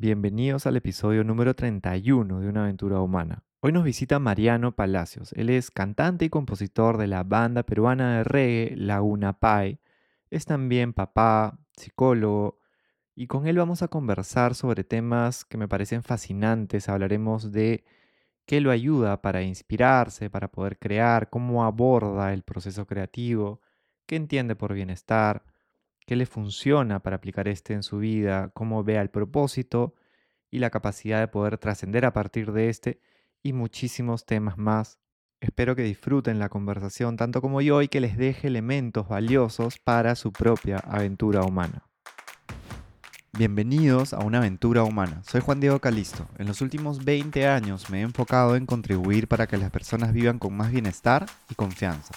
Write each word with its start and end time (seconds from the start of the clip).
Bienvenidos 0.00 0.66
al 0.66 0.78
episodio 0.78 1.24
número 1.24 1.52
31 1.54 2.40
de 2.40 2.48
Una 2.48 2.62
aventura 2.62 3.00
humana. 3.00 3.44
Hoy 3.60 3.70
nos 3.70 3.84
visita 3.84 4.18
Mariano 4.18 4.74
Palacios. 4.74 5.34
Él 5.34 5.50
es 5.50 5.70
cantante 5.70 6.24
y 6.24 6.30
compositor 6.30 6.96
de 6.96 7.06
la 7.06 7.22
banda 7.22 7.64
peruana 7.64 8.16
de 8.16 8.24
reggae 8.24 8.76
Laguna 8.78 9.38
Pai. 9.38 9.78
Es 10.30 10.46
también 10.46 10.94
papá, 10.94 11.58
psicólogo, 11.76 12.60
y 13.14 13.26
con 13.26 13.46
él 13.46 13.58
vamos 13.58 13.82
a 13.82 13.88
conversar 13.88 14.54
sobre 14.54 14.84
temas 14.84 15.44
que 15.44 15.58
me 15.58 15.68
parecen 15.68 16.02
fascinantes. 16.02 16.88
Hablaremos 16.88 17.52
de 17.52 17.84
qué 18.46 18.62
lo 18.62 18.70
ayuda 18.70 19.20
para 19.20 19.42
inspirarse, 19.42 20.30
para 20.30 20.50
poder 20.50 20.78
crear, 20.78 21.28
cómo 21.28 21.62
aborda 21.62 22.32
el 22.32 22.42
proceso 22.42 22.86
creativo, 22.86 23.60
qué 24.06 24.16
entiende 24.16 24.56
por 24.56 24.72
bienestar, 24.72 25.44
qué 26.10 26.16
le 26.16 26.26
funciona 26.26 26.98
para 26.98 27.14
aplicar 27.14 27.46
este 27.46 27.72
en 27.72 27.84
su 27.84 27.98
vida, 27.98 28.50
cómo 28.52 28.82
vea 28.82 29.00
el 29.00 29.10
propósito 29.10 29.94
y 30.50 30.58
la 30.58 30.68
capacidad 30.68 31.20
de 31.20 31.28
poder 31.28 31.56
trascender 31.56 32.04
a 32.04 32.12
partir 32.12 32.50
de 32.50 32.68
este 32.68 33.00
y 33.44 33.52
muchísimos 33.52 34.26
temas 34.26 34.58
más. 34.58 34.98
Espero 35.40 35.76
que 35.76 35.84
disfruten 35.84 36.40
la 36.40 36.48
conversación 36.48 37.16
tanto 37.16 37.40
como 37.40 37.60
yo 37.60 37.80
y 37.80 37.86
que 37.86 38.00
les 38.00 38.16
deje 38.16 38.48
elementos 38.48 39.06
valiosos 39.06 39.78
para 39.78 40.16
su 40.16 40.32
propia 40.32 40.78
aventura 40.78 41.42
humana. 41.42 41.86
Bienvenidos 43.38 44.12
a 44.12 44.18
una 44.18 44.38
aventura 44.38 44.82
humana. 44.82 45.22
Soy 45.22 45.40
Juan 45.40 45.60
Diego 45.60 45.78
Calisto. 45.78 46.26
En 46.38 46.48
los 46.48 46.60
últimos 46.60 47.04
20 47.04 47.46
años 47.46 47.88
me 47.88 48.00
he 48.00 48.02
enfocado 48.02 48.56
en 48.56 48.66
contribuir 48.66 49.28
para 49.28 49.46
que 49.46 49.58
las 49.58 49.70
personas 49.70 50.12
vivan 50.12 50.40
con 50.40 50.56
más 50.56 50.72
bienestar 50.72 51.26
y 51.48 51.54
confianza. 51.54 52.16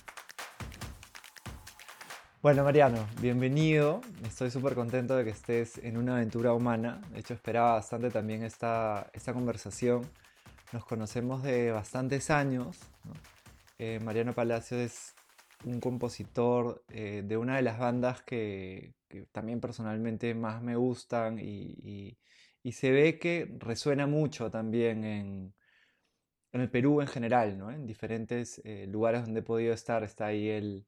Bueno, 2.41 2.63
Mariano, 2.63 3.07
bienvenido. 3.21 4.01
Estoy 4.25 4.49
súper 4.49 4.73
contento 4.73 5.15
de 5.15 5.23
que 5.23 5.29
estés 5.29 5.77
en 5.77 5.95
una 5.95 6.15
aventura 6.15 6.53
humana. 6.53 6.99
De 7.11 7.19
hecho, 7.19 7.35
esperaba 7.35 7.73
bastante 7.73 8.09
también 8.09 8.41
esta, 8.41 9.11
esta 9.13 9.31
conversación. 9.31 10.09
Nos 10.73 10.83
conocemos 10.83 11.43
de 11.43 11.71
bastantes 11.71 12.31
años. 12.31 12.79
Eh, 13.77 13.99
Mariano 14.03 14.33
Palacio 14.33 14.79
es 14.79 15.13
un 15.65 15.79
compositor 15.79 16.83
eh, 16.89 17.21
de 17.23 17.37
una 17.37 17.57
de 17.57 17.61
las 17.61 17.77
bandas 17.77 18.23
que, 18.23 18.95
también 19.31 19.61
personalmente 19.61 20.33
más 20.33 20.63
me 20.63 20.75
gustan 20.75 21.37
y, 21.37 22.17
se 22.71 22.89
ve 22.91 23.19
que 23.19 23.55
resuena 23.59 24.07
mucho 24.07 24.49
también 24.49 25.03
en, 25.03 25.53
el 26.53 26.71
Perú 26.71 27.01
en 27.01 27.07
general, 27.07 27.59
¿no? 27.59 27.69
en 27.69 27.85
diferentes 27.85 28.59
eh, 28.65 28.87
lugares 28.87 29.25
donde 29.25 29.41
he 29.41 29.43
podido 29.43 29.75
estar. 29.75 30.03
Está 30.03 30.25
ahí 30.25 30.49
el 30.49 30.87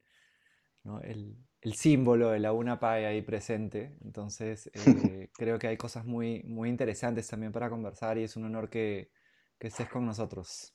el, 1.04 1.38
símbolo 1.74 2.32
de 2.32 2.40
la 2.40 2.54
UNAPAI 2.54 3.06
ahí 3.06 3.22
presente. 3.22 3.96
Entonces, 4.04 4.70
eh, 4.74 5.30
creo 5.34 5.58
que 5.60 5.68
hay 5.68 5.78
cosas 5.78 6.06
muy, 6.06 6.44
muy 6.44 6.70
interesantes 6.70 7.28
también 7.28 7.52
para 7.52 7.70
conversar 7.70 8.18
y 8.18 8.24
es 8.24 8.36
un 8.36 8.46
honor 8.46 8.70
que, 8.70 9.12
estés 9.60 9.88
con 9.88 10.06
nosotros. 10.06 10.74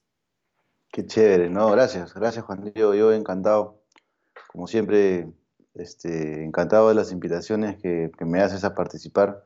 Qué 0.90 1.04
chévere, 1.04 1.50
no, 1.50 1.70
gracias, 1.70 2.14
gracias 2.14 2.42
Juan 2.46 2.72
Diego, 2.72 2.94
yo 2.94 3.12
encantado, 3.12 3.82
como 4.50 4.66
siempre, 4.66 5.30
este, 5.74 6.42
encantado 6.42 6.88
de 6.88 6.94
las 6.94 7.12
invitaciones 7.12 7.76
que, 7.76 8.10
me 8.20 8.40
haces 8.40 8.64
a 8.64 8.74
participar. 8.74 9.44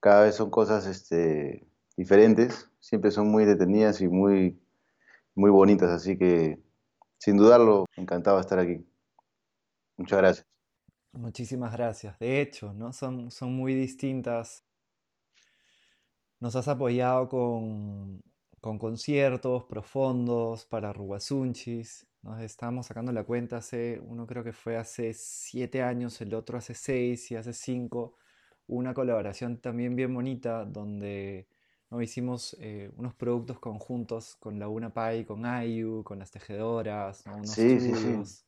Cada 0.00 0.24
vez 0.24 0.34
son 0.34 0.50
cosas 0.50 0.86
este, 0.86 1.68
diferentes, 1.96 2.68
siempre 2.80 3.12
son 3.12 3.28
muy 3.28 3.44
detenidas 3.44 4.00
y 4.00 4.08
muy, 4.08 4.60
muy 5.36 5.52
bonitas, 5.52 5.90
así 5.90 6.18
que 6.18 6.58
sin 7.18 7.36
dudarlo, 7.36 7.84
encantado 7.96 8.38
de 8.38 8.40
estar 8.40 8.58
aquí. 8.58 8.87
Muchas 9.98 10.18
gracias. 10.18 10.46
Muchísimas 11.12 11.72
gracias. 11.72 12.18
De 12.18 12.40
hecho, 12.40 12.72
¿no? 12.72 12.92
son, 12.92 13.30
son 13.30 13.52
muy 13.52 13.74
distintas. 13.74 14.64
Nos 16.38 16.54
has 16.54 16.68
apoyado 16.68 17.28
con, 17.28 18.22
conciertos 18.60 19.64
profundos 19.64 20.64
para 20.66 20.92
Rubasunchis. 20.92 22.06
Nos 22.22 22.40
estamos 22.40 22.86
sacando 22.86 23.10
la 23.10 23.24
cuenta 23.24 23.56
hace, 23.56 24.00
uno 24.04 24.26
creo 24.26 24.44
que 24.44 24.52
fue 24.52 24.76
hace 24.76 25.12
siete 25.14 25.82
años, 25.82 26.20
el 26.20 26.34
otro 26.34 26.58
hace 26.58 26.74
seis 26.74 27.30
y 27.32 27.36
hace 27.36 27.52
cinco. 27.52 28.14
Una 28.68 28.94
colaboración 28.94 29.60
también 29.60 29.96
bien 29.96 30.14
bonita 30.14 30.64
donde 30.64 31.48
¿no? 31.90 32.00
hicimos 32.02 32.56
eh, 32.60 32.92
unos 32.96 33.14
productos 33.14 33.58
conjuntos 33.58 34.36
con 34.36 34.60
Laguna 34.60 34.94
Pai, 34.94 35.24
con 35.24 35.44
Ayu, 35.46 36.04
con 36.04 36.20
las 36.20 36.30
tejedoras, 36.30 37.24
unos 37.26 37.50
sí, 37.50 37.80
sí, 37.80 37.94
sí. 37.94 38.44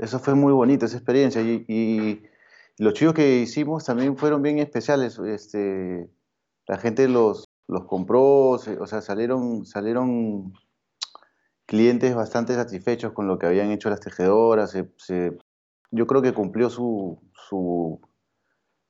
Eso 0.00 0.18
fue 0.18 0.34
muy 0.34 0.52
bonito, 0.52 0.86
esa 0.86 0.96
experiencia. 0.96 1.42
Y, 1.42 2.22
los 2.78 2.94
chicos 2.94 3.12
que 3.12 3.40
hicimos 3.40 3.84
también 3.84 4.16
fueron 4.16 4.40
bien 4.40 4.58
especiales. 4.58 5.18
Este, 5.18 6.08
la 6.66 6.78
gente 6.78 7.06
los, 7.08 7.44
los 7.68 7.84
compró, 7.84 8.52
o 8.52 8.58
sea, 8.58 9.02
salieron, 9.02 9.66
salieron 9.66 10.54
clientes 11.66 12.14
bastante 12.14 12.54
satisfechos 12.54 13.12
con 13.12 13.28
lo 13.28 13.38
que 13.38 13.46
habían 13.46 13.70
hecho 13.70 13.90
las 13.90 14.00
tejedoras. 14.00 14.74
yo 15.90 16.06
creo 16.06 16.22
que 16.22 16.32
cumplió 16.32 16.70
su, 16.70 17.20
su, 17.34 18.00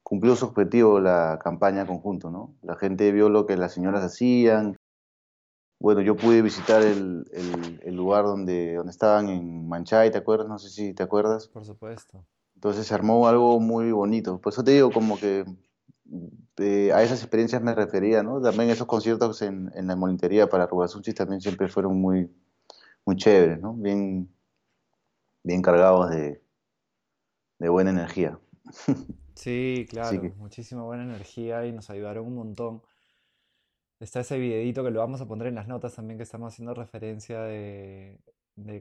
cumplió 0.04 0.36
su 0.36 0.46
objetivo 0.46 1.00
la 1.00 1.40
campaña 1.42 1.86
conjunto, 1.86 2.30
¿no? 2.30 2.54
La 2.62 2.76
gente 2.76 3.10
vio 3.10 3.28
lo 3.28 3.46
que 3.46 3.56
las 3.56 3.74
señoras 3.74 4.04
hacían, 4.04 4.76
bueno, 5.80 6.02
yo 6.02 6.14
pude 6.14 6.42
visitar 6.42 6.82
el, 6.82 7.24
lugar 7.86 8.24
donde, 8.24 8.74
donde 8.74 8.92
estaban 8.92 9.30
en 9.30 9.66
Manchay, 9.66 10.10
¿te 10.10 10.18
acuerdas? 10.18 10.46
No 10.46 10.58
sé 10.58 10.68
si 10.68 10.92
te 10.92 11.02
acuerdas. 11.02 11.48
Por 11.48 11.64
supuesto. 11.64 12.24
Entonces 12.54 12.86
se 12.86 12.94
armó 12.94 13.26
algo 13.26 13.58
muy 13.58 13.90
bonito. 13.90 14.38
Por 14.38 14.52
eso 14.52 14.62
te 14.62 14.72
digo, 14.72 14.92
como 14.92 15.18
que 15.18 15.46
eh, 16.58 16.92
a 16.92 17.02
esas 17.02 17.20
experiencias 17.22 17.62
me 17.62 17.74
refería, 17.74 18.22
¿no? 18.22 18.42
También 18.42 18.68
esos 18.68 18.86
conciertos 18.86 19.40
en, 19.40 19.72
en 19.74 19.86
la 19.86 19.96
molintería 19.96 20.50
para 20.50 20.66
Rubasunchi 20.66 21.14
también 21.14 21.40
siempre 21.40 21.66
fueron 21.68 21.98
muy, 21.98 22.30
muy 23.06 23.16
chéveres, 23.16 23.58
¿no? 23.58 23.72
Bien, 23.72 24.28
bien 25.42 25.62
cargados 25.62 26.10
de, 26.10 26.42
de 27.58 27.68
buena 27.70 27.88
energía. 27.88 28.38
Sí, 29.34 29.86
claro, 29.90 30.20
muchísima 30.36 30.82
buena 30.82 31.04
energía 31.04 31.64
y 31.64 31.72
nos 31.72 31.88
ayudaron 31.88 32.26
un 32.26 32.34
montón. 32.34 32.82
Está 34.00 34.20
ese 34.20 34.38
videito 34.38 34.82
que 34.82 34.90
lo 34.90 35.00
vamos 35.00 35.20
a 35.20 35.28
poner 35.28 35.48
en 35.48 35.54
las 35.56 35.68
notas 35.68 35.94
también 35.94 36.16
que 36.16 36.22
estamos 36.22 36.54
haciendo 36.54 36.72
referencia 36.72 37.42
de, 37.42 38.18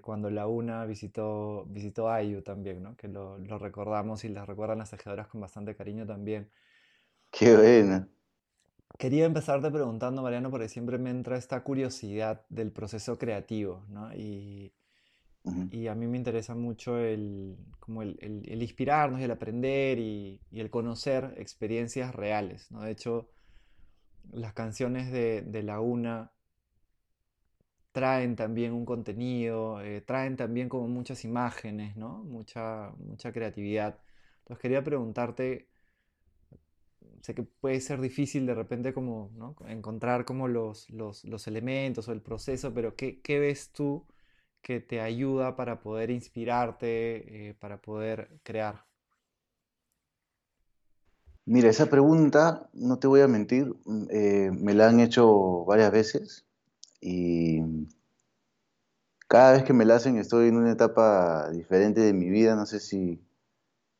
cuando 0.01 0.29
la 0.29 0.47
UNA 0.47 0.85
visitó, 0.85 1.65
visitó 1.65 2.09
Ayu 2.09 2.41
también, 2.41 2.81
¿no? 2.81 2.95
Que 2.95 3.09
lo, 3.09 3.37
recordamos 3.59 4.23
y 4.23 4.29
las 4.29 4.47
recuerdan 4.47 4.77
las 4.77 4.91
tejedoras 4.91 5.27
con 5.27 5.41
bastante 5.41 5.75
cariño 5.75 6.05
también. 6.05 6.49
Qué 7.31 7.53
buena. 7.53 8.07
Quería 8.97 9.25
empezarte 9.25 9.69
preguntando, 9.69 10.21
Mariano, 10.21 10.49
porque 10.49 10.69
siempre 10.69 10.97
me 10.97 11.09
entra 11.09 11.37
esta 11.37 11.61
curiosidad 11.63 12.45
del 12.47 12.71
proceso 12.71 13.17
creativo, 13.17 13.85
¿no? 13.89 14.13
Y, 14.15 14.73
a 15.89 15.95
mí 15.95 16.07
me 16.07 16.17
interesa 16.17 16.55
mucho 16.55 16.97
el, 16.97 17.57
como 17.79 18.03
el, 18.03 18.17
inspirarnos 18.61 19.19
y 19.19 19.23
el 19.23 19.31
aprender 19.31 19.99
y, 19.99 20.39
y, 20.49 20.59
el 20.61 20.69
conocer 20.69 21.33
experiencias 21.37 22.15
reales, 22.15 22.71
¿no? 22.71 22.81
De 22.81 22.91
hecho, 22.91 23.29
las 24.33 24.53
canciones 24.53 25.11
de, 25.11 25.41
de 25.41 25.63
la 25.63 25.79
UNA 25.81 26.31
traen 27.91 28.35
también 28.35 28.73
un 28.73 28.85
contenido, 28.85 29.81
eh, 29.81 30.01
traen 30.01 30.35
también 30.37 30.69
como 30.69 30.87
muchas 30.87 31.25
imágenes, 31.25 31.95
¿no? 31.97 32.23
Mucha, 32.23 32.91
mucha 32.97 33.31
creatividad. 33.31 33.99
Entonces 34.39 34.61
quería 34.61 34.83
preguntarte, 34.83 35.67
sé 37.21 37.35
que 37.35 37.43
puede 37.43 37.81
ser 37.81 37.99
difícil 38.01 38.45
de 38.45 38.55
repente 38.55 38.93
como 38.93 39.31
¿no? 39.35 39.55
encontrar 39.67 40.25
como 40.25 40.47
los, 40.47 40.89
los, 40.89 41.23
los, 41.25 41.47
elementos 41.47 42.07
o 42.07 42.11
el 42.13 42.21
proceso, 42.21 42.73
pero 42.73 42.95
¿qué, 42.95 43.21
¿qué, 43.21 43.39
ves 43.39 43.71
tú 43.71 44.05
que 44.61 44.79
te 44.79 45.01
ayuda 45.01 45.55
para 45.55 45.81
poder 45.81 46.09
inspirarte, 46.11 47.49
eh, 47.49 47.53
para 47.55 47.81
poder 47.81 48.39
crear? 48.43 48.88
Mira, 51.51 51.67
esa 51.67 51.87
pregunta, 51.87 52.69
no 52.73 52.99
te 52.99 53.07
voy 53.07 53.21
a 53.21 53.27
mentir, 53.27 53.73
mm, 53.85 54.03
eh, 54.11 54.51
me 54.53 54.75
la 54.75 54.87
han 54.87 54.99
hecho 54.99 55.65
varias 55.65 55.91
veces 55.91 56.45
y 57.01 57.63
cada 59.27 59.53
vez 59.53 59.63
que 59.63 59.73
me 59.73 59.83
la 59.83 59.95
hacen 59.95 60.17
estoy 60.17 60.49
en 60.49 60.57
una 60.57 60.71
etapa 60.71 61.49
diferente 61.49 62.01
de 62.01 62.13
mi 62.13 62.29
vida, 62.29 62.55
no 62.55 62.67
sé 62.67 62.79
si, 62.79 63.19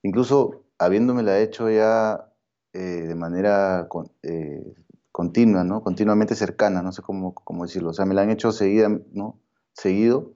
incluso 0.03 0.63
habiéndome 0.77 1.23
la 1.23 1.39
hecho 1.39 1.71
ya 1.71 2.31
eh, 2.73 3.07
de 3.07 3.15
manera 3.15 3.89
eh, 4.21 4.75
continua, 5.11 5.63
¿no? 5.63 5.81
Continuamente 5.81 6.35
cercana, 6.35 6.83
no 6.83 6.91
sé 6.91 7.01
cómo, 7.01 7.33
cómo 7.33 7.65
decirlo. 7.65 7.89
O 7.89 7.93
sea, 7.93 8.05
me 8.05 8.13
la 8.13 8.21
han 8.21 8.29
hecho 8.29 8.51
seguida, 8.51 8.89
¿no? 9.11 9.39
Seguido. 9.73 10.33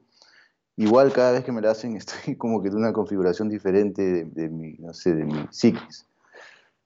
Igual 0.78 1.14
cada 1.14 1.34
vez 1.34 1.44
que 1.44 1.52
me 1.52 1.62
la 1.62 1.70
hacen 1.70 1.96
estoy 1.96 2.38
como 2.38 2.64
que 2.64 2.70
en 2.70 2.76
una 2.76 2.92
configuración 2.92 3.50
diferente 3.50 4.26
de, 4.26 4.50
mi, 4.50 4.78
no 4.80 4.96
sé, 4.96 5.14
de 5.14 5.26
mi 5.26 5.48
psiquis. 5.52 6.08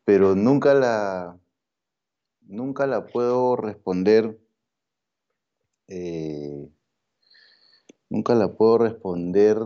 Pero 0.08 0.36
nunca 0.36 0.74
la, 0.74 1.38
nunca 2.44 2.88
la 2.88 3.08
puedo 3.08 3.58
responder, 3.58 4.40
eh, 5.90 6.70
nunca 8.08 8.34
la 8.34 8.54
puedo 8.54 8.78
responder 8.78 9.58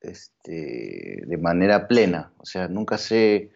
este, 0.00 1.22
de 1.24 1.38
manera 1.38 1.86
plena. 1.86 2.32
O 2.38 2.46
sea, 2.46 2.66
nunca 2.66 2.98
sé 2.98 3.52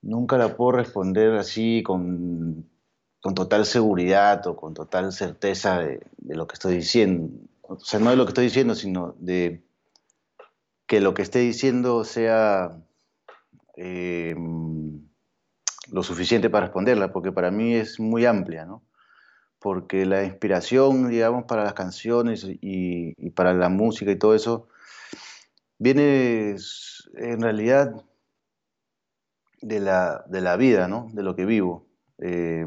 nunca 0.00 0.38
la 0.38 0.56
puedo 0.56 0.72
responder 0.72 1.34
así 1.34 1.82
con, 1.82 2.70
total 3.20 3.66
seguridad 3.66 4.46
o 4.46 4.56
con 4.56 4.72
total 4.72 5.12
certeza 5.12 5.80
de, 5.80 6.00
lo 6.22 6.46
que 6.46 6.54
estoy 6.54 6.76
diciendo. 6.76 7.28
O 7.60 7.78
sea, 7.80 8.00
no 8.00 8.08
de 8.08 8.16
lo 8.16 8.24
que 8.24 8.30
estoy 8.30 8.44
diciendo, 8.44 8.74
sino 8.74 9.14
de 9.18 9.62
que 10.86 11.02
lo 11.02 11.12
que 11.12 11.20
esté 11.20 11.40
diciendo 11.40 12.04
sea 12.04 12.82
eh, 13.76 14.34
lo 15.90 16.02
suficiente 16.02 16.50
para 16.50 16.66
responderla, 16.66 17.12
porque 17.12 17.32
para 17.32 17.50
mí 17.50 17.74
es 17.74 17.98
muy 18.00 18.24
amplia, 18.24 18.64
¿no? 18.64 18.82
Porque 19.58 20.06
la 20.06 20.24
inspiración, 20.24 21.08
digamos, 21.08 21.44
para 21.44 21.64
las 21.64 21.74
canciones 21.74 22.46
y, 22.48 23.30
para 23.30 23.54
la 23.54 23.68
música 23.68 24.10
y 24.10 24.18
todo 24.18 24.34
eso, 24.34 24.68
viene 25.78 26.56
en 27.14 27.40
realidad 27.40 27.94
de 29.60 29.80
la, 29.80 30.24
de 30.28 30.40
la 30.40 30.56
vida, 30.56 30.88
¿no? 30.88 31.08
De 31.12 31.22
lo 31.22 31.36
que 31.36 31.44
vivo, 31.44 31.86
eh, 32.18 32.66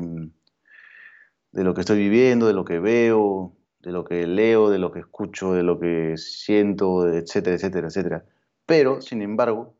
de 1.51 1.63
lo 1.63 1.73
que 1.73 1.81
estoy 1.81 1.97
viviendo, 1.97 2.47
de 2.47 2.53
lo 2.53 2.65
que 2.65 2.79
veo, 2.79 3.55
de 3.79 3.91
lo 3.91 4.03
que 4.03 4.25
leo, 4.25 4.69
de 4.69 4.79
lo 4.79 4.91
que 4.91 4.99
escucho, 4.99 5.53
de 5.53 5.63
lo 5.63 5.79
que 5.79 6.17
siento, 6.17 7.07
etcétera, 7.07 7.55
etcétera, 7.55 7.87
etcétera. 7.87 8.25
Pero, 8.65 9.01
sin 9.01 9.21
embargo, 9.21 9.75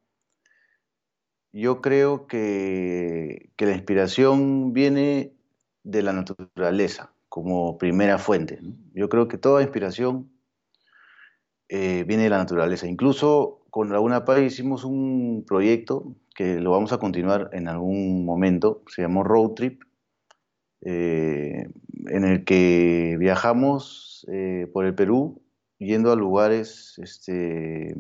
yo 1.55 1.79
creo 1.79 2.27
que, 2.27 3.49
la 3.57 3.71
inspiración 3.71 4.73
viene 4.73 5.31
de 5.83 6.03
la 6.03 6.11
naturaleza 6.11 7.13
como 7.29 7.77
primera 7.77 8.17
fuente. 8.17 8.59
Yo 8.93 9.07
creo 9.07 9.29
que 9.29 9.37
toda 9.37 9.61
inspiración 9.61 10.29
eh, 11.69 12.03
viene 12.05 12.23
de 12.23 12.29
la 12.29 12.39
naturaleza. 12.39 12.87
Incluso 12.87 13.61
con 13.69 13.89
Laguna 13.89 14.25
Paz 14.25 14.41
hicimos 14.41 14.83
un 14.83 15.45
proyecto 15.47 16.13
que 16.35 16.59
lo 16.59 16.71
vamos 16.71 16.91
a 16.91 16.97
continuar 16.97 17.49
en 17.53 17.69
algún 17.69 18.25
momento, 18.25 18.83
se 18.93 19.03
llamó 19.03 19.23
Road 19.23 19.51
Trip, 19.51 19.81
eh, 20.81 21.69
en 22.07 22.25
el 22.25 22.43
que 22.43 23.15
viajamos 23.17 24.27
eh, 24.29 24.69
por 24.73 24.85
el 24.85 24.93
Perú 24.93 25.41
yendo 25.77 26.11
a 26.11 26.17
lugares 26.17 26.99
este, 27.01 27.95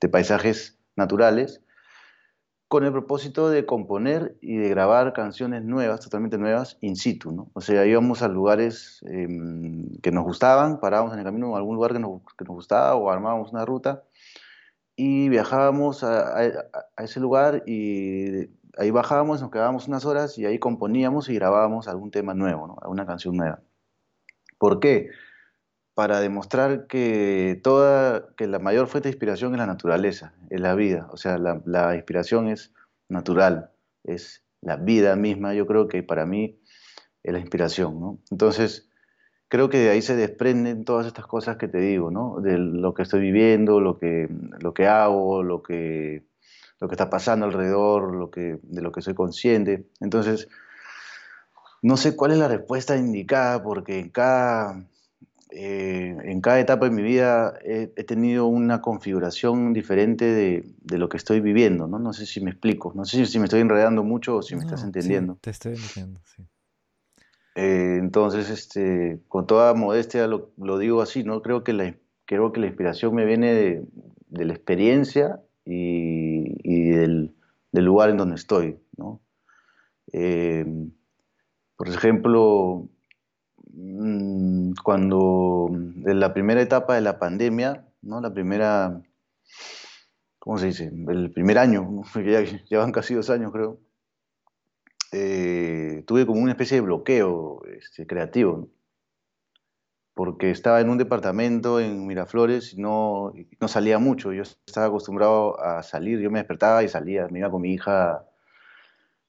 de 0.00 0.08
paisajes 0.10 0.78
naturales 0.94 1.63
con 2.74 2.84
el 2.84 2.90
propósito 2.90 3.50
de 3.50 3.66
componer 3.66 4.36
y 4.40 4.56
de 4.56 4.68
grabar 4.68 5.12
canciones 5.12 5.62
nuevas, 5.62 6.00
totalmente 6.00 6.38
nuevas, 6.38 6.76
in 6.80 6.96
situ, 6.96 7.30
¿no? 7.30 7.48
O 7.52 7.60
sea, 7.60 7.86
íbamos 7.86 8.20
a 8.22 8.26
lugares 8.26 8.98
em, 9.06 9.96
que 10.02 10.10
nos 10.10 10.24
gustaban, 10.24 10.80
parábamos 10.80 11.12
en 11.12 11.20
el 11.20 11.24
camino 11.24 11.50
en 11.50 11.54
algún 11.54 11.76
lugar 11.76 11.92
que 11.92 12.00
nos, 12.00 12.22
que 12.36 12.44
nos 12.44 12.56
gustaba 12.56 12.96
o 12.96 13.08
armábamos 13.12 13.52
una 13.52 13.64
ruta 13.64 14.02
y 14.96 15.28
viajábamos 15.28 16.02
a, 16.02 16.42
ese 16.98 17.20
lugar 17.20 17.62
y 17.64 18.50
ahí 18.76 18.90
bajábamos, 18.90 19.40
nos 19.40 19.52
quedábamos 19.52 19.86
unas 19.86 20.04
horas 20.04 20.36
y 20.36 20.44
ahí 20.44 20.58
componíamos 20.58 21.28
y 21.28 21.34
grabábamos 21.36 21.86
algún 21.86 22.10
tema 22.10 22.34
nuevo, 22.34 22.66
¿no? 22.66 22.76
alguna 22.82 23.06
canción 23.06 23.36
nueva. 23.36 23.60
¿Por 24.58 24.80
qué? 24.80 25.10
Para 25.94 26.20
demostrar 26.20 26.86
que, 26.86 27.60
toda, 27.62 28.34
que 28.36 28.46
la 28.46 28.58
mayor 28.58 28.88
fuente 28.88 29.08
de 29.08 29.12
inspiración 29.12 29.52
es 29.52 29.58
la 29.58 29.66
naturaleza, 29.66 30.34
es 30.50 30.60
la 30.60 30.74
vida, 30.74 31.08
o 31.12 31.16
sea, 31.16 31.38
la, 31.38 31.62
la 31.64 31.94
inspiración 31.94 32.48
es 32.48 32.72
natural, 33.08 33.70
es 34.02 34.44
la 34.60 34.76
vida 34.76 35.14
misma, 35.14 35.54
yo 35.54 35.66
creo 35.66 35.86
que 35.86 36.02
para 36.02 36.26
mí 36.26 36.58
es 37.22 37.32
la 37.32 37.38
inspiración. 37.38 38.00
¿no? 38.00 38.18
Entonces, 38.30 38.88
creo 39.48 39.68
que 39.68 39.78
de 39.78 39.90
ahí 39.90 40.02
se 40.02 40.16
desprenden 40.16 40.84
todas 40.84 41.06
estas 41.06 41.26
cosas 41.26 41.56
que 41.56 41.68
te 41.68 41.78
digo, 41.78 42.10
¿no? 42.10 42.40
De 42.40 42.58
lo 42.58 42.94
que 42.94 43.02
estoy 43.02 43.20
viviendo, 43.20 43.80
lo 43.80 43.98
que, 43.98 44.28
lo 44.60 44.74
que 44.74 44.86
hago, 44.86 45.42
lo 45.42 45.62
que, 45.62 46.24
lo 46.80 46.88
que 46.88 46.94
está 46.94 47.10
pasando 47.10 47.46
alrededor, 47.46 48.14
lo 48.14 48.30
que, 48.30 48.58
de 48.62 48.82
lo 48.82 48.92
que 48.92 49.00
soy 49.00 49.14
consciente. 49.14 49.86
Entonces, 50.00 50.48
no 51.82 51.96
sé 51.96 52.16
cuál 52.16 52.32
es 52.32 52.38
la 52.38 52.48
respuesta 52.48 52.96
indicada, 52.96 53.62
porque 53.62 53.98
en 53.98 54.10
cada, 54.10 54.86
eh, 55.56 56.16
en 56.24 56.40
cada 56.40 56.58
etapa 56.58 56.86
de 56.86 56.90
mi 56.90 57.02
vida 57.02 57.56
he, 57.62 57.86
tenido 58.04 58.46
una 58.46 58.80
configuración 58.80 59.72
diferente 59.72 60.24
de, 60.24 60.64
de, 60.82 60.98
lo 60.98 61.08
que 61.08 61.16
estoy 61.16 61.40
viviendo, 61.40 61.86
¿no? 61.86 62.00
No 62.00 62.12
sé 62.12 62.26
si 62.26 62.40
me 62.40 62.50
explico, 62.50 62.92
no 62.94 63.04
sé 63.04 63.24
si 63.24 63.38
me 63.38 63.44
estoy 63.44 63.60
enredando 63.60 64.02
mucho 64.02 64.36
o 64.36 64.42
si 64.42 64.56
me 64.56 64.62
estás 64.62 64.82
entendiendo. 64.82 65.34
Sí, 65.34 65.40
te 65.42 65.50
estoy 65.50 65.74
entendiendo, 65.74 66.20
sí. 66.24 66.44
Eh, 67.54 67.98
entonces, 68.00 68.50
este, 68.50 69.20
con 69.28 69.46
toda 69.46 69.74
modestia 69.74 70.26
lo, 70.26 70.78
digo 70.78 71.02
así, 71.02 71.22
¿no? 71.22 71.40
Creo 71.40 71.62
que 71.62 71.72
la, 71.72 71.94
creo 72.24 72.52
que 72.52 72.60
la 72.60 72.66
inspiración 72.66 73.14
me 73.14 73.24
viene 73.24 73.54
de, 73.54 74.44
la 74.44 74.52
experiencia 74.52 75.40
y, 75.64 76.90
del, 76.90 77.32
lugar 77.70 78.10
en 78.10 78.16
donde 78.16 78.34
estoy, 78.34 78.78
¿no? 78.96 79.20
Eh, 80.12 80.66
por 81.76 81.88
ejemplo, 81.88 82.88
cuando 84.82 85.68
en 85.72 86.20
la 86.20 86.32
primera 86.32 86.60
etapa 86.60 86.94
de 86.94 87.00
la 87.00 87.18
pandemia, 87.18 87.86
¿no? 88.02 88.20
La 88.20 88.32
primera, 88.32 89.02
¿cómo 90.38 90.58
se 90.58 90.66
dice? 90.66 90.92
El 91.08 91.30
primer 91.32 91.58
año, 91.58 92.02
ya, 92.70 92.78
van 92.78 92.92
casi 92.92 93.14
dos 93.14 93.30
años 93.30 93.52
creo 93.52 93.80
eh, 95.16 96.02
tuve 96.06 96.26
como 96.26 96.40
una 96.40 96.52
especie 96.52 96.76
de 96.76 96.80
bloqueo 96.80 97.62
este, 97.66 98.04
creativo, 98.04 98.68
porque 100.12 100.50
estaba 100.50 100.80
en 100.80 100.90
un 100.90 100.98
departamento 100.98 101.78
en 101.78 102.06
Miraflores 102.06 102.72
y 102.74 102.80
no, 102.80 103.32
no 103.60 103.68
salía 103.68 103.98
mucho. 104.00 104.32
Yo 104.32 104.42
estaba 104.42 104.86
acostumbrado 104.86 105.60
a 105.60 105.84
salir, 105.84 106.18
yo 106.18 106.32
me 106.32 106.40
despertaba 106.40 106.82
y 106.82 106.88
salía, 106.88 107.28
me 107.28 107.38
iba 107.38 107.50
con 107.50 107.62
mi 107.62 107.74
hija 107.74 108.26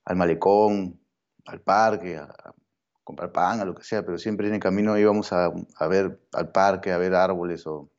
al 0.06 0.16
malecón, 0.16 1.00
al 1.46 1.62
parque, 1.62 2.18
a, 2.18 2.54
comprar 3.06 3.32
pan, 3.32 3.62
a 3.62 3.66
lo 3.66 3.74
que 3.74 3.84
sea, 3.84 4.06
pero 4.06 4.18
siempre 4.18 4.48
en 4.48 4.56
el 4.56 4.60
camino 4.60 4.98
íbamos 4.98 5.32
a, 5.32 5.54
a 5.78 5.88
ver 5.88 6.20
al 6.34 6.52
parque, 6.52 6.92
a 6.92 6.98
ver 6.98 7.16
árboles 7.16 7.66
o, 7.66 7.90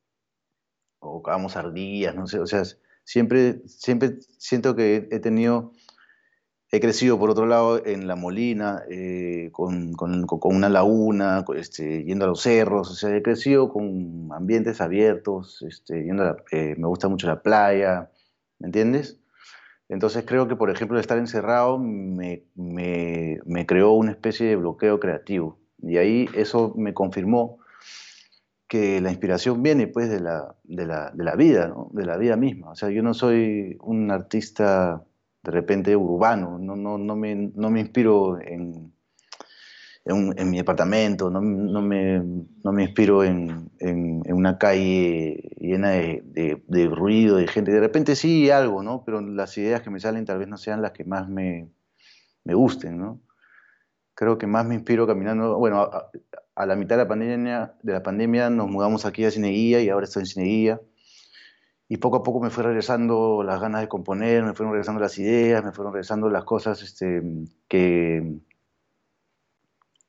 o 1.00 1.22
ardillas, 1.54 2.14
no 2.14 2.26
sé, 2.26 2.38
o 2.40 2.46
sea, 2.46 2.62
siempre, 3.04 3.62
siempre 3.66 4.18
siento 4.38 4.76
que 4.76 5.08
he 5.10 5.20
tenido 5.20 5.72
He 6.72 6.80
crecido, 6.80 7.16
por 7.18 7.30
otro 7.30 7.46
lado, 7.46 7.86
en 7.86 8.08
La 8.08 8.16
Molina, 8.16 8.82
eh, 8.90 9.50
con, 9.52 9.94
una 10.42 10.68
laguna, 10.68 11.44
este, 11.56 12.02
yendo 12.02 12.24
a 12.24 12.28
los 12.28 12.42
cerros, 12.42 12.90
o 12.90 12.94
sea, 12.94 13.16
he 13.16 13.22
crecido 13.22 13.72
con 13.72 14.28
ambientes 14.32 14.80
abiertos, 14.80 15.62
este, 15.62 16.02
yendo 16.02 16.36
eh, 16.50 16.74
me 16.76 16.88
gusta 16.88 17.08
mucho 17.08 17.28
la 17.28 17.40
playa, 17.40 18.10
¿me 18.58 18.66
entiendes? 18.66 19.20
Entonces 19.88 20.24
creo 20.26 20.48
que, 20.48 20.56
por 20.56 20.70
ejemplo, 20.70 20.98
estar 20.98 21.18
encerrado 21.18 21.78
me, 21.78 22.42
creó 23.66 23.92
una 23.92 24.10
especie 24.10 24.46
de 24.46 24.56
bloqueo 24.56 24.98
creativo. 24.98 25.58
Y 25.82 25.98
ahí 25.98 26.28
eso 26.34 26.74
me 26.76 26.94
confirmó 26.94 27.58
que 28.66 29.00
la 29.00 29.10
inspiración 29.10 29.62
viene 29.62 29.86
pues 29.86 30.10
de 30.10 30.20
la, 30.20 30.56
de 30.64 30.86
la, 30.86 31.12
de 31.12 31.24
la 31.24 31.36
vida, 31.36 31.68
¿no? 31.68 31.88
de 31.92 32.04
la 32.04 32.16
vida 32.16 32.36
misma. 32.36 32.70
O 32.70 32.74
sea, 32.74 32.90
yo 32.90 33.02
no 33.02 33.14
soy 33.14 33.76
un 33.80 34.10
artista 34.10 35.04
de 35.44 35.52
repente 35.52 35.94
urbano, 35.94 36.58
no, 36.58 36.74
no, 36.74 36.98
no, 36.98 37.14
me, 37.14 37.36
no 37.54 37.70
me 37.70 37.78
inspiro 37.78 38.40
en, 38.40 38.92
en, 40.06 40.50
mi 40.50 40.58
departamento, 40.58 41.30
no, 41.30 41.40
no, 41.40 41.82
me, 41.82 42.22
no 42.62 42.72
me 42.72 42.84
inspiro 42.84 43.24
en, 43.24 43.70
en, 43.80 44.22
una 44.32 44.56
calle 44.56 45.56
llena 45.58 45.90
de, 45.90 46.62
de, 46.66 46.86
ruido, 46.86 47.36
de 47.36 47.48
gente. 47.48 47.72
De 47.72 47.80
repente 47.80 48.14
sí 48.14 48.50
algo, 48.50 48.82
¿no? 48.84 49.02
Pero 49.04 49.20
las 49.20 49.58
ideas 49.58 49.82
que 49.82 49.90
me 49.90 49.98
salen 49.98 50.24
tal 50.24 50.38
vez 50.38 50.46
no 50.46 50.58
sean 50.58 50.80
las 50.80 50.92
que 50.92 51.04
más 51.04 51.28
me, 51.28 51.68
me 52.44 52.54
gusten, 52.54 52.98
¿no? 52.98 53.20
Creo 54.14 54.38
que 54.38 54.46
más 54.46 54.64
me 54.64 54.76
inspiro 54.76 55.06
caminando, 55.06 55.58
bueno, 55.58 55.90
a, 56.54 56.66
la 56.66 56.76
mitad 56.76 56.96
de 56.96 57.02
la, 57.02 57.08
pandemia, 57.08 57.74
de 57.82 57.92
la 57.92 58.02
pandemia 58.02 58.48
nos 58.48 58.68
mudamos 58.68 59.04
aquí 59.04 59.24
a 59.24 59.30
Cineguía 59.30 59.80
y 59.82 59.88
ahora 59.88 60.04
estoy 60.04 60.22
en 60.22 60.26
Cineguía 60.26 60.80
y 61.88 61.98
poco 61.98 62.18
a 62.18 62.22
poco 62.22 62.40
me 62.40 62.50
fue 62.50 62.64
regresando 62.64 63.42
las 63.44 63.60
ganas 63.60 63.80
de 63.80 63.88
componer, 63.88 64.42
me 64.44 64.54
fueron 64.54 64.72
regresando 64.72 65.00
las 65.00 65.18
ideas, 65.18 65.64
me 65.64 65.72
fueron 65.72 65.92
regresando 65.92 66.30
las 66.30 66.44
cosas 66.44 66.82
este, 66.82 67.22
que, 67.68 68.40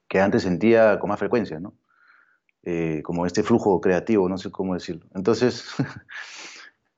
que 0.08 0.20
antes 0.20 0.44
sentía 0.44 1.00
con 1.00 1.10
más 1.10 1.20
frecuencia, 1.20 1.60
¿no? 1.60 1.76
Eh, 2.64 3.02
como 3.04 3.26
este 3.26 3.44
flujo 3.44 3.80
creativo, 3.80 4.28
no 4.28 4.38
sé 4.38 4.52
cómo 4.52 4.74
decirlo. 4.74 5.06
Entonces, 5.16 5.66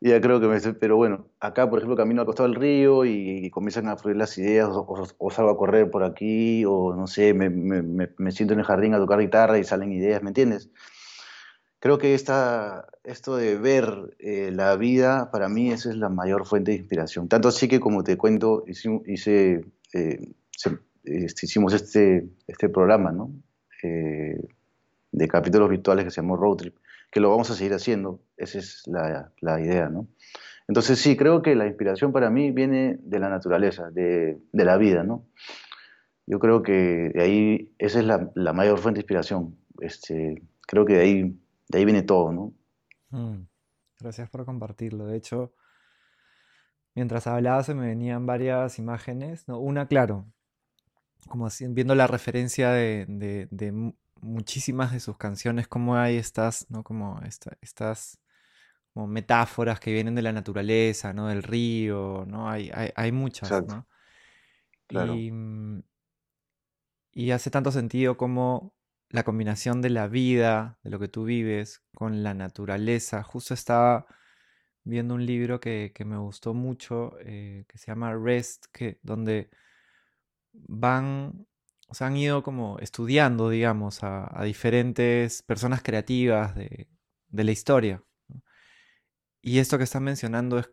Ya 0.02 0.22
creo 0.22 0.40
que 0.40 0.48
me... 0.48 0.60
Pero 0.76 0.96
bueno, 0.96 1.28
acá, 1.42 1.70
por 1.70 1.80
ejemplo, 1.80 1.98
camino 1.98 2.22
al 2.22 2.26
costado 2.26 2.48
del 2.48 2.58
río 2.58 3.04
y, 3.04 3.50
comienzan 3.50 3.90
a 3.90 3.98
fluir 3.98 4.16
las 4.16 4.38
ideas, 4.38 4.70
o, 4.72 5.32
salgo 5.32 5.52
a 5.52 5.58
correr 5.58 5.92
por 5.92 6.04
aquí, 6.04 6.64
o 6.66 6.96
no 6.96 7.06
sé, 7.08 7.34
me, 7.34 7.50
me, 7.50 8.32
siento 8.32 8.54
en 8.54 8.60
el 8.60 8.66
jardín 8.66 8.94
a 8.94 8.98
tocar 8.98 9.20
guitarra 9.20 9.60
y 9.60 9.66
salen 9.66 9.92
ideas, 9.92 10.24
¿me 10.24 10.30
entiendes? 10.30 10.70
Creo 11.80 11.98
que 11.98 12.14
esta, 12.14 12.88
esto 13.04 13.36
de 13.36 13.58
ver 13.58 14.16
eh, 14.20 14.52
la 14.54 14.76
vida, 14.78 15.32
para 15.32 15.50
mí, 15.50 15.72
esa 15.72 15.90
es 15.90 15.98
la 15.98 16.10
mayor 16.10 16.46
fuente 16.46 16.72
de 16.72 16.78
inspiración. 16.78 17.28
Tanto 17.28 17.50
así 17.50 17.68
que, 17.68 17.80
como 17.82 18.04
te 18.04 18.18
cuento, 18.18 18.64
hice, 18.68 19.66
eh, 19.94 20.34
este, 21.04 21.46
hicimos 21.46 21.74
este, 21.74 22.28
este 22.48 22.70
programa, 22.70 23.12
¿no? 23.12 23.32
Eh, 23.84 24.40
de 25.12 25.28
capítulos 25.28 25.70
virtuales 25.70 26.06
que 26.06 26.12
se 26.12 26.22
llamó 26.22 26.36
Road 26.36 26.58
Trip 26.58 26.76
que 27.12 27.20
lo 27.20 27.30
vamos 27.30 27.50
a 27.50 27.56
seguir 27.56 27.74
haciendo. 27.74 28.22
Esa 28.38 28.60
es 28.60 28.84
la, 28.88 29.32
la 29.42 29.60
idea, 29.60 29.90
¿no? 29.90 30.08
Entonces 30.68 31.00
sí, 31.00 31.18
creo 31.18 31.42
que 31.42 31.56
la 31.56 31.66
inspiración 31.66 32.12
para 32.12 32.30
mí 32.30 32.52
viene 32.52 32.98
de 33.02 33.20
la 33.20 33.30
naturaleza, 33.30 33.90
de, 33.90 34.40
de 34.52 34.66
la 34.66 34.78
vida, 34.78 35.04
¿no? 35.04 35.26
Yo 36.28 36.38
creo 36.38 36.62
que 36.62 37.12
de 37.14 37.22
ahí, 37.24 37.74
esa 37.80 38.00
es 38.00 38.06
la, 38.06 38.30
la, 38.36 38.54
mayor 38.54 38.78
fuente 38.78 39.00
de 39.00 39.02
inspiración. 39.02 39.58
Este, 39.82 40.44
creo 40.68 40.86
que 40.86 40.94
de 40.94 41.02
ahí, 41.02 41.40
de 41.70 41.78
ahí 41.80 41.86
viene 41.86 42.04
todo, 42.04 42.32
¿no? 42.32 42.54
Mm, 43.10 43.48
gracias 44.00 44.30
por 44.30 44.46
compartirlo. 44.46 45.08
De 45.08 45.18
hecho, 45.18 45.54
mientras 46.94 47.26
hablaba 47.26 47.64
se 47.64 47.74
me 47.74 47.88
venían 47.88 48.28
varias 48.28 48.78
imágenes. 48.78 49.48
¿no? 49.48 49.60
Una, 49.60 49.88
claro, 49.88 50.28
como 51.28 51.46
así, 51.48 51.66
viendo 51.68 51.96
la 51.96 52.08
referencia 52.08 52.72
de, 52.72 53.06
de, 53.08 53.48
de 53.52 53.94
muchísimas 54.22 54.92
de 54.92 55.00
sus 55.00 55.18
canciones, 55.18 55.68
como 55.68 55.96
hay 55.96 56.18
estas, 56.18 56.66
¿no? 56.70 56.84
Como 56.84 57.20
estas 57.62 58.20
como 58.94 59.08
metáforas 59.08 59.80
que 59.80 59.94
vienen 59.94 60.16
de 60.16 60.22
la 60.22 60.34
naturaleza, 60.34 61.14
¿no? 61.14 61.28
Del 61.28 61.44
río, 61.44 62.26
¿no? 62.28 62.50
Hay, 62.50 62.72
hay, 62.96 63.12
muchas, 63.12 63.52
¿no? 63.68 63.88
Y, 64.90 65.32
mm, 65.32 65.84
y 67.12 67.32
hace 67.32 67.52
tanto 67.52 67.72
sentido 67.72 68.18
como 68.18 68.74
la 69.10 69.24
combinación 69.24 69.82
de 69.82 69.90
la 69.90 70.08
vida, 70.08 70.80
de 70.84 70.90
lo 70.90 71.00
que 71.00 71.08
tú 71.08 71.24
vives, 71.24 71.84
con 71.94 72.24
la 72.24 72.34
naturaleza. 72.34 73.24
Justo 73.24 73.54
estaba 73.54 74.06
viendo 74.84 75.16
un 75.16 75.26
libro 75.26 75.60
que, 75.60 75.94
me 76.06 76.18
gustó 76.18 76.54
mucho, 76.54 77.18
eh, 77.22 77.66
que 77.68 77.78
se 77.78 77.88
llama 77.88 78.16
Rest, 78.16 78.66
que, 78.72 79.00
donde 79.04 79.50
van 80.68 81.48
o 81.90 81.96
sea, 81.96 82.08
han 82.08 82.18
ido 82.18 82.44
como 82.44 82.78
estudiando, 82.80 83.50
digamos, 83.50 84.04
a, 84.04 84.44
diferentes 84.44 85.42
personas 85.42 85.82
creativas 85.82 86.54
de, 86.56 86.88
la 87.32 87.52
historia. 87.52 88.04
Y 89.42 89.58
esto 89.58 89.78
que 89.78 89.86
están 89.86 90.04
mencionando 90.04 90.64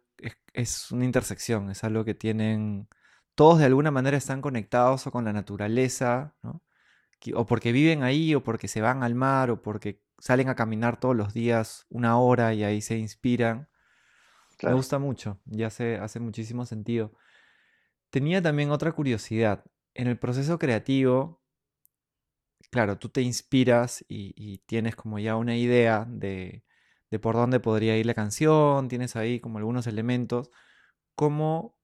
es, 0.53 0.91
una 0.91 1.07
intersección, 1.07 1.71
es 1.71 1.85
algo 1.85 2.05
que 2.05 2.15
tienen, 2.15 2.89
todos 3.35 3.59
de 3.59 3.65
alguna 3.65 3.91
manera 3.91 4.19
están 4.19 4.43
conectados 4.43 5.07
o 5.07 5.11
con 5.11 5.25
la 5.25 5.33
naturaleza, 5.33 6.35
¿no? 6.43 6.63
o 7.35 7.47
porque 7.47 7.73
viven 7.73 8.03
ahí, 8.03 8.35
o 8.35 8.45
porque 8.45 8.69
se 8.69 8.83
van 8.83 9.03
al 9.03 9.15
mar, 9.15 9.51
o 9.51 9.63
porque 9.63 10.03
salen 10.19 10.51
a 10.51 10.55
caminar 10.55 11.01
todos 11.01 11.17
los 11.17 11.33
días 11.33 11.87
una 11.89 12.19
hora 12.19 12.53
y 12.53 12.63
ahí 12.63 12.83
se 12.83 12.99
inspiran. 12.99 13.71
Me 14.63 14.75
gusta 14.75 14.99
mucho 14.99 15.41
y 15.47 15.63
hace, 15.63 15.97
hace 15.97 16.21
muchísimo 16.21 16.67
sentido. 16.67 17.13
Tenía 18.11 18.43
también 18.43 18.71
otra 18.71 18.93
curiosidad 18.93 19.65
en 19.97 20.09
el 20.09 20.19
proceso 20.19 20.59
creativo, 20.59 21.41
claro, 22.71 22.99
tú 22.99 23.09
te 23.09 23.23
inspiras 23.23 24.05
y, 24.09 24.59
tienes 24.67 24.95
como 24.95 25.19
ya 25.19 25.37
una 25.37 25.57
idea 25.57 26.07
de, 26.09 26.63
por 27.21 27.35
dónde 27.35 27.61
podría 27.61 27.97
ir 27.97 28.07
la 28.07 28.15
canción, 28.15 28.89
tienes 28.89 29.17
ahí 29.17 29.41
como 29.41 29.59
algunos 29.59 29.87
elementos. 29.87 30.51
¿Cómo 31.15 31.79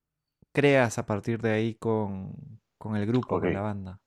creas 0.53 0.99
a 0.99 1.07
partir 1.07 1.41
de 1.41 1.53
ahí 1.53 1.75
con, 1.75 2.61
el 2.95 3.07
grupo, 3.07 3.41
con 3.41 3.53
la 3.53 3.63
banda? 3.63 4.01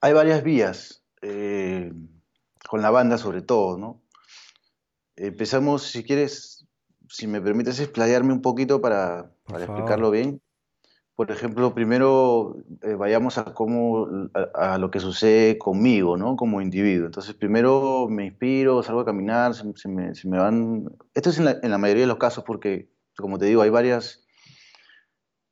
Hay 0.00 0.12
varias 0.12 0.42
vías, 0.42 1.04
eh, 1.22 1.92
con 2.68 2.82
la 2.82 2.90
banda 2.90 3.18
sobre 3.18 3.42
todo, 3.42 3.78
¿no? 3.78 4.02
Empezamos, 5.14 5.84
si 5.84 6.04
quieres, 6.04 6.66
si 7.08 7.26
me 7.26 7.40
permites 7.40 7.78
explayarme 7.80 8.32
un 8.32 8.42
poquito 8.42 8.80
para, 8.80 9.32
para 9.44 9.64
explicarlo 9.64 10.10
bien 10.10 10.40
por 11.18 11.32
ejemplo, 11.32 11.74
primero 11.74 12.58
eh, 12.80 12.94
vayamos 12.94 13.38
a 13.38 13.52
cómo 13.52 14.06
a, 14.54 14.78
lo 14.78 14.92
que 14.92 15.00
sucede 15.00 15.58
conmigo, 15.58 16.16
¿no? 16.16 16.36
Como 16.36 16.60
individuo. 16.60 17.06
Entonces, 17.06 17.34
primero 17.34 18.06
me 18.08 18.26
inspiro, 18.26 18.84
salgo 18.84 19.00
a 19.00 19.04
caminar, 19.04 19.52
se, 19.52 19.88
me, 19.88 20.38
van. 20.38 20.84
Esto 21.14 21.30
es 21.30 21.40
en 21.40 21.70
la, 21.70 21.78
mayoría 21.78 22.04
de 22.04 22.06
los 22.06 22.18
casos 22.18 22.44
porque, 22.44 22.92
como 23.16 23.36
te 23.36 23.46
digo, 23.46 23.62
hay 23.62 23.70
varias 23.70 24.28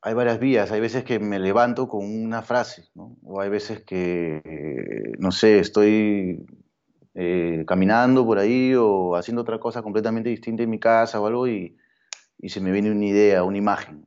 hay 0.03 0.15
varias 0.15 0.39
vías. 0.39 0.71
Hay 0.71 0.81
veces 0.81 1.03
que 1.03 1.19
me 1.19 1.41
levanto 1.41 1.89
con 1.89 2.05
una 2.05 2.43
frase, 2.43 2.85
¿no? 2.95 3.17
O 3.25 3.41
hay 3.41 3.51
veces 3.51 3.83
que, 3.83 5.17
no 5.19 5.33
sé, 5.33 5.59
estoy 5.59 6.47
eh, 7.15 7.65
caminando 7.67 8.25
por 8.25 8.39
ahí 8.39 8.73
o 8.77 9.17
haciendo 9.17 9.43
otra 9.43 9.59
cosa 9.59 9.83
completamente 9.83 10.29
distinta 10.29 10.63
en 10.63 10.71
mi 10.71 10.79
casa 10.79 11.21
o 11.21 11.27
algo 11.27 11.49
y, 11.49 11.77
y 12.39 12.51
se 12.51 12.61
me 12.61 12.71
viene 12.71 12.93
una 12.93 13.07
idea, 13.07 13.43
una 13.43 13.59
imagen. 13.59 14.05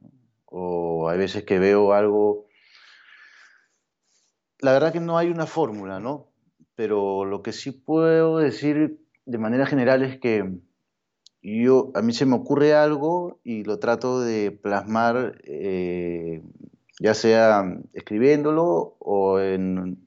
O 0.51 1.09
hay 1.09 1.17
veces 1.17 1.43
que 1.43 1.59
veo 1.59 1.93
algo... 1.93 2.45
La 4.59 4.73
verdad 4.73 4.91
que 4.91 4.99
no 4.99 5.17
hay 5.17 5.29
una 5.29 5.45
fórmula, 5.45 5.99
¿no? 5.99 6.31
Pero 6.75 7.23
lo 7.25 7.41
que 7.41 7.53
sí 7.53 7.71
puedo 7.71 8.37
decir 8.37 8.99
de 9.25 9.37
manera 9.37 9.65
general 9.65 10.03
es 10.03 10.19
que 10.19 10.59
yo, 11.41 11.91
a 11.95 12.01
mí 12.01 12.13
se 12.13 12.25
me 12.25 12.35
ocurre 12.35 12.73
algo 12.73 13.39
y 13.43 13.63
lo 13.63 13.79
trato 13.79 14.19
de 14.19 14.51
plasmar, 14.51 15.39
eh, 15.45 16.43
ya 16.99 17.13
sea 17.13 17.63
escribiéndolo 17.93 18.97
o, 18.99 19.39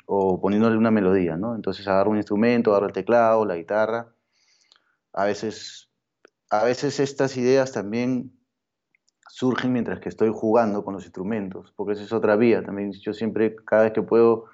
o 0.07 0.41
poniéndole 0.41 0.77
una 0.77 0.91
melodía, 0.91 1.37
¿no? 1.37 1.55
Entonces 1.55 1.89
agarro 1.89 2.11
un 2.11 2.19
instrumento, 2.19 2.73
agarro 2.73 2.89
el 2.89 2.93
teclado, 2.93 3.47
la 3.47 3.57
guitarra. 3.57 4.13
A 5.15 5.25
veces, 5.25 5.89
a 6.51 6.65
veces 6.65 7.01
estas 7.01 7.37
ideas 7.39 7.73
también 7.73 8.33
surgen 9.33 9.73
mientras 9.73 9.99
que 9.99 10.11
estoy 10.11 10.31
jugando 10.31 10.85
con 10.85 10.93
los 10.93 11.05
instrumentos, 11.05 11.73
porque 11.75 11.95
esa 11.95 12.03
es 12.03 12.13
otra 12.13 12.37
vía. 12.37 12.63
También 12.63 12.93
yo 12.93 13.15
siempre, 13.15 13.57
cada 13.65 13.85
vez 13.85 13.93
que 13.95 14.03
puedo, 14.03 14.45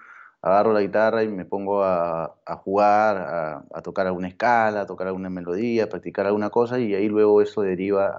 agarro 0.40 0.72
la 0.72 0.80
guitarra 0.80 1.24
y 1.24 1.28
me 1.28 1.44
pongo 1.44 1.82
a, 1.82 2.32
jugar, 2.62 3.64
a, 3.74 3.82
tocar 3.82 4.06
alguna 4.06 4.28
escala, 4.28 4.82
a 4.82 4.86
tocar 4.86 5.08
alguna 5.08 5.30
melodía, 5.30 5.84
a 5.84 5.88
practicar 5.88 6.26
alguna 6.26 6.50
cosa 6.50 6.78
y 6.78 6.94
ahí 6.94 7.08
luego 7.08 7.42
eso 7.42 7.62
deriva 7.62 8.14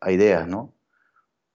a, 0.00 0.10
ideas, 0.10 0.48
¿no? 0.48 0.74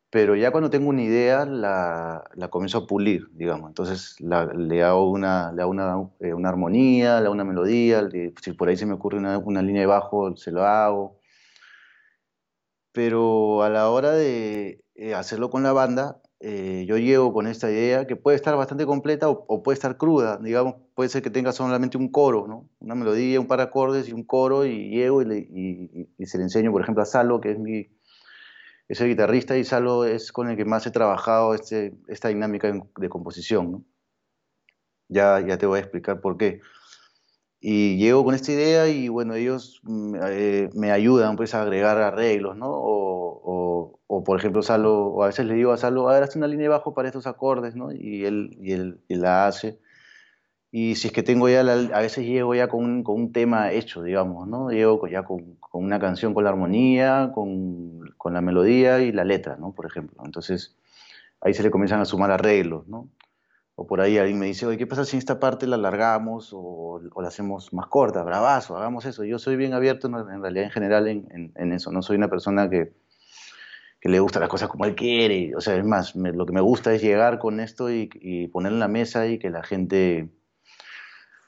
Pero 0.10 0.38
ya 0.38 0.52
cuando 0.52 0.70
tengo 0.70 0.88
una 0.88 1.04
idea 1.04 1.46
la, 1.46 2.24
comienzo 2.50 2.78
a 2.78 2.88
pulir, 2.88 3.28
digamos. 3.34 3.68
Entonces 3.70 4.16
le 4.22 4.82
hago, 4.82 5.12
una, 5.12 5.52
le 5.52 5.66
una, 5.66 6.10
eh, 6.22 6.34
una, 6.34 6.48
armonía, 6.48 7.20
le 7.20 7.26
hago 7.26 7.34
una 7.34 7.44
melodía, 7.44 8.08
si 8.42 8.54
por 8.54 8.70
ahí 8.70 8.78
se 8.78 8.86
me 8.86 8.94
ocurre 8.94 9.18
una, 9.18 9.38
una 9.40 9.62
línea 9.62 9.82
de 9.82 9.88
bajo, 9.88 10.38
se 10.38 10.54
lo 10.54 10.66
hago 10.66 11.17
pero 12.98 13.62
a 13.62 13.70
la 13.70 13.92
hora 13.92 14.14
de 14.14 14.84
eh, 14.96 15.14
hacerlo 15.14 15.52
con 15.52 15.62
la 15.62 15.72
banda, 15.72 16.20
eh, 16.40 16.84
yo 16.88 16.98
llego 16.98 17.32
con 17.32 17.46
esta 17.46 17.70
idea 17.70 18.08
que 18.08 18.16
puede 18.16 18.36
estar 18.36 18.56
bastante 18.56 18.88
completa 18.88 19.30
o, 19.30 19.62
puede 19.62 19.76
estar 19.76 19.98
cruda, 19.98 20.40
digamos, 20.42 20.78
puede 20.96 21.10
ser 21.10 21.22
que 21.22 21.30
tenga 21.30 21.52
solamente 21.52 22.00
un 22.00 22.12
coro, 22.12 22.48
¿no? 22.48 22.68
una 22.80 22.96
melodía, 22.96 23.40
un 23.40 23.46
par 23.46 23.60
de 23.60 23.66
acordes 23.66 24.10
y 24.10 24.14
un 24.14 24.24
coro, 24.24 24.66
y 24.66 24.90
llego 24.90 25.22
y, 25.22 26.26
se 26.26 26.40
le 26.40 26.46
enseño, 26.46 26.72
por 26.72 26.82
ejemplo, 26.82 27.04
a 27.04 27.06
Salo, 27.06 27.40
que 27.40 27.52
es 27.52 27.60
mi 27.60 27.88
es 28.88 29.00
el 29.00 29.10
guitarrista, 29.10 29.56
y 29.56 29.64
Salo 29.64 30.04
es 30.04 30.32
con 30.32 30.50
el 30.50 30.58
que 30.58 30.66
más 30.66 30.88
he 30.88 30.92
trabajado 30.92 31.54
este, 31.54 31.94
esta 32.08 32.30
dinámica 32.30 32.74
de 32.98 33.10
composición. 33.10 33.72
¿no? 33.72 33.86
Ya, 35.08 35.40
ya 35.46 35.60
te 35.60 35.68
voy 35.68 35.78
a 35.78 35.82
explicar 35.82 36.20
por 36.20 36.36
qué. 36.36 36.62
Y 37.60 37.98
llego 37.98 38.24
con 38.24 38.36
esta 38.36 38.52
idea 38.52 38.88
y 38.88 39.08
bueno, 39.10 39.34
ellos 39.34 39.82
mm, 39.84 40.16
eh, 40.30 40.70
me 40.76 40.92
ayudan 40.92 41.36
pues 41.36 41.56
a 41.56 41.64
agregar 41.64 41.98
arreglos, 41.98 42.56
¿no? 42.56 42.68
O, 42.70 44.00
o, 44.08 44.24
por 44.24 44.38
ejemplo, 44.38 44.62
Salo, 44.62 45.08
o 45.08 45.24
a 45.24 45.28
veces 45.28 45.46
le 45.46 45.56
digo 45.56 45.72
a 45.72 45.78
Salo, 45.78 46.10
a 46.10 46.14
ver, 46.14 46.24
hazte 46.24 46.38
una 46.38 46.48
línea 46.48 46.66
de 46.66 46.70
bajo 46.70 46.94
para 46.94 47.08
estos 47.08 47.28
acordes, 47.28 47.76
¿no? 47.76 47.92
Y 47.92 48.26
él, 48.26 48.58
y 48.62 48.74
él, 48.74 49.00
la 49.10 49.48
hace. 49.48 49.80
Y 50.72 50.96
si 50.96 51.08
es 51.08 51.14
que 51.14 51.24
tengo 51.24 51.50
ya, 51.50 51.62
a 51.62 52.02
veces 52.02 52.26
llego 52.26 52.54
ya 52.56 52.68
con 52.70 53.04
con 53.04 53.16
un, 53.22 53.32
tema 53.32 53.72
hecho, 53.72 54.04
digamos, 54.04 54.48
¿no? 54.48 54.70
Llego 54.70 55.08
ya 55.08 55.24
con, 55.24 55.56
con 55.56 55.84
una 55.84 56.00
canción 56.00 56.34
con 56.34 56.44
la 56.44 56.52
armonía, 56.52 57.32
con, 57.34 58.02
con, 58.18 58.34
la 58.34 58.42
melodía 58.42 59.00
y 59.02 59.12
la 59.12 59.24
letra, 59.24 59.58
¿no? 59.58 59.74
Por 59.74 59.86
ejemplo. 59.86 60.22
Entonces, 60.26 60.78
ahí 61.42 61.54
se 61.54 61.64
le 61.64 61.72
comienzan 61.72 62.02
a 62.02 62.06
sumar 62.06 62.32
arreglos, 62.32 62.88
¿no? 62.88 63.10
O 63.80 63.86
por 63.86 64.02
ahí 64.02 64.18
alguien 64.18 64.40
me 64.40 64.48
dice, 64.48 64.66
oye, 64.66 64.76
¿qué 64.76 64.88
pasa 64.88 65.06
si 65.06 65.18
esta 65.18 65.40
parte 65.40 65.68
la 65.68 65.76
alargamos 65.76 66.50
o, 66.52 67.00
la 67.22 67.28
hacemos 67.28 67.72
más 67.74 67.86
corta, 67.86 68.24
bravazo, 68.24 68.76
hagamos 68.76 69.06
eso? 69.06 69.24
Yo 69.24 69.38
soy 69.38 69.56
bien 69.56 69.76
abierto 69.76 70.08
en 70.08 70.42
realidad 70.42 70.66
en 70.66 70.72
general 70.72 71.08
en, 71.08 71.72
eso, 71.72 71.92
no 71.92 72.02
soy 72.02 72.18
una 72.18 72.28
persona 72.28 72.72
que, 72.72 72.92
le 74.02 74.20
gusta 74.20 74.40
las 74.40 74.50
cosas 74.50 74.70
como 74.70 74.86
él 74.86 74.96
quiere, 74.96 75.54
o 75.56 75.62
sea, 75.62 75.76
es 75.76 75.86
más, 75.86 76.16
lo 76.16 76.46
que 76.46 76.54
me 76.54 76.62
gusta 76.62 76.94
es 76.94 77.04
llegar 77.04 77.38
con 77.38 77.60
esto 77.60 77.92
y, 77.92 78.48
poner 78.52 78.72
en 78.72 78.80
la 78.80 78.88
mesa 78.88 79.28
y 79.28 79.38
que 79.38 79.52
la 79.52 79.62
gente 79.62 80.30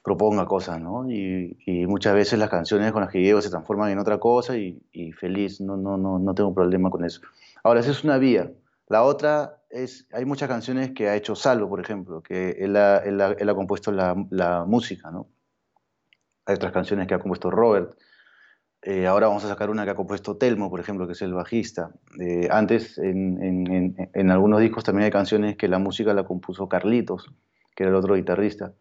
proponga 0.04 0.46
cosas, 0.46 0.80
¿no? 0.80 1.10
Y, 1.10 1.58
muchas 1.88 2.14
veces 2.14 2.38
las 2.38 2.50
canciones 2.50 2.92
con 2.92 3.02
las 3.02 3.12
que 3.12 3.22
llego 3.24 3.42
se 3.42 3.50
transforman 3.50 3.90
en 3.90 3.98
otra 3.98 4.20
cosa 4.20 4.56
y, 4.56 5.12
feliz, 5.14 5.62
no, 5.62 5.78
no, 5.78 5.98
no, 5.98 6.20
no 6.20 6.36
tengo 6.36 6.54
problema 6.54 6.92
con 6.92 7.06
eso. 7.06 7.22
Ahora, 7.64 7.80
esa 7.80 7.90
es 7.90 8.04
una 8.04 8.20
vía. 8.20 8.52
La 8.89 9.03
otra 9.03 9.62
es, 9.69 10.08
hay 10.12 10.25
muchas 10.25 10.50
canciones 10.50 10.91
que 10.91 11.10
ha 11.10 11.15
hecho 11.15 11.36
Salo, 11.36 11.69
por 11.69 11.79
ejemplo, 11.79 12.22
que 12.24 12.58
él 12.60 12.75
ha, 12.75 12.98
él 12.98 13.22
ha, 13.22 13.55
compuesto 13.55 13.91
la, 13.91 14.15
la, 14.31 14.65
música, 14.65 15.12
¿no? 15.12 15.29
Hay 16.46 16.55
otras 16.55 16.72
canciones 16.72 17.08
que 17.08 17.13
ha 17.13 17.19
compuesto 17.19 17.51
Robert. 17.51 17.96
Eh, 18.81 19.05
ahora 19.05 19.27
vamos 19.27 19.46
a 19.46 19.48
sacar 19.48 19.69
una 19.69 19.86
que 19.86 19.91
ha 19.91 19.96
compuesto 19.96 20.38
Telmo, 20.38 20.72
por 20.72 20.79
ejemplo, 20.79 21.05
que 21.05 21.13
es 21.13 21.22
el 21.22 21.36
bajista. 21.36 21.91
Eh, 22.19 22.48
antes, 22.50 22.98
en, 22.98 23.43
en, 23.43 24.10
en, 24.12 24.31
algunos 24.31 24.60
discos 24.60 24.84
también 24.84 25.05
hay 25.05 25.12
canciones 25.12 25.55
que 25.55 25.67
la 25.67 25.77
música 25.77 26.13
la 26.15 26.24
compuso 26.24 26.67
Carlitos, 26.67 27.31
que 27.75 27.84
era 27.84 27.91
el 27.91 27.96
otro 27.96 28.15
guitarrista. 28.15 28.74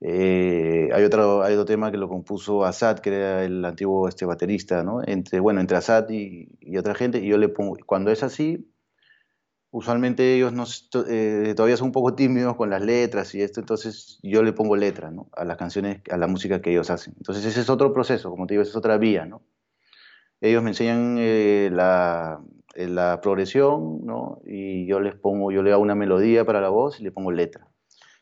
Eh, 0.00 0.88
hay, 0.92 1.04
otro, 1.04 1.42
hay 1.44 1.52
otro 1.52 1.66
tema 1.66 1.92
que 1.92 1.98
lo 1.98 2.08
compuso 2.08 2.64
Asad, 2.64 2.98
que 2.98 3.10
era 3.14 3.44
el 3.44 3.64
antiguo 3.64 4.08
este, 4.08 4.24
baterista, 4.24 4.82
¿no? 4.82 5.02
Entre, 5.06 5.38
bueno, 5.38 5.60
entre 5.60 5.76
Asad 5.76 6.08
y, 6.08 6.48
y, 6.58 6.78
otra 6.78 6.96
gente, 6.96 7.18
y 7.18 7.28
yo 7.28 7.38
le 7.38 7.48
pongo, 7.48 7.76
cuando 7.86 8.10
es 8.10 8.24
así, 8.24 8.69
usualmente 9.70 10.34
ellos 10.34 10.52
no, 10.52 10.64
eh, 11.08 11.54
todavía 11.56 11.76
son 11.76 11.88
un 11.88 11.92
poco 11.92 12.14
tímidos 12.14 12.56
con 12.56 12.70
las 12.70 12.82
letras 12.82 13.34
y 13.34 13.42
esto, 13.42 13.60
entonces 13.60 14.18
yo 14.22 14.42
le 14.42 14.52
pongo 14.52 14.76
letra 14.76 15.12
a 15.32 15.44
las 15.44 15.56
canciones, 15.56 16.02
a 16.10 16.16
la 16.16 16.26
música 16.26 16.60
que 16.60 16.70
ellos 16.70 16.90
hacen. 16.90 17.14
Entonces 17.16 17.44
ese 17.44 17.60
es 17.60 17.70
otro 17.70 17.92
proceso, 17.92 18.30
como 18.30 18.46
te 18.46 18.54
digo, 18.54 18.62
esa 18.62 18.70
es 18.70 18.76
otra 18.76 18.98
vía. 18.98 19.26
¿no? 19.26 19.42
Ellos 20.40 20.62
me 20.62 20.70
enseñan 20.70 21.16
eh, 21.18 21.70
la, 21.72 22.40
eh, 22.74 22.88
la, 22.88 23.20
progresión 23.20 24.04
¿no? 24.04 24.40
y 24.44 24.86
yo 24.86 25.00
les 25.00 25.14
pongo, 25.14 25.52
yo 25.52 25.62
le 25.62 25.72
hago 25.72 25.82
una 25.82 25.94
melodía 25.94 26.44
para 26.44 26.60
la 26.60 26.68
voz 26.68 27.00
y 27.00 27.04
le 27.04 27.12
pongo 27.12 27.30
letra. 27.30 27.68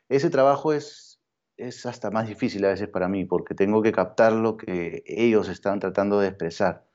Ese 0.08 0.30
trabajo 0.30 0.72
es, 0.72 1.20
es 1.56 1.86
hasta 1.86 2.10
más 2.10 2.28
difícil 2.28 2.64
a 2.64 2.68
veces 2.68 2.88
para 2.88 3.08
mí 3.08 3.24
porque 3.24 3.54
tengo 3.54 3.82
que 3.82 3.92
captar 3.92 4.32
lo 4.32 4.56
que 4.56 5.02
ellos 5.06 5.48
están 5.48 5.80
tratando 5.80 6.20
de 6.20 6.28
expresar 6.28 6.87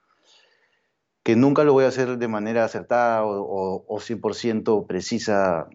que 1.24 1.36
nunca 1.38 1.64
lo 1.64 1.74
voy 1.74 1.86
a 1.86 1.88
hacer 1.88 2.18
de 2.18 2.28
manera 2.28 2.66
acertada 2.66 3.26
o, 3.26 3.86
o, 3.88 4.00
100% 4.00 4.86
precisa 4.86 5.68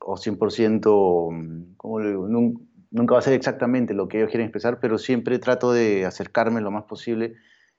o 0.00 0.16
100%, 0.16 1.76
¿cómo 1.76 2.00
le 2.00 2.08
digo? 2.08 2.28
Nunca 2.28 3.12
va 3.12 3.20
a 3.20 3.22
ser 3.22 3.34
exactamente 3.34 3.92
lo 3.94 4.08
que 4.08 4.18
ellos 4.18 4.30
quieren 4.30 4.46
expresar, 4.46 4.80
pero 4.80 4.98
siempre 4.98 5.38
trato 5.38 5.72
de 5.72 6.06
acercarme 6.06 6.62
lo 6.62 6.70
más 6.70 6.84
posible 6.84 7.34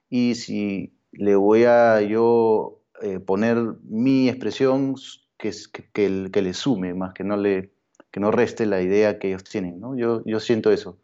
y 0.09 0.35
si 0.35 0.93
le 1.11 1.35
voy 1.35 1.65
a 1.65 2.01
yo 2.01 2.81
eh, 3.01 3.19
poner 3.19 3.57
mi 3.83 4.29
expresión 4.29 4.95
que, 5.37 5.51
que, 5.91 6.29
que, 6.31 6.41
le 6.41 6.53
sume 6.53 6.93
más 6.93 7.13
que 7.13 7.23
no 7.23 7.35
le 7.35 7.71
que 8.11 8.19
no 8.19 8.29
reste 8.29 8.65
la 8.65 8.81
idea 8.81 9.19
que 9.19 9.29
ellos 9.29 9.43
tienen, 9.43 9.79
¿no? 9.79 9.97
Yo, 9.97 10.21
yo 10.25 10.39
siento 10.39 10.71
eso 10.71 10.99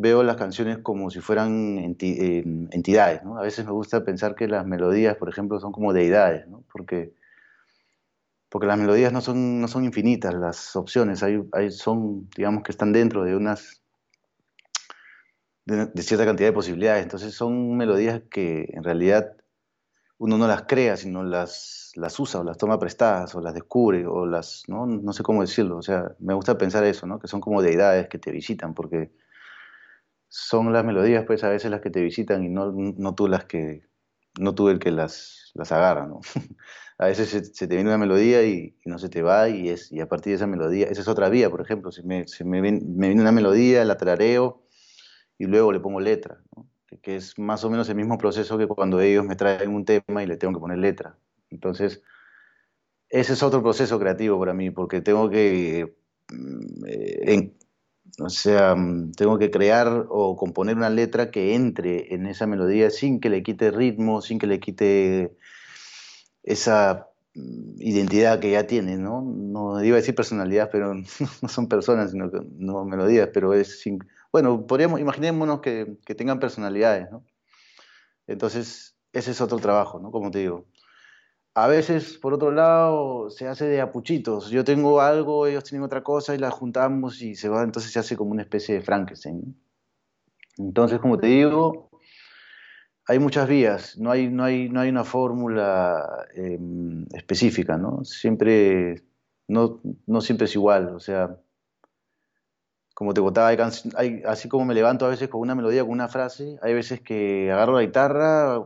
veo 0.00 0.22
las 0.22 0.36
canciones 0.36 0.78
como 0.78 1.10
si 1.10 1.20
fueran 1.20 1.78
entidades. 1.78 3.24
¿no? 3.24 3.36
A 3.36 3.42
veces 3.42 3.66
me 3.66 3.72
gusta 3.72 4.04
pensar 4.04 4.36
que 4.36 4.46
las 4.46 4.64
melodías, 4.64 5.16
por 5.16 5.28
ejemplo, 5.28 5.58
son 5.58 5.72
como 5.72 5.92
deidades, 5.92 6.46
¿no? 6.46 6.62
porque, 6.72 7.12
porque 8.48 8.68
las 8.68 8.78
melodías 8.78 9.12
no 9.12 9.20
son, 9.20 9.60
no 9.60 9.66
son 9.66 9.84
infinitas, 9.84 10.34
las 10.34 10.76
opciones 10.76 11.24
hay, 11.24 11.42
hay, 11.52 11.72
son, 11.72 12.28
digamos, 12.36 12.62
que 12.62 12.70
están 12.70 12.92
dentro 12.92 13.24
de 13.24 13.34
unas 13.34 13.82
cierta 15.96 16.24
cantidad 16.24 16.48
de 16.48 16.52
posibilidades. 16.52 17.02
Entonces 17.02 17.34
son 17.34 17.76
melodías 17.76 18.22
que 18.30 18.70
en 18.72 18.84
realidad 18.84 19.34
uno 20.18 20.38
no 20.38 20.46
las 20.46 20.62
crea, 20.62 20.96
sino 20.96 21.24
las, 21.24 21.92
las 21.96 22.18
usa 22.20 22.40
o 22.40 22.44
las 22.44 22.56
toma 22.56 22.78
prestadas 22.78 23.34
o 23.34 23.40
las 23.40 23.52
descubre 23.52 24.06
o 24.06 24.26
las, 24.26 24.62
¿no? 24.68 24.86
no 24.86 25.12
sé 25.12 25.24
cómo 25.24 25.42
decirlo. 25.42 25.76
O 25.76 25.82
sea, 25.82 26.12
me 26.20 26.34
gusta 26.34 26.56
pensar 26.56 26.84
eso, 26.84 27.06
¿no? 27.06 27.18
que 27.18 27.26
son 27.26 27.40
como 27.40 27.62
deidades 27.62 28.08
que 28.08 28.18
te 28.18 28.30
visitan 28.30 28.74
porque 28.74 29.10
son 30.28 30.72
las 30.72 30.84
melodías, 30.84 31.24
pues 31.26 31.44
a 31.44 31.48
veces 31.48 31.70
las 31.70 31.80
que 31.80 31.90
te 31.90 32.02
visitan 32.02 32.44
y 32.44 32.48
no, 32.48 32.72
no 32.72 33.14
tú 33.14 33.28
las 33.28 33.44
que, 33.46 33.88
no 34.38 34.54
tú 34.54 34.68
el 34.68 34.78
que 34.78 34.90
las, 34.90 35.50
las 35.54 35.72
agarra, 35.72 36.06
¿no? 36.06 36.20
a 36.98 37.06
veces 37.06 37.30
se, 37.30 37.66
te 37.66 37.74
viene 37.74 37.90
una 37.90 37.98
melodía 37.98 38.44
y, 38.44 38.76
no 38.84 38.98
se 38.98 39.08
te 39.08 39.22
va 39.22 39.48
y, 39.48 39.68
es, 39.68 39.92
y 39.92 40.00
a 40.00 40.08
partir 40.08 40.32
de 40.32 40.36
esa 40.36 40.46
melodía, 40.46 40.86
esa 40.86 41.00
es 41.00 41.08
otra 41.08 41.28
vía, 41.28 41.50
por 41.50 41.60
ejemplo, 41.60 41.92
si 41.92 42.02
me, 42.02 42.24
me, 42.44 42.60
viene, 42.60 43.20
una 43.20 43.32
melodía, 43.32 43.84
la 43.84 43.96
tarareo 43.96 44.62
y 45.38 45.46
luego 45.46 45.72
le 45.72 45.80
pongo 45.80 46.00
letra, 46.00 46.42
que 47.02 47.16
es 47.16 47.38
más 47.38 47.64
o 47.64 47.70
menos 47.70 47.88
el 47.88 47.96
mismo 47.96 48.18
proceso 48.18 48.58
que 48.58 48.66
cuando 48.66 49.00
ellos 49.00 49.24
me 49.24 49.36
traen 49.36 49.70
un 49.70 49.84
tema 49.84 50.22
y 50.22 50.26
le 50.26 50.36
tengo 50.36 50.54
que 50.54 50.60
poner 50.60 50.78
letra. 50.78 51.16
Entonces, 51.50 52.02
ese 53.08 53.32
es 53.32 53.42
otro 53.42 53.62
proceso 53.62 53.98
creativo 53.98 54.38
para 54.38 54.52
mí, 54.52 54.70
porque 54.70 55.00
tengo 55.00 55.30
que 55.30 55.96
mm, 56.30 56.84
eh, 56.86 57.52
o 58.20 58.28
sea, 58.30 58.74
mm, 58.74 59.12
tengo 59.12 59.38
que 59.38 59.50
crear 59.50 60.06
o 60.08 60.36
componer 60.36 60.76
una 60.76 60.90
letra 60.90 61.30
que 61.30 61.54
entre 61.54 62.14
en 62.14 62.26
esa 62.26 62.46
melodía 62.46 62.90
sin 62.90 63.20
que 63.20 63.30
le 63.30 63.42
quite 63.42 63.70
ritmo, 63.70 64.22
sin 64.22 64.38
que 64.38 64.46
le 64.46 64.60
quite 64.60 65.36
esa 66.42 67.08
mm, 67.34 67.80
identidad 67.80 68.40
que 68.40 68.50
ya 68.52 68.66
tiene, 68.66 68.96
¿no? 68.96 69.22
No 69.22 69.82
iba 69.84 69.96
a 69.96 70.00
decir 70.00 70.14
personalidad, 70.14 70.70
pero 70.72 70.94
no 71.42 71.48
son 71.48 71.68
personas, 71.68 72.10
sino 72.12 72.30
que, 72.30 72.40
no 72.58 72.84
melodías, 72.84 73.30
pero 73.32 73.54
es... 73.54 73.84
bueno, 74.32 74.66
podríamos, 74.66 75.00
imaginémonos 75.00 75.60
que, 75.60 75.98
que 76.04 76.14
tengan 76.14 76.40
personalidades, 76.40 77.10
¿no? 77.10 77.24
Entonces, 78.26 78.96
ese 79.12 79.30
es 79.32 79.40
otro 79.40 79.58
trabajo, 79.58 79.98
¿no? 80.00 80.10
Como 80.10 80.30
te 80.30 80.40
digo. 80.40 80.66
A 81.60 81.66
veces, 81.66 82.18
por 82.18 82.34
otro 82.34 82.52
lado, 82.52 83.30
se 83.30 83.48
hace 83.48 83.66
de 83.66 83.80
apuchitos. 83.80 84.48
Yo 84.48 84.62
tengo 84.62 85.00
algo, 85.00 85.44
ellos 85.48 85.64
tienen 85.64 85.82
otra 85.82 86.04
cosa 86.04 86.32
y 86.32 86.38
la 86.38 86.52
juntamos 86.52 87.20
y 87.20 87.34
se 87.34 87.48
va, 87.48 87.64
entonces 87.64 87.90
se 87.90 87.98
hace 87.98 88.16
como 88.16 88.30
una 88.30 88.42
especie 88.42 88.76
de 88.76 88.80
Frankenstein. 88.80 89.56
Entonces, 90.56 91.00
como 91.00 91.18
te 91.18 91.26
digo, 91.26 91.90
hay 93.08 93.18
muchas 93.18 93.48
vías, 93.48 93.98
no 93.98 94.12
hay, 94.12 94.28
no 94.28 94.44
hay, 94.44 94.68
no 94.68 94.78
hay 94.78 94.88
una 94.90 95.02
fórmula 95.02 96.28
em, 96.36 97.06
específica, 97.12 97.76
¿no? 97.76 98.04
Siempre, 98.04 99.02
no, 99.48 99.80
no 100.06 100.20
siempre 100.20 100.44
es 100.44 100.54
igual, 100.54 100.94
o 100.94 101.00
sea, 101.00 101.40
como 102.94 103.14
te 103.14 103.20
contaba, 103.20 103.48
hay, 103.96 104.22
así 104.26 104.48
como 104.48 104.64
me 104.64 104.74
levanto 104.74 105.06
a 105.06 105.08
veces 105.08 105.28
con 105.28 105.40
una 105.40 105.56
melodía, 105.56 105.82
con 105.82 105.90
una 105.90 106.06
frase, 106.06 106.56
hay 106.62 106.74
veces 106.74 107.00
que 107.00 107.50
agarro 107.50 107.74
la 107.74 107.82
guitarra, 107.82 108.64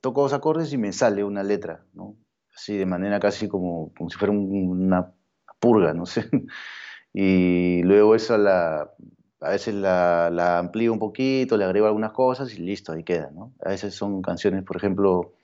toco 0.00 0.22
dos 0.22 0.32
acordes 0.32 0.72
y 0.72 0.78
me 0.78 0.92
sale 0.92 1.22
una 1.22 1.44
letra, 1.44 1.84
¿no? 1.92 2.16
Así 2.54 2.76
de 2.76 2.86
manera 2.86 3.20
casi 3.20 3.48
como, 3.48 3.92
como 3.94 4.10
si 4.10 4.16
fuera 4.18 4.32
una 4.32 5.12
purga, 5.60 5.94
no 5.94 6.06
sé. 6.06 6.28
Y 7.16 7.80
luego 7.84 8.16
eso 8.16 8.36
la, 8.36 8.90
a 9.40 9.50
veces 9.50 9.72
la, 9.72 10.30
la, 10.32 10.58
amplío 10.58 10.92
un 10.92 10.98
poquito, 10.98 11.56
le 11.56 11.64
agrego 11.64 11.86
algunas 11.86 12.10
cosas 12.10 12.52
y 12.54 12.58
listo, 12.60 12.90
ahí 12.92 13.04
queda, 13.04 13.30
¿no? 13.32 13.54
A 13.64 13.68
veces 13.68 13.94
son 13.94 14.20
canciones, 14.20 14.64
por 14.64 14.76
ejemplo, 14.76 15.34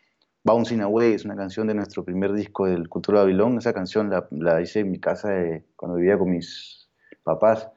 Bouncing 0.42 0.80
Away 0.80 1.12
es 1.12 1.24
una 1.24 1.36
canción 1.36 1.66
de 1.66 1.74
nuestro 1.74 2.02
primer 2.04 2.32
disco 2.32 2.66
del 2.66 2.88
Cultura 2.88 3.20
Babilón. 3.20 3.58
Esa 3.58 3.74
canción 3.74 4.10
la, 4.30 4.60
hice 4.62 4.80
en 4.80 4.90
mi 4.90 4.98
casa 4.98 5.28
cuando 5.76 5.98
vivía 5.98 6.18
con 6.18 6.30
mis 6.30 6.88
papás 7.22 7.68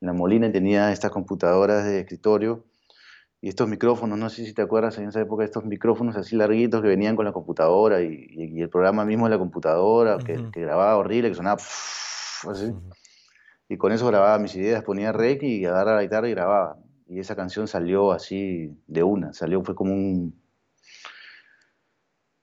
en 0.00 0.08
La 0.08 0.12
Molina 0.12 0.48
y 0.48 0.52
tenía 0.52 0.92
estas 0.92 1.12
computadoras 1.12 1.84
de 1.84 2.00
escritorio 2.00 2.64
y 3.42 3.48
estos 3.48 3.68
micrófonos, 3.68 4.18
no 4.18 4.28
sé 4.28 4.44
si 4.44 4.52
te 4.52 4.62
acuerdas 4.62 4.98
en 4.98 5.08
esa 5.08 5.20
época, 5.20 5.44
estos 5.44 5.64
micrófonos 5.64 6.14
así 6.16 6.36
larguitos 6.36 6.82
que 6.82 6.88
venían 6.88 7.16
con 7.16 7.24
la 7.24 7.32
computadora 7.32 8.02
y, 8.02 8.60
el 8.60 8.68
programa 8.68 9.06
mismo 9.06 9.24
de 9.24 9.30
la 9.30 9.38
computadora, 9.38 10.18
que, 10.18 10.36
grababa 10.52 10.98
horrible, 10.98 11.30
que 11.30 11.34
sonaba 11.34 11.56
así. 11.56 12.72
Y 13.68 13.78
con 13.78 13.92
eso 13.92 14.06
grababa 14.08 14.38
mis 14.38 14.54
ideas, 14.56 14.84
ponía 14.84 15.12
rec 15.12 15.42
y 15.42 15.64
agarraba 15.64 15.96
la 15.96 16.02
guitarra 16.02 16.28
y 16.28 16.32
grababa. 16.32 16.76
Y 17.06 17.18
esa 17.18 17.34
canción 17.34 17.66
salió 17.66 18.12
así 18.12 18.76
de 18.86 19.02
una, 19.02 19.32
salió, 19.32 19.62
fue 19.62 19.74
como 19.74 19.94
un, 19.94 20.38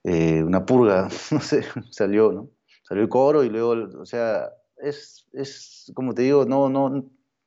eh, 0.02 0.42
una 0.42 0.66
purga, 0.66 1.08
no 1.30 1.40
sé, 1.40 1.64
salió, 1.90 2.32
¿no? 2.32 2.50
Salió 2.82 3.04
el 3.04 3.08
coro 3.08 3.44
y 3.44 3.50
luego, 3.50 4.00
o 4.00 4.06
sea, 4.06 4.50
es, 4.78 5.28
es 5.32 5.92
como 5.94 6.14
te 6.14 6.22
digo, 6.22 6.44
no, 6.44 6.68
no, 6.68 7.04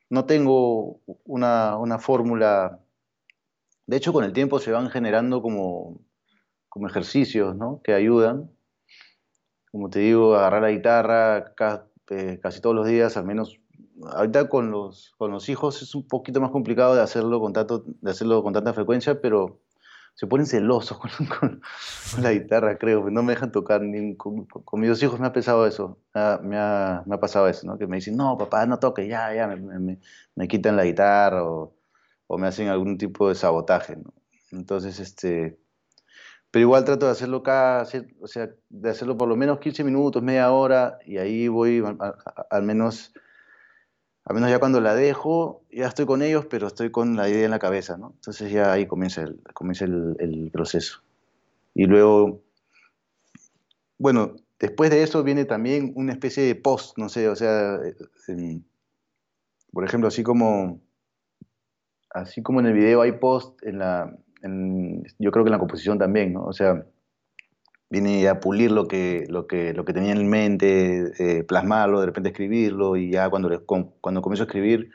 no 0.09 0.25
tengo 0.25 1.01
una, 1.25 1.77
una 1.77 1.99
fórmula 1.99 2.79
de 3.91 3.97
hecho, 3.97 4.13
con 4.13 4.23
el 4.23 4.31
tiempo 4.31 4.57
se 4.59 4.71
van 4.71 4.89
generando 4.89 5.41
como, 5.41 5.99
como 6.69 6.87
ejercicios 6.87 7.57
¿no? 7.57 7.81
que 7.83 7.93
ayudan. 7.93 8.49
Como 9.69 9.89
te 9.89 9.99
digo, 9.99 10.33
agarrar 10.33 10.61
la 10.61 10.71
guitarra 10.71 11.53
eh, 12.09 12.39
casi 12.41 12.61
todos 12.61 12.73
los 12.73 12.87
días, 12.87 13.17
al 13.17 13.25
menos 13.25 13.59
ahorita 14.13 14.47
con 14.47 14.71
los, 14.71 15.13
con 15.17 15.31
los 15.31 15.49
hijos 15.49 15.81
es 15.81 15.93
un 15.93 16.07
poquito 16.07 16.39
más 16.39 16.51
complicado 16.51 16.95
de 16.95 17.01
hacerlo 17.01 17.41
con, 17.41 17.51
tanto, 17.51 17.83
de 17.85 18.11
hacerlo 18.11 18.41
con 18.43 18.53
tanta 18.53 18.71
frecuencia, 18.71 19.19
pero 19.19 19.59
se 20.13 20.25
ponen 20.25 20.45
celosos 20.45 20.97
con, 21.39 21.61
la 22.21 22.31
guitarra, 22.31 22.77
creo, 22.77 23.09
no 23.09 23.23
me 23.23 23.33
dejan 23.33 23.51
tocar. 23.51 23.81
Ni, 23.81 24.15
con, 24.15 24.47
mis 24.79 24.89
dos 24.89 25.03
hijos 25.03 25.19
me 25.19 25.27
ha 25.27 25.33
pesado 25.33 25.67
eso, 25.67 25.99
me 26.13 26.57
ha, 26.57 27.03
pasado 27.19 27.49
eso, 27.49 27.67
¿no? 27.67 27.77
que 27.77 27.87
me 27.87 27.97
dicen, 27.97 28.15
no, 28.15 28.37
papá, 28.37 28.65
no 28.65 28.79
toques, 28.79 29.09
ya, 29.09 29.35
ya, 29.35 29.47
me, 29.47 30.47
quitan 30.47 30.77
la 30.77 30.85
guitarra 30.85 31.43
o 32.33 32.37
me 32.37 32.47
hacen 32.47 32.69
algún 32.69 32.97
tipo 32.97 33.27
de 33.27 33.35
sabotaje. 33.35 33.97
Entonces, 34.51 35.01
este, 35.01 35.59
pero 36.49 36.63
igual 36.63 36.85
trato 36.85 37.07
de 37.07 37.11
hacerlo 37.11 37.43
cada, 37.43 37.83
o 38.21 38.27
sea, 38.27 38.49
de 38.69 38.89
hacerlo 38.89 39.17
por 39.17 39.27
lo 39.27 39.35
menos 39.35 39.59
15 39.59 39.83
minutos, 39.83 40.23
media 40.23 40.49
hora, 40.49 40.97
y 41.05 41.17
ahí 41.17 41.49
voy 41.49 41.83
al 42.49 42.63
menos 42.63 43.11
a 44.23 44.33
menos 44.33 44.49
ya 44.49 44.59
cuando 44.59 44.79
la 44.79 44.95
dejo, 44.95 45.65
ya 45.69 45.87
estoy 45.87 46.05
con 46.05 46.21
ellos, 46.21 46.45
pero 46.45 46.67
estoy 46.67 46.89
con 46.89 47.17
la 47.17 47.27
idea 47.27 47.43
en 47.43 47.51
la 47.51 47.59
cabeza, 47.59 47.97
¿no? 47.97 48.13
Entonces 48.15 48.49
ya 48.49 48.71
ahí 48.71 48.87
comienza 48.87 49.23
el, 49.23 49.41
comienza 49.53 49.83
el, 49.83 50.49
proceso. 50.53 51.01
Y 51.73 51.85
luego, 51.85 52.41
bueno, 53.97 54.37
después 54.57 54.89
de 54.89 55.03
eso 55.03 55.21
viene 55.23 55.43
también 55.43 55.91
una 55.97 56.13
especie 56.13 56.43
de 56.43 56.55
post, 56.55 56.97
no 56.97 57.09
sé, 57.09 57.27
o 57.27 57.35
sea, 57.35 57.77
por 59.73 59.83
ejemplo, 59.83 60.07
así 60.07 60.23
como, 60.23 60.79
así 62.13 62.41
como 62.41 62.59
en 62.59 62.67
el 62.67 62.73
video 62.73 63.01
hay 63.01 63.13
post, 63.13 63.61
en 63.63 63.79
la, 63.79 64.15
yo 65.19 65.31
creo 65.31 65.43
que 65.43 65.49
en 65.49 65.53
la 65.53 65.59
composición 65.59 65.97
también, 65.97 66.33
¿no? 66.33 66.43
O 66.43 66.53
sea, 66.53 66.85
viene 67.89 68.27
a 68.27 68.39
pulir 68.39 68.71
lo 68.71 68.87
que, 68.87 69.25
lo 69.27 69.47
que, 69.47 69.73
lo 69.73 69.85
que 69.85 69.93
tenía 69.93 70.13
en 70.13 70.29
mente, 70.29 71.11
eh, 71.19 71.43
plasmarlo, 71.43 71.99
de 71.99 72.05
repente 72.07 72.29
escribirlo, 72.29 72.95
y 72.95 73.11
ya 73.11 73.29
cuando, 73.29 73.65
cuando 73.65 74.21
comienzo 74.21 74.43
a 74.43 74.47
escribir, 74.47 74.91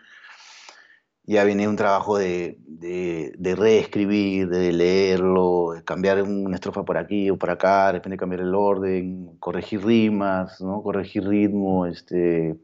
ya 1.25 1.43
viene 1.45 1.67
un 1.69 1.77
trabajo 1.77 2.17
de, 2.19 2.57
de, 2.67 3.55
reescribir, 3.57 4.49
de 4.49 4.73
leerlo, 4.73 5.75
cambiar 5.85 6.23
una 6.23 6.55
estrofa 6.55 6.85
por 6.85 6.99
aquí 6.99 7.31
o 7.31 7.37
por 7.37 7.51
acá, 7.51 7.89
de 7.89 7.93
repente 7.95 8.17
cambiar 8.17 8.43
el 8.43 8.55
orden, 8.55 9.37
corregir 9.41 9.85
rimas, 9.85 10.61
¿no? 10.61 10.83
corregir 10.83 11.27
ritmo, 11.27 11.87
este, 11.87 12.57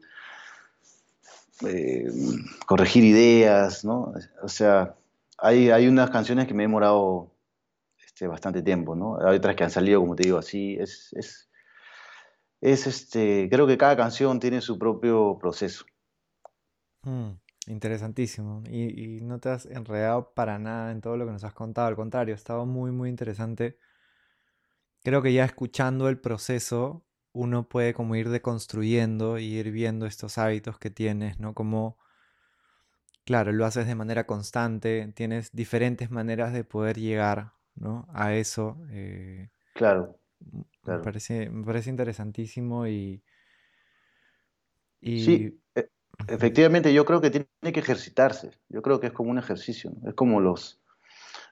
eh, 1.67 2.07
corregir 2.65 3.03
ideas, 3.03 3.85
¿no? 3.85 4.13
O 4.41 4.47
sea, 4.47 4.95
hay, 5.37 5.69
hay 5.69 5.87
unas 5.87 6.09
canciones 6.09 6.47
que 6.47 6.53
me 6.53 6.63
he 6.63 6.67
demorado 6.67 7.31
este, 8.05 8.27
bastante 8.27 8.61
tiempo, 8.61 8.95
¿no? 8.95 9.17
Hay 9.25 9.37
otras 9.37 9.55
que 9.55 9.63
han 9.63 9.71
salido, 9.71 9.99
como 9.99 10.15
te 10.15 10.23
digo, 10.23 10.37
así. 10.37 10.77
Es, 10.79 11.11
es, 11.13 11.49
es 12.61 12.87
este, 12.87 13.49
creo 13.49 13.67
que 13.67 13.77
cada 13.77 13.97
canción 13.97 14.39
tiene 14.39 14.61
su 14.61 14.77
propio 14.77 15.37
proceso. 15.39 15.85
Mm, 17.03 17.31
interesantísimo. 17.67 18.63
Y, 18.69 19.21
no 19.21 19.39
te 19.39 19.49
has 19.49 19.65
enredado 19.65 20.33
para 20.33 20.59
nada 20.59 20.91
en 20.91 21.01
todo 21.01 21.17
lo 21.17 21.25
que 21.25 21.31
nos 21.31 21.43
has 21.43 21.53
contado. 21.53 21.87
Al 21.87 21.95
contrario, 21.95 22.35
estaba 22.35 22.65
muy, 22.65 22.91
muy 22.91 23.09
interesante. 23.09 23.77
Creo 25.03 25.21
que 25.21 25.33
ya 25.33 25.43
escuchando 25.43 26.07
el 26.07 26.19
proceso, 26.19 27.03
uno 27.33 27.67
puede 27.67 27.93
como 27.93 28.15
ir 28.15 28.29
deconstruyendo 28.29 29.39
y 29.39 29.45
ir 29.45 29.71
viendo 29.71 30.05
estos 30.05 30.37
hábitos 30.37 30.79
que 30.79 30.89
tienes, 30.89 31.39
¿no? 31.39 31.53
Como, 31.53 31.97
claro, 33.25 33.51
lo 33.51 33.65
haces 33.65 33.87
de 33.87 33.95
manera 33.95 34.25
constante, 34.25 35.11
tienes 35.15 35.51
diferentes 35.51 36.11
maneras 36.11 36.53
de 36.53 36.63
poder 36.63 36.97
llegar 36.97 37.53
¿no? 37.75 38.07
A 38.13 38.33
eso. 38.33 38.77
Eh, 38.91 39.49
claro, 39.73 40.19
Me, 40.85 40.99
parece, 40.99 41.49
me 41.49 41.65
parece 41.65 41.89
interesantísimo 41.89 42.87
y... 42.87 43.23
Sí, 45.01 45.59
e, 45.75 45.89
efectivamente 46.27 46.93
yo 46.93 47.05
creo 47.05 47.19
que 47.19 47.29
tiene 47.29 47.73
que 47.73 47.79
ejercitarse. 47.79 48.51
Yo 48.69 48.81
creo 48.81 48.99
que 48.99 49.07
es 49.07 49.13
como 49.13 49.31
un 49.31 49.37
ejercicio, 49.39 49.91
es 50.05 50.13
como 50.13 50.39
los 50.39 50.79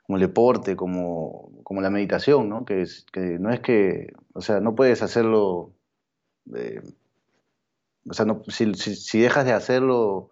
como 0.03 0.17
el 0.17 0.21
deporte, 0.21 0.75
como, 0.75 1.51
como 1.63 1.81
la 1.81 1.89
meditación, 1.89 2.49
¿no? 2.49 2.65
Que, 2.65 2.81
es, 2.81 3.05
que 3.11 3.39
no 3.39 3.51
es 3.51 3.59
que, 3.59 4.13
o 4.33 4.41
sea, 4.41 4.59
no 4.59 4.75
puedes 4.75 5.01
hacerlo, 5.01 5.73
eh, 6.55 6.81
o 8.09 8.13
sea, 8.13 8.25
no, 8.25 8.43
si, 8.47 8.73
si, 8.73 9.19
dejas 9.19 9.45
de 9.45 9.53
hacerlo, 9.53 10.31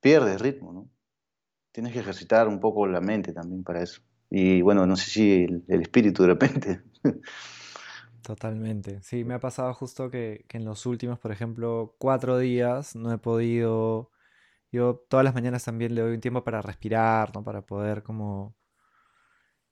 pierdes 0.00 0.40
ritmo, 0.40 0.72
¿no? 0.72 0.90
Tienes 1.72 1.92
que 1.92 2.00
ejercitar 2.00 2.46
un 2.46 2.60
poco 2.60 2.86
la 2.86 3.00
mente 3.00 3.32
también 3.32 3.64
para 3.64 3.82
eso. 3.82 4.00
Y 4.30 4.62
bueno, 4.62 4.86
no 4.86 4.96
sé 4.96 5.10
si 5.10 5.44
el, 5.44 5.82
espíritu 5.82 6.22
de 6.22 6.28
repente. 6.28 6.82
Totalmente. 8.22 9.02
Sí, 9.02 9.24
me 9.24 9.34
ha 9.34 9.40
pasado 9.40 9.74
justo 9.74 10.10
que, 10.10 10.44
en 10.50 10.64
los 10.64 10.86
últimos, 10.86 11.18
por 11.18 11.32
ejemplo, 11.32 11.94
cuatro 11.98 12.38
días 12.38 12.94
no 12.96 13.12
he 13.12 13.18
podido. 13.18 14.10
Yo 14.72 15.04
todas 15.08 15.24
las 15.24 15.34
mañanas 15.34 15.64
también 15.64 15.94
le 15.94 16.02
doy 16.02 16.14
un 16.14 16.20
tiempo 16.20 16.42
para 16.42 16.62
respirar, 16.62 17.34
¿no? 17.34 17.44
Para 17.44 17.62
poder 17.62 18.02
como 18.02 18.56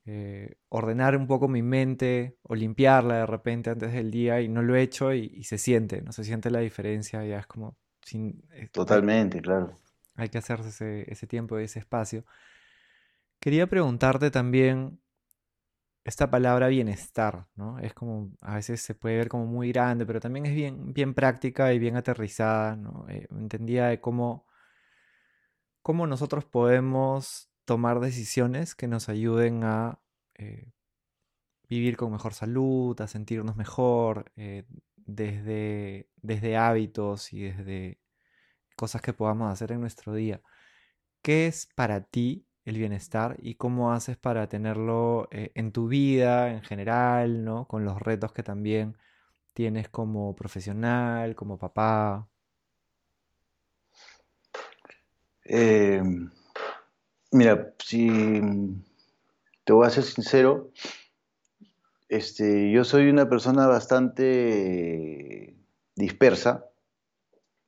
eh, 0.04 0.56
ordenar 0.68 1.16
un 1.16 1.26
poco 1.26 1.46
mi 1.48 1.62
mente 1.62 2.36
o 2.42 2.54
limpiarla 2.54 3.18
de 3.18 3.26
repente 3.26 3.70
antes 3.70 3.92
del 3.92 4.10
día 4.10 4.40
y 4.40 4.48
no 4.48 4.62
lo 4.62 4.74
he 4.74 4.82
hecho 4.82 5.12
y, 5.12 5.44
se 5.44 5.58
siente, 5.58 6.02
no 6.02 6.12
se 6.12 6.24
siente 6.24 6.50
la 6.50 6.58
diferencia, 6.58 7.24
ya 7.24 7.38
es 7.38 7.46
como 7.46 7.76
sin... 8.02 8.44
Eh, 8.52 8.68
Totalmente, 8.72 9.40
claro. 9.40 9.78
Hay 10.14 10.28
que 10.28 10.38
hacerse 10.38 10.68
ese, 10.68 11.12
ese 11.12 11.26
tiempo 11.26 11.58
y 11.58 11.64
ese 11.64 11.78
espacio. 11.78 12.24
Quería 13.38 13.66
preguntarte 13.66 14.30
también 14.30 15.00
esta 16.04 16.30
palabra 16.30 16.68
bienestar, 16.68 17.46
¿no? 17.54 17.78
Es 17.78 17.94
como, 17.94 18.32
a 18.40 18.56
veces 18.56 18.82
se 18.82 18.94
puede 18.94 19.18
ver 19.18 19.28
como 19.28 19.46
muy 19.46 19.70
grande, 19.72 20.04
pero 20.04 20.20
también 20.20 20.46
es 20.46 20.54
bien, 20.54 20.92
bien 20.92 21.14
práctica 21.14 21.72
y 21.72 21.78
bien 21.78 21.96
aterrizada, 21.96 22.76
¿no? 22.76 23.06
Eh, 23.08 23.28
entendía 23.30 23.86
de 23.86 24.00
cómo, 24.00 24.46
cómo 25.80 26.06
nosotros 26.06 26.44
podemos 26.44 27.51
tomar 27.64 28.00
decisiones 28.00 28.74
que 28.74 28.88
nos 28.88 29.08
ayuden 29.08 29.64
a 29.64 30.00
eh, 30.34 30.72
vivir 31.68 31.96
con 31.96 32.12
mejor 32.12 32.34
salud, 32.34 33.00
a 33.00 33.08
sentirnos 33.08 33.56
mejor, 33.56 34.32
eh, 34.36 34.64
desde, 34.96 36.08
desde 36.16 36.56
hábitos 36.56 37.32
y 37.32 37.42
desde 37.42 37.98
cosas 38.76 39.02
que 39.02 39.12
podamos 39.12 39.52
hacer 39.52 39.72
en 39.72 39.80
nuestro 39.80 40.14
día. 40.14 40.42
¿Qué 41.22 41.46
es 41.46 41.68
para 41.74 42.02
ti 42.04 42.46
el 42.64 42.78
bienestar 42.78 43.36
y 43.40 43.56
cómo 43.56 43.92
haces 43.92 44.16
para 44.16 44.48
tenerlo 44.48 45.28
eh, 45.30 45.52
en 45.54 45.72
tu 45.72 45.88
vida 45.88 46.50
en 46.52 46.62
general, 46.62 47.44
¿no? 47.44 47.66
Con 47.66 47.84
los 47.84 48.00
retos 48.00 48.32
que 48.32 48.42
también 48.42 48.96
tienes 49.52 49.88
como 49.88 50.34
profesional, 50.36 51.34
como 51.34 51.58
papá. 51.58 52.28
Em, 55.44 56.30
mira, 57.32 57.74
si 57.78 58.10
te 59.64 59.72
voy 59.72 59.86
a 59.86 59.90
ser 59.90 60.04
sincero, 60.04 60.70
este, 62.08 62.70
yo 62.70 62.84
soy 62.84 63.08
una 63.08 63.28
persona 63.28 63.66
bastante 63.66 65.56
dispersa, 65.96 66.66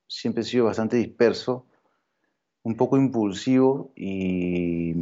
siempre 0.06 0.42
he 0.42 0.46
sido 0.46 0.66
bastante 0.66 0.96
disperso 0.96 1.66
un 2.62 2.76
poco 2.76 2.96
impulsivo 2.96 3.92
y, 3.94 4.92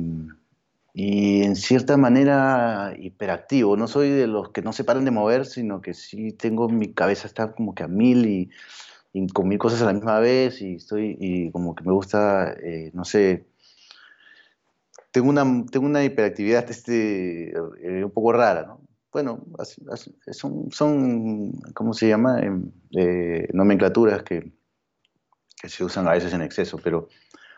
en 0.95 1.57
cierta 1.57 1.97
manera 1.97 2.95
hiperactivo. 2.99 3.77
No 3.77 3.89
soy 3.89 4.11
de 4.11 4.27
los 4.27 4.51
que 4.51 4.63
no 4.63 4.73
se 4.73 4.85
paran 4.85 5.05
de 5.05 5.11
mover, 5.11 5.47
sino 5.47 5.81
que 5.81 5.95
sí 5.95 6.33
tengo 6.33 6.69
mi 6.69 6.93
cabeza 6.93 7.27
está 7.27 7.53
como 7.53 7.75
que 7.75 7.85
a 7.85 7.89
mil 7.89 8.27
y, 8.27 8.51
con 9.33 9.49
mil 9.49 9.59
cosas 9.59 9.83
a 9.83 9.87
la 9.87 9.93
misma 9.93 10.19
vez 10.21 10.61
y 10.63 10.75
estoy 10.75 11.17
y 11.21 11.51
como 11.51 11.75
que 11.75 11.85
me 11.85 11.93
gusta, 11.93 12.53
eh, 12.63 12.91
no 12.95 13.05
sé, 13.05 13.47
tengo 15.13 15.29
una, 15.29 15.45
tengo 15.71 15.87
una 15.87 16.03
hiperactividad 16.03 16.69
este, 16.71 17.51
eh, 17.51 18.05
un 18.05 18.11
poco 18.11 18.33
rara, 18.33 18.65
¿no? 18.67 18.81
Bueno, 19.13 19.45
son, 20.33 20.73
son, 20.73 21.53
¿cómo 21.75 21.93
se 21.93 22.09
llama? 22.09 22.41
Em, 22.41 22.73
eh, 22.97 23.47
nomenclaturas 23.53 24.23
que, 24.23 24.53
que 25.61 25.69
se 25.69 25.85
usan 25.85 26.09
a 26.09 26.13
veces 26.13 26.33
en 26.33 26.41
exceso, 26.41 26.79
pero 26.83 27.09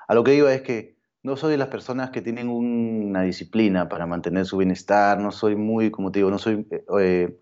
a 0.08 0.14
lo 0.14 0.24
que 0.24 0.32
digo 0.32 0.48
es 0.48 0.62
que 0.62 0.96
no 1.22 1.36
soy 1.36 1.52
de 1.52 1.58
las 1.58 1.68
personas 1.68 2.10
que 2.10 2.20
tienen 2.20 2.48
una 2.48 3.22
disciplina 3.22 3.88
para 3.88 4.06
mantener 4.06 4.44
su 4.46 4.58
bienestar, 4.58 5.18
no 5.20 5.30
soy 5.30 5.54
muy, 5.54 5.90
como 5.90 6.12
te 6.12 6.18
digo, 6.18 6.30
no 6.30 6.38
soy... 6.38 6.66
Eh, 6.70 6.84
eh, 7.00 7.38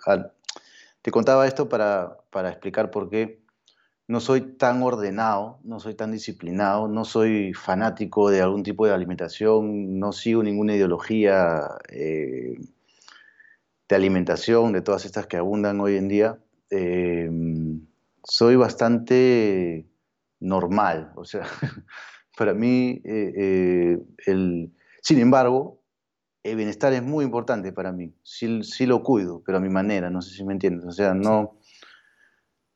te 1.00 1.10
contaba 1.10 1.48
esto 1.48 1.68
para, 1.68 2.18
para 2.30 2.50
explicar 2.50 2.92
por 2.92 3.10
qué 3.10 3.41
no 4.12 4.20
soy 4.20 4.42
tan 4.58 4.82
ordenado, 4.82 5.58
no 5.64 5.80
soy 5.80 5.94
tan 5.94 6.12
disciplinado, 6.12 6.86
no 6.86 7.06
soy 7.06 7.54
fanático 7.54 8.28
de 8.28 8.42
algún 8.42 8.62
tipo 8.62 8.84
de 8.84 8.92
alimentación, 8.92 9.98
no 9.98 10.12
sigo 10.12 10.42
ninguna 10.42 10.76
ideología 10.76 11.62
eh, 11.88 12.58
de 13.88 13.96
alimentación, 13.96 14.74
de 14.74 14.82
todas 14.82 15.06
estas 15.06 15.26
que 15.26 15.38
abundan 15.38 15.80
hoy 15.80 15.96
en 15.96 16.08
día. 16.08 16.38
soy 18.22 18.56
bastante 18.56 19.86
normal, 20.40 21.12
o 21.16 21.24
sea, 21.24 21.46
para 22.36 22.52
mí, 22.52 23.00
eh, 23.04 23.32
eh, 23.34 23.98
el, 24.26 24.74
sin 25.00 25.20
embargo, 25.20 25.80
el 26.42 26.56
bienestar 26.56 26.92
es 26.92 27.02
muy 27.02 27.24
importante 27.24 27.72
para 27.72 27.92
mí. 27.92 28.12
Sí, 28.22 28.62
sí, 28.62 28.84
lo 28.84 29.02
cuido, 29.02 29.42
pero 29.42 29.56
a 29.56 29.60
mi 29.62 29.70
manera, 29.70 30.10
no 30.10 30.20
sé 30.20 30.34
si 30.34 30.44
me 30.44 30.52
entiendes. 30.52 30.84
O 30.84 30.92
sea, 30.92 31.14
no, 31.14 31.56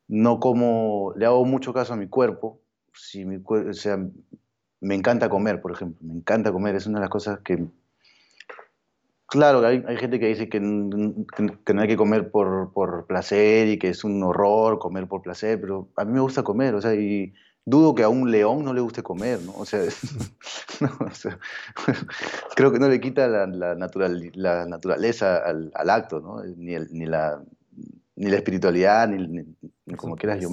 no 0.09 0.40
como, 0.40 1.12
le 1.16 1.27
hago 1.27 1.45
mucho 1.45 1.73
caso 1.73 1.95
a 1.95 1.97
mi 1.97 2.09
cuerpo. 2.09 2.61
Si 2.95 3.25
me 3.25 4.95
encanta 4.95 5.29
comer, 5.29 5.61
por 5.61 5.73
ejemplo. 5.73 5.99
Me 6.07 6.14
encanta 6.14 6.53
comer, 6.53 6.77
es 6.77 6.87
una 6.87 6.99
de 6.99 7.03
las 7.03 7.11
cosas 7.11 7.40
que... 7.40 7.66
Claro, 9.29 9.66
hay, 9.66 9.83
gente 9.97 10.21
que 10.21 10.29
dice 10.29 10.49
que, 10.49 10.61
no 10.61 11.83
hay 11.83 11.88
que 11.88 11.97
comer 11.97 12.31
por, 12.31 12.73
por 12.73 13.07
placer 13.07 13.66
y 13.66 13.79
que 13.79 13.88
es 13.88 14.05
un 14.05 14.23
horror 14.23 14.79
comer 14.79 15.09
por 15.09 15.21
placer, 15.21 15.61
pero 15.61 15.88
a 15.97 16.05
mí 16.05 16.12
me 16.12 16.21
gusta 16.21 16.45
comer, 16.45 16.77
o 16.77 16.81
sea, 16.81 16.95
y 16.95 17.35
dudo 17.66 17.97
que 17.97 18.05
a 18.05 18.09
un 18.09 18.31
león 18.31 18.64
no 18.64 18.73
le 18.73 18.81
guste 18.81 19.03
comer, 19.03 19.40
¿no? 19.42 19.53
O 19.57 19.66
sea, 19.66 19.81
creo 22.57 22.73
que 22.73 22.79
no 22.79 22.88
le 22.88 23.01
quita 23.01 23.27
la, 23.27 23.47
la 23.47 23.75
naturaleza 23.75 25.38
al, 25.38 25.90
acto, 25.90 26.21
¿no? 26.21 26.42
Ni, 26.45 26.77
ni, 26.90 27.07
la, 27.07 27.42
ni 28.14 28.31
la 28.31 28.37
espiritualidad, 28.37 29.09
ni, 29.09 29.45
como 29.94 30.16
quieras. 30.16 30.40
Yo 30.40 30.49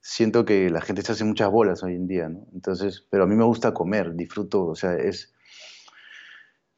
siento 0.00 0.44
que 0.44 0.70
la 0.70 0.80
gente 0.80 1.02
se 1.02 1.12
hace 1.12 1.24
muchas 1.24 1.50
bolas 1.50 1.82
hoy 1.82 1.94
en 1.94 2.06
día, 2.06 2.28
¿no? 2.28 2.46
Entonces, 2.52 3.06
pero 3.10 3.24
a 3.24 3.26
mí 3.26 3.34
me 3.34 3.44
gusta 3.44 3.72
comer, 3.72 4.14
disfruto, 4.14 4.66
o 4.66 4.74
sea, 4.74 4.94
es, 4.94 5.32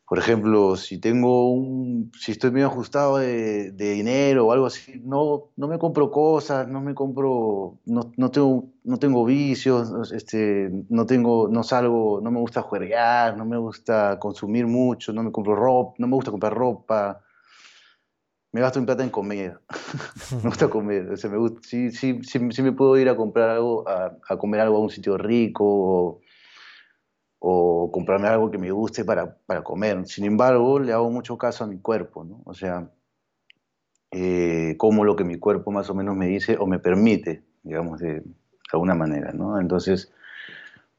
por 0.06 0.18
ejemplo, 0.18 0.76
si 0.76 0.98
tengo 0.98 1.50
un, 1.50 2.12
si 2.18 2.32
estoy 2.32 2.50
medio 2.50 2.66
ajustado 2.66 3.16
de, 3.16 3.72
dinero 3.72 4.46
o 4.46 4.52
algo 4.52 4.66
así, 4.66 5.00
no, 5.02 5.50
no 5.56 5.66
me 5.66 5.78
compro 5.78 6.10
cosas, 6.10 6.68
no 6.68 6.82
me 6.82 6.94
compro, 6.94 7.78
no, 7.86 8.12
no 8.16 8.30
tengo, 8.30 8.70
no 8.84 8.98
tengo 8.98 9.24
vicios, 9.24 10.12
este, 10.12 10.70
no 10.90 11.06
tengo, 11.06 11.48
no 11.48 11.62
salgo, 11.62 12.20
no 12.22 12.30
me 12.30 12.40
gusta 12.40 12.60
jueguear, 12.60 13.38
no 13.38 13.46
me 13.46 13.56
gusta 13.56 14.18
consumir 14.18 14.66
mucho, 14.66 15.12
no 15.14 15.22
me 15.22 15.32
compro 15.32 15.56
ropa, 15.56 15.94
no 15.98 16.06
me 16.06 16.14
gusta 16.14 16.30
comprar 16.30 16.52
ropa, 16.52 17.22
me 18.54 18.60
gasto 18.60 18.78
mi 18.78 18.86
plata 18.86 19.02
en 19.02 19.10
comer, 19.10 19.58
me 20.42 20.48
gusta 20.48 20.68
comer, 20.70 21.10
o 21.10 21.16
sea, 21.16 21.28
me 21.28 21.38
gusta, 21.38 21.60
sí, 21.64 21.90
sí, 21.90 22.20
sí, 22.22 22.62
me 22.62 22.72
puedo 22.72 22.96
ir 22.96 23.08
a 23.08 23.16
comprar 23.16 23.50
algo, 23.50 23.86
a, 23.88 24.16
a 24.28 24.36
comer 24.36 24.60
algo 24.60 24.76
a 24.76 24.80
un 24.80 24.90
sitio 24.90 25.18
rico, 25.18 25.64
o, 25.66 26.20
o 27.40 27.90
comprarme 27.90 28.28
algo 28.28 28.52
que 28.52 28.58
me 28.58 28.70
guste 28.70 29.04
para, 29.04 29.36
para, 29.44 29.62
comer. 29.64 30.06
Sin 30.06 30.24
embargo, 30.24 30.78
le 30.78 30.92
hago 30.92 31.10
mucho 31.10 31.36
caso 31.36 31.64
a 31.64 31.66
mi 31.66 31.78
cuerpo, 31.80 32.24
¿no? 32.24 32.42
O 32.46 32.54
sea, 32.54 32.90
eh, 34.12 34.76
como 34.78 35.04
lo 35.04 35.16
que 35.16 35.24
mi 35.24 35.38
cuerpo 35.38 35.72
más 35.72 35.90
o 35.90 35.94
menos 35.94 36.14
me 36.14 36.28
dice 36.28 36.56
o 36.56 36.66
me 36.66 36.78
permite, 36.78 37.42
digamos, 37.64 37.98
de, 37.98 38.22
alguna 38.72 38.94
manera, 38.94 39.32
¿no? 39.32 39.60
Entonces, 39.60 40.12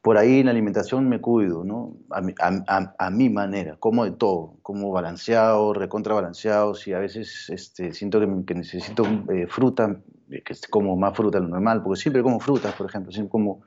por 0.06 0.20
ahí 0.20 0.42
en 0.42 0.46
la 0.46 0.52
alimentación 0.52 1.10
me 1.10 1.20
cuido, 1.20 1.64
¿no? 1.64 1.98
A 2.12 2.22
mi, 2.22 2.36
a, 2.38 3.10
mi 3.10 3.28
manera, 3.28 3.76
como 3.78 4.06
de 4.06 4.12
todo, 4.12 4.60
como 4.62 4.92
balanceado, 4.92 5.74
recontra 5.74 6.14
balanceado, 6.14 6.76
si 6.76 6.94
a 6.94 7.00
veces 7.00 7.50
este, 7.50 7.92
siento 7.92 8.20
que, 8.46 8.54
necesito 8.54 9.04
eh, 9.34 9.48
fruta, 9.48 10.00
que 10.30 10.54
como 10.70 10.96
más 10.96 11.18
fruta 11.18 11.40
de 11.40 11.46
lo 11.46 11.50
normal, 11.50 11.82
porque 11.82 12.00
siempre 12.00 12.22
como 12.22 12.40
frutas, 12.40 12.76
por 12.76 12.88
ejemplo, 12.88 13.12
siempre 13.12 13.32
como 13.32 13.64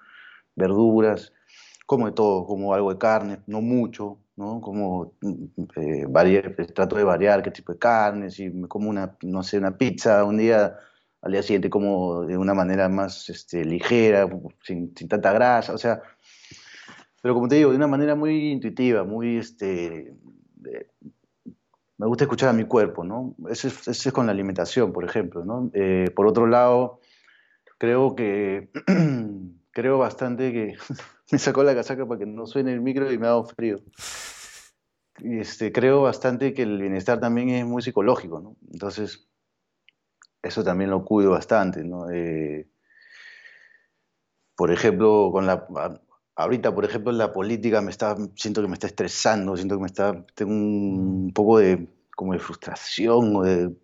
verduras, 0.55 1.33
como 1.87 2.07
de 2.07 2.13
todo, 2.13 2.47
como 2.47 2.73
algo 2.73 2.93
de 2.93 2.99
carne, 2.99 3.41
no 3.49 3.61
mucho, 3.61 4.19
¿no? 4.37 4.61
Como 4.61 5.15
eh, 5.75 6.07
variar, 6.09 6.55
trato 6.73 6.95
de 6.95 7.03
variar 7.03 7.43
qué 7.43 7.51
tipo 7.51 7.73
de 7.73 7.81
carne, 7.81 8.31
si 8.31 8.49
me 8.49 8.69
como 8.69 8.89
una, 8.89 9.17
no 9.23 9.43
sé, 9.43 9.59
una 9.59 9.77
pizza 9.77 10.23
un 10.23 10.37
día, 10.37 10.77
al 11.21 11.33
día 11.33 11.43
siguiente 11.43 11.69
como 11.69 12.23
de 12.23 12.39
una 12.39 12.55
manera 12.55 12.89
más 12.89 13.29
este, 13.29 13.65
ligera, 13.65 14.29
sin, 14.63 14.95
sin, 14.97 15.09
tanta 15.09 15.33
grasa, 15.33 15.75
o 15.75 15.79
sea, 15.79 16.01
pero 17.29 17.35
como 17.35 17.49
te 17.49 17.57
digo, 17.57 17.69
de 17.69 17.77
una 17.77 17.87
manera 17.87 18.15
muy 18.15 18.51
intuitiva, 18.51 19.05
muy, 19.05 19.37
este, 19.37 20.15
me 21.99 22.07
gusta 22.07 22.25
escuchar 22.25 22.49
a 22.49 22.55
mi 22.55 22.65
cuerpo, 22.65 23.05
¿no? 23.05 23.37
Eso 23.51 23.69
es, 23.69 24.07
es 24.07 24.13
con 24.15 24.25
la 24.25 24.33
alimentación, 24.33 24.95
por 24.95 25.05
ejemplo, 25.05 25.45
¿no? 25.45 25.71
Eh, 25.75 26.11
por 26.17 26.27
otro 26.27 26.47
lado, 26.47 27.01
creo 27.77 28.17
que, 28.17 28.71
creo 29.73 29.99
bastante 29.99 30.55
que 30.55 30.77
me 31.31 31.39
sacó 31.39 31.63
la 31.65 31.75
casaca 31.75 32.07
para 32.09 32.19
que 32.19 32.25
no 32.25 32.47
suene 32.47 32.73
el 32.73 32.81
micro 32.81 33.13
y 33.13 33.19
me 33.19 33.27
ha 33.27 33.33
dado 33.33 33.45
frío. 33.45 33.83
Este, 35.23 35.71
creo 35.71 36.01
bastante 36.01 36.55
que 36.55 36.63
el 36.63 36.81
bienestar 36.81 37.21
también 37.21 37.51
es 37.51 37.67
muy 37.67 37.83
psicológico, 37.83 38.41
¿no? 38.41 38.57
Entonces, 38.73 39.29
eso 40.41 40.65
también 40.65 40.89
lo 40.89 41.05
cuido 41.05 41.33
bastante, 41.33 41.85
¿no? 41.85 42.09
Eh, 42.11 42.71
por 44.57 44.73
ejemplo, 44.73 45.29
con 45.31 45.47
la, 45.47 45.67
ahorita, 46.39 46.75
por 46.75 46.85
ejemplo, 46.85 47.13
la 47.13 47.33
política 47.33 47.83
me 47.83 47.91
está, 47.91 48.17
siento 48.35 48.63
que 48.63 48.69
me 48.69 48.75
está 48.75 48.87
estresando, 48.87 49.57
siento 49.57 49.77
que 49.77 49.83
me 49.83 49.87
está, 49.87 50.25
tengo 50.35 50.53
un, 50.53 51.33
poco 51.35 51.59
de, 51.59 51.89
como 52.17 52.33
de 52.33 52.39
frustración 52.39 53.37
o 53.37 53.43
de 53.43 53.77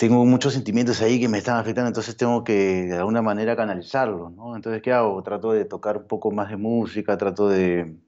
tengo 0.00 0.24
muchos 0.24 0.54
sentimientos 0.54 1.02
ahí 1.02 1.20
que 1.20 1.28
me 1.28 1.36
están 1.36 1.58
afectando, 1.58 1.88
entonces 1.88 2.16
tengo 2.16 2.42
que 2.42 2.86
de 2.86 2.96
alguna 2.96 3.20
manera 3.20 3.54
canalizarlos, 3.54 4.32
¿no? 4.32 4.56
Entonces, 4.56 4.80
¿qué 4.80 4.92
hago? 4.92 5.22
Trato 5.22 5.52
de 5.52 5.66
tocar 5.66 5.98
un 5.98 6.06
poco 6.06 6.30
más 6.30 6.48
de 6.48 6.56
música, 6.56 7.18
trato 7.18 7.50
de 7.50 7.98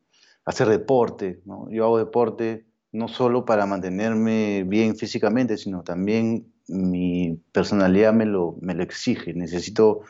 hacer 0.46 0.68
deporte, 0.68 1.42
¿no? 1.44 1.70
Yo 1.70 1.84
hago 1.84 1.98
deporte 1.98 2.64
no 2.92 3.08
solo 3.08 3.44
para 3.44 3.66
mantenerme 3.66 4.64
bien 4.66 4.96
físicamente, 4.96 5.58
sino 5.58 5.82
también 5.82 6.50
mi 6.66 7.38
personalidad 7.52 8.14
me 8.14 8.24
lo, 8.24 8.56
me 8.62 8.74
lo 8.74 8.82
exige. 8.82 9.34
Necesito 9.34 10.00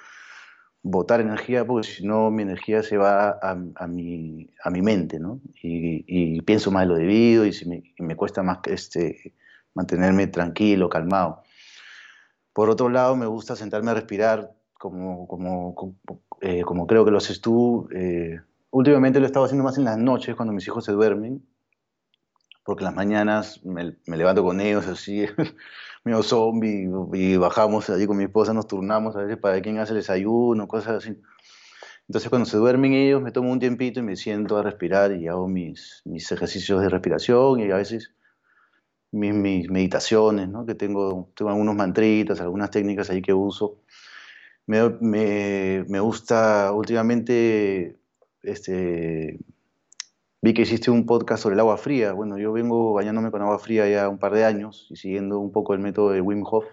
botar 0.83 1.21
energía 1.21 1.64
porque 1.64 1.88
si 1.88 2.07
no 2.07 2.31
mi 2.31 2.42
energía 2.42 2.83
se 2.83 2.97
va 2.97 3.31
a, 3.31 3.57
a, 3.77 3.87
mi, 3.87 4.51
a 4.64 4.71
mi 4.71 4.83
mente, 4.83 5.21
¿no? 5.21 5.40
Y, 5.62 6.05
y, 6.07 6.40
pienso 6.42 6.71
más 6.71 6.83
de 6.83 6.88
lo 6.88 6.97
debido 6.97 7.47
y, 7.47 7.53
me, 7.66 7.83
y 7.97 8.03
me 8.03 8.16
cuesta 8.16 8.42
más 8.42 8.59
este, 8.66 9.35
mantenerme 9.75 10.27
tranquilo, 10.27 10.88
calmado. 10.88 11.42
Por 12.53 12.68
otro 12.68 12.88
lado, 12.88 13.16
me 13.16 13.27
gusta 13.27 13.57
sentarme 13.57 13.92
a 13.92 13.95
respirar, 13.95 14.53
como, 14.75 15.27
como, 15.29 15.75
como, 15.75 15.97
eh, 16.40 16.62
creo 16.88 17.05
que 17.05 17.11
lo 17.11 17.18
haces 17.18 17.40
tú. 17.40 17.88
Eh, 17.95 18.40
últimamente 18.71 19.21
lo 19.21 19.27
he 19.27 19.29
estado 19.29 19.45
haciendo 19.45 19.64
más 19.64 19.79
en 19.79 19.85
las 19.85 19.97
noches, 19.97 20.35
cuando 20.35 20.53
mis 20.53 20.66
hijos 20.66 20.85
se 20.85 20.92
duermen, 20.92 21.42
porque 22.64 22.85
las 22.85 22.94
mañanas 22.94 23.61
me, 23.64 23.96
levanto 24.07 24.42
con 24.42 24.61
ellos 24.61 24.87
así, 24.87 25.27
medio 26.05 26.22
zombie, 26.22 26.88
y 27.14 27.37
bajamos 27.37 27.90
allí 27.90 28.07
con 28.07 28.16
mi 28.16 28.25
esposa, 28.25 28.53
nos 28.55 28.66
turnamos 28.66 29.16
a 29.16 29.22
veces 29.22 29.38
para 29.38 29.61
quién 29.61 29.79
hace 29.79 29.92
el 29.92 29.98
desayuno, 29.98 30.68
cosas 30.68 31.05
así. 31.05 31.20
Entonces 32.09 32.29
cuando 32.29 32.46
se 32.46 32.57
duermen 32.57 32.92
ellos, 32.94 33.22
me 33.22 33.33
tomo 33.33 33.53
un 33.53 33.61
tiempito 33.61 34.01
y 34.01 34.03
me 34.03 34.16
siento 34.16 34.59
a 34.59 34.62
respirar 34.62 35.12
y 35.12 35.29
hago 35.29 35.48
mis, 35.48 36.03
mis 36.05 36.31
ejercicios 36.31 36.81
de 36.83 36.88
respiración 36.88 37.61
y 37.61 37.70
a 37.70 37.77
veces 37.77 38.12
mis, 39.12 39.70
meditaciones, 39.70 40.48
¿no? 40.48 40.66
que 40.66 40.75
tengo, 40.75 41.33
tengo 41.37 41.51
algunos 41.51 41.75
mantritas, 41.77 42.40
algunas 42.40 42.70
técnicas 42.70 43.11
ahí 43.11 43.22
que 43.22 43.33
uso. 43.33 43.79
Me, 44.66 44.88
me, 45.01 45.85
me, 45.88 46.01
gusta 46.01 46.72
últimamente, 46.72 47.98
este, 48.42 49.38
vi 50.42 50.55
que 50.55 50.62
hiciste 50.62 50.90
un 50.90 51.07
podcast 51.07 51.42
sobre 51.42 51.55
el 51.55 51.61
agua 51.61 51.78
fría. 51.78 52.12
Bueno, 52.12 52.37
yo 52.37 52.52
vengo 52.52 52.92
bañándome 52.92 53.31
con 53.31 53.40
agua 53.42 53.59
fría 53.59 53.88
ya 53.88 54.09
un 54.09 54.18
par 54.18 54.35
de 54.35 54.44
años 54.44 54.88
y 54.90 54.96
siguiendo 54.96 55.38
un 55.38 55.52
poco 55.52 55.72
el 55.72 55.81
método 55.81 56.11
de 56.11 56.20
Wim 56.20 56.42
Hof, 56.44 56.66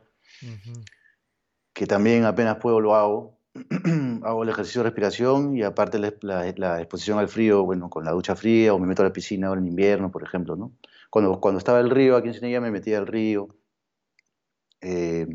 que 1.73 1.86
también 1.86 2.25
apenas 2.25 2.58
puedo 2.58 2.82
lo 2.82 2.95
hago. 2.95 3.39
hago 4.23 4.43
el 4.43 4.49
ejercicio 4.49 4.82
de 4.82 4.89
respiración 4.89 5.55
y 5.58 5.63
aparte 5.63 5.99
la, 5.99 6.13
la, 6.21 6.53
la, 6.55 6.79
exposición 6.79 7.19
al 7.19 7.27
frío, 7.27 7.63
bueno, 7.63 7.89
con 7.89 8.05
la 8.05 8.12
ducha 8.12 8.36
fría 8.36 8.73
o 8.73 8.79
me 8.79 8.88
meto 8.88 9.01
a 9.01 9.05
la 9.05 9.13
piscina 9.13 9.47
ahora 9.47 9.60
en 9.60 9.67
invierno, 9.67 10.12
por 10.12 10.23
ejemplo, 10.23 10.55
¿no? 10.55 10.73
Cuando, 11.10 11.39
cuando 11.39 11.58
estaba 11.58 11.79
el 11.79 11.89
río, 11.89 12.15
aquí 12.15 12.27
en 12.27 12.36
Sinella 12.36 12.62
me 12.62 12.71
metía 12.71 12.99
al 12.99 13.08
río. 13.08 13.49
Eh, 14.82 15.27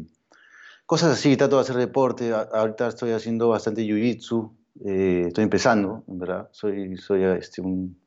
cosas 0.86 1.12
así, 1.12 1.36
trato 1.36 1.56
de 1.56 1.62
hacer 1.62 1.76
deporte. 1.76 2.32
ahorita 2.32 2.88
estoy 2.88 3.10
haciendo 3.12 3.48
bastante 3.48 3.82
jiu-jitsu. 3.82 4.56
Eh, 4.84 5.24
estoy 5.28 5.44
empezando, 5.44 6.04
verdad. 6.06 6.48
Soy, 6.52 6.96
soy 6.96 7.24
este, 7.24 7.60
un. 7.60 8.03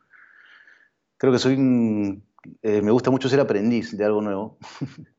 Creo 1.17 1.33
que 1.33 1.39
soy 1.39 1.55
un. 1.55 2.23
Eh, 2.61 2.81
me 2.81 2.91
gusta 2.91 3.11
mucho 3.11 3.29
ser 3.29 3.39
aprendiz 3.39 3.95
de 3.97 4.05
algo 4.05 4.21
nuevo. 4.21 4.57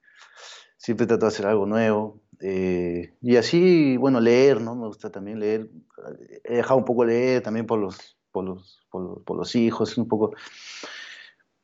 Siempre 0.76 1.06
trato 1.06 1.26
de 1.26 1.28
hacer 1.28 1.46
algo 1.46 1.66
nuevo. 1.66 2.20
y 2.40 3.36
así, 3.36 3.96
bueno, 3.96 4.20
leer, 4.20 4.60
¿no? 4.60 4.74
Me 4.74 4.86
gusta 4.86 5.10
también 5.10 5.40
leer. 5.40 5.70
He 6.44 6.56
dejado 6.56 6.78
un 6.78 6.84
poco 6.84 7.04
leer 7.04 7.42
también 7.42 7.66
por 7.66 7.78
los, 7.78 8.16
por 8.30 8.44
los, 8.44 8.86
por 8.90 9.24
por 9.24 9.36
los 9.36 9.54
hijos, 9.56 9.98
un 9.98 10.08
poco. 10.08 10.32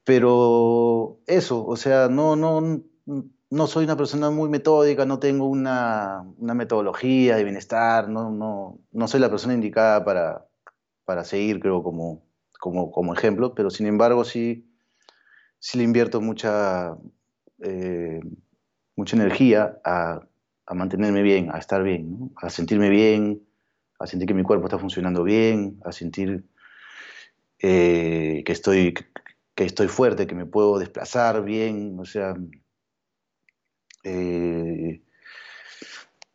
Pero 0.04 1.20
eso, 1.26 1.64
o 1.64 1.76
sea, 1.76 2.08
no, 2.08 2.36
no, 2.36 2.82
no 3.50 3.66
soy 3.66 3.84
una 3.84 3.96
persona 3.96 4.30
muy 4.30 4.48
metódica, 4.48 5.06
no 5.06 5.18
tengo 5.18 5.46
una, 5.46 6.24
una 6.38 6.54
metodología 6.54 7.36
de 7.36 7.44
bienestar, 7.44 8.08
no, 8.08 8.30
no, 8.30 8.80
no, 8.92 9.08
soy 9.08 9.20
la 9.20 9.30
persona 9.30 9.54
indicada 9.54 10.04
para, 10.04 10.46
para 11.04 11.24
seguir, 11.24 11.60
creo, 11.60 11.82
como, 11.82 12.22
como, 12.64 12.90
como, 12.90 13.12
ejemplo, 13.12 13.54
pero 13.54 13.68
sin 13.68 13.86
embargo 13.86 14.24
sí, 14.24 14.66
sí 15.58 15.76
le 15.76 15.84
invierto 15.84 16.22
mucha, 16.22 16.96
eh, 17.62 18.20
mucha 18.96 19.16
energía 19.16 19.78
a, 19.84 20.26
a, 20.64 20.74
mantenerme 20.74 21.20
bien, 21.20 21.50
a 21.52 21.58
estar 21.58 21.82
bien, 21.82 22.32
a 22.36 22.48
sentirme 22.48 22.88
bien, 22.88 23.46
a 23.98 24.06
sentir 24.06 24.26
que 24.26 24.32
mi 24.32 24.44
cuerpo 24.44 24.64
está 24.64 24.78
funcionando 24.78 25.24
bien, 25.24 25.78
a 25.84 25.92
sentir 25.92 26.46
eh, 27.58 28.42
que 28.46 28.52
estoy 28.52 28.94
que 29.54 29.64
estoy 29.64 29.88
fuerte, 29.88 30.26
que 30.26 30.34
me 30.34 30.46
puedo 30.46 30.78
desplazar 30.78 31.44
bien, 31.44 31.98
o 32.00 32.06
sea, 32.06 32.34
eh, 34.04 35.02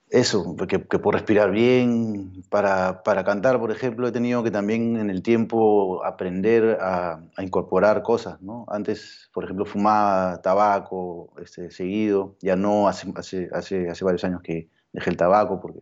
eso, 0.09 0.55
que, 0.67 0.79
puedo 0.79 1.11
respirar 1.11 1.51
bien. 1.51 2.43
Para, 2.49 3.03
para, 3.03 3.23
cantar, 3.23 3.59
por 3.59 3.71
ejemplo, 3.71 4.07
he 4.07 4.11
tenido 4.11 4.43
que 4.43 4.51
también 4.51 4.97
en 4.97 5.09
el 5.09 5.21
tiempo 5.21 6.03
aprender 6.03 6.77
a, 6.81 7.21
incorporar 7.37 8.01
cosas, 8.01 8.41
¿no? 8.41 8.65
Antes, 8.69 9.29
por 9.33 9.43
ejemplo, 9.43 9.65
fumaba 9.65 10.41
tabaco 10.41 11.33
este, 11.41 11.69
seguido, 11.71 12.35
ya 12.41 12.55
no, 12.55 12.87
hace, 12.87 13.11
hace, 13.15 13.49
hace, 13.53 13.89
hace 13.89 14.05
varios 14.05 14.23
años 14.23 14.41
que 14.41 14.69
dejé 14.93 15.11
el 15.11 15.17
tabaco 15.17 15.59
porque 15.61 15.79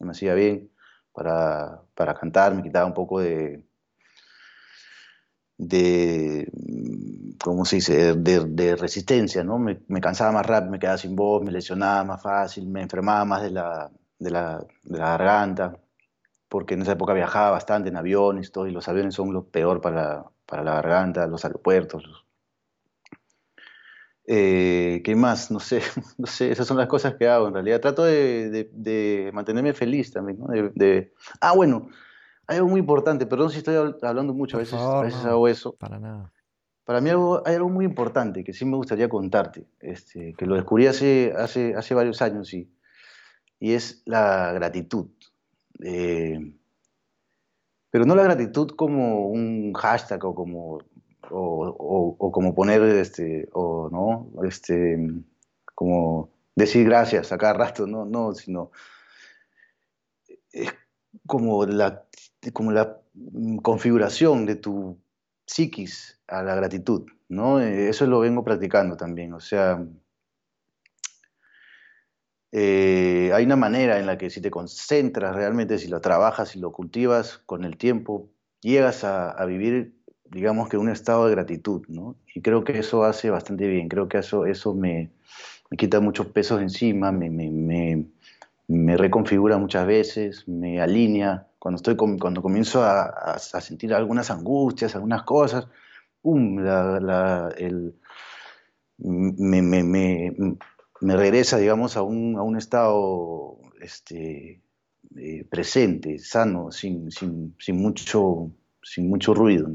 no 0.00 0.06
me 0.06 0.12
hacía 0.12 0.34
bien. 0.34 0.70
Para, 1.12 1.82
para 1.94 2.14
cantar 2.14 2.54
me 2.54 2.62
quitaba 2.62 2.86
un 2.86 2.94
poco 2.94 3.20
de 3.20 3.62
¿cómo 7.48 7.64
se 7.64 7.76
dice?, 7.76 8.14
de, 8.14 8.76
resistencia, 8.76 9.44
¿no? 9.44 9.58
Me, 9.58 9.78
cansaba 10.00 10.32
más 10.32 10.46
rápido, 10.46 10.72
me 10.72 10.78
quedaba 10.78 10.98
sin 10.98 11.16
voz, 11.16 11.42
me 11.42 11.52
lesionaba 11.52 12.04
más 12.04 12.22
fácil, 12.22 12.66
me 12.68 12.82
enfermaba 12.82 13.24
más 13.24 13.42
de 13.42 13.50
la, 13.50 13.90
de 14.18 14.30
la, 14.30 14.66
garganta, 14.84 15.76
porque 16.48 16.74
en 16.74 16.82
esa 16.82 16.92
época 16.92 17.12
viajaba 17.14 17.50
bastante 17.52 17.88
en 17.88 17.96
aviones 17.96 18.52
todo, 18.52 18.66
y 18.66 18.72
los 18.72 18.88
aviones 18.88 19.14
son 19.14 19.32
lo 19.32 19.44
peor 19.44 19.80
para, 19.80 20.24
para 20.46 20.62
la 20.62 20.74
garganta, 20.74 21.26
los 21.26 21.44
aeropuertos. 21.44 22.26
Eh, 24.30 25.00
¿Qué 25.04 25.16
más? 25.16 25.50
No 25.50 25.58
sé, 25.58 25.80
no 26.18 26.26
sé, 26.26 26.52
esas 26.52 26.66
son 26.66 26.76
las 26.76 26.86
cosas 26.86 27.14
que 27.14 27.26
hago 27.26 27.48
en 27.48 27.54
realidad. 27.54 27.80
Trato 27.80 28.04
de, 28.04 29.30
mantenerme 29.32 29.72
feliz 29.72 30.12
también, 30.12 30.38
¿no? 30.38 30.48
De, 30.74 31.14
ah, 31.40 31.54
bueno, 31.54 31.88
hay 32.46 32.58
algo 32.58 32.68
muy 32.68 32.80
importante, 32.80 33.24
perdón 33.26 33.50
si 33.50 33.58
estoy 33.58 33.76
hablando 34.02 34.34
mucho, 34.34 34.58
a 34.58 34.60
veces, 34.60 34.78
a 34.78 35.02
veces 35.02 35.24
hago 35.24 35.48
eso. 35.48 35.72
Para 35.76 35.98
nada. 35.98 36.30
Para 36.88 37.02
mí 37.02 37.10
hay 37.10 37.54
algo 37.54 37.68
muy 37.68 37.84
importante 37.84 38.42
que 38.42 38.54
sí 38.54 38.64
me 38.64 38.78
gustaría 38.78 39.10
contarte, 39.10 39.66
este, 39.78 40.32
que 40.32 40.46
lo 40.46 40.54
descubrí 40.54 40.86
hace, 40.86 41.34
varios 41.90 42.22
años 42.22 42.54
y, 42.54 42.72
es 43.60 44.00
la 44.06 44.54
gratitud. 44.54 45.10
Eh, 45.84 46.54
pero 47.90 48.06
no 48.06 48.14
la 48.14 48.22
gratitud 48.22 48.70
como 48.70 49.28
un 49.28 49.74
hashtag 49.74 50.24
o 50.24 50.34
como, 50.34 50.78
poner, 52.54 52.80
este, 52.80 53.50
o 53.52 53.90
no, 53.92 54.30
este, 54.46 54.96
como 55.74 56.30
decir 56.56 56.86
gracias 56.86 57.32
a 57.32 57.36
cada 57.36 57.52
rato, 57.52 57.86
no, 57.86 58.06
no, 58.06 58.32
sino 58.32 58.70
es 60.52 60.72
como 61.26 61.66
la 61.66 62.06
configuración 63.62 64.46
de 64.46 64.56
tu 64.56 64.98
psiquis 65.44 66.17
a 66.28 66.42
la 66.42 66.54
gratitud, 66.54 67.06
¿no? 67.28 67.60
Eh, 67.60 67.88
eso 67.88 68.06
lo 68.06 68.20
vengo 68.20 68.44
practicando 68.44 68.96
también, 68.96 69.32
o 69.32 69.40
sea, 69.40 69.84
eh, 72.50 73.30
hay 73.34 73.44
una 73.44 73.56
manera 73.56 73.98
en 73.98 74.06
la 74.06 74.16
que 74.16 74.30
si 74.30 74.40
te 74.40 74.50
concentras 74.50 75.34
realmente, 75.34 75.78
si 75.78 75.88
lo 75.88 76.00
trabajas, 76.00 76.50
si 76.50 76.58
lo 76.58 76.72
cultivas 76.72 77.38
con 77.44 77.64
el 77.64 77.76
tiempo, 77.76 78.30
llegas 78.60 79.04
a, 79.04 79.44
vivir, 79.44 79.94
digamos 80.24 80.68
que 80.68 80.78
un 80.78 80.88
estado 80.88 81.26
de 81.26 81.32
gratitud, 81.32 81.82
¿no? 81.88 82.16
Y 82.34 82.40
creo 82.40 82.64
que 82.64 82.78
eso 82.78 83.04
hace 83.04 83.30
bastante 83.30 83.66
bien, 83.66 83.88
creo 83.88 84.08
que 84.08 84.18
eso, 84.18 84.46
eso 84.46 84.74
me, 84.74 85.10
quita 85.76 86.00
muchos 86.00 86.26
pesos 86.28 86.62
encima, 86.62 87.12
me, 87.12 88.06
reconfigura 88.96 89.58
muchas 89.58 89.86
veces, 89.86 90.48
me 90.48 90.80
alinea, 90.80 91.46
cuando, 91.58 91.76
estoy, 91.76 91.96
cuando 91.96 92.42
comienzo 92.42 92.82
a, 92.82 93.38
sentir 93.38 93.92
algunas 93.92 94.30
angustias, 94.30 94.94
algunas 94.94 95.22
cosas, 95.24 95.66
me, 99.02 100.56
regresa, 101.00 101.58
digamos, 101.58 101.96
a 101.96 102.02
un, 102.02 102.56
estado 102.56 103.58
este, 103.80 104.62
eh, 105.16 105.44
presente, 105.50 106.18
sano, 106.18 106.70
sin, 106.72 107.10
mucho, 107.74 108.50
sin 108.82 109.08
mucho 109.08 109.34
ruido. 109.34 109.70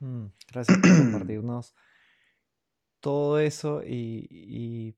Mm, 0.00 0.26
gracias 0.52 0.78
por 0.78 0.96
compartirnos 0.98 1.74
todo 3.00 3.38
eso 3.38 3.82
y 3.84 4.96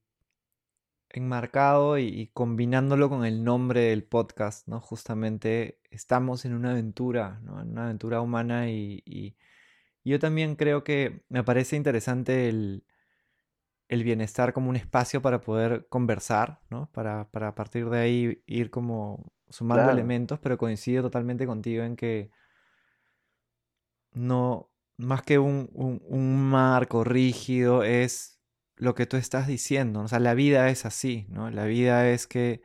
enmarcado 1.10 1.98
y, 1.98 2.30
combinándolo 2.34 3.08
con 3.08 3.24
el 3.24 3.44
nombre 3.44 3.80
del 3.82 4.04
podcast, 4.04 4.66
¿no? 4.68 4.80
Justamente 4.80 5.78
estamos 5.90 6.44
en 6.44 6.54
una 6.54 6.72
aventura, 6.72 7.40
¿no? 7.42 7.60
En 7.60 7.70
una 7.70 7.84
aventura 7.84 8.20
humana 8.20 8.70
y, 8.70 9.36
yo 10.08 10.18
también 10.18 10.56
creo 10.56 10.84
que 10.84 11.22
me 11.28 11.44
parece 11.44 11.76
interesante 11.76 12.48
el, 12.48 12.84
bienestar 13.88 14.52
como 14.52 14.70
un 14.70 14.76
espacio 14.76 15.22
para 15.22 15.40
poder 15.40 15.86
conversar, 15.88 16.60
¿no? 16.70 16.90
Para, 16.92 17.30
para 17.30 17.48
a 17.48 17.54
partir 17.54 17.88
de 17.90 17.98
ahí 17.98 18.42
ir 18.46 18.70
como 18.70 19.32
sumando 19.48 19.90
elementos, 19.90 20.38
pero 20.40 20.58
coincido 20.58 21.02
totalmente 21.02 21.46
contigo 21.46 21.84
en 21.84 21.96
que 21.96 22.30
no, 24.12 24.70
más 24.98 25.22
que 25.22 25.38
un, 25.38 25.70
un 25.72 26.50
marco 26.50 27.04
rígido, 27.04 27.82
es 27.82 28.38
lo 28.78 28.94
que 28.94 29.06
tú 29.06 29.16
estás 29.16 29.46
diciendo. 29.46 30.00
O 30.00 30.08
sea, 30.08 30.20
la 30.20 30.34
vida 30.34 30.68
es 30.70 30.86
así, 30.86 31.26
¿no? 31.28 31.50
La 31.50 31.64
vida 31.64 32.08
es 32.08 32.26
que, 32.26 32.62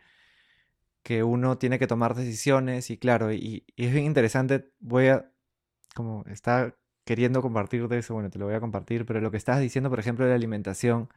que 1.04 1.24
uno 1.24 1.58
tiene 1.58 1.80
que 1.80 1.88
tomar 1.88 2.16
decisiones 2.16 2.90
y 2.90 2.98
claro, 2.98 3.34
y, 3.34 3.66
es 3.76 3.94
bien 3.94 4.06
interesante, 4.06 4.72
voy 4.80 5.08
a, 5.08 5.32
como 5.96 6.24
está 6.28 6.76
queriendo 7.06 7.42
compartir 7.42 7.88
de 7.88 8.00
eso, 8.00 8.13
bueno, 8.13 8.30
te 8.30 8.39
lo 8.39 8.46
voy 8.46 8.56
a 8.56 8.60
compartir, 8.60 9.06
pero 9.06 9.22
lo 9.22 9.32
que 9.32 9.38
estás 9.38 9.60
diciendo, 9.60 9.89
por 9.89 10.00
ejemplo, 10.00 10.26
de 10.26 10.32
la 10.32 10.36
alimentación, 10.36 11.10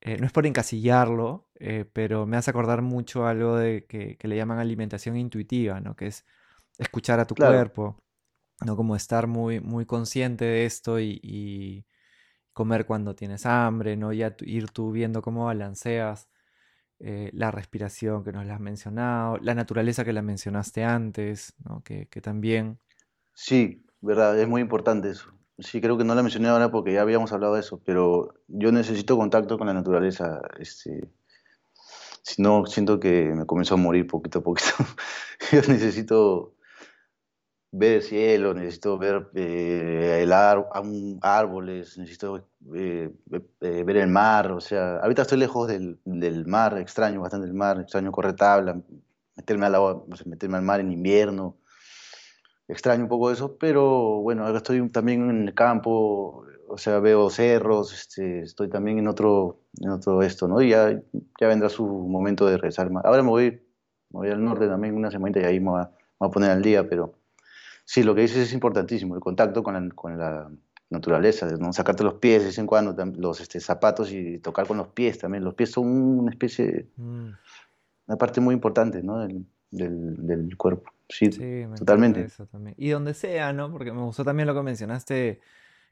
eh, 0.00 0.18
no 0.18 0.26
es 0.26 0.32
por 0.32 0.46
encasillarlo, 0.46 1.48
eh, 1.56 1.86
pero 1.92 2.26
me 2.26 2.36
hace 2.36 2.50
acordar 2.50 2.82
mucho 2.82 3.26
algo 3.26 3.56
de 3.56 3.86
que, 3.86 4.18
le 4.22 4.36
llaman 4.36 4.58
alimentación 4.58 5.16
intuitiva, 5.16 5.80
¿no? 5.80 5.96
Que 5.96 6.08
es 6.08 6.24
escuchar 6.78 7.20
a 7.20 7.26
tu 7.26 7.34
cuerpo, 7.34 7.96
¿no? 8.64 8.76
Como 8.76 8.96
estar 8.96 9.26
muy, 9.26 9.60
muy 9.60 9.86
consciente 9.86 10.44
de 10.44 10.66
esto 10.66 11.00
y 11.00 11.86
comer 12.54 12.86
cuando 12.86 13.14
tienes 13.14 13.44
hambre, 13.46 13.96
¿no? 13.96 14.12
Ya 14.12 14.34
ir 14.40 14.70
tú 14.70 14.92
viendo 14.92 15.20
cómo 15.20 15.46
balanceas 15.46 16.28
eh, 17.00 17.28
la 17.34 17.50
respiración 17.50 18.24
que 18.24 18.32
nos 18.32 18.46
la 18.46 18.54
has 18.54 18.60
mencionado, 18.60 19.36
la 19.38 19.54
naturaleza 19.54 20.04
que 20.04 20.12
la 20.12 20.22
mencionaste 20.22 20.84
antes, 20.84 21.52
¿no? 21.58 21.82
Que, 21.82 22.06
también... 22.22 22.78
Sí, 23.34 23.83
verdad, 24.04 24.38
es 24.38 24.48
muy 24.48 24.60
importante 24.60 25.10
eso. 25.10 25.32
Sí, 25.58 25.80
creo 25.80 25.96
que 25.96 26.04
no 26.04 26.14
la 26.14 26.22
mencioné 26.22 26.48
ahora 26.48 26.70
porque 26.70 26.92
ya 26.92 27.02
habíamos 27.02 27.32
hablado 27.32 27.54
de 27.54 27.60
eso, 27.60 27.80
pero 27.84 28.34
yo 28.48 28.72
necesito 28.72 29.16
contacto 29.16 29.56
con 29.56 29.68
la 29.68 29.74
naturaleza. 29.74 30.40
Este, 30.58 31.08
si 32.22 32.42
no, 32.42 32.66
siento 32.66 32.98
que 32.98 33.32
me 33.34 33.46
comienzo 33.46 33.74
a 33.74 33.76
morir 33.78 34.06
poquito 34.06 34.40
a 34.40 34.42
poquito. 34.42 34.70
yo 35.52 35.60
necesito 35.68 36.54
ver 37.76 37.94
el 37.94 38.02
cielo, 38.02 38.54
necesito 38.54 38.98
ver 38.98 39.28
eh, 39.34 40.20
el 40.22 40.32
árboles, 40.32 41.98
necesito 41.98 42.48
eh, 42.72 43.10
eh, 43.60 43.84
ver 43.84 43.96
el 43.96 44.08
mar, 44.08 44.52
o 44.52 44.60
sea, 44.60 44.98
ahorita 44.98 45.22
estoy 45.22 45.38
lejos 45.38 45.66
del, 45.66 46.46
mar, 46.46 46.78
extraño 46.78 47.20
bastante 47.20 47.48
el 47.48 47.54
mar, 47.54 47.80
extraño 47.80 48.12
correr 48.12 48.36
tabla, 48.36 48.80
meterme 49.36 49.66
al 49.66 49.74
agua, 49.74 50.04
meterme 50.24 50.58
al 50.58 50.62
mar 50.62 50.80
en 50.80 50.92
invierno, 50.92 51.56
extraño 52.68 53.02
un 53.04 53.08
poco 53.08 53.30
eso, 53.30 53.56
pero 53.58 54.20
bueno, 54.20 54.46
ahora 54.46 54.58
estoy 54.58 54.88
también 54.90 55.30
en 55.30 55.48
el 55.48 55.54
campo, 55.54 56.44
o 56.68 56.78
sea, 56.78 56.98
veo 57.00 57.30
cerros, 57.30 57.92
este, 57.92 58.40
estoy 58.42 58.68
también 58.68 58.98
en 58.98 59.08
otro, 59.08 59.60
en 59.80 59.90
otro 59.90 60.22
esto, 60.22 60.48
¿no? 60.48 60.60
Y 60.62 60.70
ya, 60.70 61.00
ya 61.40 61.48
vendrá 61.48 61.68
su 61.68 61.86
momento 61.86 62.46
de 62.46 62.56
regresar. 62.56 62.90
Ahora 63.04 63.22
me 63.22 63.30
voy, 63.30 63.50
me 64.10 64.20
voy 64.20 64.30
al 64.30 64.44
norte 64.44 64.66
también 64.68 64.94
una 64.94 65.10
semana 65.10 65.40
y 65.40 65.44
ahí 65.44 65.60
me 65.60 65.70
voy 65.70 65.80
a, 65.82 65.84
me 65.84 65.90
voy 66.18 66.28
a 66.28 66.32
poner 66.32 66.50
al 66.50 66.62
día, 66.62 66.88
pero 66.88 67.14
Sí, 67.84 68.02
lo 68.02 68.14
que 68.14 68.22
dices 68.22 68.38
es 68.38 68.52
importantísimo, 68.52 69.14
el 69.14 69.20
contacto 69.20 69.62
con 69.62 69.74
la, 69.74 69.94
con 69.94 70.18
la 70.18 70.50
naturaleza, 70.88 71.46
¿no? 71.58 71.72
sacarte 71.72 72.02
los 72.02 72.14
pies 72.14 72.40
de 72.40 72.46
vez 72.46 72.58
en 72.58 72.66
cuando, 72.66 72.94
los 73.16 73.40
este, 73.40 73.60
zapatos 73.60 74.10
y 74.10 74.38
tocar 74.38 74.66
con 74.66 74.78
los 74.78 74.88
pies 74.88 75.18
también. 75.18 75.44
Los 75.44 75.54
pies 75.54 75.72
son 75.72 75.86
una 75.86 76.30
especie, 76.30 76.88
mm. 76.96 77.28
una 78.06 78.16
parte 78.16 78.40
muy 78.40 78.54
importante 78.54 79.02
¿no? 79.02 79.18
del, 79.18 79.46
del, 79.70 80.56
cuerpo. 80.56 80.92
Sí, 81.08 81.28
totalmente. 81.76 82.28
Y 82.76 82.90
donde 82.90 83.14
sea, 83.14 83.52
¿no? 83.52 83.70
Porque 83.70 83.92
me 83.92 84.02
gustó 84.02 84.24
también 84.24 84.46
lo 84.46 84.54
que 84.54 84.62
mencionaste, 84.62 85.40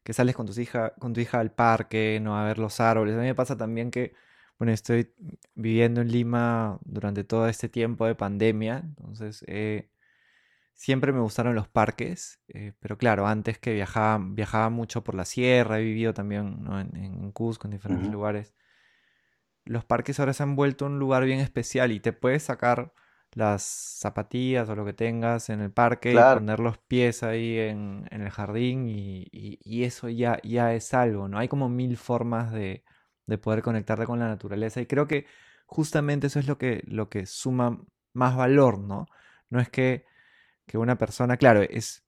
que 0.02 0.12
sales 0.12 0.34
con, 0.34 0.46
tus 0.46 0.58
hija, 0.58 0.94
con 0.98 1.12
tu 1.12 1.20
hija 1.20 1.40
al 1.40 1.52
parque, 1.52 2.18
¿no? 2.22 2.38
A 2.38 2.44
ver 2.44 2.58
los 2.58 2.80
árboles. 2.80 3.14
A 3.14 3.18
mí 3.18 3.24
me 3.24 3.34
pasa 3.34 3.56
también 3.56 3.90
que, 3.90 4.14
bueno, 4.58 4.72
estoy 4.72 5.12
viviendo 5.54 6.00
en 6.00 6.10
Lima 6.10 6.78
durante 6.84 7.24
todo 7.24 7.48
este 7.48 7.68
tiempo 7.68 8.06
de 8.06 8.14
pandemia, 8.14 8.82
entonces 8.84 9.44
he 9.46 9.92
Siempre 10.82 11.12
me 11.12 11.20
gustaron 11.20 11.54
los 11.54 11.68
parques, 11.68 12.40
eh, 12.48 12.72
pero 12.80 12.98
claro, 12.98 13.28
antes 13.28 13.56
que 13.56 13.72
viajaba, 13.72 14.18
viajaba 14.20 14.68
mucho 14.68 15.04
por 15.04 15.14
la 15.14 15.24
sierra, 15.24 15.78
he 15.78 15.84
vivido 15.84 16.12
también 16.12 16.66
en, 16.94 17.30
Cusco, 17.30 17.68
en 17.68 17.72
diferentes 17.72 18.10
lugares. 18.10 18.52
Los 19.64 19.84
parques 19.84 20.18
ahora 20.18 20.32
se 20.32 20.42
han 20.42 20.56
vuelto 20.56 20.86
un 20.86 20.98
lugar 20.98 21.24
bien 21.24 21.38
especial 21.38 21.92
y 21.92 22.00
te 22.00 22.12
puedes 22.12 22.42
sacar 22.42 22.92
las 23.32 23.62
zapatillas 23.62 24.68
o 24.68 24.76
lo 24.76 24.84
que 24.84 24.92
tengas 24.92 25.48
en 25.50 25.60
el 25.60 25.70
parque 25.70 26.12
y 26.12 26.16
poner 26.16 26.60
los 26.60 26.78
pies 26.78 27.22
ahí 27.22 27.58
en, 27.58 28.06
el 28.10 28.30
jardín 28.30 28.86
y, 28.88 29.84
eso 29.84 30.08
ya, 30.08 30.38
ya 30.42 30.74
es 30.74 30.92
algo, 30.94 31.28
¿no? 31.28 31.38
Hay 31.38 31.48
como 31.48 31.68
mil 31.68 31.96
formas 31.96 32.52
de, 32.52 32.84
de, 33.26 33.38
poder 33.38 33.62
conectarte 33.62 34.06
con 34.06 34.18
la 34.18 34.28
naturaleza 34.28 34.80
y 34.80 34.86
creo 34.86 35.06
que 35.06 35.26
justamente 35.66 36.26
eso 36.26 36.38
es 36.38 36.46
lo 36.46 36.58
que, 36.58 36.82
lo 36.86 37.08
que 37.08 37.26
suma 37.26 37.80
más 38.12 38.36
valor, 38.36 38.78
¿no? 38.78 39.06
No 39.48 39.60
es 39.60 39.68
que 39.68 40.04
que 40.66 40.78
una 40.78 40.98
persona, 40.98 41.36
claro, 41.36 41.62
es... 41.62 42.04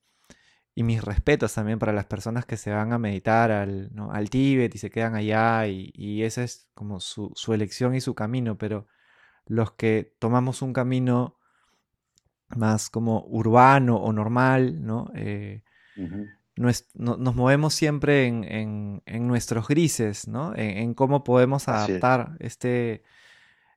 Y 0.76 0.82
mis 0.82 1.04
respetos 1.04 1.54
también 1.54 1.78
para 1.78 1.92
las 1.92 2.06
personas 2.06 2.46
que 2.46 2.56
se 2.56 2.72
van 2.72 2.92
a 2.92 2.98
meditar 2.98 3.52
al, 3.52 3.92
al 4.10 4.30
Tíbet 4.30 4.74
y 4.74 4.78
se 4.78 4.90
quedan 4.90 5.14
allá 5.14 5.68
y, 5.68 5.92
y 5.94 6.24
esa 6.24 6.42
es 6.42 6.68
como 6.74 6.98
su, 6.98 7.32
elección 7.52 7.94
y 7.94 8.00
su 8.00 8.14
camino, 8.16 8.58
pero 8.58 8.88
los 9.46 9.72
que 9.72 10.14
tomamos 10.18 10.62
un 10.62 10.72
camino 10.72 11.36
más 12.48 12.90
como 12.90 13.24
urbano 13.26 13.96
o 13.96 14.12
normal, 14.12 14.84
¿no? 14.84 15.10
Eh, 15.14 15.62
nos 16.56 17.34
movemos 17.34 17.74
siempre 17.74 18.26
en, 18.26 19.02
nuestros 19.06 19.66
grises, 19.68 20.28
¿no? 20.28 20.54
En, 20.54 20.94
cómo 20.94 21.24
podemos 21.24 21.68
adaptar 21.68 22.36
este, 22.38 23.02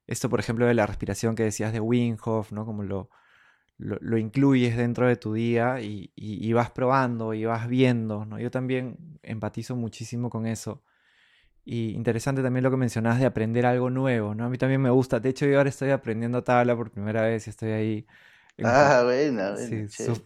esto, 0.05 0.29
por 0.29 0.39
ejemplo, 0.39 0.65
de 0.65 0.73
la 0.73 0.85
respiración 0.85 1.35
que 1.35 1.43
decías 1.43 1.73
de 1.73 1.79
Winghoff, 1.79 2.51
¿no? 2.51 2.65
Como 2.65 2.83
lo, 2.83 3.09
lo, 3.77 4.17
incluyes 4.17 4.75
dentro 4.77 5.07
de 5.07 5.15
tu 5.15 5.33
día 5.33 5.81
y, 5.81 6.53
vas 6.53 6.71
probando 6.71 7.33
y 7.33 7.45
vas 7.45 7.67
viendo, 7.67 8.25
¿no? 8.25 8.39
Yo 8.39 8.51
también 8.51 9.19
empatizo 9.23 9.75
muchísimo 9.75 10.29
con 10.29 10.45
eso. 10.45 10.81
Y 11.69 11.91
interesante 11.91 12.41
también 12.41 12.63
lo 12.63 12.71
que 12.71 12.77
mencionabas 12.77 13.19
de 13.19 13.25
aprender 13.25 13.65
algo 13.65 13.89
nuevo, 13.89 14.33
¿no? 14.33 14.45
A 14.45 14.49
mí 14.49 14.57
también 14.57 14.81
me 14.81 14.89
gusta. 14.89 15.19
De 15.19 15.27
hecho, 15.27 15.45
yo 15.45 15.57
ahora 15.57 15.67
estoy 15.69 15.89
aprendiendo 15.89 16.41
tabla 16.41 16.77
por 16.77 16.91
primera 16.91 17.23
vez 17.23 17.45
y 17.45 17.49
estoy 17.49 17.71
ahí 17.71 18.07
Ah, 18.63 19.03
bueno, 19.03 19.57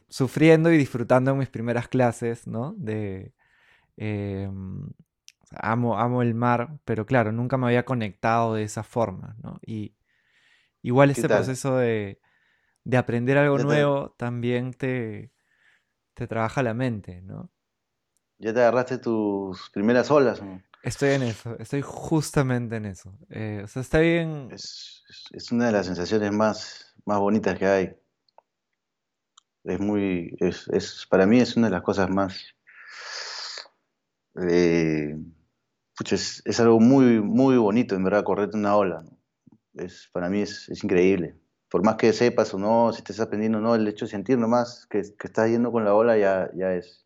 sufriendo 0.07 0.71
y 0.71 0.77
disfrutando 0.77 1.31
en 1.31 1.39
mis 1.39 1.49
primeras 1.49 1.87
clases, 1.87 2.45
¿no? 2.45 2.75
De, 2.77 3.33
em, 3.97 4.87
amo, 5.51 5.97
amo 5.97 6.21
el 6.21 6.35
mar, 6.35 6.77
pero 6.85 7.07
claro, 7.07 7.31
nunca 7.31 7.57
me 7.57 7.65
había 7.65 7.85
conectado 7.85 8.53
de 8.53 8.63
esa 8.63 8.83
forma, 8.83 9.35
¿no? 9.41 9.59
Y 9.65 9.95
igual 10.83 11.09
este 11.09 11.27
proceso 11.27 11.75
de, 11.77 12.19
aprender 12.95 13.39
algo 13.39 13.57
nuevo 13.57 14.11
también 14.11 14.73
te, 14.73 15.31
te 16.13 16.27
trabaja 16.27 16.61
la 16.61 16.75
mente, 16.75 17.21
¿no? 17.23 17.49
Ya 18.37 18.53
te 18.53 18.59
agarraste 18.59 18.99
tus 18.99 19.71
primeras 19.71 20.09
olas. 20.11 20.41
Estoy 20.83 21.11
en 21.11 21.23
eso, 21.23 21.55
estoy 21.59 21.81
justamente 21.81 22.75
en 22.75 22.85
eso. 22.85 23.13
Eh, 23.29 23.61
o 23.63 23.67
sea, 23.67 23.81
está 23.81 23.99
bien. 23.99 24.49
Es, 24.51 25.03
es, 25.31 25.51
una 25.51 25.67
de 25.67 25.71
las 25.73 25.85
sensaciones 25.85 26.31
más, 26.31 26.95
más 27.05 27.19
bonitas 27.19 27.57
que 27.57 27.65
hay 27.65 27.95
es 29.63 29.79
muy, 29.79 30.35
es, 30.39 30.67
es, 30.69 31.05
para 31.09 31.25
mí 31.25 31.39
es 31.39 31.55
una 31.57 31.67
de 31.67 31.71
las 31.71 31.83
cosas 31.83 32.09
más, 32.09 32.35
eh, 34.41 35.17
es, 36.09 36.41
es, 36.45 36.59
algo 36.59 36.79
muy, 36.79 37.21
muy 37.21 37.57
bonito, 37.57 37.95
en 37.95 38.03
verdad, 38.03 38.23
correrte 38.23 38.57
una 38.57 38.75
ola. 38.75 39.03
Es, 39.75 40.09
para 40.11 40.29
mí 40.29 40.41
es, 40.41 40.69
es, 40.69 40.83
increíble. 40.83 41.35
Por 41.69 41.83
más 41.83 41.95
que 41.95 42.11
sepas 42.13 42.53
o 42.53 42.59
no, 42.59 42.91
si 42.91 42.99
estés 42.99 43.19
aprendiendo 43.19 43.59
o 43.59 43.61
no, 43.61 43.75
el 43.75 43.87
hecho 43.87 44.05
de 44.05 44.11
sentir 44.11 44.37
nomás 44.37 44.87
que, 44.89 45.01
que 45.01 45.27
estás 45.27 45.49
yendo 45.49 45.71
con 45.71 45.85
la 45.85 45.95
ola 45.95 46.17
ya, 46.17 46.49
ya, 46.55 46.73
es, 46.73 47.05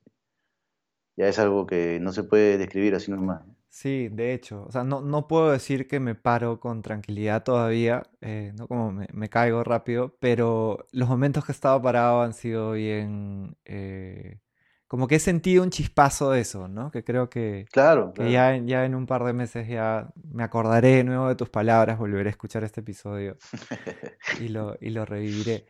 ya 1.17 1.27
es 1.27 1.39
algo 1.39 1.67
que 1.67 1.99
no 1.99 2.11
se 2.13 2.23
puede 2.23 2.57
describir 2.57 2.95
así 2.95 3.11
nomás. 3.11 3.43
Sí, 3.75 4.07
de 4.07 4.33
hecho, 4.33 4.63
o 4.69 4.71
sea, 4.71 4.85
no, 4.85 5.01
no 5.01 5.27
puedo 5.27 5.51
decir 5.51 5.85
que 5.85 5.99
me 5.99 6.15
paro 6.15 6.61
con 6.61 6.81
tranquilidad 6.81 7.43
todavía, 7.43 8.03
eh, 8.21 8.53
no 8.57 8.69
como 8.69 8.93
me, 8.93 9.29
caigo 9.29 9.65
rápido, 9.65 10.15
pero 10.21 10.87
los 10.93 11.09
momentos 11.09 11.43
que 11.43 11.51
he 11.51 11.55
estado 11.55 11.81
parado 11.81 12.21
han 12.21 12.33
sido 12.33 12.71
bien, 12.71 13.57
eh, 13.65 14.39
como 14.87 15.09
que 15.09 15.15
he 15.15 15.19
sentido 15.19 15.61
un 15.61 15.71
chispazo 15.71 16.31
de 16.31 16.39
eso, 16.39 16.69
¿no? 16.69 16.89
Que 16.89 17.03
creo 17.03 17.29
que, 17.29 17.65
claro, 17.69 18.13
que 18.13 18.31
ya, 18.31 18.55
ya 18.55 18.85
en 18.85 18.95
un 18.95 19.05
par 19.07 19.25
de 19.25 19.33
meses 19.33 19.67
ya 19.67 20.07
me 20.23 20.43
acordaré 20.43 20.95
de 20.95 21.03
nuevo 21.03 21.27
de 21.27 21.35
tus 21.35 21.49
palabras, 21.49 21.99
volveré 21.99 22.29
a 22.29 22.31
escuchar 22.31 22.63
este 22.63 22.79
episodio 22.79 23.35
y 24.39 24.47
lo, 24.47 24.77
y 24.79 24.91
lo 24.91 25.03
reviviré. 25.05 25.65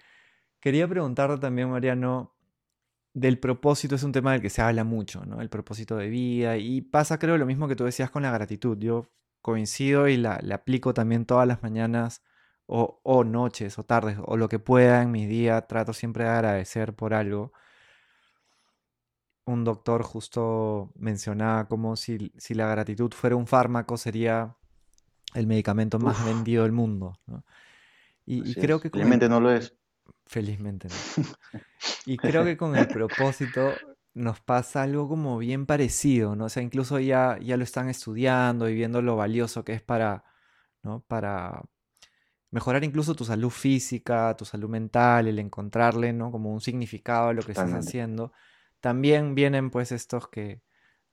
Quería 0.60 0.88
preguntarte 0.88 1.40
también, 1.40 1.72
Mariano, 1.72 2.35
del 3.16 3.40
propósito 3.40 3.96
es 3.96 4.04
un 4.04 4.12
tema 4.12 4.34
del 4.34 4.42
que 4.42 4.50
se 4.50 4.62
habla 4.62 4.84
mucho, 4.84 5.26
¿no? 5.26 5.42
El 5.42 5.50
propósito 5.50 5.96
de 5.96 6.10
vida. 6.10 6.58
Y 6.58 6.82
pasa, 6.82 7.18
creo, 7.18 7.38
lo 7.38 7.46
mismo 7.46 7.70
que 7.70 7.76
tú 7.78 7.86
decías 7.86 8.12
con 8.12 8.24
la 8.24 8.32
gratitud. 8.32 8.78
Yo 8.78 9.08
coincido 9.42 10.10
y 10.10 10.18
la, 10.18 10.42
aplico 10.54 10.94
también 10.94 11.26
todas 11.26 11.48
las 11.48 11.64
mañanas 11.64 12.24
o, 12.66 13.24
noches 13.24 13.80
o 13.80 13.84
tardes 13.84 14.18
o 14.22 14.36
lo 14.36 14.50
que 14.50 14.60
pueda 14.60 15.02
en 15.02 15.12
mi 15.12 15.28
día. 15.28 15.62
Trato 15.62 15.94
siempre 15.94 16.26
de 16.26 16.30
agradecer 16.32 16.94
por 16.94 17.14
algo. 17.14 17.54
Un 19.46 19.64
doctor 19.64 20.04
justo 20.04 20.92
mencionaba 20.96 21.70
como 21.70 21.96
si, 21.96 22.34
si 22.38 22.54
la 22.54 22.68
gratitud 22.68 23.14
fuera 23.14 23.38
un 23.38 23.48
fármaco 23.48 23.96
sería 23.96 24.58
el 25.34 25.48
medicamento 25.48 26.00
más 26.00 26.26
vendido 26.26 26.64
del 26.64 26.74
mundo. 26.74 27.18
¿no? 27.28 27.46
Y, 28.26 28.56
creo 28.56 28.82
que... 28.82 28.90
Felizmente 28.90 29.30
no 29.30 29.40
lo 29.40 29.52
es. 29.52 29.74
Felizmente 30.26 30.88
no. 30.88 30.96
Y 32.08 32.18
creo 32.18 32.44
que 32.44 32.58
con 32.58 32.76
el 32.76 32.88
propósito 32.88 33.74
nos 34.14 34.40
pasa 34.40 34.84
algo 34.84 35.08
como 35.08 35.38
bien 35.38 35.66
parecido, 35.66 36.36
¿no? 36.36 36.46
O 36.46 36.50
sea, 36.50 36.64
incluso 36.64 37.00
ya, 37.00 37.38
ya 37.42 37.58
lo 37.58 37.64
están 37.64 37.90
estudiando 37.90 38.70
y 38.70 38.76
viendo 38.76 39.02
lo 39.02 39.16
valioso 39.16 39.64
que 39.64 39.74
es 39.74 39.82
para, 39.82 40.24
¿no? 40.84 41.02
Para 41.08 41.64
mejorar 42.52 42.84
incluso 42.84 43.16
tu 43.16 43.26
salud 43.26 43.50
física, 43.50 44.36
tu 44.38 44.46
salud 44.46 44.70
mental, 44.70 45.28
el 45.28 45.40
encontrarle, 45.40 46.14
¿no? 46.14 46.32
Como 46.32 46.54
un 46.54 46.62
significado 46.62 47.30
a 47.30 47.34
lo 47.34 47.42
que 47.42 47.52
estás 47.52 47.74
haciendo. 47.74 48.32
También 48.80 49.36
vienen 49.36 49.70
pues 49.70 49.92
estos 49.92 50.30
que, 50.30 50.62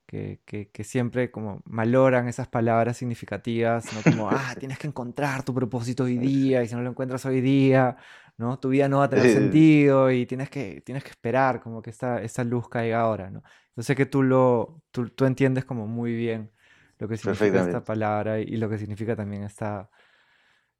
que, 0.06 0.40
que, 0.72 0.84
siempre 0.84 1.30
como 1.30 1.62
maloran 1.64 2.28
esas 2.28 2.46
palabras 2.46 2.98
significativas, 2.98 3.92
¿no? 3.92 4.02
Como, 4.02 4.30
ah, 4.30 4.54
tienes 4.58 4.78
que 4.78 4.86
encontrar 4.86 5.42
tu 5.42 5.54
propósito 5.54 6.04
hoy 6.04 6.18
día 6.18 6.62
y 6.62 6.68
si 6.68 6.74
no 6.74 6.82
lo 6.82 6.90
encuentras 6.90 7.24
hoy 7.26 7.40
día, 7.40 7.96
¿no? 8.36 8.58
Tu 8.58 8.70
vida 8.70 8.88
no 8.88 8.98
va 8.98 9.04
a 9.04 9.10
tener 9.10 9.30
sentido 9.32 10.10
y 10.10 10.26
tienes 10.26 10.50
que, 10.50 10.82
tienes 10.82 11.04
que 11.04 11.10
esperar 11.10 11.60
como 11.60 11.82
que 11.82 11.90
esta, 11.90 12.22
esta 12.22 12.44
luz 12.44 12.68
caiga 12.68 13.00
ahora, 13.00 13.30
¿no? 13.30 13.42
Yo 13.76 13.82
sé 13.82 13.96
que 13.96 14.06
tú 14.06 14.22
lo, 14.22 14.82
tú, 14.90 15.08
tú 15.10 15.24
entiendes 15.24 15.64
como 15.64 15.86
muy 15.86 16.14
bien 16.14 16.50
lo 16.98 17.08
que 17.08 17.16
significa 17.16 17.62
esta 17.62 17.84
palabra 17.84 18.40
y, 18.40 18.56
lo 18.56 18.68
que 18.68 18.78
significa 18.78 19.16
también 19.16 19.42
esta, 19.44 19.90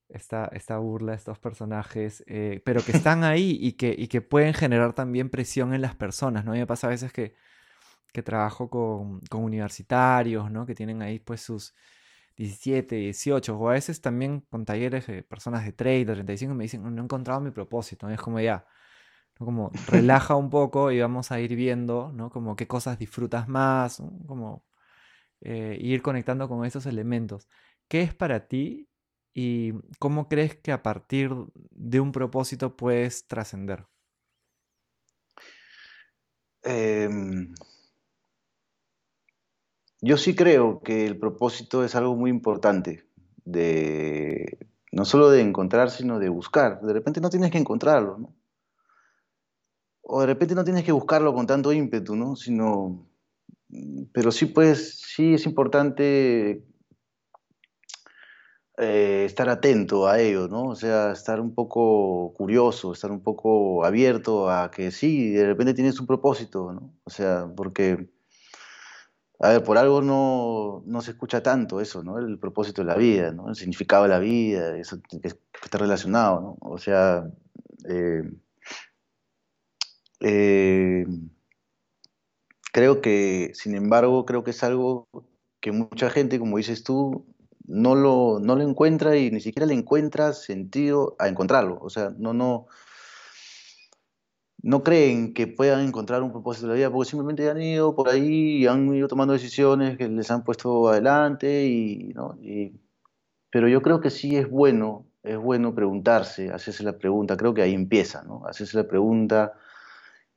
esta, 0.09 0.46
esta 0.53 0.78
burla, 0.78 1.14
estos 1.14 1.38
personajes, 1.38 2.22
eh, 2.26 2.61
pero 2.64 2.82
que 2.82 2.92
están 2.96 3.24
ahí 3.24 3.59
y 3.61 3.72
que, 3.72 3.94
y 3.96 4.09
que 4.09 4.20
pueden 4.20 4.55
generar 4.55 4.92
también 4.92 5.30
presión 5.30 5.74
en 5.74 5.82
las 5.82 5.94
personas, 5.94 6.44
¿no? 6.44 6.53
A 6.53 6.55
mí 6.55 6.61
me 6.61 6.66
pasa 6.66 6.86
a 6.86 6.90
veces 6.90 7.12
que 7.12 7.34
que 8.12 8.22
trabajo 8.22 8.68
con, 8.68 9.20
con, 9.30 9.42
universitarios, 9.42 10.50
¿no? 10.50 10.66
Que 10.66 10.74
tienen 10.74 11.03
ahí 11.03 11.18
pues 11.18 11.40
sus 11.40 11.74
17, 12.37 12.97
18, 12.97 13.57
o 13.57 13.68
a 13.68 13.72
veces 13.72 14.01
también 14.01 14.41
con 14.51 14.64
talleres 14.64 15.07
de 15.07 15.22
personas 15.22 15.64
de 15.64 15.72
30, 15.72 16.14
35, 16.14 16.55
me 16.55 16.64
dicen, 16.64 16.83
no 16.83 17.01
he 17.03 17.05
encontrado 17.05 17.41
mi 17.41 17.51
propósito, 17.51 18.09
es 18.11 18.20
como 18.20 18.41
ya, 18.41 18.66
¿no? 19.39 19.47
como 19.47 19.70
relaja 19.89 20.37
un 20.37 20.51
poco 20.51 20.91
y 20.91 21.01
vamos 21.01 21.33
a 21.33 21.41
ir 21.41 21.57
viendo, 21.57 22.12
¿no? 22.14 22.30
Como 22.30 22.57
qué 22.57 22.66
cosas 22.66 22.99
disfrutas 22.99 23.49
más, 23.49 24.03
como 24.26 24.64
eh, 25.41 25.76
ir 25.80 26.03
conectando 26.03 26.49
con 26.49 26.64
esos 26.64 26.87
elementos. 26.87 27.49
¿Qué 27.89 28.03
es 28.03 28.14
para 28.14 28.47
ti 28.49 28.89
y 29.35 29.72
cómo 29.99 30.28
crees 30.28 30.57
que 30.57 30.72
a 30.72 30.83
partir 30.83 31.33
de 31.70 32.01
un 32.01 32.12
propósito 32.12 32.76
puedes 32.76 33.26
trascender? 33.26 33.87
Eh, 36.64 37.09
yo 40.03 40.16
sí 40.16 40.34
creo 40.34 40.80
que 40.82 41.07
el 41.07 41.16
propósito 41.16 41.84
es 41.84 41.94
algo 41.94 42.16
muy 42.16 42.28
importante, 42.28 43.07
de, 43.44 44.59
no 44.90 45.05
solo 45.05 45.30
de 45.30 45.40
encontrar, 45.40 45.90
sino 45.90 46.18
de 46.18 46.28
buscar. 46.28 46.80
De 46.82 46.92
repente 46.92 47.20
no 47.20 47.30
tienes 47.30 47.53
que 47.53 47.59
encontrarlo, 47.59 48.18
¿no? 48.18 48.36
O 50.03 50.20
de 50.20 50.26
repente 50.26 50.57
no 50.57 50.64
tienes 50.64 50.84
que 50.84 50.90
buscarlo 50.92 51.32
con 51.32 51.46
tanto 51.46 51.72
ímpetu, 51.72 52.16
¿no? 52.16 52.34
Sino, 52.34 53.09
pero 54.12 54.32
sí, 54.32 54.46
pues, 54.46 54.98
sí 54.98 55.34
es 55.34 55.46
importante 55.46 56.64
eh, 58.78 59.24
estar 59.24 59.48
atento 59.48 60.09
a 60.09 60.20
ello, 60.20 60.48
¿no? 60.48 60.64
O 60.64 60.74
sea, 60.74 61.12
estar 61.12 61.40
un 61.40 61.55
poco 61.55 62.34
curioso, 62.34 62.92
estar 62.92 63.12
un 63.12 63.22
poco 63.22 63.84
abierto 63.84 64.50
a 64.50 64.72
que 64.72 64.90
sí, 64.90 65.30
de 65.30 65.46
repente 65.46 65.74
tienes 65.74 66.00
un 66.00 66.09
propósito, 66.09 66.72
¿no? 66.72 66.92
O 67.05 67.11
sea, 67.11 67.48
porque 67.57 68.12
a 69.43 69.49
ver, 69.49 69.64
por 69.64 69.76
algo 69.76 70.01
no, 70.03 70.84
no, 70.86 71.03
se 71.03 71.11
escucha 71.11 71.43
tanto 71.43 71.80
eso, 71.80 72.05
¿no? 72.05 72.18
El 72.18 72.38
propósito 72.38 72.82
de 72.82 72.86
la 72.86 72.97
vida, 72.97 73.32
¿no? 73.32 73.49
El 73.49 73.57
significado 73.57 74.05
de 74.05 74.09
la 74.09 74.20
vida, 74.20 74.76
eso 74.76 75.01
que 75.03 75.20
está 75.26 75.78
relacionado, 75.78 76.40
¿no? 76.40 76.57
O 76.61 76.78
sea, 76.78 77.28
eh, 77.88 78.22
eh, 80.20 81.05
creo 82.72 83.01
que, 83.01 83.51
sin 83.55 83.74
embargo, 83.74 84.24
creo 84.26 84.45
que 84.45 84.53
es 84.53 84.62
algo 84.62 85.09
que 85.61 85.72
mucha 85.72 86.09
gente, 86.09 86.38
como 86.38 86.59
dices 86.59 86.84
tú, 86.84 87.26
no 87.66 87.97
lo, 87.97 88.38
no 88.40 88.55
lo 88.55 88.62
encuentra 88.62 89.16
y 89.16 89.32
ni 89.32 89.40
siquiera 89.40 89.66
le 89.66 89.74
encuentra 89.74 90.34
sentido 90.34 91.16
a 91.18 91.26
encontrarlo. 91.26 91.78
O 91.80 91.90
sea, 91.90 92.14
no, 92.16 92.32
no, 92.32 92.68
no 94.63 94.85
creen 94.85 95.35
que 95.35 95.49
puedan 95.49 95.87
encontrar 95.87 96.23
un 96.23 96.31
propósito 96.31 96.67
de 96.67 96.73
la 96.73 96.77
vida 96.77 96.91
porque 96.91 97.11
simplemente 97.11 97.51
han 97.51 97.61
ido 97.61 97.95
por 97.95 98.09
ahí 98.09 98.59
y 98.59 98.67
han 98.67 98.95
ido 98.95 99.09
tomando 99.09 99.33
decisiones 99.33 99.99
que 99.99 100.09
les 100.09 100.31
han 100.31 100.45
puesto 100.45 100.89
adelante 100.89 101.67
y, 101.67 102.13
¿no? 102.15 102.39
pero 103.51 103.69
yo 103.69 103.83
creo 103.83 104.01
que 104.01 104.11
sí 104.11 104.37
es 104.37 104.49
bueno 104.49 105.07
es 105.25 105.37
bueno 105.37 105.75
preguntarse 105.75 106.51
hacerse 106.51 106.85
la 106.85 106.97
pregunta 106.97 107.37
creo 107.37 107.55
que 107.55 107.63
ahí 107.63 107.75
empieza 107.75 108.23
no 108.23 108.47
hacerse 108.47 108.77
la 108.77 108.89
pregunta 108.89 109.53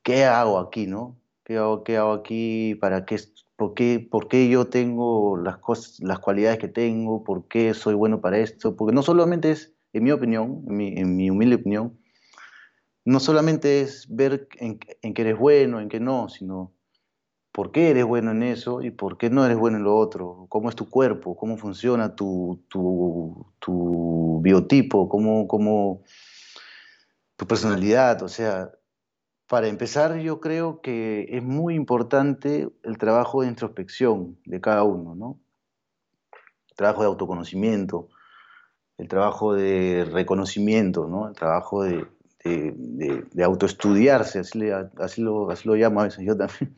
qué 0.01 0.25
hago 0.25 0.59
aquí 0.59 0.87
no 0.87 1.17
qué 1.43 1.57
hago 1.57 1.83
qué 1.83 1.97
hago 1.97 2.13
aquí 2.13 2.75
para 2.75 3.05
qué 3.05 3.19
por 3.55 3.75
qué 3.75 4.05
por 4.09 4.27
qué 4.27 4.49
yo 4.49 4.65
tengo 4.67 5.37
las 5.37 5.57
cosas 5.57 5.99
las 5.99 6.19
cualidades 6.19 6.57
que 6.57 6.67
tengo 6.67 7.23
por 7.23 7.47
qué 7.47 7.75
soy 7.75 7.93
bueno 7.93 8.21
para 8.21 8.39
esto 8.39 8.75
porque 8.75 8.93
no 8.93 9.03
solamente 9.03 9.51
es 9.51 9.73
en 9.93 10.03
mi 10.03 10.11
opinión 10.11 10.63
en 10.67 10.77
mi, 10.77 10.87
en 10.97 11.15
mi 11.15 11.29
humilde 11.29 11.55
opinión 11.55 11.97
no 13.05 13.19
solamente 13.19 13.81
es 13.81 14.07
ver 14.09 14.47
en, 14.57 14.79
en 15.01 15.13
qué 15.13 15.21
eres 15.21 15.37
bueno, 15.37 15.79
en 15.79 15.89
qué 15.89 15.99
no, 15.99 16.27
sino 16.27 16.75
por 17.55 17.71
qué 17.71 17.89
eres 17.89 18.03
bueno 18.03 18.31
en 18.31 18.43
eso 18.43 18.81
y 18.81 18.91
por 18.91 19.17
qué 19.17 19.29
no 19.29 19.45
eres 19.45 19.57
bueno 19.57 19.77
en 19.77 19.85
lo 19.85 19.95
otro, 19.95 20.45
cómo 20.49 20.67
es 20.67 20.75
tu 20.75 20.89
cuerpo, 20.89 21.37
cómo 21.37 21.55
funciona 21.55 22.13
tu, 22.13 22.61
tu, 22.67 24.41
biotipo, 24.43 25.07
cómo, 25.07 25.47
cómo 25.47 26.03
tu 27.37 27.47
personalidad, 27.47 28.21
o 28.23 28.27
sea, 28.27 28.71
para 29.47 29.69
empezar, 29.69 30.17
yo 30.17 30.41
creo 30.41 30.81
que 30.81 31.27
es 31.29 31.41
muy 31.43 31.75
importante 31.75 32.67
el 32.83 32.97
trabajo 32.97 33.41
de 33.41 33.47
introspección 33.47 34.37
de 34.43 34.59
cada 34.59 34.83
uno, 34.83 35.15
¿no? 35.15 35.39
El 36.69 36.75
trabajo 36.75 37.01
de 37.03 37.07
autoconocimiento, 37.07 38.09
el 38.97 39.07
trabajo 39.07 39.53
de 39.53 40.03
reconocimiento, 40.11 41.07
¿no? 41.07 41.29
El 41.29 41.35
trabajo 41.35 41.83
de, 41.83 42.05
de, 42.49 43.43
autoestudiarse, 43.43 44.39
así, 44.39 44.59
así, 44.97 45.21
lo, 45.21 45.49
así 45.49 45.67
lo 45.67 45.75
llamo 45.75 46.01
a 46.01 46.05
veces 46.05 46.25
yo 46.25 46.37
también 46.37 46.75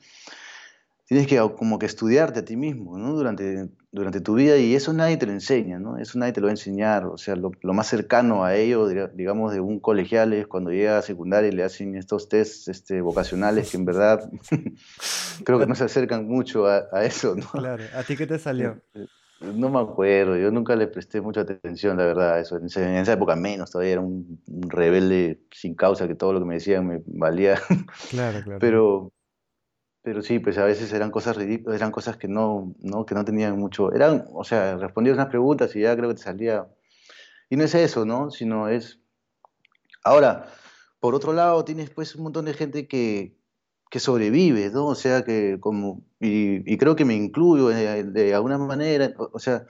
tienes 1.07 1.26
que 1.28 1.39
como 1.57 1.80
que 1.80 1.86
estudiarte 1.86 2.39
a 2.39 2.45
ti 2.45 2.57
mismo, 2.57 2.97
¿no? 2.97 3.13
Durante, 3.13 3.70
durante 3.91 4.20
tu 4.20 4.36
vida 4.36 4.57
y 4.57 4.76
eso 4.76 4.91
nadie 4.91 5.15
te 5.15 5.26
lo 5.26 5.32
enseña, 5.32 5.80
¿no? 5.80 5.97
Eso 5.97 6.20
nadie 6.20 6.34
te 6.34 6.41
lo 6.41 6.47
va 6.47 6.51
a 6.51 6.53
enseñar. 6.53 7.05
O 7.05 7.18
sea, 7.18 7.36
lo, 7.38 7.51
más 7.74 7.88
cercano 7.88 8.43
a 8.43 8.55
ello, 8.55 8.88
digamos, 9.13 9.53
de 9.53 9.61
un 9.61 9.80
colegial 9.80 10.34
es 10.34 10.47
cuando 10.47 10.72
llega 10.72 10.97
a 10.97 11.01
secundaria 11.01 11.49
y 11.49 11.53
le 11.53 11.63
hacen 11.63 11.95
estos 11.95 12.28
tests 12.28 12.68
este, 12.68 12.99
vocacionales 12.99 13.72
que 13.72 13.78
en 13.78 13.86
verdad 13.86 14.30
creo 15.45 15.59
que 15.59 15.65
no 15.65 15.76
se 15.76 15.86
acercan 15.86 16.28
mucho 16.28 16.68
a, 16.68 17.05
eso, 17.05 17.36
¿no? 17.36 17.47
Claro. 17.51 17.84
¿A 17.95 18.03
ti 18.03 18.18
qué 18.18 18.28
te 18.28 18.38
salió? 18.38 18.82
No 19.39 19.69
me 19.69 19.79
acuerdo, 19.79 20.35
yo 20.35 20.49
nunca 20.51 20.75
le 20.75 20.88
presté 20.88 21.21
mucha 21.21 21.41
atención, 21.41 21.97
la 21.97 22.05
verdad, 22.05 22.33
a 22.33 22.39
eso. 22.39 22.57
En 22.57 22.65
esa, 22.65 23.13
época 23.13 23.35
menos, 23.35 23.69
todavía 23.69 23.93
era 23.93 24.01
un, 24.01 24.41
un, 24.47 24.69
rebelde 24.69 25.41
sin 25.51 25.75
causa 25.75 26.07
que 26.07 26.15
todo 26.15 26.33
lo 26.33 26.39
que 26.39 26.45
me 26.45 26.55
decían 26.55 26.88
me 26.88 27.01
valía. 27.05 27.61
Claro, 28.09 28.41
claro. 28.43 28.59
Pero, 28.59 29.13
pero 30.01 30.21
sí, 30.21 30.39
pues 30.39 30.57
a 30.57 30.65
veces 30.65 30.91
eran 30.93 31.11
cosas 31.11 31.35
ridículas, 31.35 31.79
eran 31.79 31.91
cosas 31.91 32.17
que 32.17 32.27
no, 32.27 32.73
no, 32.79 33.05
que 33.05 33.13
no 33.13 33.25
tenían 33.25 33.59
mucho, 33.59 33.93
eran, 33.93 34.25
o 34.31 34.43
sea, 34.43 34.77
respondías 34.77 35.15
unas 35.15 35.27
preguntas 35.27 35.75
y 35.75 35.81
ya 35.81 35.95
creo 35.95 36.09
que 36.09 36.15
te 36.15 36.21
salía, 36.21 36.65
y 37.49 37.57
no 37.57 37.63
es 37.63 37.75
eso, 37.75 38.05
¿no? 38.05 38.31
Sino 38.31 38.69
es, 38.69 38.99
ahora, 40.03 40.47
por 40.99 41.13
otro 41.13 41.33
lado, 41.33 41.63
tienes 41.63 41.89
pues 41.89 42.15
un 42.15 42.23
montón 42.23 42.45
de 42.45 42.53
gente 42.53 42.88
que, 42.88 43.36
que 43.89 43.99
sobrevive, 43.99 44.69
¿no? 44.69 44.88
O 44.88 44.95
sea, 44.95 45.23
que 45.23 45.59
como, 45.59 46.03
y, 46.19 46.77
creo 46.77 46.95
que 46.95 47.05
me 47.05 47.15
incluyo 47.15 47.69
de, 47.69 48.03
de, 48.03 48.33
alguna 48.33 48.57
manera, 48.57 49.13
o, 49.17 49.39
sea, 49.39 49.65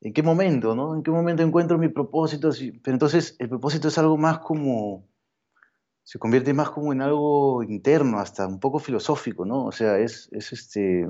¿en 0.00 0.12
qué 0.12 0.22
momento, 0.22 0.74
no? 0.74 0.94
¿En 0.94 1.02
qué 1.02 1.10
momento 1.10 1.42
encuentro 1.42 1.78
mi 1.78 1.88
propósito? 1.88 2.50
Pero 2.82 2.94
entonces 2.94 3.36
el 3.38 3.48
propósito 3.48 3.88
es 3.88 3.98
algo 3.98 4.16
más 4.16 4.40
como 4.40 5.08
se 6.08 6.18
convierte 6.18 6.54
más 6.54 6.70
como 6.70 6.94
en 6.94 7.02
algo 7.02 7.62
interno, 7.62 8.18
hasta 8.18 8.46
un 8.46 8.60
poco 8.60 8.78
filosófico, 8.78 9.44
¿no? 9.44 9.66
O 9.66 9.72
sea, 9.72 9.98
es, 9.98 10.30
es 10.32 10.54
este... 10.54 11.06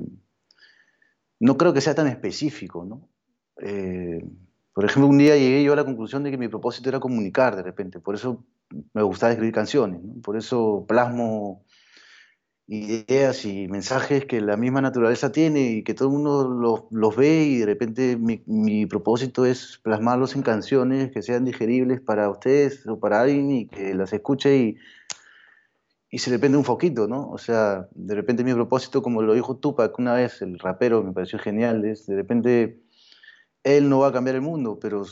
No 1.39 1.57
creo 1.57 1.71
que 1.71 1.79
sea 1.79 1.95
tan 1.95 2.07
específico, 2.07 2.83
¿no? 2.83 3.07
Eh, 3.61 4.21
por 4.73 4.83
ejemplo, 4.83 5.07
un 5.07 5.17
día 5.17 5.37
llegué 5.37 5.63
yo 5.63 5.71
a 5.71 5.77
la 5.77 5.85
conclusión 5.85 6.23
de 6.23 6.31
que 6.31 6.37
mi 6.37 6.49
propósito 6.49 6.89
era 6.89 6.99
comunicar 6.99 7.55
de 7.55 7.63
repente, 7.63 8.01
por 8.01 8.15
eso 8.15 8.45
me 8.93 9.01
gustaba 9.01 9.31
escribir 9.31 9.53
canciones, 9.53 10.03
¿no? 10.03 10.21
por 10.21 10.35
eso 10.35 10.85
plasmo 10.85 11.63
ideas 12.71 13.45
y 13.45 13.67
mensajes 13.67 14.25
que 14.25 14.41
la 14.41 14.55
misma 14.55 14.79
naturaleza 14.79 15.31
tiene 15.31 15.71
y 15.71 15.83
que 15.83 15.95
todo 15.95 16.09
el 16.09 16.13
mundo 16.13 16.47
los, 16.47 16.83
los 16.91 17.15
ve 17.15 17.43
y 17.45 17.57
de 17.57 17.65
repente 17.65 18.15
mi, 18.15 18.85
propósito 18.85 19.43
es 19.45 19.79
plasmarlos 19.81 20.35
en 20.35 20.43
canciones 20.43 21.11
que 21.11 21.23
sean 21.23 21.45
digeribles 21.45 21.99
para 21.99 22.29
ustedes 22.29 22.85
o 22.85 22.99
para 22.99 23.21
alguien 23.21 23.49
y 23.49 23.67
que 23.67 23.95
las 23.95 24.13
escuche 24.13 24.55
y, 24.55 24.77
y 26.11 26.19
se 26.19 26.29
le 26.29 26.37
prende 26.37 26.59
un 26.59 26.63
foquito, 26.63 27.07
¿no? 27.07 27.31
O 27.31 27.39
sea, 27.39 27.87
de 27.95 28.13
repente 28.13 28.43
mi 28.43 28.53
propósito, 28.53 29.01
como 29.01 29.23
lo 29.23 29.33
dijo 29.33 29.57
Tupac 29.57 29.97
una 29.97 30.13
vez, 30.13 30.43
el 30.43 30.59
rapero, 30.59 31.03
me 31.03 31.11
pareció 31.11 31.39
genial, 31.39 31.83
es 31.85 32.05
de 32.05 32.15
repente 32.15 32.83
él 33.63 33.89
no 33.89 33.99
va 33.99 34.09
a 34.09 34.13
cambiar 34.13 34.35
el 34.35 34.41
mundo, 34.41 34.77
pero 34.79 35.05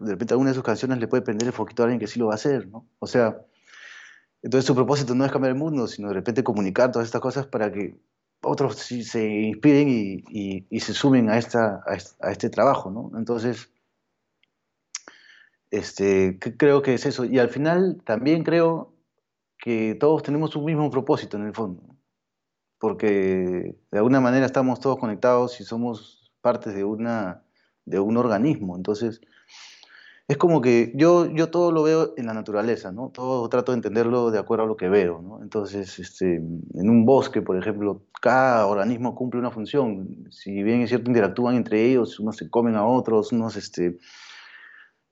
de 0.00 0.12
repente 0.12 0.32
alguna 0.32 0.50
de 0.50 0.54
sus 0.54 0.64
canciones 0.64 0.98
le 0.98 1.08
puede 1.08 1.22
prender 1.22 1.46
el 1.48 1.52
foquito 1.52 1.82
a 1.82 1.84
alguien 1.84 2.00
que 2.00 2.06
sí 2.06 2.18
lo 2.18 2.28
va 2.28 2.32
a 2.32 2.36
hacer, 2.36 2.68
¿no? 2.68 2.88
O 3.00 3.06
sea, 3.06 3.44
entonces 4.42 4.66
su 4.66 4.74
propósito 4.74 5.14
no 5.14 5.24
es 5.24 5.32
cambiar 5.32 5.52
el 5.52 5.58
mundo, 5.58 5.86
sino 5.86 6.08
de 6.08 6.14
repente 6.14 6.42
comunicar 6.42 6.90
todas 6.90 7.06
estas 7.06 7.20
cosas 7.20 7.46
para 7.46 7.72
que 7.72 7.96
otros 8.42 8.76
se 8.76 9.24
inspiren 9.24 9.88
y, 9.88 10.80
se 10.80 10.94
sumen 10.94 11.30
a, 11.30 11.38
esta, 11.38 11.82
a, 11.86 12.30
este 12.30 12.50
trabajo, 12.50 12.90
¿no? 12.90 13.16
Entonces, 13.16 13.70
este, 15.70 16.38
creo 16.38 16.82
que 16.82 16.94
es 16.94 17.06
eso. 17.06 17.24
Y 17.24 17.38
al 17.38 17.50
final 17.50 18.02
también 18.04 18.42
creo 18.42 18.94
que 19.58 19.94
todos 19.94 20.24
tenemos 20.24 20.56
un 20.56 20.64
mismo 20.64 20.90
propósito 20.90 21.36
en 21.36 21.46
el 21.46 21.54
fondo, 21.54 21.96
porque 22.78 23.76
de 23.92 23.98
alguna 23.98 24.20
manera 24.20 24.46
estamos 24.46 24.80
todos 24.80 24.98
conectados 24.98 25.60
y 25.60 25.64
somos 25.64 26.32
parte 26.40 26.72
de, 26.72 26.82
una, 26.82 27.44
de 27.84 28.00
un 28.00 28.16
organismo. 28.16 28.76
Entonces, 28.76 29.20
es 30.32 30.38
como 30.38 30.60
que 30.60 30.92
yo, 30.94 31.26
yo 31.26 31.50
todo 31.50 31.72
lo 31.72 31.82
veo 31.82 32.14
en 32.16 32.26
la 32.26 32.34
naturaleza, 32.34 32.90
¿no? 32.90 33.10
Todo 33.10 33.48
trato 33.48 33.72
de 33.72 33.76
entenderlo 33.76 34.30
de 34.30 34.38
acuerdo 34.38 34.64
a 34.64 34.66
lo 34.66 34.76
que 34.76 34.88
veo, 34.88 35.20
¿no? 35.20 35.42
Entonces, 35.42 35.98
este, 35.98 36.36
en 36.36 36.90
un 36.90 37.04
bosque, 37.04 37.42
por 37.42 37.56
ejemplo, 37.58 38.02
cada 38.20 38.66
organismo 38.66 39.14
cumple 39.14 39.40
una 39.40 39.50
función. 39.50 40.26
Si 40.30 40.62
bien 40.62 40.80
es 40.80 40.88
cierto, 40.88 41.10
interactúan 41.10 41.56
entre 41.56 41.84
ellos, 41.84 42.18
unos 42.18 42.36
se 42.36 42.48
comen 42.48 42.76
a 42.76 42.86
otros, 42.86 43.32
unos 43.32 43.56
este, 43.56 43.98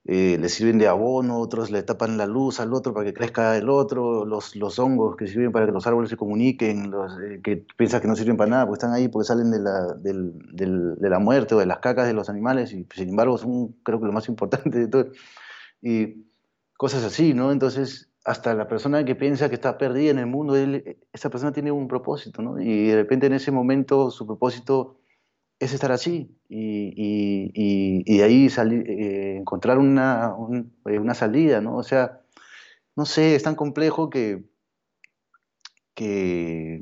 eh, 0.05 0.37
le 0.39 0.49
sirven 0.49 0.79
de 0.79 0.87
abono, 0.87 1.37
otros 1.37 1.69
le 1.69 1.83
tapan 1.83 2.17
la 2.17 2.25
luz 2.25 2.59
al 2.59 2.73
otro 2.73 2.91
para 2.93 3.05
que 3.05 3.13
crezca 3.13 3.55
el 3.55 3.69
otro, 3.69 4.25
los, 4.25 4.55
los 4.55 4.79
hongos 4.79 5.15
que 5.15 5.27
sirven 5.27 5.51
para 5.51 5.67
que 5.67 5.71
los 5.71 5.85
árboles 5.85 6.09
se 6.09 6.17
comuniquen, 6.17 6.89
los, 6.89 7.19
eh, 7.19 7.39
que 7.43 7.65
piensas 7.77 8.01
que 8.01 8.07
no 8.07 8.15
sirven 8.15 8.35
para 8.35 8.49
nada, 8.49 8.65
porque 8.65 8.79
están 8.79 8.93
ahí 8.93 9.09
porque 9.09 9.27
salen 9.27 9.51
de 9.51 9.59
la, 9.59 9.93
del, 9.93 10.33
del, 10.53 10.95
de 10.95 11.09
la 11.09 11.19
muerte 11.19 11.53
o 11.53 11.59
de 11.59 11.67
las 11.67 11.79
cacas 11.79 12.07
de 12.07 12.13
los 12.13 12.29
animales 12.29 12.73
y 12.73 12.87
sin 12.95 13.09
embargo 13.09 13.37
son 13.37 13.75
creo 13.83 13.99
que 13.99 14.07
lo 14.07 14.11
más 14.11 14.27
importante 14.29 14.79
de 14.79 14.87
todo. 14.87 15.07
Y 15.81 16.25
cosas 16.77 17.03
así, 17.03 17.35
¿no? 17.35 17.51
Entonces, 17.51 18.09
hasta 18.23 18.55
la 18.55 18.67
persona 18.67 19.05
que 19.05 19.15
piensa 19.15 19.49
que 19.49 19.55
está 19.55 19.77
perdida 19.77 20.11
en 20.11 20.19
el 20.19 20.27
mundo, 20.27 20.55
él, 20.55 20.97
esa 21.13 21.29
persona 21.29 21.51
tiene 21.51 21.71
un 21.71 21.87
propósito, 21.87 22.41
¿no? 22.41 22.59
Y 22.59 22.87
de 22.87 22.95
repente 22.95 23.27
en 23.27 23.33
ese 23.33 23.51
momento 23.51 24.09
su 24.09 24.25
propósito 24.25 25.00
es 25.61 25.73
estar 25.73 25.91
así 25.91 26.35
y, 26.49 26.91
y, 26.97 28.03
y, 28.03 28.17
de 28.17 28.23
ahí 28.23 28.49
salir, 28.49 28.83
eh, 28.89 29.37
encontrar 29.37 29.77
una, 29.77 30.33
eh, 30.87 30.97
una, 30.99 31.13
salida, 31.13 31.61
¿no? 31.61 31.77
O 31.77 31.83
sea, 31.83 32.21
no 32.95 33.05
sé, 33.05 33.35
es 33.35 33.43
tan 33.43 33.55
complejo 33.55 34.09
que, 34.09 34.43
que 35.93 36.81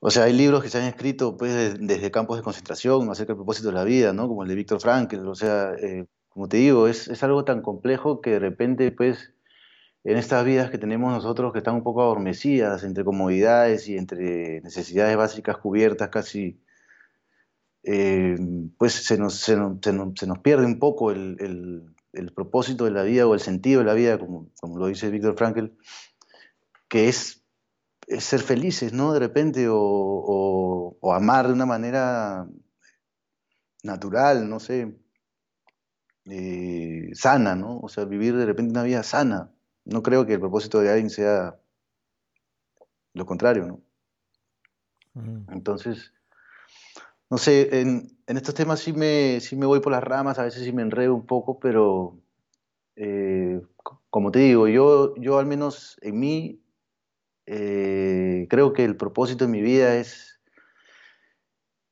o 0.00 0.10
sea, 0.10 0.24
hay 0.24 0.32
libros 0.32 0.62
que 0.62 0.70
se 0.70 0.78
han 0.78 0.84
escrito 0.84 1.36
pues, 1.36 1.76
desde 1.78 2.10
campos 2.10 2.38
de 2.38 2.42
concentración 2.42 3.10
acerca 3.10 3.32
del 3.32 3.38
propósito 3.38 3.68
de 3.68 3.74
la 3.74 3.84
vida, 3.84 4.14
¿no? 4.14 4.26
Como 4.26 4.42
el 4.42 4.48
de 4.48 4.54
Víctor 4.54 4.80
Frankl, 4.80 5.28
o 5.28 5.34
sea, 5.34 5.74
eh, 5.74 6.06
como 6.30 6.48
te 6.48 6.56
digo, 6.56 6.88
es, 6.88 7.08
es, 7.08 7.22
algo 7.22 7.44
tan 7.44 7.60
complejo 7.60 8.22
que 8.22 8.30
de 8.30 8.38
repente, 8.38 8.90
pues, 8.90 9.34
en 10.08 10.16
estas 10.16 10.42
vidas 10.42 10.70
que 10.70 10.78
tenemos 10.78 11.12
nosotros 11.12 11.52
que 11.52 11.58
están 11.58 11.74
un 11.74 11.82
poco 11.82 12.00
adormecidas 12.00 12.82
entre 12.82 13.04
comodidades 13.04 13.86
y 13.88 13.98
entre 13.98 14.62
necesidades 14.62 15.14
básicas 15.18 15.58
cubiertas 15.58 16.08
casi, 16.08 16.62
eh, 17.82 18.38
pues 18.78 18.94
se 18.94 19.18
nos, 19.18 19.34
se, 19.34 19.54
nos, 19.54 19.80
se, 19.82 20.26
nos, 20.26 20.38
pierde 20.38 20.64
un 20.64 20.78
poco 20.78 21.10
el, 21.10 21.36
el, 22.14 22.32
propósito 22.32 22.86
de 22.86 22.90
la 22.92 23.02
vida 23.02 23.26
o 23.26 23.34
el 23.34 23.40
sentido 23.40 23.80
de 23.80 23.84
la 23.84 23.92
vida, 23.92 24.18
como, 24.18 24.50
como 24.58 24.78
lo 24.78 24.86
dice 24.86 25.10
Víctor 25.10 25.36
Frankl, 25.36 25.66
que 26.88 27.10
es, 27.10 27.44
ser 28.18 28.40
felices, 28.40 28.94
¿no? 28.94 29.12
De 29.12 29.18
repente, 29.18 29.68
o, 29.68 29.76
o, 29.78 30.96
o 31.00 31.12
amar 31.12 31.48
de 31.48 31.52
una 31.52 31.66
manera 31.66 32.48
natural, 33.82 34.48
no 34.48 34.58
sé, 34.58 34.96
eh, 36.30 37.10
sana, 37.12 37.54
¿no? 37.56 37.78
O 37.80 37.90
sea, 37.90 38.06
vivir 38.06 38.34
de 38.34 38.46
repente 38.46 38.70
una 38.70 38.84
vida 38.84 39.02
sana 39.02 39.52
no 39.88 40.02
creo 40.02 40.26
que 40.26 40.34
el 40.34 40.40
propósito 40.40 40.80
de 40.80 40.90
alguien 40.90 41.10
sea 41.10 41.58
lo 43.14 43.26
contrario, 43.26 43.66
¿no? 43.66 43.80
Entonces, 45.50 46.12
no 47.28 47.38
sé, 47.38 47.80
en, 47.80 48.16
estos 48.26 48.54
temas 48.54 48.78
sí 48.78 48.92
me, 48.92 49.40
sí 49.40 49.56
me 49.56 49.66
voy 49.66 49.80
por 49.80 49.90
las 49.90 50.04
ramas, 50.04 50.38
a 50.38 50.44
veces 50.44 50.62
sí 50.62 50.72
me 50.72 50.82
enredo 50.82 51.14
un 51.14 51.26
poco, 51.26 51.58
pero 51.58 52.16
eh, 52.94 53.60
como 54.10 54.30
te 54.30 54.40
digo, 54.40 54.68
yo, 54.68 55.16
yo 55.16 55.38
al 55.38 55.46
menos 55.46 55.98
en 56.02 56.20
mí 56.20 56.62
eh, 57.46 58.46
creo 58.48 58.72
que 58.72 58.84
el 58.84 58.96
propósito 58.96 59.46
de 59.46 59.50
mi 59.50 59.60
vida 59.60 59.96
es, 59.96 60.40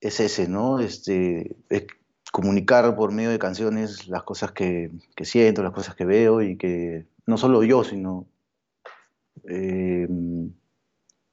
es 0.01 0.21
ese, 0.21 0.47
¿no? 0.49 0.79
Este, 0.79 1.57
es 1.71 1.87
comunicar 2.31 2.95
por 2.95 3.11
medio 3.11 3.31
de 3.31 3.39
canciones 3.41 4.07
las 4.07 4.23
cosas 4.23 4.53
que, 4.53 4.93
que 5.17 5.25
siento, 5.25 5.65
las 5.65 5.73
cosas 5.73 5.97
que 5.97 6.05
veo 6.05 6.43
y 6.43 6.57
que 6.57 7.07
no 7.27 7.37
solo 7.37 7.63
yo, 7.65 7.85
sino 7.85 8.29
eh, 9.49 10.09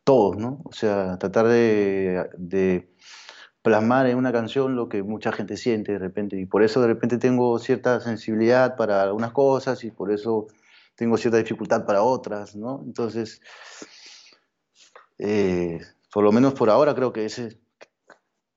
todos, 0.03 0.37
¿no? 0.37 0.61
O 0.65 0.73
sea, 0.73 1.17
tratar 1.17 1.47
de, 1.47 2.89
plasmar 3.61 4.07
en 4.07 4.17
una 4.17 4.33
canción 4.33 4.75
lo 4.75 4.89
que 4.89 5.03
mucha 5.03 5.31
gente 5.31 5.55
siente 5.57 5.93
de 5.93 5.99
repente, 5.99 6.39
y 6.39 6.45
por 6.45 6.63
eso 6.63 6.81
de 6.81 6.87
repente 6.87 7.17
tengo 7.17 7.57
cierta 7.59 8.01
sensibilidad 8.01 8.75
para 8.75 9.03
algunas 9.03 9.31
cosas 9.31 9.83
y 9.85 9.91
por 9.91 10.11
eso 10.11 10.47
tengo 10.95 11.17
cierta 11.17 11.37
dificultad 11.37 11.85
para 11.85 12.03
otras, 12.03 12.55
¿no? 12.55 12.81
Entonces, 12.85 13.41
Eh, 15.19 15.79
por 16.11 16.23
lo 16.23 16.31
menos 16.31 16.53
por 16.53 16.69
ahora 16.69 16.93
creo 16.95 17.13
que 17.13 17.25
ese, 17.25 17.61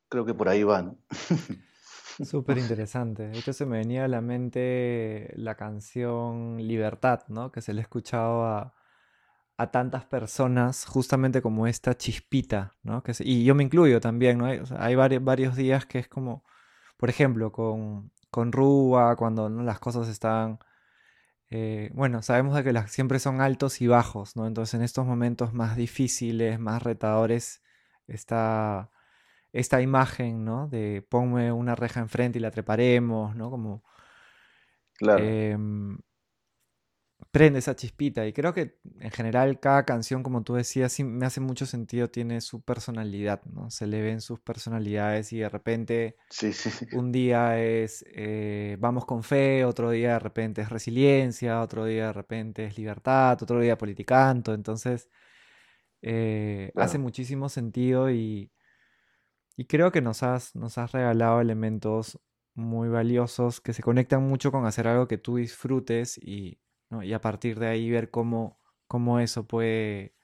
creo 0.08 0.24
que 0.24 0.34
por 0.34 0.48
ahí 0.48 0.62
va, 0.62 0.82
¿no? 0.82 0.98
Súper 2.24 2.58
interesante. 2.58 3.30
Esto 3.32 3.52
se 3.52 3.66
me 3.66 3.78
venía 3.78 4.04
a 4.04 4.08
la 4.08 4.20
mente 4.20 5.32
la 5.36 5.54
canción 5.56 6.56
Libertad, 6.58 7.22
¿no? 7.28 7.52
Que 7.52 7.60
se 7.60 7.74
le 7.74 7.80
ha 7.80 7.82
escuchado 7.82 8.44
a, 8.44 8.72
tantas 9.72 10.04
personas 10.04 10.84
justamente 10.84 11.40
como 11.40 11.66
esta 11.66 11.96
chispita, 11.96 12.76
¿no? 12.82 13.02
Que 13.02 13.12
y 13.20 13.44
yo 13.44 13.54
me 13.54 13.64
incluyo 13.64 14.00
también, 14.00 14.38
¿no? 14.38 14.46
Hay, 14.78 14.94
varios, 14.94 15.24
varios, 15.24 15.56
días 15.56 15.86
que 15.86 15.98
es 15.98 16.08
como, 16.08 16.44
por 16.98 17.08
ejemplo, 17.08 17.52
con, 17.52 18.12
con 18.30 18.52
Rúa, 18.52 19.16
cuando 19.16 19.48
las 19.48 19.78
cosas 19.80 20.08
están, 20.08 20.58
eh, 21.50 21.90
bueno, 21.94 22.22
sabemos 22.22 22.54
de 22.54 22.64
que 22.64 22.72
las, 22.72 22.90
siempre 22.92 23.18
son 23.18 23.40
altos 23.40 23.80
y 23.80 23.86
bajos, 23.86 24.36
¿no? 24.36 24.46
Entonces 24.46 24.74
en 24.74 24.82
estos 24.82 25.06
momentos 25.06 25.54
más 25.54 25.76
difíciles, 25.76 26.58
más 26.60 26.82
retadores, 26.82 27.62
está 28.08 28.90
esta 29.56 29.80
imagen, 29.80 30.44
¿no? 30.44 30.68
De 30.68 31.04
ponme 31.08 31.50
una 31.52 31.74
reja 31.74 32.00
enfrente 32.00 32.38
y 32.38 32.42
la 32.42 32.50
treparemos, 32.50 33.34
¿no? 33.34 33.50
Como... 33.50 33.82
Claro. 34.98 35.24
Em, 35.24 35.98
prende 37.30 37.58
esa 37.58 37.74
chispita. 37.74 38.26
Y 38.26 38.32
creo 38.32 38.52
que 38.52 38.78
en 39.00 39.10
general 39.10 39.58
cada 39.60 39.84
canción, 39.84 40.22
como 40.22 40.42
tú 40.42 40.54
decías, 40.54 40.92
sí 40.92 41.04
me 41.04 41.26
hace 41.26 41.40
mucho 41.40 41.66
sentido, 41.66 42.08
tiene 42.08 42.40
su 42.40 42.62
personalidad, 42.62 43.42
¿no? 43.46 43.70
Se 43.70 43.86
le 43.86 44.02
ven 44.02 44.20
sus 44.20 44.40
personalidades 44.40 45.32
y 45.32 45.38
de 45.38 45.48
repente 45.48 46.16
sí, 46.30 46.52
sí. 46.52 46.70
un 46.94 47.12
día 47.12 47.58
es 47.58 48.04
eh, 48.08 48.76
vamos 48.78 49.06
con 49.06 49.22
fe, 49.22 49.64
otro 49.64 49.90
día 49.90 50.14
de 50.14 50.18
repente 50.18 50.62
es 50.62 50.70
resiliencia, 50.70 51.62
otro 51.62 51.84
día 51.84 52.06
de 52.08 52.12
repente 52.12 52.64
es 52.66 52.76
libertad, 52.78 53.38
otro 53.42 53.60
día 53.60 53.78
politicanto. 53.78 54.54
Entonces, 54.54 55.08
eh, 56.02 56.72
hace 56.76 56.98
muchísimo 56.98 57.48
sentido 57.48 58.10
y, 58.10 58.50
y 59.56 59.66
creo 59.66 59.92
que 59.92 60.02
nos 60.02 60.22
has, 60.22 60.54
nos 60.54 60.78
has 60.78 60.92
regalado 60.92 61.40
elementos 61.40 62.20
muy 62.54 62.88
valiosos 62.88 63.60
que 63.60 63.72
se 63.72 63.82
conectan 63.82 64.22
mucho 64.28 64.52
con 64.52 64.66
hacer 64.66 64.88
algo 64.88 65.08
que 65.08 65.18
tú 65.18 65.36
disfrutes 65.36 66.18
y 66.18 66.58
y 67.02 67.12
a 67.12 67.20
partir 67.20 67.58
de 67.58 67.68
ahí 67.68 67.90
ver 67.90 68.10
cómo, 68.10 68.58
cómo 68.86 69.18
eso 69.20 69.46
puede, 69.46 70.14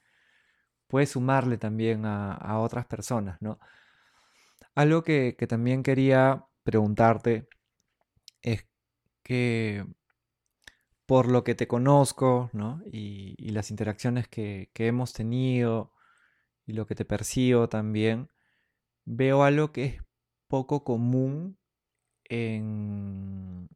puede 0.87 1.05
sumarle 1.05 1.57
también 1.57 2.05
a, 2.05 2.59
otras 2.59 2.85
personas, 2.85 3.41
¿no? 3.41 3.59
Algo 4.75 5.03
que, 5.03 5.35
también 5.47 5.83
quería 5.83 6.45
preguntarte 6.63 7.47
es 8.41 8.65
que 9.23 9.85
por 11.05 11.29
lo 11.29 11.43
que 11.43 11.53
te 11.53 11.67
conozco, 11.67 12.49
¿no? 12.53 12.81
Y, 12.91 13.35
las 13.51 13.69
interacciones 13.71 14.27
que, 14.27 14.69
hemos 14.75 15.13
tenido 15.13 15.91
y 16.65 16.73
lo 16.73 16.87
que 16.87 16.95
te 16.95 17.05
percibo 17.05 17.67
también, 17.69 18.29
veo 19.05 19.43
algo 19.43 19.71
que 19.71 19.85
es 19.85 20.01
poco 20.47 20.83
común 20.83 21.57
en, 22.25 23.69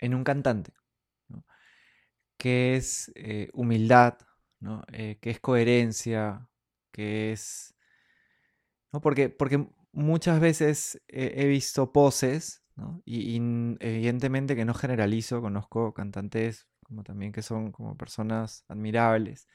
en 0.00 0.14
un 0.14 0.24
cantante 0.24 0.72
que 2.38 2.76
es 2.76 3.10
eh, 3.14 3.48
humildad, 3.54 4.18
¿no? 4.60 4.82
Eh, 4.92 5.18
que 5.20 5.30
es 5.30 5.40
coherencia, 5.40 6.48
que 6.92 7.32
es... 7.32 7.74
¿no? 8.92 9.00
Porque, 9.00 9.30
porque 9.30 9.66
muchas 9.92 10.40
veces 10.40 11.02
he 11.08 11.46
visto 11.46 11.92
poses, 11.92 12.62
¿no? 12.76 13.00
y, 13.04 13.36
evidentemente 13.80 14.56
que 14.56 14.64
no 14.64 14.74
generalizo, 14.74 15.40
conozco 15.40 15.94
cantantes 15.94 16.68
como 16.84 17.02
también 17.02 17.32
que 17.32 17.42
son 17.42 17.72
como 17.72 17.96
personas 17.96 18.64
admirables, 18.68 19.48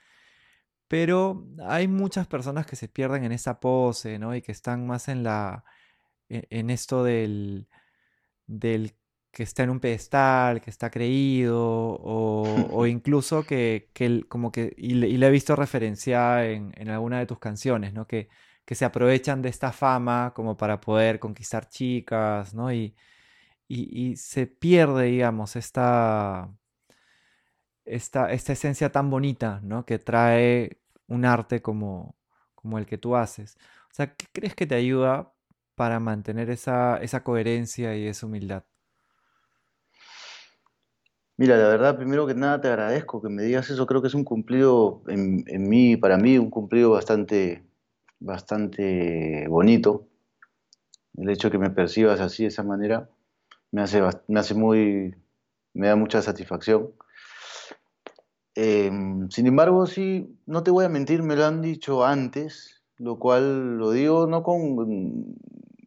pero 0.90 1.48
hay 1.68 1.88
muchas 1.88 2.28
personas 2.28 2.66
que 2.68 2.76
se 2.76 2.90
pierden 2.90 3.24
en 3.26 3.32
esa 3.34 3.60
pose, 3.62 4.20
¿no? 4.20 4.36
Y 4.36 4.42
que 4.42 4.52
están 4.52 4.88
más 4.88 5.08
en 5.10 5.24
la 5.24 5.64
e, 6.30 6.48
en 6.52 6.70
esto 6.72 7.04
del, 7.04 7.68
del 8.48 8.96
que 9.32 9.44
está 9.44 9.64
en 9.64 9.72
un 9.72 9.80
pedestal, 9.80 10.62
que 10.62 10.70
está 10.72 10.90
creído, 10.92 11.58
o, 11.62 12.86
incluso 12.88 13.44
que, 13.46 13.90
que 13.94 14.24
como 14.28 14.52
que, 14.52 14.74
y 14.78 14.96
le, 14.96 15.28
he 15.28 15.32
visto 15.32 15.56
referenciada 15.56 16.46
en, 16.48 16.74
en, 16.78 16.90
alguna 16.90 17.20
de 17.20 17.26
tus 17.28 17.40
canciones, 17.40 17.94
¿no? 17.94 18.08
Que, 18.08 18.30
que 18.66 18.76
se 18.76 18.86
aprovechan 18.86 19.42
de 19.42 19.50
esta 19.50 19.72
fama 19.72 20.34
como 20.36 20.58
para 20.58 20.82
poder 20.82 21.20
conquistar 21.20 21.70
chicas, 21.70 22.54
¿no? 22.54 22.74
Y, 22.74 22.96
y, 23.70 24.16
se 24.18 24.48
pierde, 24.48 25.06
digamos, 25.06 25.56
esta, 25.56 26.52
esta, 27.90 28.32
esta 28.32 28.54
esencia 28.54 28.92
tan 28.92 29.10
bonita, 29.10 29.60
¿no? 29.64 29.86
Que 29.86 30.00
trae 30.00 30.80
un 31.08 31.26
arte 31.26 31.62
como, 31.62 32.16
como 32.56 32.78
el 32.78 32.86
que 32.86 32.98
tú 32.98 33.16
haces. 33.16 33.58
O 33.92 33.94
sea, 33.94 34.14
¿qué 34.16 34.28
crees 34.32 34.56
que 34.56 34.68
te 34.68 34.76
ayuda 34.76 35.34
para 35.76 36.00
mantener 36.00 36.50
esa, 36.50 36.98
esa 36.98 37.24
coherencia 37.24 37.96
y 37.96 38.08
esa 38.08 38.26
humildad? 38.26 38.64
Mira, 41.38 41.56
la 41.56 41.70
verdad, 41.70 41.96
primero 41.96 42.28
que 42.28 42.36
nada 42.36 42.60
te 42.60 42.68
agradezco 42.68 43.22
que 43.22 43.30
me 43.30 43.44
digas 43.44 43.70
eso. 43.70 43.88
Creo 43.88 44.02
que 44.02 44.10
es 44.10 44.14
un 44.14 44.26
cumplido 44.26 45.04
en, 45.08 45.70
mí, 45.70 45.96
para 45.96 46.18
mí, 46.18 46.38
un 46.38 46.50
cumplido 46.50 46.92
bastante, 46.92 47.64
bastante 48.20 49.48
bonito. 49.48 50.06
El 51.16 51.30
hecho 51.30 51.48
de 51.48 51.54
que 51.54 51.58
me 51.58 51.70
percibas 51.70 52.20
así, 52.20 52.44
de 52.44 52.50
esa 52.50 52.64
manera, 52.64 53.10
me 53.72 53.82
hace, 53.82 54.02
me 54.28 54.40
hace 54.42 54.54
muy, 54.54 55.16
me 55.74 55.88
da 55.88 55.96
mucha 55.96 56.22
satisfacción. 56.22 56.92
Em, 58.62 59.30
sin 59.30 59.48
embargo, 59.48 59.86
sí, 59.88 60.38
no 60.46 60.64
te 60.64 60.72
voy 60.72 60.84
a 60.84 60.90
mentir, 60.90 61.24
me 61.24 61.38
lo 61.38 61.46
han 61.46 61.62
dicho 61.62 62.04
antes, 62.04 62.84
lo 62.98 63.18
cual 63.18 63.78
lo 63.78 63.92
digo 63.92 64.28
no 64.28 64.44
con 64.44 65.38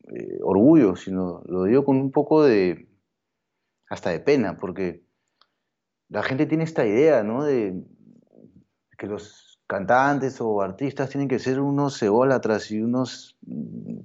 eh, 0.08 0.38
orgullo, 0.42 0.96
sino 0.96 1.42
lo 1.44 1.64
digo 1.64 1.84
con 1.84 1.98
un 1.98 2.10
poco 2.10 2.42
de, 2.42 2.88
hasta 3.90 4.08
de 4.08 4.20
pena, 4.20 4.56
porque 4.56 5.04
la 6.08 6.22
gente 6.22 6.46
tiene 6.46 6.64
esta 6.64 6.86
idea, 6.86 7.22
¿no? 7.22 7.44
De 7.44 7.84
que 8.96 9.06
los 9.06 9.60
cantantes 9.66 10.40
o 10.40 10.62
artistas 10.62 11.10
tienen 11.10 11.28
que 11.28 11.40
ser 11.40 11.60
unos 11.60 12.02
ególatras 12.02 12.70
y 12.70 12.80
unos 12.80 13.36
mm, 13.42 13.98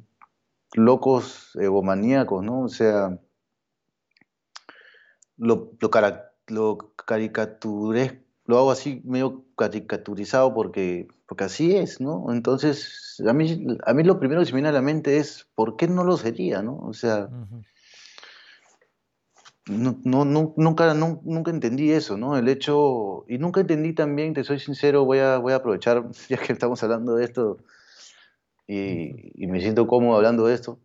locos 0.73 1.55
egomaníacos, 1.55 2.43
¿no? 2.43 2.63
O 2.63 2.67
sea, 2.67 3.17
lo, 5.37 5.71
lo, 5.79 5.89
lo 6.47 6.77
hago 8.55 8.71
así 8.71 9.01
medio 9.03 9.43
caricaturizado 9.57 10.53
porque, 10.53 11.07
porque 11.27 11.43
así 11.43 11.75
es, 11.75 11.99
¿no? 11.99 12.31
Entonces, 12.31 13.21
a 13.27 13.33
mí, 13.33 13.67
a 13.85 13.93
mí 13.93 14.03
lo 14.03 14.19
primero 14.19 14.39
que 14.39 14.45
se 14.45 14.53
me 14.53 14.57
viene 14.57 14.69
a 14.69 14.71
la 14.73 14.81
mente 14.81 15.17
es, 15.17 15.47
¿por 15.55 15.75
qué 15.75 15.87
no 15.87 16.03
lo 16.05 16.15
sería, 16.15 16.61
no? 16.61 16.77
O 16.77 16.93
sea, 16.93 17.29
no, 19.65 19.99
no, 20.03 20.53
nunca, 20.55 20.93
nunca 20.93 21.51
entendí 21.51 21.91
eso, 21.91 22.17
¿no? 22.17 22.37
El 22.37 22.47
hecho, 22.47 23.25
y 23.27 23.37
nunca 23.37 23.61
entendí 23.61 23.93
también, 23.93 24.33
te 24.33 24.43
soy 24.43 24.59
sincero, 24.59 25.03
voy 25.03 25.19
a, 25.19 25.39
voy 25.39 25.53
a 25.53 25.57
aprovechar, 25.57 26.05
ya 26.29 26.37
que 26.37 26.53
estamos 26.53 26.81
hablando 26.83 27.15
de 27.15 27.25
esto, 27.25 27.57
y, 28.67 29.47
me 29.47 29.59
siento 29.61 29.87
cómodo 29.87 30.17
hablando 30.17 30.45
de 30.45 30.55
esto 30.55 30.79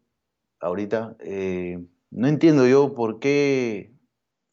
ahorita, 0.61 1.17
eh, 1.19 1.85
no 2.11 2.29
entiendo 2.29 2.67
yo 2.67 2.95
por 2.95 3.19
qué 3.19 3.93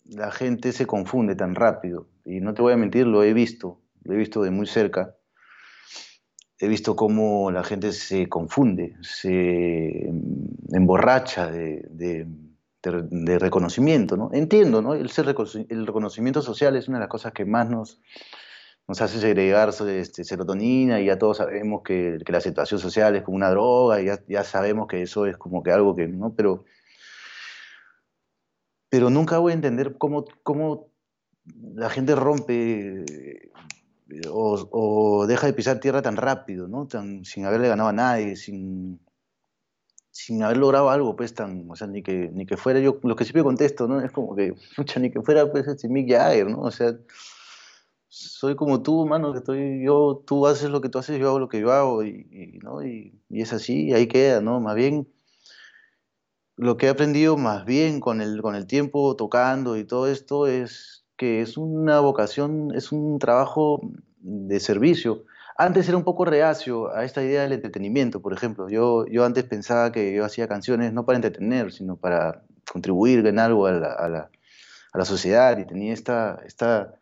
la 0.06 0.32
gente 0.32 0.72
se 0.72 0.88
confunde 0.88 1.36
tan 1.36 1.54
rápido, 1.54 2.08
y 2.30 2.42
no 2.42 2.54
te 2.54 2.62
voy 2.62 2.74
a 2.74 2.78
mentir, 2.78 3.08
lo 3.08 3.24
he 3.24 3.34
visto, 3.34 3.82
lo 4.04 4.14
he 4.14 4.18
visto 4.18 4.44
de 4.44 4.52
muy 4.52 4.68
cerca, 4.68 5.16
he 6.60 6.68
visto 6.68 6.96
cómo 6.96 7.52
la 7.52 7.64
gente 7.64 7.92
se 7.92 8.28
confunde, 8.28 8.96
se 9.02 10.10
emborracha 10.72 11.50
de 11.50 12.28
de, 12.82 13.40
reconocimiento, 13.40 14.16
¿no? 14.16 14.30
Entiendo, 14.34 14.82
¿no? 14.82 14.94
El, 14.94 15.10
el, 15.70 15.86
reconocimiento 15.86 16.42
social 16.42 16.76
es 16.76 16.88
una 16.88 16.98
de 16.98 17.04
las 17.04 17.10
cosas 17.10 17.34
que 17.34 17.46
más 17.46 17.70
nos, 17.70 18.00
nos 18.88 19.02
hace 19.02 19.20
segregar 19.20 19.70
este, 19.70 20.24
serotonina 20.24 21.02
y 21.02 21.06
ya 21.06 21.18
todos 21.18 21.38
sabemos 21.38 21.82
que, 21.84 22.18
la 22.26 22.38
aceptación 22.38 22.80
social 22.80 23.16
es 23.16 23.24
como 23.24 23.36
una 23.36 23.50
droga 23.50 24.02
y 24.02 24.06
ya, 24.06 24.20
ya, 24.28 24.44
sabemos 24.44 24.88
que 24.88 25.02
eso 25.02 25.26
es 25.26 25.38
como 25.38 25.62
que 25.62 25.72
algo 25.72 25.96
que, 25.96 26.08
¿no? 26.08 26.34
Pero, 26.36 26.64
pero 28.90 29.10
nunca 29.10 29.40
voy 29.40 29.52
a 29.52 29.56
entender 29.56 29.98
cómo, 29.98 30.26
cómo 30.44 30.89
la 31.76 31.90
gente 31.90 32.16
rompe 32.16 33.06
eh, 33.08 33.52
o, 34.30 35.26
deja 35.28 35.48
de 35.48 35.54
pisar 35.54 35.80
tierra 35.80 36.02
tan 36.02 36.18
rápido, 36.18 36.68
¿no? 36.68 36.88
Tan, 36.88 37.24
sin 37.26 37.46
haberle 37.46 37.68
ganado 37.68 37.90
a 37.90 37.94
nadie, 37.94 38.36
sin, 38.36 39.00
sin 40.12 40.44
haber 40.44 40.58
logrado 40.58 40.90
algo, 40.90 41.16
pues, 41.16 41.34
tan, 41.34 41.70
o 41.70 41.76
sea, 41.76 41.88
ni 41.88 42.02
que, 42.02 42.30
ni 42.34 42.46
que 42.46 42.58
fuera 42.58 42.80
yo, 42.80 43.00
lo 43.04 43.16
que 43.16 43.24
siempre 43.24 43.44
contesto, 43.44 43.88
¿no? 43.88 44.02
Es 44.02 44.12
como 44.12 44.36
que, 44.36 44.56
mucha, 44.78 45.00
ni 45.00 45.12
que 45.12 45.22
fuera, 45.22 45.52
pues, 45.52 45.68
este 45.68 45.88
Mick 45.88 46.10
Jagger, 46.10 46.50
¿no? 46.50 46.62
O 46.62 46.72
sea, 46.72 46.98
soy 48.08 48.56
como 48.56 48.82
tú, 48.82 49.06
mano, 49.06 49.32
que 49.32 49.40
estoy, 49.40 49.84
yo, 49.86 50.24
tú 50.26 50.48
haces 50.48 50.70
lo 50.70 50.82
que 50.82 50.90
tú 50.90 50.98
haces, 50.98 51.20
yo 51.20 51.30
hago 51.30 51.40
lo 51.40 51.50
que 51.50 51.60
yo 51.60 51.72
hago, 51.72 52.04
y, 52.04 52.60
¿no? 52.64 52.84
Y, 52.84 53.22
y, 53.30 53.42
es 53.42 53.54
así, 53.54 53.90
y 53.90 53.94
ahí 53.94 54.08
queda, 54.08 54.42
¿no? 54.42 54.60
Más 54.60 54.76
bien, 54.76 55.08
lo 56.60 56.76
que 56.76 56.88
he 56.88 56.90
aprendido 56.90 57.38
más 57.38 57.64
bien 57.64 58.02
con 58.02 58.22
el, 58.22 58.42
con 58.42 58.56
el 58.56 58.68
tiempo 58.68 59.16
tocando 59.16 59.78
y 59.78 59.86
todo 59.86 60.08
esto 60.08 60.46
es 60.46 60.99
que 61.20 61.42
es 61.42 61.56
una 61.58 62.00
vocación, 62.00 62.72
es 62.74 62.92
un 62.92 63.20
trabajo 63.20 63.80
de 64.22 64.60
servicio 64.60 65.26
antes 65.60 65.90
era 65.90 65.98
un 65.98 66.06
poco 66.06 66.24
reacio 66.24 66.96
a 66.96 67.04
esta 67.04 67.22
idea 67.22 67.42
del 67.42 67.52
entretenimiento, 67.52 68.22
por 68.22 68.32
ejemplo. 68.32 68.70
Yo, 68.70 69.06
yo 69.08 69.26
antes 69.26 69.44
pensaba 69.44 69.92
que 69.92 70.14
yo 70.14 70.24
hacía 70.24 70.48
canciones 70.48 70.94
no 70.94 71.06
para 71.06 71.18
entretener, 71.18 71.74
sino 71.74 71.98
para 71.98 72.44
contribuir 72.72 73.28
en 73.28 73.40
algo 73.40 73.68
a 73.68 73.74
la, 73.74 73.92
a 73.92 74.08
la, 74.08 74.30
a 74.94 74.98
la 74.98 75.04
sociedad 75.04 75.58
y 75.58 75.66
tenía 75.66 75.92
esta, 75.92 76.40
esta, 76.46 76.94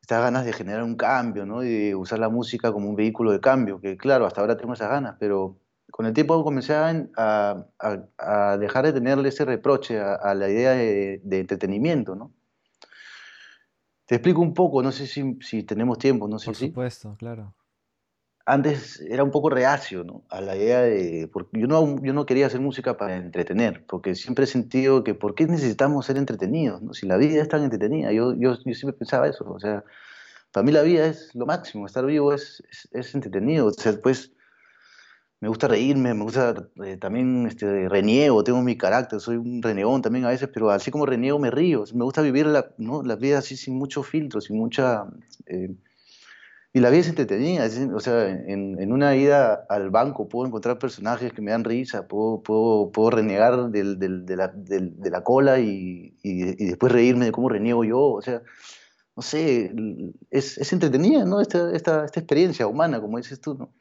estas 0.00 0.22
ganas 0.22 0.46
de 0.46 0.54
generar 0.54 0.82
un 0.82 0.96
cambio, 0.96 1.44
¿no? 1.44 1.60
De 1.60 1.94
usar 1.94 2.20
la 2.20 2.30
música 2.30 2.72
como 2.72 2.88
un 2.88 2.96
vehículo 2.96 3.32
de 3.32 3.40
cambio, 3.40 3.82
que 3.82 3.98
claro, 3.98 4.24
hasta 4.24 4.40
ahora 4.40 4.56
tengo 4.56 4.72
esas 4.72 4.88
ganas, 4.88 5.16
pero 5.20 5.58
con 5.90 6.06
el 6.06 6.14
tiempo 6.14 6.42
comencé 6.42 6.72
a, 6.72 7.66
a, 7.78 8.56
dejar 8.56 8.86
de 8.86 8.94
tenerle 8.94 9.28
ese 9.28 9.44
reproche 9.44 10.00
a, 10.00 10.34
la 10.34 10.48
idea 10.48 10.70
de, 10.70 11.20
de, 11.22 11.40
entretenimiento, 11.40 12.16
¿no? 12.16 12.32
Te 14.08 14.14
explico 14.14 14.40
un 14.40 14.54
poco, 14.54 14.82
no 14.82 14.90
sé 14.90 15.06
si, 15.06 15.36
si 15.42 15.64
tenemos 15.64 15.98
tiempo, 15.98 16.26
no 16.28 16.38
sé 16.38 16.46
Por 16.46 16.56
si... 16.56 16.68
supuesto, 16.68 17.14
claro. 17.18 17.54
Antes 18.46 19.02
era 19.02 19.22
un 19.22 19.30
poco 19.30 19.50
reacio, 19.50 20.02
¿no? 20.02 20.24
A 20.30 20.40
la 20.40 20.56
idea 20.56 20.80
de... 20.80 21.28
Porque 21.30 21.60
yo 21.60 21.66
no, 21.66 22.02
yo 22.02 22.14
no 22.14 22.24
quería 22.24 22.46
hacer 22.46 22.62
música 22.62 22.96
para 22.96 23.16
entretener, 23.16 23.84
porque 23.86 24.14
siempre 24.14 24.44
he 24.44 24.46
sentido 24.46 25.04
que 25.04 25.14
¿por 25.14 25.34
qué 25.34 25.46
necesitamos 25.46 26.06
ser 26.06 26.16
entretenidos? 26.16 26.80
¿no? 26.80 26.94
Si 26.94 27.06
la 27.06 27.18
vida 27.18 27.42
es 27.42 27.48
tan 27.48 27.62
entretenida, 27.64 28.10
yo, 28.10 28.32
yo, 28.32 28.54
yo 28.64 28.74
siempre 28.74 28.94
pensaba 28.94 29.28
eso, 29.28 29.44
o 29.44 29.60
sea, 29.60 29.84
para 30.52 30.64
mí 30.64 30.72
la 30.72 30.80
vida 30.80 31.04
es 31.04 31.34
lo 31.34 31.44
máximo, 31.44 31.84
estar 31.84 32.06
vivo 32.06 32.32
es, 32.32 32.62
es, 32.70 32.88
es 32.92 33.14
entretenido, 33.14 33.66
o 33.66 33.72
sea, 33.72 33.92
pues 34.02 34.32
me 35.40 35.48
gusta 35.48 35.68
reírme, 35.68 36.14
me 36.14 36.24
gusta 36.24 36.68
eh, 36.84 36.96
también 36.96 37.46
este, 37.46 37.88
reniego, 37.88 38.42
tengo 38.42 38.60
mi 38.62 38.76
carácter, 38.76 39.20
soy 39.20 39.36
un 39.36 39.62
renegón 39.62 40.02
también 40.02 40.24
a 40.24 40.30
veces, 40.30 40.48
pero 40.52 40.70
así 40.70 40.90
como 40.90 41.06
reniego 41.06 41.38
me 41.38 41.50
río, 41.50 41.84
me 41.94 42.04
gusta 42.04 42.22
vivir 42.22 42.46
la, 42.46 42.70
¿no? 42.78 43.02
la 43.02 43.16
vida 43.16 43.38
así 43.38 43.56
sin 43.56 43.76
mucho 43.76 44.02
filtro, 44.02 44.40
sin 44.40 44.56
mucha... 44.56 45.04
Eh, 45.46 45.74
y 46.70 46.80
la 46.80 46.90
vida 46.90 47.00
es 47.00 47.08
entretenida, 47.08 47.66
o 47.94 48.00
sea, 48.00 48.28
en, 48.28 48.78
en, 48.78 48.92
una 48.92 49.16
ida 49.16 49.64
al 49.70 49.88
banco 49.90 50.28
puedo 50.28 50.46
encontrar 50.46 50.78
personajes 50.78 51.32
que 51.32 51.40
me 51.40 51.50
dan 51.50 51.64
risa, 51.64 52.06
puedo, 52.06 52.42
puedo, 52.42 52.92
puedo 52.92 53.10
renegar 53.10 53.70
del, 53.70 53.98
del, 53.98 54.26
de, 54.26 54.36
la, 54.36 54.48
del, 54.48 55.00
de, 55.00 55.10
la, 55.10 55.24
cola 55.24 55.58
y, 55.60 56.14
y, 56.22 56.66
después 56.66 56.92
reírme 56.92 57.24
de 57.24 57.32
cómo 57.32 57.48
reniego 57.48 57.84
yo, 57.84 57.98
o 57.98 58.20
sea, 58.20 58.42
no 59.16 59.22
sé, 59.22 59.72
es, 60.30 60.58
es 60.58 60.72
entretenida, 60.72 61.24
¿no? 61.24 61.40
Esta, 61.40 61.74
esta, 61.74 62.04
esta 62.04 62.20
experiencia 62.20 62.66
humana, 62.66 63.00
como 63.00 63.16
dices 63.16 63.40
tú, 63.40 63.54
¿no? 63.54 63.72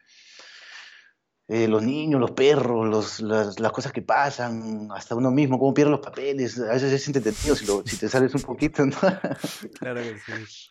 Eh, 1.50 1.68
los 1.68 1.82
niños, 1.82 2.20
los 2.20 2.32
perros, 2.32 2.88
los, 2.88 3.22
las, 3.22 3.60
las, 3.60 3.72
cosas 3.72 3.94
que 3.94 4.02
pasan, 4.02 4.90
hasta 4.92 5.16
uno 5.16 5.32
mismo, 5.32 5.58
cómo 5.58 5.74
pierde 5.74 5.92
los 5.92 6.02
papeles, 6.02 6.60
a 6.60 6.74
veces 6.74 6.92
es 6.92 7.08
entretenido 7.08 7.56
si, 7.56 7.66
lo, 7.66 7.84
si 7.86 7.98
te 7.98 8.10
sales 8.10 8.36
un 8.36 8.42
poquito, 8.42 8.86
¿no? 8.86 8.96
Claro 9.80 10.02
que 10.02 10.18
sí. 10.18 10.70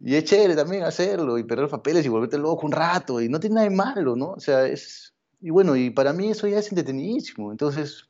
Y 0.00 0.14
es 0.16 0.24
chévere 0.24 0.56
también 0.56 0.82
hacerlo 0.82 1.38
y 1.38 1.44
perder 1.44 1.62
los 1.62 1.70
papeles 1.70 2.04
y 2.04 2.08
volverte 2.08 2.38
loco 2.38 2.66
un 2.66 2.72
rato 2.72 3.20
y 3.20 3.28
no 3.28 3.38
tiene 3.38 3.54
nada 3.54 3.68
de 3.68 3.74
malo, 3.74 4.16
¿no? 4.16 4.30
O 4.30 4.40
sea, 4.40 4.66
es... 4.66 5.14
Y 5.40 5.50
bueno, 5.50 5.76
y 5.76 5.90
para 5.90 6.12
mí 6.12 6.30
eso 6.30 6.48
ya 6.48 6.58
es 6.58 6.68
entretenidísimo, 6.68 7.52
entonces 7.52 8.08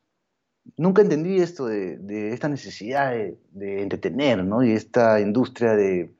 nunca 0.77 1.03
entendí 1.03 1.39
esto 1.39 1.67
de, 1.67 1.97
de 1.97 2.33
esta 2.33 2.47
necesidad 2.47 3.11
de, 3.11 3.37
de 3.51 3.83
entretener, 3.83 4.43
¿no? 4.43 4.63
Y 4.63 4.71
esta 4.71 5.19
industria 5.19 5.75
de 5.75 6.11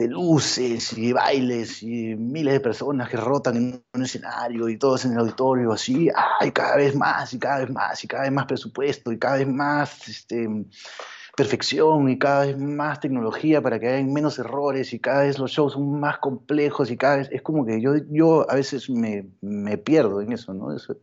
de 0.00 0.08
luces 0.08 0.96
y 0.96 1.12
bailes 1.12 1.82
y 1.82 2.16
miles 2.16 2.54
de 2.54 2.60
personas 2.60 3.10
que 3.10 3.18
rotan 3.18 3.56
en 3.56 3.84
un 3.92 4.02
escenario 4.02 4.70
y 4.70 4.78
todos 4.78 5.04
en 5.04 5.12
el 5.12 5.18
auditorio 5.18 5.72
así, 5.72 6.08
ay, 6.40 6.52
cada 6.52 6.76
vez 6.76 6.96
más 6.96 7.34
y 7.34 7.38
cada 7.38 7.58
vez 7.58 7.70
más 7.70 8.02
y 8.02 8.08
cada 8.08 8.22
vez 8.22 8.32
más 8.32 8.46
presupuesto 8.46 9.12
y 9.12 9.18
cada 9.18 9.36
vez 9.36 9.46
más 9.46 10.08
este, 10.08 10.48
perfección 11.36 12.08
y 12.08 12.18
cada 12.18 12.46
vez 12.46 12.58
más 12.58 12.98
tecnología 13.00 13.60
para 13.60 13.78
que 13.78 13.88
haya 13.88 14.06
menos 14.06 14.38
errores 14.38 14.94
y 14.94 15.00
cada 15.00 15.24
vez 15.24 15.38
los 15.38 15.50
shows 15.50 15.74
son 15.74 16.00
más 16.00 16.16
complejos 16.16 16.90
y 16.90 16.96
cada 16.96 17.18
vez 17.18 17.28
es 17.30 17.42
como 17.42 17.66
que 17.66 17.82
yo, 17.82 17.96
yo 18.08 18.50
a 18.50 18.54
veces 18.54 18.88
me, 18.88 19.28
me 19.42 19.76
pierdo 19.76 20.22
en 20.22 20.32
eso, 20.32 20.54
¿no? 20.54 20.74
Eso, 20.74 20.96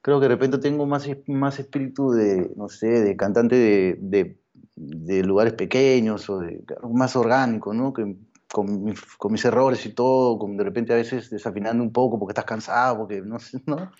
creo 0.00 0.20
que 0.20 0.28
de 0.28 0.34
repente 0.34 0.58
tengo 0.58 0.86
más, 0.86 1.08
más 1.26 1.58
espíritu 1.58 2.12
de, 2.12 2.52
no 2.54 2.68
sé, 2.68 2.86
de 2.86 3.16
cantante 3.16 3.56
de, 3.56 3.96
de 4.00 4.43
de 4.76 5.22
lugares 5.22 5.54
pequeños 5.54 6.28
o 6.30 6.38
de 6.38 6.64
algo 6.76 6.94
más 6.94 7.16
orgánico, 7.16 7.72
¿no? 7.74 7.92
Que, 7.92 8.16
con, 8.52 8.94
con, 9.18 9.32
mis 9.32 9.44
errores 9.44 9.84
y 9.84 9.90
todo, 9.90 10.38
con 10.38 10.56
de 10.56 10.64
repente 10.64 10.92
a 10.92 10.96
veces 10.96 11.30
desafinando 11.30 11.82
un 11.82 11.92
poco 11.92 12.18
porque 12.18 12.32
estás 12.32 12.44
cansado, 12.44 12.98
porque 12.98 13.20
no 13.20 13.38
sé, 13.38 13.60
¿no? 13.66 13.90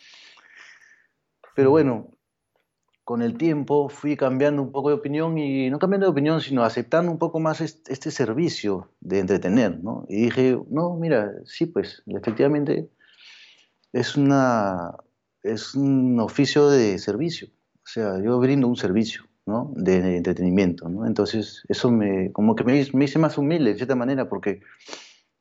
Pero 1.54 1.70
bueno, 1.70 2.10
con 3.04 3.20
el 3.20 3.36
tiempo 3.36 3.88
fui 3.88 4.16
cambiando 4.16 4.62
un 4.62 4.72
poco 4.72 4.88
de 4.88 4.94
opinión 4.94 5.36
y 5.38 5.68
no 5.70 5.78
cambiando 5.78 6.06
de 6.06 6.12
opinión, 6.12 6.40
sino 6.40 6.64
aceptando 6.64 7.12
un 7.12 7.18
poco 7.18 7.38
más 7.38 7.60
este, 7.60 7.92
este 7.92 8.10
servicio 8.10 8.90
de 9.00 9.20
entretener, 9.20 9.82
¿no? 9.82 10.06
Y 10.08 10.22
dije, 10.22 10.58
no, 10.70 10.96
mira, 10.96 11.30
sí, 11.44 11.66
pues, 11.66 12.02
efectivamente 12.06 12.90
es, 13.92 14.16
una, 14.16 14.92
es 15.42 15.74
un 15.74 16.18
oficio 16.18 16.68
de 16.68 16.98
servicio. 16.98 17.48
O 17.76 17.86
sea, 17.86 18.20
yo 18.22 18.38
brindo 18.38 18.66
un 18.66 18.76
servicio. 18.76 19.24
¿No? 19.46 19.72
de, 19.76 20.16
entretenimiento. 20.16 20.86
Entonces, 21.06 21.64
eso 21.68 21.90
me, 21.90 22.32
como 22.32 22.54
que 22.54 22.64
me, 22.64 22.86
me, 22.92 23.04
hice 23.04 23.18
más 23.18 23.38
humilde, 23.38 23.70
de 23.70 23.76
cierta 23.76 23.94
manera, 23.94 24.28
porque 24.28 24.60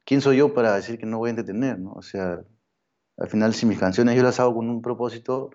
¿quién 0.06 0.22
soy 0.22 0.38
yo 0.38 0.54
para 0.54 0.76
decir 0.76 0.98
que 0.98 1.06
no 1.06 1.20
voy 1.20 1.30
a 1.30 1.32
entretener? 1.32 1.80
¿no? 1.80 1.94
O 1.94 2.02
sea, 2.02 2.44
al 3.18 3.28
final, 3.30 3.54
si 3.54 3.66
mis 3.66 3.80
canciones 3.80 4.16
yo 4.16 4.24
las 4.24 4.40
hago 4.40 4.56
con 4.56 4.70
un 4.70 4.82
propósito, 4.82 5.52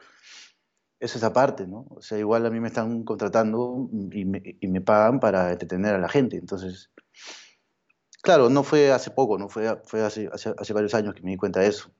es 1.00 1.22
aparte, 1.22 1.66
¿no? 1.66 1.86
O 1.90 2.02
sea, 2.02 2.18
igual 2.18 2.44
a 2.46 2.50
mí 2.50 2.60
me 2.60 2.68
están 2.68 3.04
contratando 3.04 3.88
y 4.12 4.24
me, 4.24 4.80
pagan 4.80 5.20
para 5.20 5.52
entretener 5.52 5.94
a 5.94 5.98
la 5.98 6.08
gente. 6.08 6.36
Entonces, 6.36 6.90
claro, 8.22 8.50
no 8.50 8.62
fue 8.64 8.92
hace 8.92 9.10
poco, 9.10 9.38
no 9.38 9.48
fue, 9.48 9.80
fue 9.84 10.02
hace 10.02 10.72
varios 10.72 10.94
años 10.94 11.14
que 11.14 11.22
me 11.22 11.30
di 11.30 11.36
cuenta 11.36 11.60
de 11.60 11.68
eso. 11.68 11.90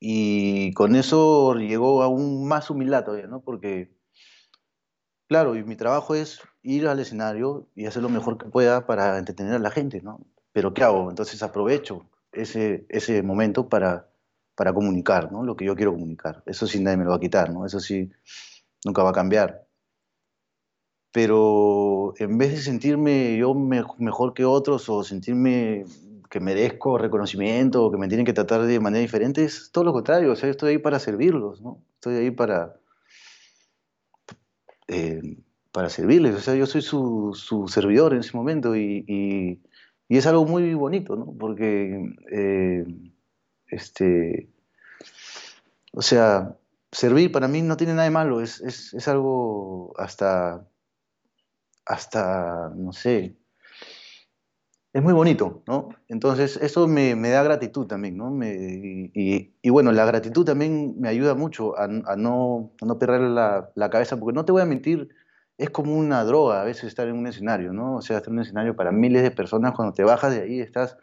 Y 0.00 0.72
con 0.74 0.94
eso 0.94 1.54
llegó 1.54 2.02
aún 2.02 2.46
más 2.46 2.70
humildad 2.70 3.04
todavía, 3.04 3.26
¿no? 3.26 3.40
Porque 3.42 3.97
Claro, 5.28 5.56
y 5.56 5.62
mi 5.62 5.76
trabajo 5.76 6.14
es 6.14 6.40
ir 6.62 6.88
al 6.88 7.00
escenario 7.00 7.68
y 7.74 7.84
hacer 7.84 8.02
lo 8.02 8.08
mejor 8.08 8.38
que 8.38 8.48
pueda 8.48 8.86
para 8.86 9.18
entretener 9.18 9.54
a 9.54 9.58
la 9.58 9.70
gente, 9.70 10.00
¿no? 10.00 10.20
Pero 10.52 10.72
¿qué 10.72 10.82
hago? 10.82 11.10
Entonces 11.10 11.42
aprovecho 11.42 12.06
ese, 12.32 12.86
ese 12.88 13.22
momento 13.22 13.68
para, 13.68 14.08
para 14.54 14.72
comunicar, 14.72 15.30
¿no? 15.30 15.44
Lo 15.44 15.54
que 15.54 15.66
yo 15.66 15.76
quiero 15.76 15.92
comunicar. 15.92 16.42
Eso 16.46 16.66
sí 16.66 16.80
nadie 16.80 16.96
me 16.96 17.04
lo 17.04 17.10
va 17.10 17.16
a 17.16 17.20
quitar, 17.20 17.52
¿no? 17.52 17.66
Eso 17.66 17.78
sí 17.78 18.10
nunca 18.86 19.02
va 19.02 19.10
a 19.10 19.12
cambiar. 19.12 19.66
Pero 21.12 22.14
en 22.18 22.38
vez 22.38 22.52
de 22.52 22.58
sentirme 22.58 23.36
yo 23.36 23.54
mejor 23.54 24.32
que 24.32 24.46
otros 24.46 24.88
o 24.88 25.04
sentirme 25.04 25.84
que 26.30 26.40
merezco 26.40 26.96
reconocimiento 26.96 27.84
o 27.84 27.90
que 27.90 27.98
me 27.98 28.08
tienen 28.08 28.26
que 28.26 28.32
tratar 28.32 28.62
de 28.62 28.80
manera 28.80 29.02
diferente, 29.02 29.44
es 29.44 29.70
todo 29.72 29.84
lo 29.84 29.92
contrario. 29.92 30.32
O 30.32 30.36
sea, 30.36 30.48
estoy 30.48 30.70
ahí 30.70 30.78
para 30.78 30.98
servirlos, 30.98 31.60
¿no? 31.60 31.82
Estoy 31.94 32.16
ahí 32.16 32.30
para 32.30 32.76
eh, 34.88 35.36
para 35.72 35.90
servirles. 35.90 36.34
O 36.34 36.40
sea, 36.40 36.54
yo 36.54 36.66
soy 36.66 36.82
su, 36.82 37.66
servidor 37.68 38.14
en 38.14 38.20
ese 38.20 38.36
momento 38.36 38.76
y, 38.76 39.62
es 40.08 40.26
algo 40.26 40.46
muy 40.46 40.74
bonito, 40.74 41.16
¿no? 41.16 41.34
Porque, 41.38 42.02
eh, 42.32 42.84
este, 43.66 44.48
o 45.92 46.02
sea, 46.02 46.56
servir 46.90 47.30
para 47.30 47.48
mí 47.48 47.62
no 47.62 47.76
tiene 47.76 47.92
nada 47.92 48.04
de 48.04 48.10
malo, 48.10 48.40
es, 48.40 48.60
es 48.62 49.08
algo 49.08 49.92
hasta, 49.98 50.66
hasta, 51.84 52.70
no 52.74 52.92
sé, 52.92 53.36
es 54.92 55.02
muy 55.02 55.12
bonito, 55.12 55.62
¿no? 55.66 55.90
Entonces, 56.08 56.56
eso 56.56 56.88
me, 56.88 57.14
me 57.14 57.30
da 57.30 57.42
gratitud 57.42 57.86
también, 57.86 58.16
¿no? 58.16 58.34
Y, 58.44 59.52
y, 59.60 59.70
bueno, 59.70 59.92
la 59.92 60.06
gratitud 60.06 60.44
también 60.44 60.98
me 60.98 61.08
ayuda 61.08 61.34
mucho 61.34 61.78
a, 61.78 61.86
no, 61.88 62.72
no 62.80 62.98
perder 62.98 63.20
la, 63.20 63.70
la, 63.74 63.90
cabeza, 63.90 64.16
porque 64.16 64.34
no 64.34 64.44
te 64.44 64.52
voy 64.52 64.62
a 64.62 64.66
mentir, 64.66 65.10
es 65.58 65.70
como 65.70 65.94
una 65.94 66.24
droga 66.24 66.62
a 66.62 66.64
veces 66.64 66.84
estar 66.84 67.06
en 67.08 67.16
un 67.16 67.26
escenario, 67.26 67.72
¿no? 67.72 67.96
O 67.96 68.02
sea, 68.02 68.18
estar 68.18 68.32
en 68.32 68.38
un 68.38 68.44
escenario 68.44 68.76
para 68.76 68.92
miles 68.92 69.22
de 69.22 69.30
personas, 69.30 69.74
cuando 69.74 69.92
te 69.92 70.04
bajas 70.04 70.32
de 70.32 70.42
ahí 70.42 70.60
estás, 70.60 70.96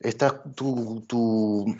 estás 0.00 0.34
tu, 0.56 1.04
tu, 1.06 1.76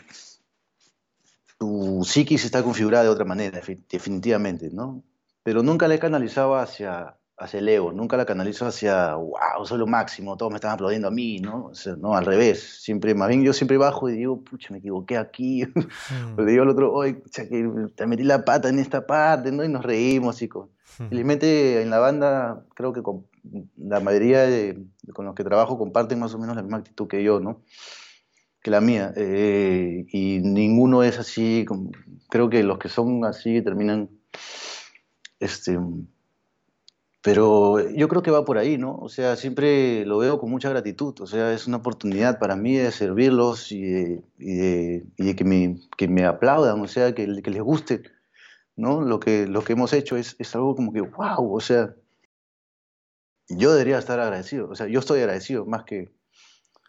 tu 1.57 2.03
psiquis 2.05 2.45
está 2.45 2.63
configurada 2.63 3.03
de 3.03 3.09
otra 3.09 3.25
manera, 3.25 3.59
definitivamente, 3.89 4.69
¿no? 4.71 5.03
Pero 5.43 5.63
nunca 5.63 5.89
la 5.89 5.95
he 5.95 5.99
canalizado 5.99 6.55
hacia 6.55 7.17
hacia 7.37 7.59
el 7.59 7.69
ego, 7.69 7.91
nunca 7.91 8.15
la 8.15 8.25
canalizo 8.25 8.65
hacia, 8.65 9.15
wow, 9.15 9.65
soy 9.65 9.79
lo 9.79 9.87
máximo, 9.87 10.37
todos 10.37 10.51
me 10.51 10.57
están 10.57 10.71
aplaudiendo 10.71 11.07
a 11.07 11.11
mí, 11.11 11.39
¿no? 11.39 11.65
O 11.65 11.75
sea, 11.75 11.95
no, 11.95 12.15
al 12.15 12.25
revés, 12.25 12.81
siempre, 12.81 13.15
más 13.15 13.27
bien 13.29 13.43
yo 13.43 13.53
siempre 13.53 13.77
bajo 13.77 14.07
y 14.09 14.13
digo, 14.13 14.41
pucha, 14.43 14.71
me 14.71 14.77
equivoqué 14.77 15.17
aquí, 15.17 15.63
mm. 15.75 16.39
le 16.39 16.51
digo 16.51 16.63
al 16.63 16.69
otro, 16.69 16.93
oye, 16.93 17.21
que 17.31 17.89
te 17.95 18.07
metí 18.07 18.23
la 18.23 18.45
pata 18.45 18.69
en 18.69 18.79
esta 18.79 19.05
parte, 19.05 19.51
¿no? 19.51 19.63
Y 19.63 19.69
nos 19.69 19.83
reímos 19.83 20.41
y 20.41 20.47
con... 20.47 20.69
Mm. 20.99 21.09
Felizmente 21.09 21.81
en 21.81 21.89
la 21.89 21.97
banda, 21.97 22.65
creo 22.75 22.93
que 22.93 23.01
con 23.01 23.25
la 23.77 23.99
mayoría 23.99 24.43
de, 24.43 24.85
con 25.13 25.25
los 25.25 25.33
que 25.33 25.43
trabajo 25.43 25.77
comparten 25.77 26.19
más 26.19 26.33
o 26.35 26.39
menos 26.39 26.55
la 26.55 26.61
misma 26.61 26.77
actitud 26.77 27.07
que 27.07 27.23
yo, 27.23 27.39
¿no? 27.39 27.63
Que 28.61 28.69
la 28.69 28.79
mía, 28.79 29.11
eh, 29.17 30.05
y 30.07 30.39
ninguno 30.39 31.03
es 31.03 31.17
así, 31.19 31.65
creo 32.29 32.49
que 32.49 32.63
los 32.63 32.77
que 32.77 32.89
son 32.89 33.25
así 33.25 33.61
terminan, 33.61 34.09
este 35.39 35.77
Pero 37.23 37.79
yo 37.91 38.09
creo 38.09 38.21
que 38.21 38.31
va 38.31 38.43
por 38.43 38.57
ahí, 38.57 38.77
¿no? 38.77 38.97
O 38.97 39.07
sea, 39.07 39.37
siempre 39.37 40.05
lo 40.05 40.17
veo 40.17 40.39
con 40.39 40.51
mucha 40.51 40.69
gratitud. 40.69 41.15
O 41.21 41.25
sea, 41.25 41.53
es 41.53 41.67
una 41.67 41.77
oportunidad 41.77 42.37
para 42.37 42.57
mí 42.57 42.75
de 42.75 42.91
servirlos 42.91 43.71
y 43.71 43.81
de, 43.81 45.33
que, 45.37 45.45
me, 45.45 45.79
que, 45.97 46.09
me, 46.09 46.25
aplaudan, 46.25 46.81
o 46.81 46.87
sea, 46.89 47.15
que, 47.15 47.41
que, 47.41 47.49
les 47.49 47.61
guste, 47.61 48.03
¿no? 48.75 48.99
Lo 48.99 49.21
que, 49.21 49.47
lo 49.47 49.63
que 49.63 49.71
hemos 49.71 49.93
hecho 49.93 50.17
es, 50.17 50.35
es 50.37 50.53
algo 50.53 50.75
como 50.75 50.91
que, 50.91 50.99
wow, 50.99 51.55
o 51.55 51.61
sea, 51.61 51.95
yo 53.47 53.71
debería 53.71 53.99
estar 53.99 54.19
agradecido. 54.19 54.67
O 54.69 54.75
sea, 54.75 54.87
yo 54.87 54.99
estoy 54.99 55.21
agradecido 55.21 55.65
más 55.65 55.85
que, 55.85 56.11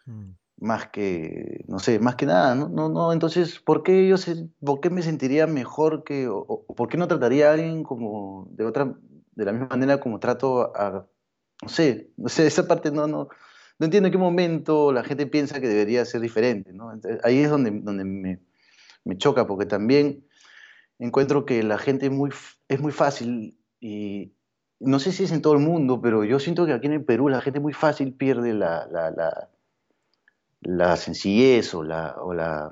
mm. 0.05 0.31
más 0.57 0.89
que, 0.89 1.63
no 1.69 1.79
sé, 1.79 1.99
más 1.99 2.15
que 2.15 2.25
nada, 2.25 2.55
¿no? 2.55 2.67
no, 2.67 2.89
no 2.89 3.13
entonces, 3.13 3.59
¿por 3.59 3.83
qué 3.83 4.05
yo 4.09 4.17
por 4.59 4.81
qué 4.81 4.89
me 4.89 5.01
sentiría 5.01 5.47
mejor 5.47 6.03
que, 6.03 6.27
o, 6.27 6.65
por 6.75 6.89
qué 6.89 6.97
no 6.97 7.07
trataría 7.07 7.49
a 7.49 7.53
alguien 7.53 7.83
como 7.83 8.49
de 8.51 8.65
otra, 8.65 8.97
de 9.35 9.45
la 9.45 9.51
misma 9.51 9.67
manera 9.67 9.99
como 9.99 10.19
trato 10.19 10.75
a, 10.75 11.07
no 11.61 11.69
sé, 11.69 12.11
no 12.17 12.29
sé, 12.29 12.47
esa 12.47 12.67
parte 12.67 12.91
no, 12.91 13.07
no, 13.07 13.29
no 13.79 13.85
entiendo 13.85 14.07
en 14.07 14.11
qué 14.11 14.17
momento 14.17 14.91
la 14.91 15.03
gente 15.03 15.27
piensa 15.27 15.59
que 15.59 15.67
debería 15.67 16.05
ser 16.05 16.21
diferente, 16.21 16.73
¿no? 16.73 16.91
ahí 17.23 17.39
es 17.39 17.49
donde, 17.49 17.71
donde 17.71 18.05
me, 18.05 18.39
me, 19.03 19.17
choca, 19.17 19.45
porque 19.45 19.65
también 19.65 20.25
encuentro 20.99 21.45
que 21.45 21.63
la 21.63 21.77
gente 21.77 22.09
muy, 22.09 22.31
es 22.67 22.79
muy 22.79 22.91
fácil 22.91 23.57
y 23.79 24.33
no 24.79 24.99
sé 24.99 25.11
si 25.11 25.23
es 25.23 25.31
en 25.31 25.41
todo 25.41 25.53
el 25.53 25.59
mundo, 25.59 26.01
pero 26.01 26.23
yo 26.23 26.39
siento 26.39 26.65
que 26.65 26.73
aquí 26.73 26.87
en 26.87 26.93
el 26.93 27.05
Perú 27.05 27.29
la 27.29 27.41
gente 27.41 27.59
muy 27.59 27.73
fácil 27.73 28.13
pierde 28.13 28.53
la, 28.53 28.87
la, 28.91 29.11
la, 29.11 29.49
la 30.61 30.97
sencillez 30.97 31.73
o 31.73 31.83
la, 31.83 32.15
o 32.17 32.33
la... 32.33 32.71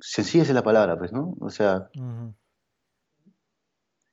Sencillez 0.00 0.48
es 0.48 0.54
la 0.54 0.62
palabra, 0.62 0.96
pues, 0.98 1.12
¿no? 1.12 1.36
O 1.40 1.50
sea... 1.50 1.90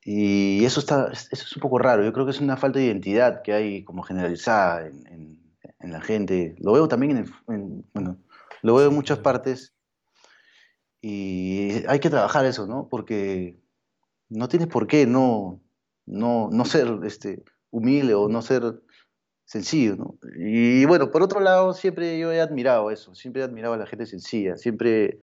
Y 0.07 0.63
eso, 0.63 0.79
está, 0.79 1.09
eso 1.11 1.27
es 1.31 1.55
un 1.55 1.61
poco 1.61 1.79
raro. 1.79 2.03
Yo 2.03 2.13
creo 2.13 2.25
que 2.25 2.31
es 2.31 2.39
una 2.39 2.57
falta 2.57 2.77
de 2.77 2.85
identidad 2.85 3.41
que 3.41 3.53
hay 3.53 3.83
como 3.83 4.03
generalizada 4.03 4.85
en, 4.87 5.41
en, 5.79 5.91
la 5.91 5.99
gente. 5.99 6.55
Lo 6.59 6.73
veo 6.73 6.87
también 6.87 7.17
en, 7.17 7.17
el, 7.17 7.85
bueno, 7.93 8.17
lo 8.61 8.75
veo 8.75 8.89
en 8.89 8.95
muchas 8.95 9.17
partes. 9.17 9.73
Y 11.01 11.85
hay 11.87 11.99
que 11.99 12.11
trabajar 12.11 12.45
eso, 12.45 12.67
¿no? 12.67 12.87
Porque 12.87 13.57
no 14.29 14.47
tienes 14.47 14.67
por 14.67 14.85
qué 14.85 15.07
no, 15.07 15.59
no, 16.05 16.49
no 16.51 16.65
ser 16.65 16.99
este, 17.03 17.43
humilde 17.71 18.13
o 18.13 18.29
no 18.29 18.43
ser 18.43 18.79
sencillo, 19.45 19.95
¿no? 19.95 20.19
Y 20.37 20.85
bueno, 20.85 21.09
por 21.09 21.23
otro 21.23 21.39
lado, 21.39 21.73
siempre 21.73 22.19
yo 22.19 22.31
he 22.31 22.41
admirado 22.41 22.91
eso, 22.91 23.15
siempre 23.15 23.41
he 23.41 23.45
admirado 23.45 23.73
a 23.73 23.77
la 23.77 23.87
gente 23.87 24.05
sencilla, 24.05 24.55
siempre 24.57 25.19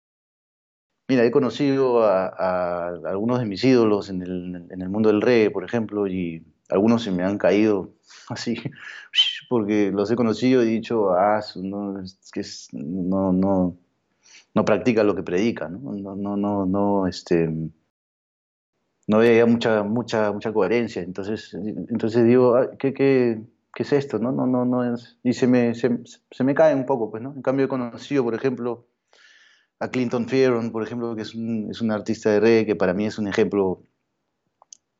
Mira, 1.08 1.24
he 1.24 1.30
conocido 1.30 2.02
a, 2.04 2.88
algunos 2.88 3.38
de 3.38 3.46
mis 3.46 3.64
ídolos 3.64 4.10
en 4.10 4.20
el, 4.22 4.88
mundo 4.90 5.08
del 5.08 5.22
reggae, 5.22 5.50
por 5.50 5.64
ejemplo, 5.64 6.06
y 6.06 6.44
algunos 6.68 7.02
se 7.02 7.10
me 7.10 7.24
han 7.24 7.38
caído 7.38 7.94
así, 8.28 8.56
porque 9.48 9.90
los 9.90 10.10
he 10.10 10.16
conocido 10.16 10.62
y 10.62 10.66
he 10.66 10.70
dicho, 10.70 11.12
ah, 11.12 11.40
no, 11.56 12.00
es 12.02 12.30
que 12.30 12.42
no, 12.72 13.32
no, 13.32 13.78
no 14.54 14.64
practica 14.66 15.02
lo 15.02 15.14
que 15.14 15.22
predica, 15.22 15.68
¿no? 15.70 15.92
No, 15.94 16.14
no, 16.14 16.36
no, 16.36 16.66
no, 16.66 17.06
este, 17.06 17.48
no 19.06 19.18
veía 19.18 19.46
mucha, 19.46 19.82
mucha, 19.84 20.30
mucha 20.30 20.52
coherencia. 20.52 21.00
Entonces, 21.00 21.54
entonces 21.54 22.24
digo, 22.26 22.54
ah, 22.56 22.70
¿qué, 22.78 22.92
qué, 22.92 23.40
qué 23.74 23.82
es 23.82 23.92
esto? 23.94 24.18
No, 24.18 24.30
no, 24.30 24.46
no, 24.46 24.66
no 24.66 24.94
es, 24.94 25.18
y 25.22 25.32
se 25.32 25.46
me, 25.46 25.74
se, 25.74 26.00
se 26.30 26.44
me 26.44 26.54
cae 26.54 26.74
un 26.74 26.84
poco, 26.84 27.10
pues, 27.10 27.22
¿no? 27.22 27.32
En 27.34 27.40
cambio 27.40 27.64
he 27.64 27.68
conocido, 27.68 28.24
por 28.24 28.34
ejemplo, 28.34 28.86
a 29.80 29.88
Clinton 29.90 30.28
Fearon, 30.28 30.72
por 30.72 30.82
ejemplo, 30.82 31.14
que 31.14 31.22
es 31.22 31.34
un, 31.34 31.68
es 31.70 31.80
un, 31.80 31.90
artista 31.92 32.30
de 32.30 32.40
reggae 32.40 32.66
que 32.66 32.76
para 32.76 32.94
mí 32.94 33.06
es 33.06 33.18
un 33.18 33.28
ejemplo 33.28 33.82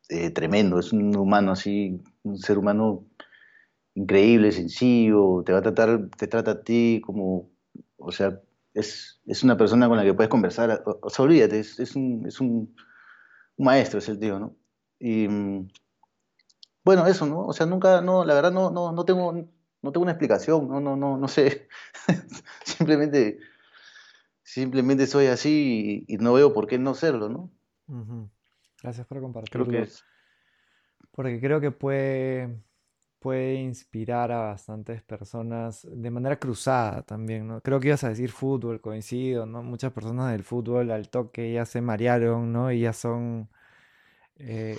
eh, 0.09 0.31
tremendo, 0.31 0.79
es 0.79 0.93
un 0.93 1.15
humano 1.17 1.53
así, 1.53 2.01
un 2.23 2.39
ser 2.39 2.59
humano 2.59 3.05
increíble, 3.95 4.53
sencillo, 4.53 5.43
te 5.45 5.53
va 5.53 5.59
a 5.59 5.63
tratar, 5.63 6.09
te 6.17 6.29
trata 6.29 6.53
a 6.53 6.63
ti 6.63 7.03
como, 7.05 7.51
o 7.97 8.13
sea, 8.13 8.41
es, 8.75 9.21
es 9.27 9.43
una 9.43 9.57
persona 9.57 9.89
con 9.89 9.97
la 9.97 10.05
que 10.05 10.15
puedes 10.15 10.31
conversar, 10.31 10.83
o, 10.85 11.11
sea, 11.11 11.25
olvídate, 11.25 11.59
es, 11.59 11.81
es, 11.81 11.97
un, 11.97 12.25
es 12.27 12.41
un, 12.41 12.75
maestro, 13.57 13.99
es 13.99 14.09
el 14.09 14.21
tío, 14.21 14.39
¿no? 14.39 14.57
Y 15.01 15.27
bueno, 16.85 17.07
eso, 17.07 17.27
¿no? 17.27 17.45
O 17.47 17.53
sea, 17.53 17.67
nunca, 17.67 18.01
no, 18.01 18.25
la 18.25 18.35
verdad 18.35 18.53
no, 18.53 18.71
no, 18.71 18.93
no 18.93 19.05
tengo, 19.05 19.33
no 19.33 19.93
tengo 19.93 20.03
una 20.03 20.13
explicación, 20.13 20.69
no, 20.69 20.81
no, 20.81 20.97
no, 20.97 21.19
no 21.19 21.29
sé, 21.29 21.69
simplemente 22.65 23.41
simplemente 24.49 25.07
soy 25.07 25.27
así 25.27 26.05
y, 26.09 26.17
no 26.17 26.33
veo 26.33 26.55
por 26.55 26.67
qué 26.67 26.79
no 26.79 26.95
serlo, 26.95 27.29
¿no? 27.29 27.53
Gracias 28.83 29.07
por 29.07 29.21
compartirlo. 29.21 29.67
Creo 29.67 29.85
que 29.85 29.91
Porque 31.11 31.39
creo 31.39 31.61
que 31.61 31.71
puede, 31.71 32.63
puede 33.19 33.57
inspirar 33.57 34.33
a 34.33 34.41
bastantes 34.41 35.03
personas 35.03 35.87
de 35.91 36.11
manera 36.11 36.39
cruzada 36.39 37.03
también, 37.03 37.47
¿no? 37.47 37.61
Creo 37.61 37.79
que 37.79 37.89
ibas 37.89 38.05
a 38.05 38.09
decir 38.09 38.31
fútbol, 38.31 38.81
coincido, 38.81 39.45
¿no? 39.45 39.63
Muchas 39.63 39.93
personas 39.93 40.33
del 40.33 40.45
fútbol 40.45 40.93
al 40.93 41.11
toque 41.11 41.53
ya 41.53 41.67
se 41.67 41.83
marearon, 41.83 42.51
¿no? 42.51 42.73
Y 42.73 42.81
ya 42.81 42.95
son 42.95 43.51
eh, 44.41 44.79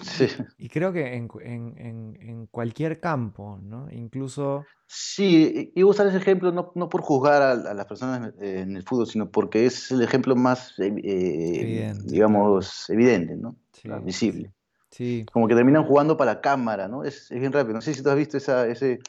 y, 0.58 0.70
creo 0.70 0.94
que 0.94 1.16
en, 1.16 1.30
en, 1.42 2.18
en, 2.22 2.46
cualquier 2.48 3.00
campo, 3.00 3.60
¿no? 3.62 3.88
Incluso... 3.92 4.66
Sí, 4.88 5.72
y 5.76 5.84
usar 5.84 6.08
ese 6.08 6.18
ejemplo 6.18 6.52
no, 6.52 6.72
no 6.76 6.90
por 6.90 7.02
juzgar 7.02 7.42
a, 7.42 7.56
las 7.56 7.86
personas 7.86 8.34
en 8.40 8.76
el 8.76 8.84
fútbol, 8.84 9.06
sino 9.06 9.30
porque 9.30 9.66
es 9.66 9.92
el 9.92 10.02
ejemplo 10.02 10.36
más, 10.36 10.80
eh, 10.80 10.94
eh, 11.04 11.94
digamos, 12.06 12.90
evidente, 12.90 13.36
¿no? 13.36 13.56
visible. 14.04 14.52
Sí. 14.90 15.26
Como 15.32 15.48
que 15.48 15.56
terminan 15.56 15.86
jugando 15.86 16.18
para 16.18 16.36
la 16.36 16.42
cámara, 16.42 16.88
¿no? 16.88 17.04
Es, 17.04 17.30
es 17.32 17.40
bien 17.40 17.54
rápido. 17.54 17.76
No 17.76 17.82
sé 17.82 17.94
si 17.94 18.02
tú 18.02 18.10
has 18.10 18.18
visto 18.18 18.38
esa, 18.38 18.68
ese... 18.68 19.00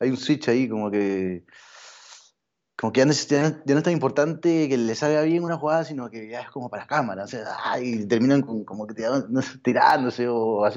Hay 0.00 0.10
un 0.10 0.16
switch 0.16 0.48
ahí 0.48 0.68
como 0.68 0.90
que 0.90 1.44
como 2.82 2.92
que 2.92 2.98
ya 2.98 3.06
no, 3.06 3.12
es 3.12 3.28
tan 3.84 3.92
importante 3.92 4.68
que 4.68 4.76
le 4.76 4.96
salga 4.96 5.22
bien 5.22 5.44
una 5.44 5.56
jugada, 5.56 5.84
sino 5.84 6.10
que 6.10 6.28
ya 6.28 6.40
es 6.40 6.50
como 6.50 6.68
para 6.68 6.84
cámara, 6.88 7.22
o 7.22 7.28
sea, 7.28 7.46
y 7.80 8.04
terminan 8.06 8.42
como 8.42 8.88
que 8.88 8.94
tirándose 9.62 10.26
o, 10.26 10.68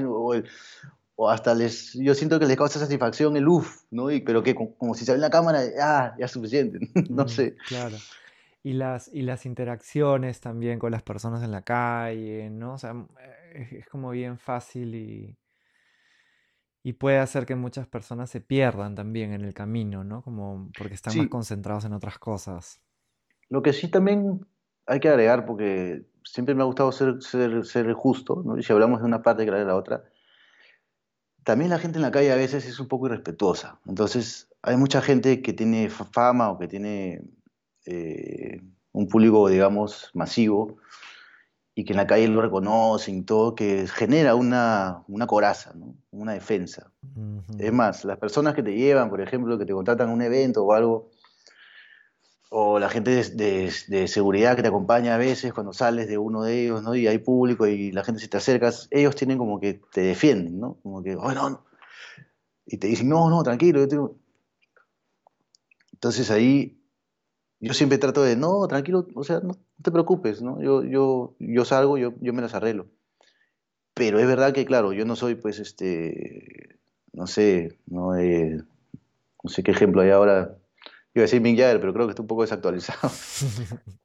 o, 1.15 1.29
hasta 1.31 1.55
les, 1.55 1.93
yo 1.93 2.13
siento 2.13 2.39
que 2.39 2.45
les 2.45 2.57
causa 2.57 2.77
satisfacción 2.77 3.35
el 3.37 3.47
uff, 3.47 3.85
¿no? 3.89 4.11
Y, 4.11 4.21
pero 4.21 4.43
que 4.43 4.53
como, 4.53 4.93
si 4.93 5.03
sale 5.03 5.15
en 5.15 5.21
la 5.21 5.31
cámara, 5.31 5.61
ah, 5.81 6.13
ya 6.19 6.25
es 6.25 6.31
suficiente, 6.31 6.77
no 7.09 7.23
mm, 7.23 7.27
sé. 7.27 7.55
Claro. 7.67 7.95
Y 8.61 8.73
las, 8.73 9.09
y 9.11 9.23
las 9.23 9.47
interacciones 9.47 10.41
también 10.41 10.77
con 10.77 10.91
las 10.91 11.01
personas 11.01 11.41
en 11.41 11.49
la 11.49 11.63
calle, 11.63 12.51
¿no? 12.51 12.75
O 12.75 12.77
sea, 12.77 12.93
es 13.51 13.87
como 13.87 14.11
bien 14.11 14.37
fácil 14.37 14.93
y 14.93 15.35
y 16.85 16.93
puede 16.93 17.17
hacer 17.17 17.47
que 17.47 17.55
muchas 17.55 17.87
personas 17.87 18.29
se 18.29 18.41
pierdan 18.41 18.93
también 18.93 19.33
en 19.33 19.41
el 19.41 19.55
camino, 19.55 20.03
¿no? 20.03 20.21
Como 20.21 20.69
porque 20.77 20.93
están 20.93 21.17
más 21.17 21.29
concentrados 21.29 21.83
en 21.83 21.93
otras 21.93 22.19
cosas. 22.19 22.79
Lo 23.49 23.63
que 23.63 23.73
sí 23.73 23.87
también 23.87 24.45
hay 24.85 24.99
que 24.99 25.09
agregar, 25.09 25.47
porque 25.47 26.05
siempre 26.23 26.53
me 26.53 26.61
ha 26.61 26.65
gustado 26.65 26.91
ser, 26.91 27.23
ser, 27.23 27.65
ser 27.65 27.91
justo, 27.93 28.43
¿no? 28.45 28.55
y 28.59 28.61
si 28.61 28.71
hablamos 28.71 28.99
de 28.99 29.07
una 29.07 29.23
parte, 29.23 29.45
que 29.45 29.51
de 29.51 29.65
la 29.65 29.75
otra, 29.75 30.03
también 31.43 31.71
la 31.71 31.79
gente 31.79 31.97
en 31.97 32.03
la 32.03 32.11
calle 32.11 32.31
a 32.31 32.35
veces 32.35 32.67
es 32.67 32.79
un 32.79 32.87
poco 32.87 33.07
irrespetuosa. 33.07 33.79
Entonces, 33.87 34.47
hay 34.61 34.77
mucha 34.77 35.01
gente 35.01 35.41
que 35.41 35.53
tiene 35.53 35.89
fama 35.89 36.51
o 36.51 36.59
que 36.59 36.67
tiene 36.67 37.23
eh, 37.87 38.61
un 38.91 39.07
público, 39.07 39.49
digamos, 39.49 40.11
masivo, 40.13 40.77
y 41.77 41.83
que 41.83 41.91
en 41.91 41.97
la 41.97 42.07
calle 42.07 42.29
lo 42.29 42.41
reconocen 42.41 43.25
todo, 43.25 43.53
que 43.53 43.85
genera 43.87 44.33
una, 44.33 45.03
una 45.09 45.27
coraza, 45.27 45.73
¿no? 45.75 45.93
una 46.11 46.31
defensa. 46.31 46.93
Es 47.59 47.73
más, 47.73 48.05
las 48.05 48.17
personas 48.17 48.55
que 48.55 48.63
te 48.63 48.73
llevan, 48.73 49.09
por 49.09 49.19
ejemplo, 49.19 49.57
que 49.57 49.65
te 49.65 49.73
contratan 49.73 50.09
a 50.09 50.13
un 50.13 50.21
evento 50.21 50.63
o 50.63 50.71
algo, 50.71 51.11
o 52.49 52.79
la 52.79 52.87
gente 52.87 53.11
de, 53.25 53.73
de, 53.89 54.07
seguridad 54.07 54.55
que 54.55 54.61
te 54.61 54.69
acompaña 54.69 55.15
a 55.15 55.17
veces 55.17 55.53
cuando 55.53 55.73
sales 55.73 56.07
de 56.07 56.17
uno 56.17 56.43
de 56.43 56.63
ellos, 56.63 56.81
¿no? 56.81 56.95
Y 56.95 57.07
hay 57.07 57.17
público 57.17 57.67
y 57.67 57.91
la 57.91 58.05
gente 58.05 58.21
se 58.21 58.29
te 58.29 58.37
acerca, 58.37 58.71
ellos 58.91 59.15
tienen 59.17 59.37
como 59.37 59.59
que 59.59 59.81
te 59.91 59.99
defienden, 59.99 60.61
¿no? 60.61 60.79
Como 60.81 61.03
que, 61.03 61.17
oh, 61.17 61.33
no, 61.33 61.65
Y 62.65 62.77
te 62.77 62.87
dicen, 62.87 63.09
no, 63.09 63.29
no, 63.29 63.43
tranquilo, 63.43 63.81
yo 63.81 63.87
tengo... 63.89 64.15
Entonces 65.91 66.31
ahí 66.31 66.84
yo 67.59 67.73
siempre 67.73 67.97
trato 67.97 68.23
de, 68.23 68.35
no, 68.35 68.67
tranquilo, 68.67 69.07
o 69.15 69.23
sea, 69.23 69.39
no 69.39 69.57
te 69.81 69.91
preocupes, 69.91 70.41
¿no? 70.41 70.61
Yo, 70.61 70.83
yo, 70.83 71.35
yo 71.39 71.65
salgo, 71.65 71.97
yo, 71.97 72.13
yo 72.21 72.33
me 72.33 72.41
las 72.41 72.53
arreglo. 72.53 72.87
Pero 73.93 74.19
es 74.19 74.27
verdad 74.27 74.53
que, 74.53 74.65
claro, 74.65 74.93
yo 74.93 75.05
no 75.05 75.15
soy, 75.15 75.35
pues, 75.35 75.59
este, 75.59 76.79
no 77.13 77.27
sé, 77.27 77.79
no, 77.87 78.15
eh, 78.15 78.61
sé 79.45 79.63
qué 79.63 79.71
ejemplo 79.71 80.01
hay 80.01 80.09
ahora. 80.09 80.57
Iba 81.13 81.21
a 81.21 81.27
decir 81.27 81.39
Mick 81.39 81.57
Jagger, 81.57 81.79
pero 81.79 81.93
creo 81.93 82.07
que 82.07 82.11
está 82.11 82.21
un 82.21 82.27
poco 82.27 82.41
desactualizado. 82.41 83.09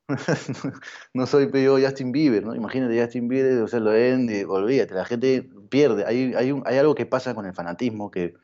no 1.14 1.26
soy 1.26 1.50
yo 1.52 1.76
Justin 1.80 2.12
Bieber, 2.12 2.44
¿no? 2.44 2.54
Imagínate 2.54 3.00
Justin 3.00 3.26
Bieber, 3.26 3.62
o 3.62 3.66
sea, 3.66 3.80
lo 3.80 3.90
ven, 3.90 4.28
olvídate, 4.48 4.94
la 4.94 5.04
gente 5.04 5.50
pierde. 5.68 6.04
Hay, 6.06 6.34
hay, 6.34 6.52
un, 6.52 6.62
hay 6.66 6.78
algo 6.78 6.94
que 6.94 7.06
pasa 7.06 7.34
con 7.34 7.46
el 7.46 7.52
fanatismo 7.52 8.12
que 8.12 8.34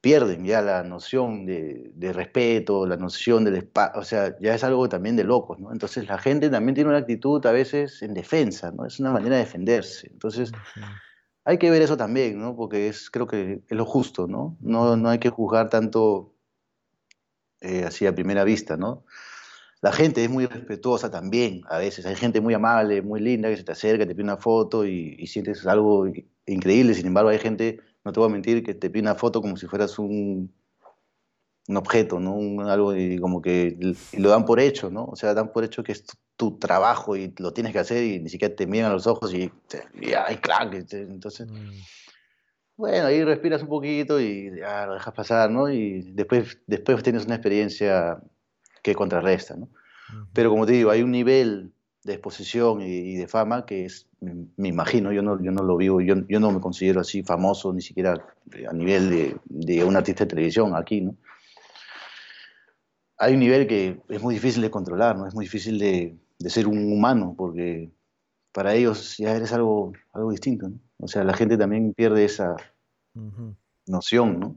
pierden 0.00 0.44
ya 0.44 0.62
la 0.62 0.82
noción 0.82 1.46
de, 1.46 2.12
respeto, 2.12 2.86
la 2.86 2.96
noción 2.96 3.44
del 3.44 3.56
espacio, 3.56 4.00
o 4.00 4.04
sea, 4.04 4.36
ya 4.40 4.54
es 4.54 4.64
algo 4.64 4.88
también 4.88 5.16
de 5.16 5.24
locos, 5.24 5.58
¿no? 5.58 5.72
Entonces 5.72 6.06
la 6.08 6.18
gente 6.18 6.48
también 6.48 6.74
tiene 6.74 6.90
una 6.90 6.98
actitud 6.98 7.44
a 7.46 7.52
veces 7.52 8.02
en 8.02 8.14
defensa, 8.14 8.72
¿no? 8.72 8.86
Es 8.86 8.98
una 8.98 9.12
manera 9.12 9.36
de 9.36 9.42
defenderse. 9.42 10.08
Entonces 10.10 10.52
hay 11.44 11.58
que 11.58 11.70
ver 11.70 11.82
eso 11.82 11.96
también, 11.96 12.40
¿no? 12.40 12.56
Porque 12.56 12.88
es, 12.88 13.10
creo 13.10 13.26
que 13.26 13.62
es 13.68 13.76
lo 13.76 13.84
justo, 13.84 14.26
¿no? 14.26 14.56
No, 14.60 14.96
no 14.96 15.08
hay 15.10 15.18
que 15.18 15.30
juzgar 15.30 15.68
tanto 15.68 16.34
eh, 17.60 17.84
así 17.84 18.06
a 18.06 18.14
primera 18.14 18.44
vista, 18.44 18.76
¿no? 18.76 19.04
La 19.82 19.92
gente 19.92 20.22
es 20.22 20.30
muy 20.30 20.46
respetuosa 20.46 21.10
también, 21.10 21.62
a 21.68 21.78
veces. 21.78 22.04
Hay 22.04 22.14
gente 22.14 22.40
muy 22.40 22.52
amable, 22.52 23.00
muy 23.00 23.20
linda, 23.20 23.48
que 23.48 23.56
se 23.56 23.64
te 23.64 23.72
acerca, 23.72 24.06
te 24.06 24.14
pide 24.14 24.24
una 24.24 24.36
foto 24.36 24.84
y, 24.84 25.26
sientes 25.26 25.66
algo 25.66 26.06
increíble. 26.46 26.94
Sin 26.94 27.06
embargo, 27.06 27.30
hay 27.30 27.38
gente, 27.38 27.80
no 28.04 28.12
te 28.12 28.20
voy 28.20 28.28
a 28.28 28.32
mentir, 28.32 28.62
que 28.62 28.74
te 28.74 28.90
pide 28.90 29.02
una 29.02 29.14
foto 29.14 29.40
como 29.40 29.56
si 29.56 29.66
fueras 29.66 29.98
un, 29.98 30.52
un 31.68 31.76
objeto, 31.76 32.18
¿no? 32.18 32.68
algo 32.68 32.94
y 32.96 33.18
como 33.18 33.40
que 33.40 33.76
lo 34.16 34.30
dan 34.30 34.44
por 34.44 34.60
hecho, 34.60 34.90
¿no? 34.90 35.04
O 35.04 35.16
sea, 35.16 35.34
dan 35.34 35.52
por 35.52 35.64
hecho 35.64 35.82
que 35.82 35.92
es 35.92 36.04
tu, 36.36 36.58
trabajo 36.58 37.16
y 37.16 37.34
lo 37.38 37.52
tienes 37.52 37.72
que 37.72 37.78
hacer 37.80 38.02
y 38.02 38.18
ni 38.18 38.30
siquiera 38.30 38.54
te 38.54 38.66
miran 38.66 38.90
a 38.90 38.94
los 38.94 39.06
ojos 39.06 39.34
y, 39.34 39.52
y 40.00 40.12
ay, 40.14 40.36
claro, 40.38 40.70
entonces... 40.72 41.46
Mm. 41.50 41.70
Bueno, 42.76 43.08
ahí 43.08 43.22
respiras 43.22 43.60
un 43.60 43.68
poquito 43.68 44.18
y 44.18 44.58
ya 44.58 44.86
lo 44.86 44.94
dejas 44.94 45.12
pasar, 45.12 45.50
¿no? 45.50 45.68
Y 45.70 46.00
después, 46.12 46.56
después 46.66 47.02
tienes 47.02 47.26
una 47.26 47.34
experiencia 47.34 48.22
que 48.82 48.94
contrarresta, 48.94 49.54
¿no? 49.54 49.68
Pero 50.32 50.48
como 50.48 50.64
te 50.64 50.72
digo, 50.72 50.90
hay 50.90 51.02
un 51.02 51.10
nivel 51.10 51.74
de 52.04 52.14
exposición 52.14 52.80
y, 52.80 53.16
de 53.16 53.28
fama 53.28 53.66
que 53.66 53.84
es, 53.84 54.08
me, 54.20 54.68
imagino, 54.68 55.12
yo 55.12 55.22
no, 55.22 55.42
yo 55.42 55.50
no 55.52 55.62
lo 55.62 55.76
vivo, 55.76 56.00
yo, 56.00 56.14
yo, 56.28 56.40
no 56.40 56.50
me 56.50 56.60
considero 56.60 57.00
así 57.00 57.22
famoso 57.22 57.72
ni 57.72 57.82
siquiera 57.82 58.14
a 58.68 58.72
nivel 58.72 59.10
de, 59.10 59.36
de 59.44 59.84
un 59.84 59.96
artista 59.96 60.24
de 60.24 60.30
televisión 60.30 60.74
aquí, 60.74 61.02
¿no? 61.02 61.16
Hay 63.18 63.34
un 63.34 63.40
nivel 63.40 63.66
que 63.66 64.00
es 64.08 64.22
muy 64.22 64.34
difícil 64.34 64.62
de 64.62 64.70
controlar, 64.70 65.16
¿no? 65.16 65.26
Es 65.26 65.34
muy 65.34 65.44
difícil 65.44 65.78
de, 65.78 66.16
de 66.38 66.50
ser 66.50 66.66
un 66.66 66.90
humano 66.90 67.34
porque 67.36 67.90
para 68.52 68.74
ellos 68.74 69.16
ya 69.18 69.36
eres 69.36 69.52
algo, 69.52 69.92
algo 70.12 70.30
distinto, 70.30 70.68
¿no? 70.68 70.80
O 71.00 71.08
sea, 71.08 71.24
la 71.24 71.34
gente 71.34 71.56
también 71.56 71.94
pierde 71.94 72.24
esa 72.24 72.56
noción, 73.86 74.40
¿no? 74.40 74.56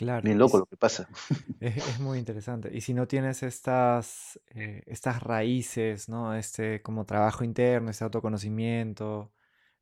Claro. 0.00 0.22
Bien 0.22 0.38
loco 0.38 0.56
lo 0.56 0.64
que 0.64 0.78
pasa. 0.78 1.06
Es, 1.60 2.00
muy 2.00 2.18
interesante. 2.18 2.70
Y 2.72 2.80
si 2.80 2.94
no 2.94 3.06
tienes 3.06 3.42
estas, 3.42 4.40
eh, 4.54 4.82
estas 4.86 5.22
raíces, 5.22 6.08
¿no? 6.08 6.34
Este 6.34 6.80
como 6.80 7.04
trabajo 7.04 7.44
interno, 7.44 7.90
este 7.90 8.04
autoconocimiento, 8.04 9.30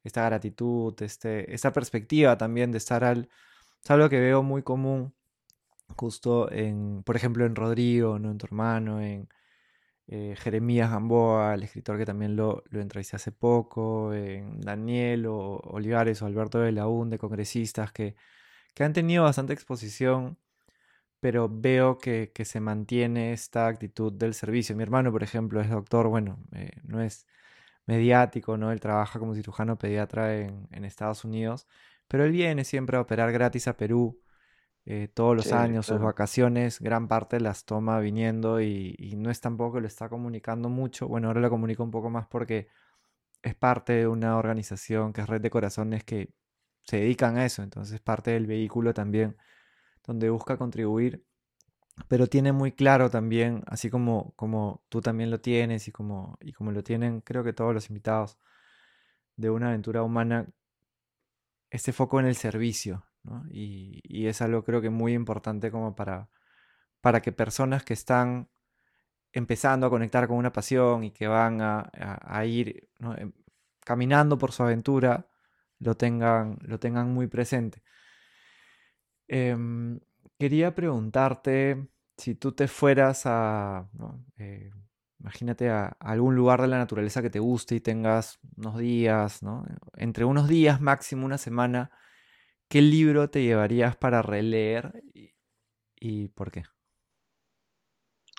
esta 0.02 0.24
gratitud, 0.24 0.92
este, 1.02 1.54
esta 1.54 1.72
perspectiva 1.72 2.36
también 2.36 2.72
de 2.72 2.78
estar 2.78 3.04
al... 3.04 3.28
Es 3.84 3.90
algo 3.92 4.08
que 4.08 4.18
veo 4.18 4.42
muy 4.42 4.64
común 4.64 5.14
justo 5.96 6.50
en, 6.50 7.04
por 7.04 7.14
ejemplo, 7.14 7.46
en 7.46 7.54
Rodrigo, 7.54 8.18
¿no? 8.18 8.32
En 8.32 8.38
tu 8.38 8.46
hermano, 8.46 9.00
en 9.00 9.28
eh, 10.08 10.34
Jeremías 10.36 10.90
Gamboa, 10.90 11.54
el 11.54 11.62
escritor 11.62 11.96
que 11.96 12.06
también 12.06 12.34
lo, 12.34 12.64
lo 12.70 12.80
entrevisté 12.80 13.14
hace 13.16 13.30
poco, 13.30 14.12
en 14.14 14.60
Daniel 14.60 15.26
o 15.26 15.58
Olivares 15.58 16.22
o 16.22 16.26
Alberto 16.26 16.58
de 16.58 16.72
la 16.72 16.86
de 17.06 17.18
congresistas 17.18 17.92
que 17.92 18.16
que 18.74 18.84
han 18.84 18.92
tenido 18.92 19.24
bastante 19.24 19.52
exposición, 19.52 20.38
pero 21.20 21.48
veo 21.50 21.98
que, 21.98 22.30
se 22.44 22.60
mantiene 22.60 23.32
esta 23.32 23.66
actitud 23.66 24.12
del 24.12 24.34
servicio. 24.34 24.76
Mi 24.76 24.82
hermano, 24.82 25.12
por 25.12 25.22
ejemplo, 25.22 25.60
es 25.60 25.70
doctor, 25.70 26.08
bueno, 26.08 26.38
eh, 26.52 26.70
no 26.84 27.02
es 27.02 27.26
mediático, 27.86 28.56
¿no? 28.56 28.72
Él 28.72 28.80
trabaja 28.80 29.18
como 29.18 29.34
cirujano 29.34 29.78
pediatra 29.78 30.36
en, 30.36 30.84
Estados 30.84 31.24
Unidos, 31.24 31.66
pero 32.08 32.24
él 32.24 32.32
viene 32.32 32.64
siempre 32.64 32.96
a 32.96 33.00
operar 33.00 33.32
gratis 33.32 33.68
a 33.68 33.76
Perú. 33.76 34.20
Eh, 34.86 35.08
todos 35.12 35.36
los 35.36 35.52
años, 35.52 35.86
sus 35.86 36.00
vacaciones, 36.00 36.80
gran 36.80 37.08
parte 37.08 37.40
las 37.40 37.66
toma 37.66 38.00
viniendo 38.00 38.60
y, 38.62 38.94
y, 38.98 39.16
no 39.16 39.30
es 39.30 39.40
tampoco 39.40 39.74
que 39.74 39.80
lo 39.82 39.86
está 39.86 40.08
comunicando 40.08 40.70
mucho. 40.70 41.08
Bueno, 41.08 41.28
ahora 41.28 41.40
lo 41.40 41.50
comunico 41.50 41.82
un 41.82 41.90
poco 41.90 42.08
más 42.10 42.26
porque 42.26 42.68
es 43.42 43.54
parte 43.54 43.92
de 43.94 44.06
una 44.08 44.36
organización 44.38 45.12
que 45.12 45.20
es 45.22 45.28
Red 45.28 45.40
de 45.42 45.50
Corazones 45.50 46.04
que 46.04 46.32
se 46.88 46.96
dedican 46.96 47.36
a 47.36 47.44
eso, 47.44 47.62
entonces 47.62 48.00
parte 48.00 48.30
del 48.30 48.46
vehículo 48.46 48.94
también 48.94 49.36
donde 50.06 50.30
busca 50.30 50.56
contribuir, 50.56 51.22
pero 52.08 52.28
tiene 52.28 52.52
muy 52.52 52.72
claro 52.72 53.10
también, 53.10 53.62
así 53.66 53.90
como, 53.90 54.32
como 54.36 54.82
tú 54.88 55.02
también 55.02 55.30
lo 55.30 55.38
tienes 55.38 55.86
y 55.86 55.92
como, 55.92 56.38
y 56.40 56.54
como 56.54 56.72
lo 56.72 56.82
tienen 56.82 57.20
creo 57.20 57.44
que 57.44 57.52
todos 57.52 57.74
los 57.74 57.90
invitados 57.90 58.38
de 59.36 59.50
una 59.50 59.68
aventura 59.68 60.02
humana, 60.02 60.48
este 61.68 61.92
foco 61.92 62.20
en 62.20 62.26
el 62.26 62.36
servicio, 62.36 63.04
y, 63.50 64.26
es 64.26 64.40
algo 64.40 64.64
creo 64.64 64.80
que 64.80 64.88
muy 64.88 65.12
importante 65.12 65.70
como 65.70 65.94
para, 65.94 66.30
para 67.02 67.20
que 67.20 67.32
personas 67.32 67.84
que 67.84 67.92
están 67.92 68.48
empezando 69.32 69.86
a 69.86 69.90
conectar 69.90 70.26
con 70.26 70.38
una 70.38 70.54
pasión 70.54 71.04
y 71.04 71.10
que 71.10 71.28
van 71.28 71.60
a, 71.60 72.44
ir 72.46 72.88
em, 73.18 73.32
caminando 73.84 74.38
por 74.38 74.52
su 74.52 74.62
aventura, 74.62 75.27
lo 75.80 75.96
tengan, 75.96 76.58
lo 76.62 76.78
tengan 76.78 77.12
muy 77.12 77.26
presente. 77.26 77.82
Em, 79.28 80.00
quería 80.38 80.74
preguntarte 80.74 81.88
si 82.16 82.34
tú 82.34 82.52
te 82.52 82.66
fueras 82.66 83.22
a, 83.26 83.88
eh, 84.38 84.70
imagínate 85.20 85.70
a, 85.70 85.96
algún 86.00 86.34
lugar 86.34 86.62
de 86.62 86.68
la 86.68 86.78
naturaleza 86.78 87.22
que 87.22 87.30
te 87.30 87.38
guste 87.38 87.74
y 87.76 87.80
tengas 87.80 88.38
unos 88.56 88.78
días, 88.78 89.42
¿no? 89.42 89.64
entre 89.96 90.24
unos 90.24 90.48
días, 90.48 90.80
máximo 90.80 91.26
una 91.26 91.38
semana, 91.38 91.90
¿qué 92.68 92.82
libro 92.82 93.30
te 93.30 93.42
llevarías 93.42 93.96
para 93.96 94.22
releer 94.22 95.02
y, 96.00 96.28
por 96.28 96.50
qué? 96.50 96.64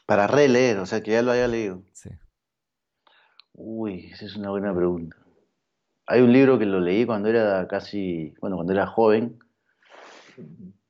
Para 0.06 0.28
releer, 0.28 0.80
o 0.80 0.86
sea, 0.86 1.04
que 1.04 1.12
ya 1.12 1.22
lo 1.22 1.32
haya 1.32 1.48
leído. 1.48 1.84
Sí. 1.94 2.10
Uy, 3.54 4.10
esa 4.12 4.26
es 4.26 4.36
una 4.36 4.50
buena 4.50 4.74
pregunta. 4.74 5.18
Hay 6.12 6.22
un 6.22 6.34
libro 6.34 6.57
que 6.57 6.66
lo 6.66 6.80
leí 6.80 7.05
cuando 7.05 7.30
era 7.30 7.68
casi, 7.68 8.34
bueno, 8.41 8.55
cuando 8.55 8.74
era 8.74 8.88
joven, 8.88 9.38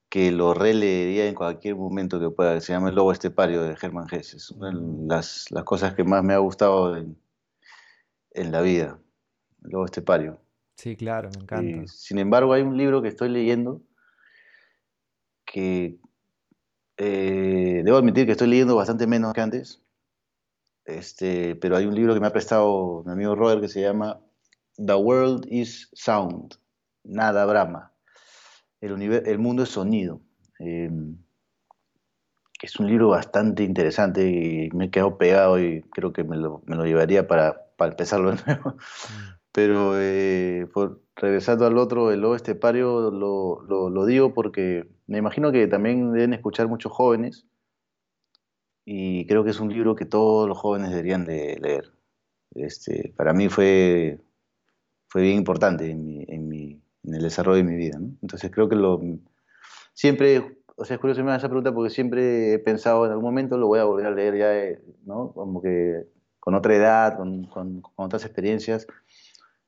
que 0.08 0.32
lo 0.32 0.54
releería 0.54 1.28
en 1.28 1.36
cualquier 1.36 1.76
momento 1.76 2.22
que 2.22 2.30
pueda, 2.30 2.62
se 2.62 2.72
llama 2.72 2.88
El 2.88 2.96
Lobo 2.96 3.12
Estepario 3.12 3.62
de 3.64 3.76
Germán 3.76 4.08
Hesse. 4.10 4.36
Es 4.36 4.50
una 4.52 4.70
de 4.70 5.08
las, 5.08 5.52
las, 5.52 5.66
cosas 5.66 5.94
que 5.94 6.06
más 6.06 6.24
me 6.24 6.34
ha 6.34 6.38
gustado 6.38 6.96
en, 6.96 7.18
la 8.34 8.62
vida, 8.62 8.98
El 9.66 9.72
Lobo 9.72 9.84
Estepario. 9.84 10.40
Sí, 10.78 10.96
claro, 10.96 11.30
me 11.36 11.44
encanta. 11.44 11.88
sin 11.88 12.18
embargo, 12.18 12.54
hay 12.54 12.62
un 12.62 12.78
libro 12.78 13.02
que 13.02 13.10
estoy 13.10 13.28
leyendo 13.28 13.82
que 15.44 16.00
eh, 16.96 17.82
debo 17.84 17.98
admitir 17.98 18.26
que 18.26 18.32
estoy 18.32 18.48
leyendo 18.48 18.78
bastante 18.78 19.06
menos 19.06 19.34
que 19.34 19.42
antes, 19.42 19.84
este, 20.86 21.58
pero 21.58 21.76
hay 21.76 21.86
un 21.88 21.94
libro 21.94 22.14
que 22.14 22.22
me 22.22 22.28
ha 22.28 22.32
prestado 22.32 23.04
mi 23.06 23.12
amigo 23.12 23.36
Robert 23.36 23.60
que 23.60 23.68
se 23.68 23.82
llama 23.82 24.22
The 24.84 24.96
World 24.96 25.46
is 25.50 25.90
Sound, 25.94 26.56
nada 27.04 27.46
brama. 27.46 27.92
El, 28.80 29.02
el 29.02 29.40
mundo 29.40 29.64
es 29.64 29.70
sonido. 29.70 30.22
Em, 30.60 31.18
es 32.62 32.80
un 32.80 32.88
libro 32.88 33.10
bastante 33.10 33.64
interesante 33.64 34.30
y 34.30 34.70
me 34.72 34.86
he 34.86 34.90
quedado 34.90 35.18
pegado 35.18 35.60
y 35.60 35.82
creo 35.92 36.14
que 36.14 36.24
me 36.24 36.38
lo, 36.38 36.62
llevaría 36.86 37.28
para, 37.28 37.68
empezarlo 37.80 38.32
de 38.32 38.38
nuevo. 38.46 38.72
Mm. 38.72 39.40
Pero 39.52 40.00
eh, 40.00 40.68
regresando 41.16 41.66
al 41.66 41.78
otro, 41.78 42.12
el 42.12 42.22
lobo 42.22 42.36
estepario, 42.36 43.12
lo, 43.12 43.62
lo, 43.68 44.06
digo 44.06 44.34
porque 44.34 44.88
me 45.08 45.18
imagino 45.18 45.52
que 45.52 45.68
también 45.68 46.14
deben 46.14 46.34
escuchar 46.34 46.68
muchos 46.68 46.92
jóvenes 46.92 47.46
y 48.86 49.26
creo 49.26 49.44
que 49.44 49.50
es 49.50 49.60
un 49.60 49.74
libro 49.74 49.96
que 49.96 50.06
todos 50.06 50.48
los 50.48 50.58
jóvenes 50.58 50.92
deberían 50.92 51.26
de 51.26 51.58
leer. 51.60 51.92
Este, 52.56 53.14
para 53.18 53.34
mí 53.34 53.50
fue 53.50 54.20
fue 55.10 55.24
bien 55.24 55.38
importante 55.38 55.90
en, 55.90 56.06
mi, 56.06 56.24
en, 56.28 56.48
mi, 56.48 56.82
en 57.04 57.14
el 57.14 57.22
desarrollo 57.22 57.58
de 57.58 57.64
mi 57.64 57.76
vida. 57.76 58.00
¿no? 58.00 58.12
Entonces 58.22 58.50
creo 58.52 58.70
que 58.70 58.76
lo 58.76 59.02
siempre, 59.94 60.58
o 60.78 60.86
sea, 60.86 60.96
es 60.96 61.02
curioso 61.02 61.22
me 61.24 61.32
hagas 61.32 61.42
esa 61.42 61.50
pregunta 61.50 61.74
porque 61.74 61.90
siempre 61.90 62.54
he 62.54 62.60
pensado 62.60 63.06
en 63.06 63.12
algún 63.12 63.26
momento 63.26 63.58
lo 63.58 63.68
voy 63.68 63.80
a 63.80 63.84
volver 63.84 64.06
a 64.06 64.12
leer 64.12 64.38
ya, 64.38 64.58
eh, 64.58 64.82
¿no? 65.06 65.34
Como 65.34 65.62
que 65.62 66.08
con 66.40 66.56
otra 66.56 66.74
edad, 66.74 67.18
con, 67.18 67.44
con, 67.46 67.82
otras 67.96 68.24
experiencias 68.24 68.88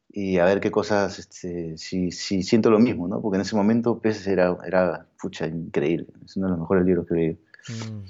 y 0.08 0.38
a 0.38 0.46
ver 0.46 0.62
qué 0.62 0.72
cosas, 0.72 1.20
este, 1.20 1.78
si, 1.78 2.12
si, 2.12 2.44
siento 2.44 2.70
lo 2.70 2.80
mismo, 2.80 3.08
¿no? 3.08 3.22
Porque 3.22 3.36
en 3.36 3.42
ese 3.42 3.56
momento 3.56 4.00
Peces 4.00 4.28
era, 4.28 4.58
era 4.66 5.06
pucha, 5.22 5.48
increíble. 5.48 6.08
Es 6.24 6.38
uno 6.38 6.48
de 6.48 6.52
los 6.52 6.60
mejores 6.60 6.86
libros 6.86 7.08
que 7.08 7.14
he 7.14 7.18
leído. 7.18 7.38
Mm, 7.68 8.06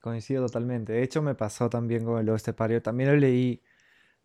coincido 0.00 0.46
totalmente. 0.46 0.92
De 0.92 1.02
hecho, 1.02 1.22
me 1.22 1.34
pasó 1.34 1.70
también 1.70 2.04
con 2.04 2.18
el 2.18 2.28
Estepario. 2.34 2.82
También 2.82 3.10
lo 3.10 3.16
leí 3.16 3.62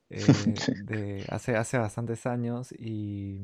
eh, 0.10 0.26
de 0.86 1.26
hace, 1.30 1.56
hace 1.56 1.78
bastantes 1.78 2.26
años 2.26 2.72
y, 2.74 3.39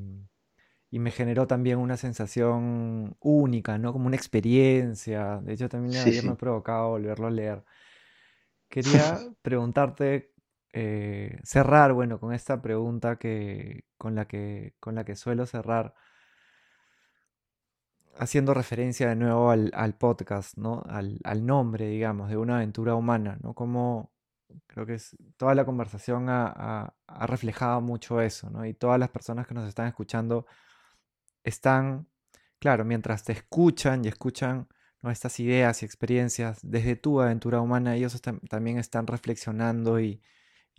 y, 0.91 0.99
me 0.99 1.11
generó 1.11 1.47
también 1.47 1.79
una 1.79 1.97
sensación 1.97 3.15
única, 3.19 3.77
¿no? 3.77 3.93
Como 3.93 4.07
una 4.07 4.15
experiencia. 4.15 5.39
De 5.43 5.53
hecho, 5.53 5.69
también 5.69 6.01
ayer 6.01 6.23
me 6.23 6.31
ha 6.31 6.35
provocado 6.35 6.89
volverlo 6.89 7.27
a 7.27 7.31
leer. 7.31 7.63
Quería 8.69 9.19
preguntarte, 9.41 10.33
eh, 10.73 11.39
cerrar, 11.43 11.93
bueno, 11.93 12.19
con 12.19 12.33
esta 12.33 12.61
pregunta 12.61 13.17
que, 13.17 13.85
con, 13.97 14.15
la 14.15 14.27
que, 14.27 14.75
con 14.79 14.95
la 14.95 15.03
que 15.05 15.15
suelo 15.15 15.45
cerrar, 15.45 15.95
haciendo 18.17 18.53
referencia 18.53 19.09
de 19.09 19.15
nuevo 19.15 19.49
al, 19.49 19.71
al 19.73 19.95
podcast, 19.95 20.57
¿no? 20.57 20.83
Al, 20.87 21.19
al, 21.23 21.45
nombre, 21.45 21.87
digamos, 21.87 22.29
de 22.29 22.37
una 22.37 22.57
aventura 22.57 22.95
humana, 22.95 23.39
¿no? 23.41 23.53
Como 23.55 24.11
Creo 24.67 24.85
que 24.85 24.95
es, 24.95 25.15
toda 25.37 25.55
la 25.55 25.65
conversación 25.65 26.27
ha, 26.29 26.93
reflejado 27.07 27.81
mucho 27.81 28.21
eso, 28.21 28.49
¿no? 28.49 28.65
Y 28.65 28.73
todas 28.73 28.99
las 28.99 29.09
personas 29.09 29.47
que 29.47 29.53
nos 29.53 29.67
están 29.67 29.87
escuchando 29.87 30.45
están, 31.43 32.07
claro, 32.59 32.85
mientras 32.85 33.23
te 33.23 33.33
escuchan 33.33 34.05
y 34.05 34.07
escuchan 34.07 34.67
estas 35.03 35.39
ideas 35.39 35.81
y 35.81 35.85
experiencias 35.85 36.59
desde 36.61 36.95
tu 36.95 37.21
aventura 37.21 37.61
humana, 37.61 37.95
ellos 37.95 38.21
también 38.49 38.77
están 38.77 39.07
reflexionando 39.07 39.99
y, 39.99 40.21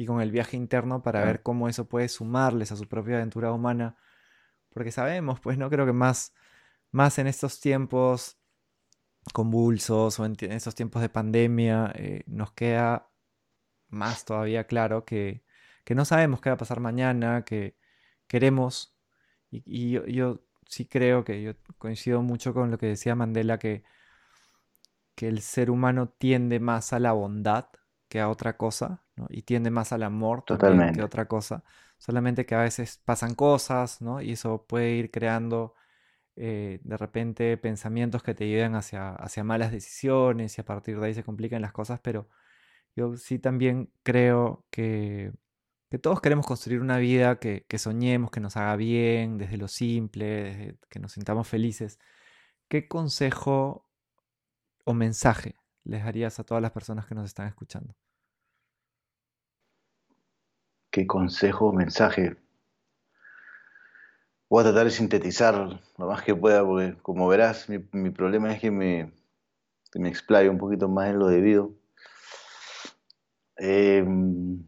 con 0.06 0.22
el 0.22 0.30
viaje 0.30 0.56
interno 0.56 1.02
para 1.02 1.22
ver 1.26 1.42
cómo 1.42 1.68
eso 1.68 1.86
puede 1.86 2.08
sumarles 2.08 2.72
a 2.72 2.76
su 2.76 2.88
propia 2.88 3.16
aventura 3.16 3.52
humana. 3.52 3.96
Porque 4.70 4.92
sabemos, 4.92 5.40
pues 5.40 5.58
no 5.58 5.68
creo 5.68 5.84
que 5.84 5.92
más, 5.92 6.32
más 6.90 7.18
en 7.18 7.26
estos 7.26 7.60
tiempos 7.60 8.38
convulsos 9.34 10.18
o 10.18 10.24
en, 10.24 10.36
estos 10.40 10.74
tiempos 10.74 11.02
de 11.02 11.10
pandemia 11.10 11.92
eh, 11.94 12.24
nos 12.26 12.52
queda 12.52 13.09
más 13.90 14.24
todavía 14.24 14.64
claro 14.64 15.04
que, 15.04 15.42
no 15.90 16.04
sabemos 16.04 16.40
qué 16.40 16.50
va 16.50 16.54
a 16.54 16.58
pasar 16.58 16.78
mañana, 16.80 17.44
que 17.44 17.76
queremos, 18.28 18.96
y, 19.50 19.90
yo, 19.90 20.06
yo, 20.06 20.40
sí 20.68 20.86
creo 20.86 21.24
que 21.24 21.42
yo 21.42 21.54
coincido 21.78 22.22
mucho 22.22 22.54
con 22.54 22.70
lo 22.70 22.78
que 22.78 22.86
decía 22.86 23.16
Mandela, 23.16 23.58
que 23.58 23.82
que 25.20 25.28
el 25.28 25.42
ser 25.42 25.70
humano 25.70 26.08
tiende 26.08 26.60
más 26.60 26.94
a 26.94 26.98
la 26.98 27.12
bondad 27.12 27.66
que 28.08 28.20
a 28.20 28.30
otra 28.30 28.56
cosa, 28.56 29.02
¿no? 29.16 29.26
y 29.28 29.42
tiende 29.42 29.70
más 29.70 29.92
al 29.92 30.02
amor 30.02 30.44
que 30.46 30.54
a 30.54 31.04
otra 31.04 31.28
cosa. 31.28 31.62
Solamente 31.98 32.46
que 32.46 32.54
a 32.54 32.62
veces 32.62 33.02
pasan 33.04 33.34
cosas, 33.34 34.00
¿no? 34.00 34.22
Y 34.22 34.32
eso 34.32 34.64
puede 34.66 34.92
ir 34.92 35.10
creando 35.10 35.74
eh, 36.36 36.80
de 36.84 36.96
repente 36.96 37.58
pensamientos 37.58 38.22
que 38.22 38.32
te 38.34 38.48
llevan 38.48 38.76
hacia, 38.76 39.10
hacia 39.10 39.44
malas 39.44 39.72
decisiones 39.72 40.56
y 40.56 40.62
a 40.62 40.64
partir 40.64 40.98
de 40.98 41.08
ahí 41.08 41.12
se 41.12 41.22
complican 41.22 41.60
las 41.60 41.72
cosas, 41.72 42.00
pero 42.00 42.26
yo 42.96 43.16
sí 43.16 43.38
también 43.38 43.92
creo 44.02 44.64
que, 44.70 45.32
que 45.90 45.98
todos 45.98 46.20
queremos 46.20 46.46
construir 46.46 46.80
una 46.80 46.98
vida 46.98 47.38
que, 47.38 47.64
que, 47.68 47.78
soñemos, 47.78 48.30
que 48.30 48.40
nos 48.40 48.56
haga 48.56 48.76
bien, 48.76 49.38
desde 49.38 49.56
lo 49.56 49.68
simple, 49.68 50.26
desde 50.26 50.78
que 50.88 51.00
nos 51.00 51.12
sintamos 51.12 51.48
felices. 51.48 51.98
¿Qué 52.68 52.88
consejo 52.88 53.86
o 54.84 54.94
mensaje 54.94 55.56
les 55.84 56.04
darías 56.04 56.38
a 56.38 56.44
todas 56.44 56.62
las 56.62 56.72
personas 56.72 57.06
que 57.06 57.14
nos 57.14 57.26
están 57.26 57.48
escuchando? 57.48 57.94
¿Qué 60.90 61.06
consejo 61.06 61.66
o 61.66 61.72
mensaje? 61.72 62.36
Voy 64.48 64.60
a 64.60 64.64
tratar 64.64 64.84
de 64.84 64.90
sintetizar 64.90 65.80
lo 65.96 66.06
más 66.06 66.22
que 66.22 66.34
pueda, 66.34 66.64
porque 66.64 66.96
como 67.02 67.28
verás, 67.28 67.68
mi, 67.68 68.10
problema 68.10 68.52
es 68.52 68.60
que 68.60 68.72
me, 68.72 69.12
me 69.94 70.08
explayo 70.08 70.50
un 70.50 70.58
poquito 70.58 70.88
más 70.88 71.10
en 71.10 71.20
lo 71.20 71.28
debido. 71.28 71.72
Em, 73.62 74.66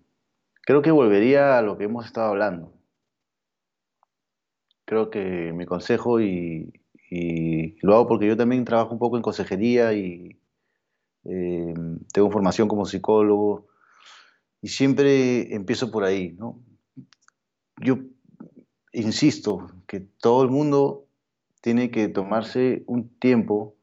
creo 0.66 0.82
que 0.82 0.90
volvería 0.90 1.56
a 1.56 1.62
lo 1.62 1.78
que 1.78 1.84
hemos 1.84 2.04
estado 2.04 2.28
hablando. 2.28 2.74
Creo 4.84 5.08
que 5.08 5.52
mi 5.54 5.64
consejo, 5.64 6.20
y, 6.20 6.74
lo 7.80 7.94
hago 7.94 8.08
porque 8.08 8.26
yo 8.26 8.36
también 8.36 8.64
trabajo 8.66 8.92
un 8.92 8.98
poco 8.98 9.16
en 9.16 9.22
consejería 9.22 9.94
y 9.94 10.38
eh, 11.24 11.74
tengo 12.12 12.30
formación 12.30 12.68
como 12.68 12.86
psicólogo 12.86 13.66
y 14.62 14.68
siempre 14.68 15.54
empiezo 15.54 15.90
por 15.90 16.04
ahí, 16.04 16.32
¿no? 16.32 16.58
Yo 17.78 17.98
insisto 18.92 19.68
que 19.86 20.00
todo 20.00 20.42
el 20.42 20.50
mundo 20.50 21.06
tiene 21.60 21.90
que 21.90 22.08
tomarse 22.08 22.82
un 22.86 23.08
tiempo 23.18 23.74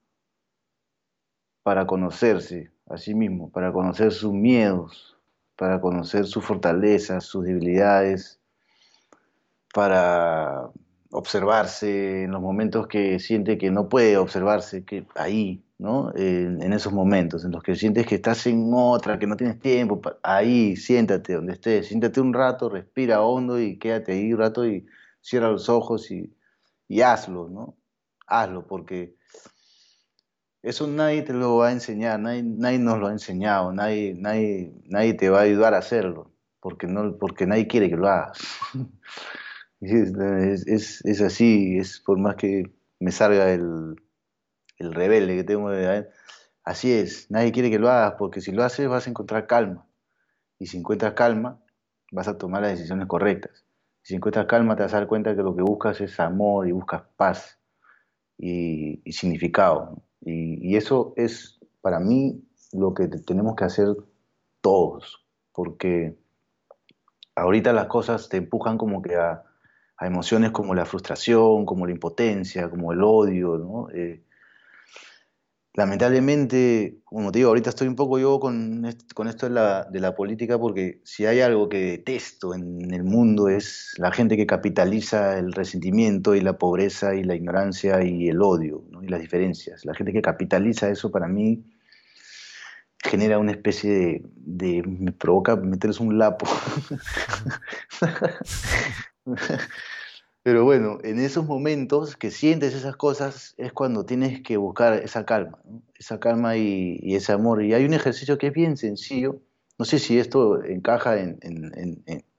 para 1.64 1.86
conocerse 1.86 2.72
a 2.90 2.98
sí 2.98 3.14
mismo, 3.14 3.52
para 3.52 3.72
conocer 3.72 4.12
sus 4.12 4.34
miedos, 4.34 5.18
para 5.56 5.80
conocer 5.80 6.26
sus 6.26 6.44
fortalezas, 6.44 7.24
sus 7.24 7.46
debilidades, 7.46 8.40
para 9.74 10.70
observarse 11.12 12.24
en 12.24 12.32
los 12.32 12.42
momentos 12.42 12.88
que 12.88 13.20
siente 13.20 13.58
que 13.58 13.72
no 13.72 13.90
puede 13.90 14.18
observarse, 14.18 14.84
que 14.86 15.06
ahí, 15.16 15.64
¿no? 15.78 16.12
En, 16.16 16.74
esos 16.74 16.94
momentos 16.94 17.46
en 17.46 17.52
los 17.52 17.64
que 17.64 17.76
sientes 17.76 18.06
que 18.08 18.16
estás 18.16 18.46
en 18.48 18.72
otra, 18.74 19.20
que 19.20 19.28
no 19.28 19.38
tienes 19.38 19.60
tiempo, 19.60 20.02
ahí, 20.24 20.76
siéntate 20.76 21.34
donde 21.34 21.54
estés, 21.54 21.88
siéntate 21.88 22.22
un 22.22 22.34
rato, 22.34 22.70
respira 22.70 23.22
hondo 23.22 23.60
y 23.60 23.78
quédate 23.78 24.14
ahí 24.14 24.34
un 24.34 24.40
rato 24.40 24.66
y 24.66 24.86
cierra 25.22 25.50
los 25.50 25.70
ojos 25.70 26.10
y, 26.12 26.36
y 26.88 27.02
hazlo, 27.02 27.50
¿no? 27.50 27.78
Hazlo, 28.28 28.66
porque 28.68 29.16
eso 30.62 30.88
nadie 30.88 31.22
te 31.24 31.34
lo 31.34 31.58
va 31.58 31.70
a 31.70 31.72
enseñar, 31.72 32.20
nadie, 32.20 32.44
nadie 32.44 32.80
nos 32.80 33.00
lo 33.00 33.08
ha 33.08 33.12
enseñado, 33.12 33.72
nadie, 33.74 34.16
nadie, 34.18 34.74
nadie 34.86 35.14
te 35.14 35.30
va 35.30 35.40
a 35.40 35.44
ayudar 35.44 35.74
a 35.74 35.80
hacerlo, 35.80 36.32
porque, 36.60 36.88
no, 36.88 37.18
porque 37.18 37.46
nadie 37.46 37.68
quiere 37.68 37.90
que 37.90 37.98
lo 37.98 38.08
hagas. 38.08 38.40
Es, 39.82 41.02
es, 41.06 41.22
así, 41.22 41.78
es 41.78 42.02
por 42.02 42.20
más 42.20 42.36
que 42.36 42.64
me 43.00 43.14
salga 43.14 43.54
el, 43.54 43.96
el 44.78 44.94
rebelde 44.94 45.38
que 45.38 45.46
tengo 45.46 45.70
de 45.70 46.10
así 46.66 46.92
es, 46.92 47.32
nadie 47.32 47.54
quiere 47.54 47.70
que 47.70 47.80
lo 47.80 47.90
hagas 47.90 48.16
porque 48.20 48.42
si 48.42 48.52
lo 48.52 48.64
haces 48.66 48.90
vas 48.90 49.08
a 49.08 49.10
encontrar 49.10 49.48
calma 49.48 49.88
y 50.60 50.68
si 50.68 50.78
encuentras 50.78 51.14
calma 51.14 51.62
vas 52.12 52.28
a 52.28 52.38
tomar 52.38 52.62
las 52.62 52.72
decisiones 52.72 53.08
correctas. 53.08 53.66
Si 54.02 54.16
encuentras 54.16 54.46
calma 54.48 54.76
te 54.76 54.84
vas 54.84 54.94
a 54.94 54.98
dar 54.98 55.08
cuenta 55.08 55.36
que 55.36 55.44
lo 55.44 55.56
que 55.56 55.62
buscas 55.62 56.02
es 56.02 56.20
amor 56.20 56.68
y 56.68 56.72
buscas 56.72 57.04
paz 57.16 57.60
y, 58.38 59.02
significado. 59.12 60.02
Y, 60.22 60.76
eso 60.76 61.14
es 61.16 61.60
para 61.82 62.00
mí 62.00 62.44
lo 62.74 62.94
que 62.94 63.08
tenemos 63.08 63.56
que 63.56 63.66
hacer 63.66 63.88
todos, 64.62 65.26
porque 65.54 66.18
ahorita 67.36 67.74
las 67.74 67.88
cosas 67.88 68.30
te 68.30 68.38
empujan 68.38 68.78
como 68.78 69.02
que 69.02 69.16
a, 69.16 69.44
a 69.98 70.08
emociones 70.08 70.52
como 70.52 70.76
la 70.76 70.86
frustración, 70.86 71.66
como 71.66 71.86
la 71.86 71.94
impotencia, 71.94 72.70
como 72.70 72.92
el 72.92 73.02
odio, 73.04 73.58
¿no? 73.58 73.90
Eh, 73.92 74.24
lamentablemente, 75.74 76.98
como 77.06 77.32
te 77.32 77.40
digo, 77.40 77.50
ahorita 77.50 77.70
estoy 77.70 77.88
un 77.88 77.96
poco 77.96 78.20
yo 78.20 78.40
con, 78.40 78.86
con 79.14 79.28
esto 79.28 79.48
de 79.48 79.54
la, 79.54 79.86
de 79.86 80.00
la, 80.00 80.16
política 80.16 80.58
porque 80.58 81.00
si 81.04 81.26
hay 81.26 81.42
algo 81.42 81.70
que 81.70 81.78
detesto 81.78 82.54
en 82.54 82.94
el 82.94 83.04
mundo 83.04 83.50
es 83.50 83.94
la 83.98 84.12
gente 84.12 84.36
que 84.36 84.46
capitaliza 84.46 85.38
el 85.38 85.54
resentimiento 85.54 86.36
y 86.36 86.42
la 86.42 86.58
pobreza 86.58 87.16
y 87.16 87.24
la 87.24 87.36
ignorancia 87.36 88.04
y 88.04 88.28
el 88.30 88.42
odio 88.42 88.84
y 89.02 89.08
las 89.08 89.22
diferencias. 89.22 89.86
La 89.86 89.94
gente 89.94 90.12
que 90.12 90.22
capitaliza 90.22 90.90
eso 90.90 91.12
para 91.12 91.28
mí 91.28 91.64
genera 93.02 93.40
una 93.40 93.52
especie 93.52 93.92
de, 93.92 94.22
de 94.36 94.84
me 94.84 95.12
provoca 95.12 95.56
meterles 95.56 96.00
un 96.00 96.18
lapo. 96.18 96.48
Pero 100.42 100.64
bueno, 100.64 101.00
en 101.04 101.20
esos 101.20 101.46
momentos 101.46 102.16
que 102.16 102.32
sientes 102.32 102.74
esas 102.74 102.96
cosas 102.96 103.56
es 103.58 103.74
cuando 103.74 104.06
tienes 104.06 104.42
que 104.42 104.58
buscar 104.58 104.94
esa 104.94 105.26
calma, 105.26 105.60
esa 105.96 106.20
calma 106.20 106.56
y, 106.56 107.16
ese 107.16 107.34
amor. 107.34 107.64
Y 107.64 107.74
hay 107.74 107.86
un 107.86 107.94
ejercicio 107.94 108.38
que 108.38 108.48
es 108.48 108.54
bien 108.54 108.78
sencillo, 108.78 109.42
no 109.78 109.86
sé 109.86 110.00
si 110.00 110.18
esto 110.18 110.64
encaja 110.64 111.20
en, 111.20 111.40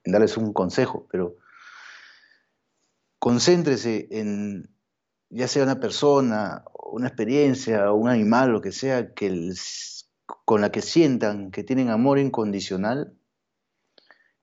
darles 0.03 0.37
un 0.37 0.51
consejo, 0.51 1.07
pero 1.11 1.35
concéntrese 3.19 4.07
en, 4.11 4.69
ya 5.29 5.47
sea 5.47 5.63
una 5.63 5.79
persona, 5.79 6.65
una 6.91 7.07
experiencia, 7.07 7.91
un 7.91 8.09
animal, 8.09 8.51
lo 8.51 8.61
que 8.61 8.71
sea, 8.71 9.13
que 9.13 9.53
con 10.45 10.61
la 10.61 10.71
que 10.71 10.81
sientan 10.81 11.51
que 11.51 11.63
tienen 11.63 11.89
amor 11.89 12.17
incondicional, 12.19 13.15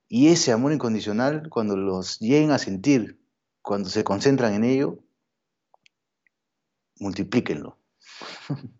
y 0.08 0.28
ese 0.28 0.52
amor 0.52 0.72
incondicional, 0.72 1.50
cuando 1.50 1.76
los 1.76 2.18
lleguen 2.18 2.50
a 2.50 2.58
sentir, 2.58 3.17
cuando 3.68 3.90
se 3.90 4.02
concentran 4.02 4.54
en 4.54 4.64
ello, 4.64 4.98
multiplíquenlo. 6.98 7.76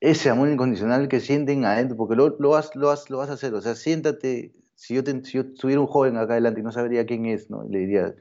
ese 0.00 0.28
amor 0.28 0.48
incondicional 0.48 1.06
que 1.06 1.20
sienten 1.20 1.64
adentro, 1.64 1.96
porque 1.96 2.16
lo, 2.16 2.36
lo, 2.40 2.50
vas, 2.50 2.74
lo, 2.74 2.88
vas, 2.88 3.08
lo 3.10 3.18
vas 3.18 3.30
a 3.30 3.34
hacer. 3.34 3.54
O 3.54 3.60
sea, 3.60 3.76
siéntate, 3.76 4.56
si 4.74 4.94
yo, 4.94 5.04
tuviera 5.04 5.80
un 5.80 5.86
joven 5.86 6.16
acá 6.16 6.32
adelante 6.32 6.58
y 6.58 6.64
no 6.64 6.72
sabría 6.72 7.06
quién 7.06 7.26
es, 7.26 7.48
¿no? 7.48 7.62
le 7.62 7.78
diría, 7.78 8.12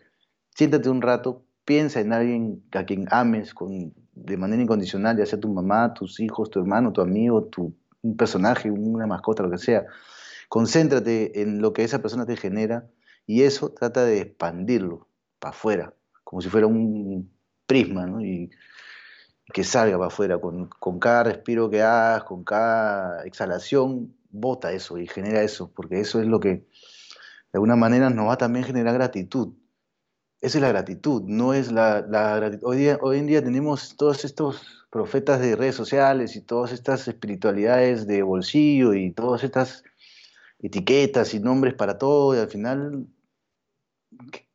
siéntate 0.53 0.87
un 0.87 1.01
rato, 1.01 1.43
piensa 1.65 1.99
en 1.99 2.13
alguien 2.13 2.63
a 2.73 2.85
quien 2.85 3.07
ames 3.09 3.55
con, 3.55 3.91
de 4.13 4.37
manera 4.37 4.61
incondicional, 4.61 5.17
ya 5.17 5.25
sea 5.25 5.39
tu 5.39 5.51
mamá, 5.51 5.95
tus 5.95 6.19
hijos, 6.19 6.51
tu 6.51 6.59
hermano, 6.59 6.93
tu 6.93 7.01
amigo, 7.01 7.45
tu, 7.45 7.75
un 8.03 8.15
personaje, 8.15 8.69
una 8.69 9.07
mascota, 9.07 9.41
lo 9.41 9.49
que 9.49 9.57
sea 9.57 9.87
concéntrate 10.47 11.41
en 11.41 11.61
lo 11.61 11.73
que 11.73 11.83
esa 11.83 12.01
persona 12.01 12.25
te 12.25 12.35
genera 12.35 12.89
y 13.27 13.43
eso 13.43 13.69
trata 13.69 14.03
de 14.03 14.21
expandirlo 14.21 15.08
para 15.39 15.51
afuera, 15.51 15.93
como 16.23 16.41
si 16.41 16.49
fuera 16.49 16.67
un 16.67 17.31
prisma, 17.65 18.05
¿no? 18.05 18.21
Y, 18.21 18.49
que 19.53 19.63
salga 19.63 19.97
para 19.97 20.07
afuera, 20.07 20.39
con, 20.39 20.99
cada 20.99 21.23
respiro 21.23 21.69
que 21.69 21.81
hagas, 21.81 22.23
con 22.23 22.43
cada 22.43 23.23
exhalación, 23.25 24.15
bota 24.29 24.71
eso 24.71 24.97
y 24.97 25.07
genera 25.07 25.41
eso, 25.41 25.71
porque 25.73 25.99
eso 25.99 26.19
es 26.21 26.27
lo 26.27 26.39
que 26.39 26.49
de 26.49 26.65
alguna 27.53 27.75
manera 27.75 28.09
nos 28.09 28.27
va 28.27 28.33
a 28.33 28.37
también 28.37 28.65
generar 28.65 28.93
gratitud. 28.93 29.53
Esa 30.41 30.57
es 30.59 30.61
la 30.61 30.69
gratitud, 30.69 31.23
no 31.25 31.53
es 31.53 31.71
la, 31.71 32.01
gratitud. 32.01 32.67
Hoy, 33.01 33.17
en 33.17 33.27
día 33.27 33.43
tenemos 33.43 33.95
todos 33.97 34.23
estos 34.23 34.85
profetas 34.89 35.41
de 35.41 35.55
redes 35.55 35.75
sociales 35.75 36.35
y 36.35 36.41
todas 36.41 36.71
estas 36.71 37.07
espiritualidades 37.07 38.07
de 38.07 38.21
bolsillo 38.23 38.93
y 38.93 39.11
todas 39.11 39.43
estas 39.43 39.83
etiquetas 40.59 41.33
y 41.33 41.39
nombres 41.39 41.73
para 41.73 41.97
todo 41.97 42.35
y 42.35 42.39
al 42.39 42.49
final 42.49 43.07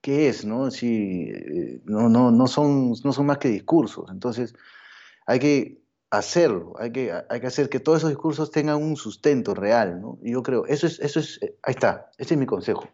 qué 0.00 0.28
es, 0.28 0.44
¿no? 0.44 0.70
Si, 0.70 1.30
eh, 1.30 1.80
no, 1.84 2.08
no, 2.08 2.30
no, 2.30 2.46
son, 2.46 2.92
no 3.02 3.12
son 3.12 3.26
más 3.26 3.38
que 3.38 3.48
discursos. 3.48 4.10
Entonces, 4.10 4.54
hay 5.26 5.38
que 5.38 5.82
hacerlo, 6.10 6.74
hay 6.78 6.92
que, 6.92 7.12
hay 7.28 7.40
que 7.40 7.46
hacer 7.46 7.68
que 7.68 7.80
todos 7.80 7.98
esos 7.98 8.10
discursos 8.10 8.50
tengan 8.50 8.82
un 8.82 8.96
sustento 8.96 9.54
real, 9.54 10.00
¿no? 10.00 10.18
Y 10.22 10.32
yo 10.32 10.42
creo, 10.42 10.66
eso 10.66 10.86
es, 10.86 11.00
eso 11.00 11.20
es, 11.20 11.40
ahí 11.62 11.74
está, 11.74 12.10
ese 12.18 12.34
es 12.34 12.40
mi 12.40 12.46
consejo. 12.46 12.88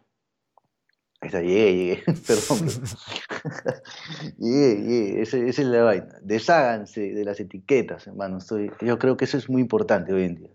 Ahí 1.19 1.27
está, 1.27 1.41
llegué, 1.41 1.75
llegué, 1.75 2.03
perdón. 2.27 2.67
llegué, 4.39 4.75
llegué, 4.81 5.21
esa, 5.21 5.37
es 5.37 5.59
la 5.59 5.83
vaina. 5.83 6.19
Desháganse 6.21 7.13
de 7.13 7.25
las 7.25 7.39
etiquetas, 7.39 8.07
hermano. 8.07 8.37
Estoy, 8.37 8.71
yo 8.81 8.97
creo 8.97 9.17
que 9.17 9.25
eso 9.25 9.37
es 9.37 9.49
muy 9.49 9.61
importante 9.61 10.13
hoy 10.13 10.23
en 10.23 10.35
día. 10.35 10.49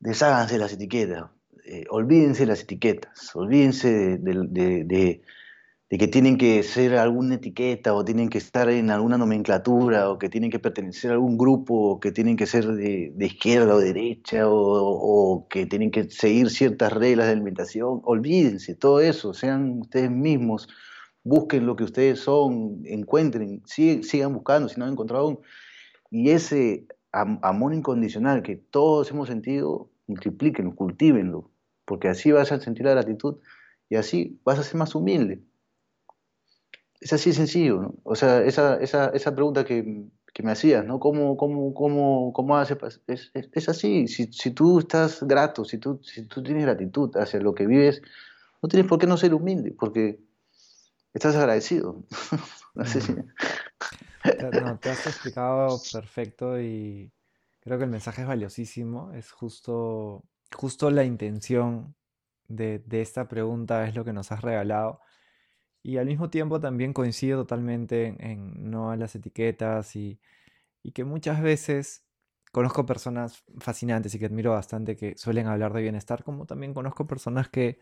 Desháganse 0.00 0.54
de 0.54 0.60
las 0.60 0.72
etiquetas. 0.72 1.26
Eh, 1.70 1.84
olvídense 1.90 2.46
las 2.46 2.62
etiquetas, 2.62 3.36
olvídense 3.36 4.16
de, 4.16 5.20
que 5.90 6.08
tienen 6.08 6.38
que 6.38 6.62
ser 6.62 6.96
alguna 6.96 7.34
etiqueta 7.34 7.92
o 7.92 8.06
tienen 8.06 8.30
que 8.30 8.38
estar 8.38 8.70
en 8.70 8.90
alguna 8.90 9.18
nomenclatura 9.18 10.08
o 10.08 10.18
que 10.18 10.30
tienen 10.30 10.50
que 10.50 10.60
pertenecer 10.60 11.10
a 11.10 11.14
algún 11.14 11.36
grupo 11.36 11.74
o 11.74 12.00
que 12.00 12.10
tienen 12.10 12.36
que 12.38 12.46
ser 12.46 12.66
de, 12.68 13.12
izquierda 13.20 13.74
o 13.74 13.80
derecha 13.80 14.44
o, 14.46 15.46
que 15.50 15.66
tienen 15.66 15.90
que 15.90 16.08
seguir 16.08 16.48
ciertas 16.48 16.90
reglas 16.90 17.26
de 17.26 17.32
alimentación. 17.34 18.00
Olvídense 18.04 18.74
todo 18.74 19.00
eso, 19.00 19.34
sean 19.34 19.80
ustedes 19.80 20.10
mismos, 20.10 20.68
busquen 21.22 21.66
lo 21.66 21.76
que 21.76 21.84
ustedes 21.84 22.20
son, 22.20 22.80
encuentren, 22.86 23.62
sigan 23.66 24.32
buscando 24.32 24.70
si 24.70 24.80
no 24.80 24.86
han 24.86 24.92
encontrado 24.92 25.24
aún. 25.24 25.38
Y 26.10 26.30
ese 26.30 26.86
amor 27.12 27.74
incondicional 27.74 28.42
que 28.42 28.56
todos 28.56 29.10
hemos 29.10 29.28
sentido, 29.28 29.90
multiplíquenlo, 30.06 30.74
cultívenlo, 30.74 31.50
porque 31.88 32.08
así 32.08 32.30
vas 32.30 32.52
a 32.52 32.60
sentir 32.60 32.84
la 32.84 32.92
gratitud 32.92 33.38
y 33.88 33.96
así 33.96 34.38
vas 34.44 34.58
a 34.58 34.62
ser 34.62 34.76
más 34.76 34.94
humilde. 34.94 35.42
Es 37.00 37.14
así 37.14 37.32
sencillo. 37.32 37.94
O 38.04 38.14
sea, 38.14 38.44
esa, 38.44 38.76
esa, 38.76 39.08
esa 39.08 39.34
pregunta 39.34 39.64
que, 39.64 40.04
que, 40.34 40.42
me 40.42 40.52
hacías, 40.52 40.84
¿no? 40.84 41.00
¿Cómo, 41.00 41.38
cómo, 41.38 41.72
cómo, 41.72 42.32
cómo 42.34 42.58
hace? 42.58 42.76
Es, 43.06 43.30
es, 43.32 43.68
así, 43.70 44.06
si, 44.06 44.30
si, 44.32 44.50
tú 44.50 44.80
estás 44.80 45.22
grato, 45.22 45.64
si 45.64 45.78
tú, 45.78 46.00
si 46.02 46.26
tú 46.26 46.42
tienes 46.42 46.64
gratitud 46.64 47.16
hacia 47.16 47.40
lo 47.40 47.54
que 47.54 47.66
vives, 47.66 48.02
no 48.60 48.68
tienes 48.68 48.86
por 48.86 48.98
qué 48.98 49.06
no 49.06 49.16
ser 49.16 49.32
humilde, 49.32 49.74
porque 49.78 50.20
estás 51.14 51.36
agradecido. 51.36 52.04
no 52.74 52.84
sé 52.84 53.00
si... 53.00 53.14
Te 54.22 54.90
has 54.90 55.06
explicado 55.06 55.80
perfecto 55.90 56.60
y 56.60 57.10
creo 57.60 57.78
que 57.78 57.84
el 57.84 57.90
mensaje 57.90 58.22
es 58.22 58.28
valiosísimo, 58.28 59.12
es 59.14 59.30
justo 59.30 60.24
justo 60.54 60.90
la 60.90 61.04
intención 61.04 61.94
de, 62.48 62.82
esta 62.90 63.28
pregunta 63.28 63.86
es 63.86 63.94
lo 63.94 64.04
que 64.04 64.12
nos 64.12 64.32
has 64.32 64.42
regalado. 64.42 65.00
Y 65.82 65.98
al 65.98 66.06
mismo 66.06 66.30
tiempo 66.30 66.60
también 66.60 66.92
coincido 66.92 67.42
totalmente 67.42 68.16
en, 68.20 68.70
no 68.70 68.90
a 68.90 68.96
las 68.96 69.14
etiquetas 69.14 69.96
y, 69.96 70.20
que 70.94 71.04
muchas 71.04 71.42
veces 71.42 72.06
conozco 72.50 72.86
personas 72.86 73.44
fascinantes 73.58 74.14
y 74.14 74.18
que 74.18 74.26
admiro 74.26 74.52
bastante 74.52 74.96
que 74.96 75.16
suelen 75.18 75.46
hablar 75.46 75.74
de 75.74 75.82
bienestar, 75.82 76.24
como 76.24 76.46
también 76.46 76.72
conozco 76.72 77.06
personas 77.06 77.50
que 77.50 77.78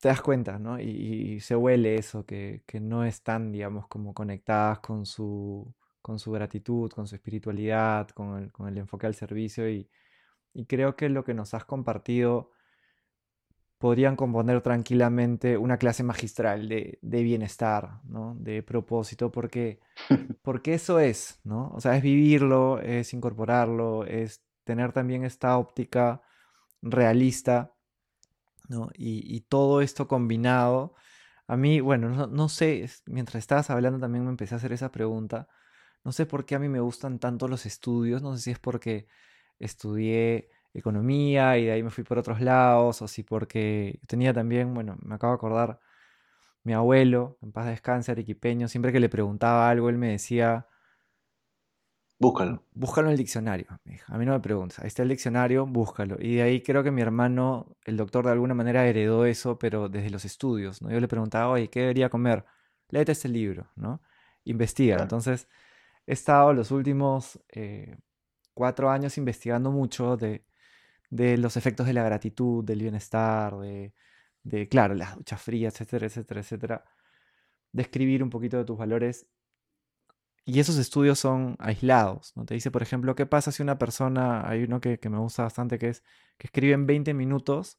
te 0.00 0.08
das 0.08 0.20
cuenta, 0.22 0.58
¿no? 0.58 0.80
Y, 0.80 1.40
se 1.40 1.56
huele 1.56 1.96
eso, 1.96 2.26
que, 2.26 2.62
no 2.80 3.04
están, 3.04 3.52
digamos, 3.52 3.86
como 3.88 4.12
conectadas 4.14 4.80
con 4.80 5.06
su, 5.06 5.72
con 6.02 6.18
su 6.18 6.32
gratitud, 6.32 6.90
con 6.90 7.06
su 7.06 7.14
espiritualidad, 7.14 8.08
con 8.10 8.38
el, 8.38 8.52
con 8.52 8.68
el 8.68 8.78
enfoque 8.78 9.06
al 9.06 9.14
servicio 9.14 9.68
y, 9.70 9.88
y 10.56 10.64
creo 10.64 10.96
que 10.96 11.10
lo 11.10 11.22
que 11.22 11.34
nos 11.34 11.52
has 11.52 11.66
compartido 11.66 12.50
podrían 13.76 14.16
componer 14.16 14.62
tranquilamente 14.62 15.58
una 15.58 15.76
clase 15.76 16.02
magistral 16.02 16.66
de, 16.66 16.98
bienestar, 17.02 18.00
¿no? 18.04 18.34
de 18.38 18.62
propósito, 18.62 19.30
porque, 19.30 19.80
porque 20.42 20.72
eso 20.72 20.98
es, 20.98 21.40
¿no? 21.44 21.70
O 21.74 21.80
sea, 21.82 21.94
es 21.94 22.02
vivirlo, 22.02 22.80
es 22.80 23.12
incorporarlo, 23.12 24.06
es 24.06 24.42
tener 24.64 24.92
también 24.92 25.24
esta 25.24 25.58
óptica 25.58 26.22
realista, 26.80 27.74
¿no? 28.70 28.88
Y, 28.94 29.42
todo 29.42 29.82
esto 29.82 30.08
combinado, 30.08 30.94
a 31.46 31.58
mí, 31.58 31.80
bueno, 31.80 32.08
no, 32.08 32.26
no, 32.28 32.48
sé, 32.48 32.88
mientras 33.04 33.40
estabas 33.40 33.68
hablando 33.68 34.00
también 34.00 34.24
me 34.24 34.30
empecé 34.30 34.54
a 34.54 34.58
hacer 34.58 34.72
esa 34.72 34.90
pregunta, 34.90 35.48
no 36.02 36.12
sé 36.12 36.24
por 36.24 36.46
qué 36.46 36.54
a 36.54 36.58
mí 36.58 36.70
me 36.70 36.80
gustan 36.80 37.18
tanto 37.18 37.46
los 37.46 37.66
estudios, 37.66 38.22
no 38.22 38.34
sé 38.36 38.42
si 38.42 38.50
es 38.52 38.58
porque 38.58 39.06
estudié 39.58 40.50
economía 40.78 41.58
y 41.58 41.66
de 41.66 41.72
ahí 41.72 41.82
me 41.82 41.90
fui 41.90 42.04
por 42.04 42.18
otros 42.18 42.40
lados, 42.40 43.02
o 43.02 43.08
si 43.08 43.22
porque 43.22 44.00
tenía 44.06 44.32
también, 44.32 44.74
bueno, 44.74 44.96
me 45.02 45.14
acabo 45.14 45.32
de 45.32 45.36
acordar, 45.36 45.80
mi 46.62 46.72
abuelo, 46.74 47.38
en 47.42 47.52
paz 47.52 47.66
descanse, 47.66 48.10
arequipeño, 48.12 48.68
siempre 48.68 48.92
que 48.92 49.00
le 49.00 49.08
preguntaba 49.08 49.70
algo, 49.70 49.88
él 49.88 49.98
me 49.98 50.10
decía... 50.10 50.66
Búscalo. 52.18 52.64
Búscalo 52.72 53.08
en 53.08 53.12
el 53.12 53.18
diccionario. 53.18 53.66
A 54.08 54.18
mí 54.18 54.24
no 54.24 54.32
me 54.32 54.40
preguntes. 54.40 54.78
Ahí 54.78 54.86
está 54.86 55.02
el 55.02 55.10
diccionario, 55.10 55.66
búscalo. 55.66 56.16
Y 56.18 56.36
de 56.36 56.42
ahí 56.42 56.62
creo 56.62 56.82
que 56.82 56.90
mi 56.90 57.02
hermano, 57.02 57.76
el 57.84 57.98
doctor, 57.98 58.24
de 58.24 58.32
alguna 58.32 58.54
manera 58.54 58.86
heredó 58.86 59.26
eso, 59.26 59.58
pero 59.58 59.88
desde 59.90 60.08
los 60.10 60.24
estudios. 60.24 60.80
¿no? 60.80 60.90
Yo 60.90 60.98
le 60.98 61.08
preguntaba, 61.08 61.50
oye, 61.50 61.68
¿qué 61.68 61.80
debería 61.80 62.08
comer? 62.08 62.46
Léete 62.88 63.12
este 63.12 63.28
libro, 63.28 63.70
¿no? 63.76 64.00
Investiga. 64.44 64.96
Entonces, 65.02 65.46
he 66.06 66.14
estado 66.14 66.54
los 66.54 66.70
últimos 66.70 67.38
eh, 67.50 67.98
cuatro 68.56 68.90
años 68.90 69.18
investigando 69.18 69.70
mucho 69.70 70.16
de, 70.16 70.42
los 71.10 71.58
efectos 71.58 71.86
de 71.86 71.92
la 71.92 72.02
gratitud, 72.02 72.64
del 72.64 72.80
bienestar, 72.80 73.54
de, 73.58 74.68
claro, 74.70 74.94
las 74.94 75.14
duchas 75.14 75.42
frías, 75.42 75.74
etcétera, 75.74 76.06
etcétera, 76.06 76.40
etcétera. 76.40 76.84
Describir 77.70 78.22
un 78.22 78.30
poquito 78.30 78.56
de 78.56 78.64
tus 78.64 78.78
valores. 78.78 79.26
Y 80.46 80.58
esos 80.58 80.78
estudios 80.78 81.18
son 81.18 81.56
aislados. 81.58 82.32
¿no? 82.34 82.46
Te 82.46 82.54
dice, 82.54 82.70
por 82.70 82.82
ejemplo, 82.82 83.14
qué 83.14 83.26
pasa 83.26 83.52
si 83.52 83.62
una 83.62 83.76
persona, 83.76 84.48
hay 84.48 84.62
uno 84.62 84.80
que, 84.80 84.98
me 85.10 85.18
gusta 85.18 85.42
bastante, 85.42 85.78
que 85.78 85.90
es 85.90 86.02
que 86.38 86.46
escribe 86.46 86.72
en 86.72 86.86
20 86.86 87.12
minutos 87.12 87.78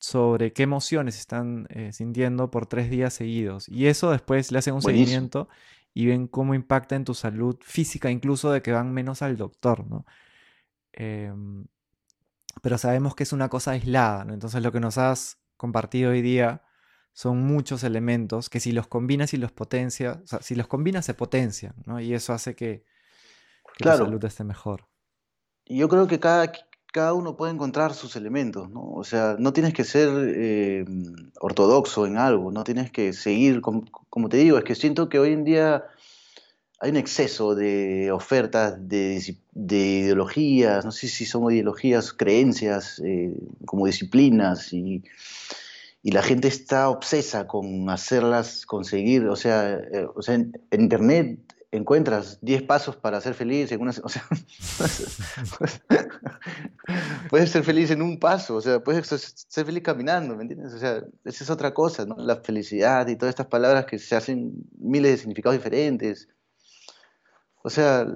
sobre 0.00 0.52
qué 0.52 0.62
emociones 0.62 1.18
están 1.18 1.66
eh, 1.70 1.92
sintiendo 1.92 2.52
por 2.52 2.66
tres 2.66 2.88
días 2.88 3.14
seguidos. 3.14 3.68
Y 3.68 3.88
eso 3.88 4.12
después 4.12 4.52
le 4.52 4.60
hacen 4.60 4.74
un 4.74 4.82
seguimiento 4.82 5.48
y 5.98 6.06
ven 6.06 6.28
cómo 6.28 6.54
impacta 6.54 6.94
en 6.94 7.04
tu 7.04 7.12
salud 7.12 7.56
física, 7.60 8.08
incluso 8.08 8.52
de 8.52 8.62
que 8.62 8.70
van 8.70 8.94
menos 8.94 9.20
al 9.20 9.36
doctor, 9.36 9.84
¿no? 9.84 10.06
Em, 10.92 11.66
pero 12.62 12.78
sabemos 12.78 13.16
que 13.16 13.24
es 13.24 13.32
una 13.32 13.48
cosa 13.48 13.72
aislada, 13.72 14.24
¿no? 14.24 14.32
Entonces 14.32 14.62
lo 14.62 14.70
que 14.70 14.78
nos 14.78 14.96
has 14.96 15.40
compartido 15.56 16.12
hoy 16.12 16.22
día 16.22 16.62
son 17.12 17.42
muchos 17.42 17.82
elementos 17.82 18.48
que 18.48 18.60
si 18.60 18.70
los 18.70 18.86
combinas 18.86 19.34
y 19.34 19.38
los 19.38 19.50
potencias, 19.50 20.18
o 20.22 20.26
sea, 20.28 20.40
si 20.40 20.54
los 20.54 20.68
combinas 20.68 21.04
se 21.04 21.14
potencian, 21.14 21.74
¿no? 21.84 21.98
Y 21.98 22.14
eso 22.14 22.32
hace 22.32 22.54
que, 22.54 22.84
la 23.80 23.96
salud 23.96 24.24
esté 24.24 24.44
mejor. 24.44 24.86
Y 25.64 25.78
yo 25.78 25.88
creo 25.88 26.06
que 26.06 26.20
cada, 26.20 26.52
cada 26.98 27.14
uno 27.14 27.36
puede 27.36 27.52
encontrar 27.52 27.94
sus 27.94 28.16
elementos, 28.16 28.68
¿no? 28.70 28.90
O 28.90 29.04
sea, 29.04 29.36
no 29.38 29.52
tienes 29.52 29.72
que 29.72 29.84
ser 29.84 30.08
eh, 30.34 30.84
ortodoxo 31.38 32.06
en 32.06 32.16
algo, 32.18 32.50
no 32.50 32.64
tienes 32.64 32.90
que 32.90 33.12
seguir, 33.12 33.60
como, 33.60 34.28
te 34.28 34.38
digo, 34.38 34.58
es 34.58 34.64
que 34.64 34.74
siento 34.74 35.08
que 35.08 35.20
hoy 35.20 35.32
en 35.32 35.44
día 35.44 35.84
hay 36.80 36.90
un 36.90 36.96
exceso 36.96 37.54
de 37.54 38.10
ofertas, 38.10 38.88
de, 38.88 39.22
ideologías, 39.54 40.84
no 40.84 40.90
sé 40.90 41.06
si 41.06 41.24
son 41.24 41.52
ideologías, 41.52 42.12
creencias, 42.12 43.00
eh, 43.04 43.32
como 43.64 43.86
disciplinas, 43.86 44.72
y, 44.72 45.04
la 46.02 46.22
gente 46.22 46.48
está 46.48 46.88
obsesa 46.88 47.46
con 47.46 47.90
hacerlas 47.90 48.66
conseguir, 48.66 49.28
o 49.28 49.36
sea, 49.36 49.74
eh, 49.74 50.08
o 50.16 50.22
sea 50.22 50.34
en 50.34 50.52
Internet 50.72 51.38
encuentras 51.70 52.38
10 52.40 52.62
pasos 52.62 52.96
para 52.96 53.20
ser 53.20 53.34
feliz 53.34 53.70
en 53.72 53.80
una... 53.80 53.92
O 54.02 54.08
sea, 54.08 54.26
puedes 57.30 57.50
ser 57.50 57.64
feliz 57.64 57.90
en 57.90 58.02
un 58.02 58.18
paso, 58.18 58.56
o 58.56 58.60
sea, 58.60 58.82
puedes 58.82 59.06
ser 59.06 59.66
feliz 59.66 59.82
caminando, 59.82 60.36
¿me 60.36 60.42
entiendes? 60.42 60.72
O 60.72 60.78
sea, 60.78 61.04
esa 61.24 61.44
es 61.44 61.50
otra 61.50 61.74
cosa, 61.74 62.06
¿no? 62.06 62.16
La 62.16 62.36
felicidad 62.36 63.06
y 63.08 63.16
todas 63.16 63.32
estas 63.32 63.46
palabras 63.46 63.86
que 63.86 63.98
se 63.98 64.16
hacen 64.16 64.52
miles 64.78 65.12
de 65.12 65.18
significados 65.18 65.58
diferentes. 65.58 66.28
O 67.62 67.70
sea, 67.70 68.06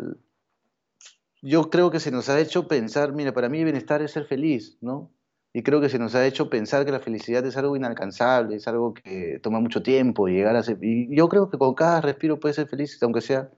yo 1.43 1.71
creo 1.71 1.91
que 1.91 2.01
se 2.01 2.11
nos 2.11 2.29
ha 2.29 2.41
hecho 2.41 2.69
pensar, 2.69 3.13
mira, 3.13 3.35
para 3.35 3.49
mí 3.49 3.63
bienestar 3.65 4.01
es 4.01 4.13
ser 4.13 4.25
feliz, 4.25 4.79
¿no? 4.81 5.13
Y 5.55 5.63
creo 5.63 5.81
que 5.81 5.91
se 5.91 5.99
nos 5.99 6.15
ha 6.15 6.27
hecho 6.27 6.49
pensar 6.49 6.87
que 6.87 6.93
la 6.93 7.01
felicidad 7.01 7.45
es 7.45 7.57
algo 7.59 7.77
inalcanzable, 7.77 8.57
es 8.57 8.67
algo 8.69 8.95
que 8.95 9.39
toma 9.43 9.61
mucho 9.61 9.83
tiempo 9.83 10.27
llegar 10.27 10.57
a 10.57 10.63
ser... 10.63 10.79
Y 10.83 11.15
yo 11.15 11.29
creo 11.29 11.51
que 11.51 11.59
con 11.59 11.75
cada 11.75 12.01
respiro 12.01 12.41
puedes 12.41 12.57
ser 12.57 12.69
feliz, 12.69 12.99
aunque 13.03 13.21
sea 13.21 13.51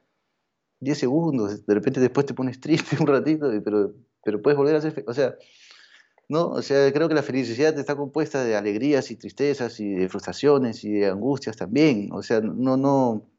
10 0.81 0.99
segundos. 0.99 1.65
De 1.67 1.75
repente 1.75 2.01
después 2.01 2.27
te 2.27 2.35
pones 2.35 2.61
triste 2.61 2.97
un 2.99 3.07
ratito, 3.07 3.49
pero, 3.65 3.93
pero 4.25 4.43
puedes 4.43 4.57
volver 4.59 4.77
a 4.77 4.81
ser 4.81 4.93
feliz. 4.93 5.09
O 5.09 5.15
sea, 5.15 5.37
¿no? 6.29 6.49
O 6.49 6.63
sea, 6.63 6.93
creo 6.93 7.09
que 7.09 7.15
la 7.15 7.23
felicidad 7.23 7.79
está 7.79 7.95
compuesta 7.97 8.45
de 8.45 8.57
alegrías 8.57 9.11
y 9.11 9.17
tristezas 9.17 9.79
y 9.81 9.91
de 9.95 10.09
frustraciones 10.09 10.85
y 10.85 10.93
de 10.93 11.07
angustias 11.07 11.57
también. 11.57 12.09
O 12.13 12.23
sea, 12.23 12.41
no, 12.41 12.77
no... 12.77 13.31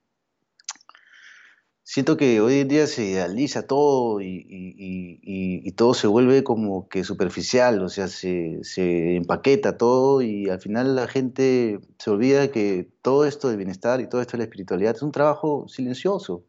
siento 1.86 2.18
que 2.18 2.42
hoy 2.42 2.62
en 2.62 2.68
día 2.68 2.88
se 2.88 3.06
idealiza 3.06 3.68
todo 3.68 4.20
y, 4.20 5.72
todo 5.78 5.94
se 5.94 6.08
vuelve 6.08 6.44
como 6.44 6.88
que 6.90 7.04
superficial, 7.04 7.82
o 7.82 7.90
sea, 7.90 8.08
se, 8.08 8.60
se, 8.64 9.18
empaqueta 9.18 9.78
todo 9.78 10.22
y 10.22 10.50
al 10.50 10.60
final 10.60 10.96
la 10.96 11.08
gente 11.08 11.80
se 12.00 12.10
olvida 12.10 12.50
que 12.50 12.90
todo 13.02 13.26
esto 13.26 13.50
del 13.50 13.58
bienestar 13.58 14.00
y 14.02 14.08
todo 14.08 14.22
esto 14.22 14.34
de 14.34 14.40
la 14.40 14.44
espiritualidad 14.46 14.96
es 14.96 15.02
un 15.02 15.12
trabajo 15.12 15.68
silencioso. 15.68 16.46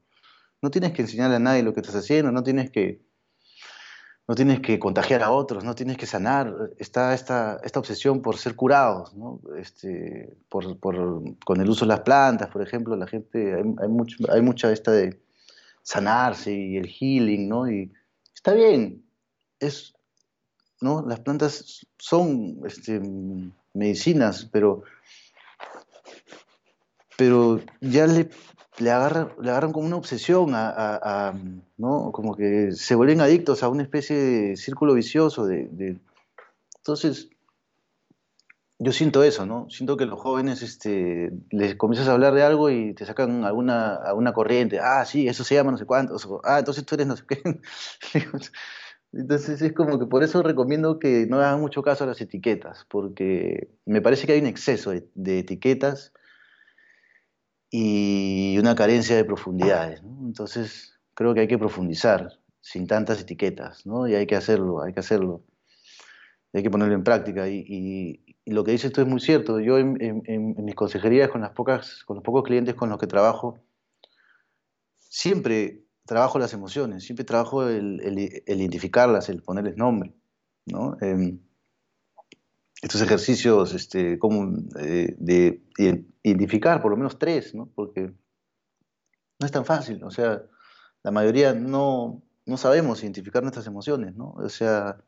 No 0.63 0.71
tienes 0.71 0.93
que 0.93 1.03
enseñarle 1.03 1.37
a 1.37 1.41
nadie 1.41 1.63
lo 1.63 1.75
que 1.75 1.81
estás 1.81 1.97
haciendo, 1.97 2.33
no 2.33 2.43
tienes 2.43 2.71
que, 2.71 3.03
no 4.29 4.35
tienes 4.35 4.61
que 4.61 4.79
contagiar 4.79 5.23
a 5.23 5.33
otros, 5.33 5.65
no 5.65 5.75
tienes 5.75 5.99
que 5.99 6.07
sanar. 6.07 6.55
Está 6.79 7.15
esta, 7.15 7.61
esta 7.65 7.81
obsesión 7.81 8.23
por 8.23 8.39
ser 8.39 8.55
curados, 8.55 9.15
¿no? 9.15 9.41
este, 9.59 10.37
por, 10.49 10.79
por, 10.79 11.23
con 11.45 11.61
el 11.61 11.69
uso 11.69 11.85
de 11.85 11.89
las 11.89 12.01
plantas, 12.01 12.49
por 12.49 12.63
ejemplo, 12.63 12.97
la 12.97 13.07
gente, 13.07 13.55
hay, 13.55 13.65
hay, 13.83 13.89
mucho, 13.89 14.17
hay 14.33 14.41
mucha 14.41 14.73
esta 14.73 14.93
de 14.93 15.26
sanarse 15.87 16.53
y 16.53 16.77
el 16.77 16.89
healing, 16.89 17.49
¿no? 17.49 17.71
Y 17.71 17.93
está 18.35 18.55
bien, 18.55 19.05
es, 19.61 19.95
¿no? 20.81 21.07
Las 21.07 21.21
plantas 21.21 21.87
son 21.97 22.59
este, 22.67 23.01
medicinas, 23.73 24.49
pero, 24.51 24.83
pero 27.17 27.61
ya 27.81 28.09
le, 28.09 28.29
le, 28.79 28.91
agarran, 28.91 29.31
le 29.41 29.51
agarran 29.51 29.73
como 29.73 29.87
una 29.87 29.95
obsesión 29.95 30.51
a, 30.55 31.33
¿no? 31.77 32.11
Como 32.11 32.35
que 32.35 32.73
se 32.73 32.97
vuelven 32.97 33.21
adictos 33.21 33.63
a 33.63 33.69
una 33.69 33.85
especie 33.85 34.17
de 34.17 34.57
círculo 34.57 34.93
vicioso 34.93 35.47
de, 35.47 35.69
de 35.69 36.01
entonces 36.79 37.31
yo 38.79 38.93
siento 38.93 39.23
eso, 39.25 39.47
¿no? 39.47 39.69
Siento 39.71 39.97
que 39.97 40.05
los 40.05 40.21
jóvenes 40.21 40.63
este, 40.63 41.33
les 41.51 41.77
comienzas 41.77 42.09
a 42.09 42.13
hablar 42.13 42.35
de 42.35 42.43
algo 42.43 42.69
y 42.71 42.95
te 42.95 43.07
sacan 43.07 43.45
alguna, 43.45 43.95
alguna 43.97 44.33
corriente. 44.35 44.81
Ah, 44.81 45.05
sí, 45.07 45.29
eso 45.29 45.45
se 45.45 45.55
llama 45.55 45.71
no 45.73 45.79
sé 45.79 45.87
cuánto. 45.87 46.17
ah, 46.45 46.59
entonces 46.59 46.85
tú 46.85 46.95
eres 46.95 47.07
no 47.07 47.17
sé 47.17 47.25
qué. 47.27 47.43
Entonces 49.13 49.63
es 49.63 49.73
como 49.73 49.99
que 49.99 50.07
por 50.07 50.23
eso 50.25 50.43
recomiendo 50.43 50.99
que 50.99 51.27
no 51.27 51.39
hagan 51.39 51.61
mucho 51.61 51.83
caso 51.83 52.05
a 52.05 52.07
las 52.09 52.21
etiquetas, 52.21 52.85
porque 52.91 53.71
me 53.87 54.03
parece 54.03 54.27
que 54.27 54.33
hay 54.35 54.41
un 54.41 54.47
exceso 54.47 54.91
de, 54.91 55.39
etiquetas 55.39 56.13
y 57.71 58.59
una 58.59 58.75
carencia 58.75 59.17
de 59.17 59.25
profundidades. 59.25 60.03
¿no? 60.03 60.27
Entonces 60.27 60.99
creo 61.15 61.33
que 61.33 61.41
hay 61.41 61.49
que 61.49 61.59
profundizar 61.59 62.41
sin 62.61 62.87
tantas 62.87 63.21
etiquetas, 63.23 63.87
¿no? 63.87 64.07
Y 64.09 64.15
hay 64.17 64.27
que 64.27 64.37
hacerlo, 64.37 64.83
hay 64.83 64.93
que 64.93 65.01
hacerlo 65.01 65.45
hay 66.57 66.63
que 66.63 66.71
ponerlo 66.71 66.95
en 66.95 67.05
práctica. 67.05 67.49
Y, 67.49 68.26
lo 68.47 68.65
que 68.65 68.73
dices 68.73 68.93
tú 68.93 69.01
es 69.01 69.07
muy 69.07 69.21
cierto. 69.21 69.61
Yo 69.61 69.79
en, 69.79 70.55
mis 70.65 70.75
consejerías 70.75 71.31
con, 71.31 71.41
las 71.41 71.51
pocas, 71.51 72.05
con 72.05 72.17
los 72.17 72.25
pocos 72.25 72.45
clientes 72.45 72.75
con 72.75 72.89
los 72.89 72.99
que 72.99 73.07
trabajo, 73.07 73.59
siempre 74.99 75.85
trabajo 76.05 76.39
las 76.39 76.53
emociones, 76.53 77.05
siempre 77.05 77.25
trabajo 77.25 77.69
el, 77.69 78.01
identificarlas, 78.47 79.29
el 79.29 79.43
ponerles 79.43 79.77
nombre. 79.77 80.15
¿no? 80.67 80.97
Em, 81.01 81.41
estos 82.81 83.03
ejercicios 83.03 83.75
este, 83.75 84.19
como, 84.19 84.57
eh, 84.79 85.17
de 85.19 85.63
identificar 86.23 86.81
por 86.81 86.93
lo 86.93 86.97
menos 86.97 87.19
tres, 87.19 87.53
¿no? 87.55 87.69
porque 87.75 88.13
no 89.41 89.47
es 89.47 89.51
tan 89.51 89.65
fácil. 89.65 90.05
O 90.05 90.11
sea, 90.11 90.43
la 91.03 91.11
mayoría 91.11 91.53
no, 91.53 92.23
no 92.45 92.57
sabemos 92.57 93.03
identificar 93.03 93.43
nuestras 93.43 93.67
emociones. 93.67 94.15
¿no? 94.15 94.31
O 94.37 94.49
sea, 94.49 94.99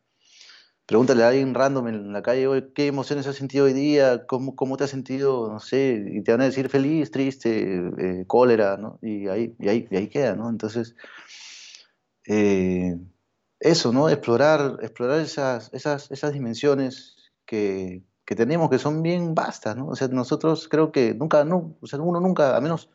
pregúntale 0.89 1.23
a 1.23 1.29
alguien 1.29 1.53
random 1.53 1.89
en 1.89 2.13
la 2.15 2.23
calle, 2.23 2.73
¿qué 2.75 2.87
emociones 2.87 3.27
has 3.27 3.37
sentido 3.37 3.67
hoy 3.67 3.75
día? 3.75 4.25
¿Cómo, 4.27 4.57
¿Cómo 4.57 4.79
te 4.79 4.85
has 4.85 4.91
sentido? 4.91 5.53
No 5.53 5.61
sé, 5.61 6.03
y 6.15 6.23
te 6.23 6.33
van 6.33 6.41
a 6.41 6.45
decir 6.45 6.71
feliz, 6.71 7.11
triste, 7.11 7.83
eh, 7.99 8.25
cólera, 8.27 8.79
¿no? 8.79 8.99
Y 9.03 9.29
ahí, 9.29 9.55
y 9.59 9.69
ahí, 9.69 9.87
y 9.91 9.97
ahí 9.97 10.09
queda, 10.09 10.35
¿no? 10.35 10.49
Entonces, 10.49 10.97
eh, 12.27 12.97
eso, 13.61 13.93
¿no? 13.93 14.09
Explorar, 14.09 14.79
explorar 14.81 15.21
esas, 15.21 15.69
esas, 15.75 16.11
esas 16.11 16.33
dimensiones 16.33 17.17
que, 17.45 18.03
que, 18.25 18.35
tenemos, 18.35 18.71
que 18.71 18.79
son 18.79 19.03
bien 19.03 19.35
vastas, 19.35 19.77
¿no? 19.77 19.89
O 19.89 19.95
sea, 19.95 20.09
nosotros 20.09 20.69
creo 20.71 20.91
que 20.91 21.13
nunca, 21.13 21.45
no, 21.45 21.77
o 21.83 21.87
sea, 21.87 22.01
uno 22.01 22.19
nunca, 22.19 22.57
a 22.57 22.63
menos, 22.63 22.89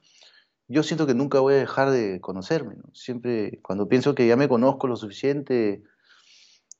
yo 0.67 0.81
siento 0.81 1.05
que 1.05 1.13
nunca 1.13 1.41
voy 1.41 1.53
a 1.53 1.57
dejar 1.57 1.91
de 1.91 2.19
conocerme, 2.21 2.73
¿no? 2.75 2.89
Siempre, 2.95 3.59
cuando 3.61 3.87
pienso 3.87 4.15
que 4.15 4.25
ya 4.25 4.35
me 4.35 4.49
conozco 4.49 4.87
lo 4.87 4.95
suficiente, 4.95 5.83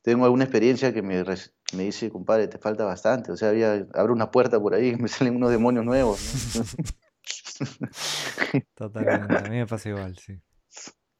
tengo 0.04 0.26
alguna 0.26 0.44
experiencia 0.44 0.92
que 0.92 1.00
me, 1.00 1.24
me 1.72 1.82
dice, 1.82 2.10
compadre, 2.10 2.46
te 2.46 2.58
falta 2.58 2.84
bastante. 2.84 3.32
O 3.32 3.38
sea, 3.38 3.48
había, 3.48 3.86
abro 3.94 4.12
una 4.12 4.30
puerta 4.30 4.60
por 4.60 4.74
ahí 4.74 4.90
y 4.90 4.96
me 4.96 5.08
salen 5.08 5.36
unos 5.36 5.50
demonios 5.50 5.84
nuevos. 5.84 6.20
Totalmente, 8.74 9.34
a 9.34 9.48
mí 9.48 9.56
me 9.56 9.66
pasa 9.66 9.88
igual, 9.88 10.18
sí. 10.18 10.38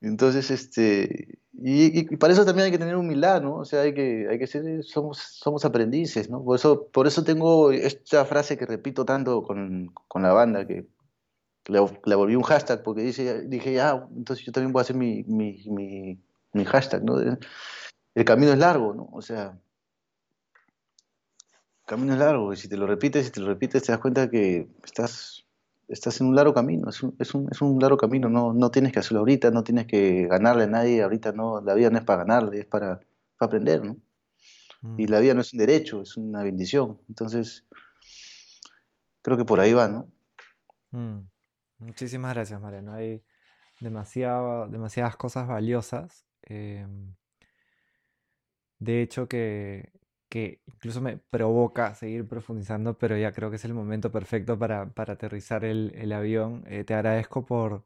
Entonces, 0.03 0.51
este, 0.51 1.39
y, 1.55 2.15
para 2.17 2.35
eso 2.35 2.45
también 2.45 2.67
hay 2.67 2.73
que 2.73 2.79
tener 2.79 2.97
humildad, 2.97 3.41
¿no? 3.41 3.57
O 3.57 3.65
sea, 3.65 3.81
hay 3.81 3.95
que, 3.95 4.29
hay 4.29 4.39
que 4.39 4.47
ser, 4.47 4.85
somos, 4.85 5.17
somos 5.17 5.65
aprendices, 5.65 6.29
¿no? 6.29 6.45
Por 6.45 6.57
eso, 6.57 6.89
por 6.89 7.07
eso 7.07 7.25
tengo 7.25 7.73
esta 7.73 8.27
frase 8.27 8.59
que 8.59 8.67
repito 8.67 9.07
tanto 9.07 9.43
con, 9.43 9.95
con 10.09 10.23
la 10.23 10.35
banda, 10.35 10.67
que 10.67 10.87
la, 11.69 12.17
volví 12.17 12.37
un 12.37 12.43
hashtag, 12.43 12.83
porque 12.83 13.01
dice, 13.01 13.49
dije, 13.49 13.73
ya, 13.73 14.07
entonces 14.15 14.45
yo 14.45 14.53
también 14.53 14.75
voy 14.75 14.81
a 14.81 14.83
hacer 14.83 14.97
mi, 14.97 15.23
mi, 15.23 15.65
mi, 15.71 16.21
mi 16.53 16.65
hashtag, 16.67 17.03
¿no? 17.03 17.19
El 18.15 18.25
camino 18.25 18.53
es 18.53 18.59
largo, 18.59 18.95
¿no? 18.95 19.09
O 19.13 19.23
sea, 19.23 19.59
el 21.51 21.87
camino 21.87 22.13
es 22.13 22.19
largo 22.19 22.53
y 22.53 22.57
si 22.57 22.69
te 22.69 22.77
lo 22.77 22.87
repites 22.87 23.29
y 23.29 23.31
te 23.31 23.41
lo 23.41 23.49
repites 23.49 23.83
te 23.83 23.93
das 23.93 24.01
cuenta 24.01 24.31
que 24.31 24.69
estás, 24.85 25.47
estás 25.89 26.21
en 26.21 26.29
un 26.29 26.37
largo 26.37 26.55
camino, 26.55 26.89
es 26.89 27.03
un, 27.03 27.17
es 27.19 27.35
un, 27.35 27.49
es 27.51 27.61
un 27.61 27.79
largo 27.81 27.97
camino, 27.97 28.29
no, 28.29 28.53
no 28.53 28.71
tienes 28.71 28.93
que 28.93 29.01
hacerlo 29.01 29.21
ahorita, 29.21 29.51
no 29.51 29.65
tienes 29.65 29.87
que 29.87 30.27
ganarle 30.27 30.65
a 30.65 30.69
nadie, 30.69 31.03
ahorita 31.03 31.33
no, 31.33 31.61
la 31.61 31.75
vida 31.75 31.91
no 31.91 31.99
es 31.99 32.05
para 32.05 32.25
ganarle, 32.25 32.61
es 32.61 32.67
para, 32.67 33.01
aprender, 33.41 33.85
¿no? 33.85 33.97
Y 34.97 35.07
mm. 35.07 35.11
la 35.11 35.21
vida 35.21 35.35
no 35.35 35.43
es 35.43 35.53
un 35.53 35.59
derecho, 35.59 36.03
es 36.03 36.17
una 36.17 36.43
bendición. 36.43 36.99
Entonces, 37.09 37.67
creo 39.23 39.37
que 39.37 39.45
por 39.45 39.61
ahí 39.61 39.73
va, 39.73 39.89
¿no? 39.89 40.09
Mm. 40.93 41.29
Muchísimas 41.79 42.35
gracias, 42.35 42.61
Mariano. 42.61 42.93
Hay 42.93 43.23
demasiado, 43.81 44.69
demasiadas 44.69 45.17
cosas 45.17 45.47
valiosas. 45.49 46.25
Em, 46.43 47.15
de 48.85 49.03
hecho, 49.03 49.29
que, 49.29 49.93
incluso 50.67 51.01
me 51.01 51.17
provoca 51.19 51.95
seguir 51.95 52.29
profundizando, 52.29 52.99
pero 52.99 53.17
ya 53.17 53.33
creo 53.33 53.51
que 53.51 53.57
es 53.57 53.65
el 53.65 53.75
momento 53.75 54.11
perfecto 54.13 54.59
para, 54.59 54.93
aterrizar 54.95 55.65
el, 55.65 56.13
avión. 56.13 56.65
Eh, 56.69 56.85
te 56.85 56.95
agradezco 56.95 57.47
por, 57.47 57.85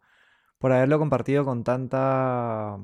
por 0.58 0.72
haberlo 0.72 0.98
compartido 0.98 1.44
con 1.44 1.64
tanta... 1.64 2.78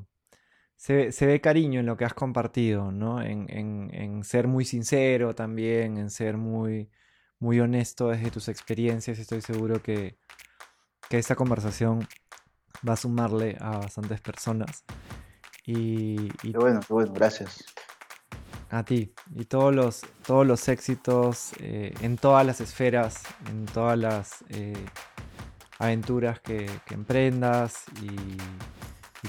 Se, 0.76 1.10
ve 1.26 1.40
cariño 1.40 1.80
en 1.80 1.86
lo 1.86 1.96
que 1.96 2.04
has 2.04 2.14
compartido, 2.14 2.92
¿no? 2.92 3.22
En, 3.22 4.22
ser 4.24 4.48
muy 4.48 4.64
sincero 4.64 5.34
también, 5.34 5.98
en 5.98 6.10
ser 6.10 6.36
muy, 6.36 6.90
muy 7.38 7.60
honesto 7.60 8.08
desde 8.08 8.30
tus 8.30 8.48
experiencias. 8.48 9.18
Estoy 9.18 9.40
seguro 9.40 9.82
que, 9.82 10.18
que 11.08 11.18
esta 11.18 11.36
conversación 11.36 12.06
va 12.86 12.94
a 12.94 12.96
sumarle 12.96 13.56
a 13.60 13.78
bastantes 13.78 14.20
personas. 14.20 14.84
Y, 15.66 16.28
y... 16.42 16.52
Qué 16.52 16.58
bueno, 16.58 16.80
qué 16.86 16.92
bueno, 16.92 17.12
gracias. 17.12 17.64
A 18.74 18.82
ti. 18.82 19.14
Y 19.36 19.44
todos 19.44 19.72
los, 19.72 20.00
todos 20.26 20.44
los 20.44 20.68
éxitos 20.68 21.52
eh, 21.60 21.94
en 22.00 22.16
todas 22.16 22.44
las 22.44 22.60
esferas, 22.60 23.22
en 23.48 23.66
todas 23.66 23.96
las 23.96 24.44
eh, 24.48 24.74
aventuras 25.78 26.40
que, 26.40 26.68
emprendas 26.90 27.84
y, 28.02 28.36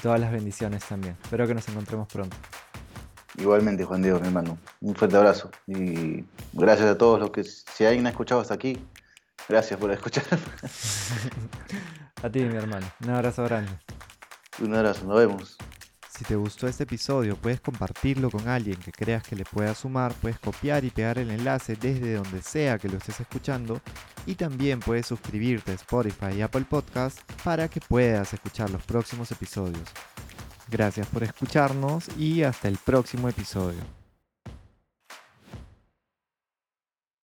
todas 0.01 0.19
las 0.19 0.31
bendiciones 0.31 0.83
también. 0.83 1.15
Espero 1.23 1.45
que 1.45 1.53
nos 1.53 1.69
encontremos 1.69 2.07
pronto. 2.07 2.35
Igualmente, 3.37 3.85
Juan 3.85 4.01
Diego, 4.01 4.19
mi 4.19 4.27
hermano. 4.27 4.57
Un 4.81 4.95
fuerte 4.95 5.15
abrazo. 5.15 5.51
Y 5.67 6.25
gracias 6.51 6.89
a 6.89 6.97
todos 6.97 7.19
los 7.19 7.29
que, 7.29 7.43
si 7.43 7.85
alguien 7.85 8.07
ha 8.07 8.09
escuchado 8.09 8.41
hasta 8.41 8.55
aquí, 8.55 8.83
gracias 9.47 9.79
por 9.79 9.91
escuchar. 9.91 10.23
a 12.23 12.29
ti, 12.31 12.39
mi 12.39 12.55
hermano. 12.55 12.87
Un 13.03 13.11
abrazo 13.11 13.43
grande. 13.43 13.71
Un 14.59 14.73
abrazo, 14.73 15.05
nos 15.05 15.17
vemos. 15.17 15.57
Si 16.17 16.23
te 16.23 16.37
gustó 16.37 16.69
este 16.69 16.83
episodio, 16.83 17.35
puedes 17.35 17.59
compartirlo 17.59 18.31
con 18.31 18.47
alguien 18.47 18.77
que 18.77 18.93
creas 18.93 19.21
que 19.21 19.35
le 19.35 19.43
pueda 19.43 19.75
sumar, 19.75 20.13
puedes 20.13 20.39
copiar 20.39 20.85
y 20.85 20.89
pegar 20.89 21.17
el 21.17 21.29
enlace 21.29 21.75
desde 21.75 22.13
donde 22.13 22.41
sea 22.41 22.77
que 22.77 22.87
lo 22.87 22.97
estés 22.97 23.19
escuchando 23.19 23.81
y 24.25 24.35
también 24.35 24.79
puedes 24.79 25.07
suscribirte 25.07 25.73
a 25.73 25.75
Spotify 25.75 26.37
y 26.37 26.41
Apple 26.41 26.65
Podcast 26.69 27.19
para 27.43 27.67
que 27.67 27.81
puedas 27.81 28.33
escuchar 28.33 28.69
los 28.69 28.83
próximos 28.83 29.29
episodios. 29.31 29.89
Gracias 30.69 31.05
por 31.07 31.23
escucharnos 31.23 32.07
y 32.17 32.43
hasta 32.43 32.69
el 32.69 32.77
próximo 32.77 33.27
episodio. 33.27 34.04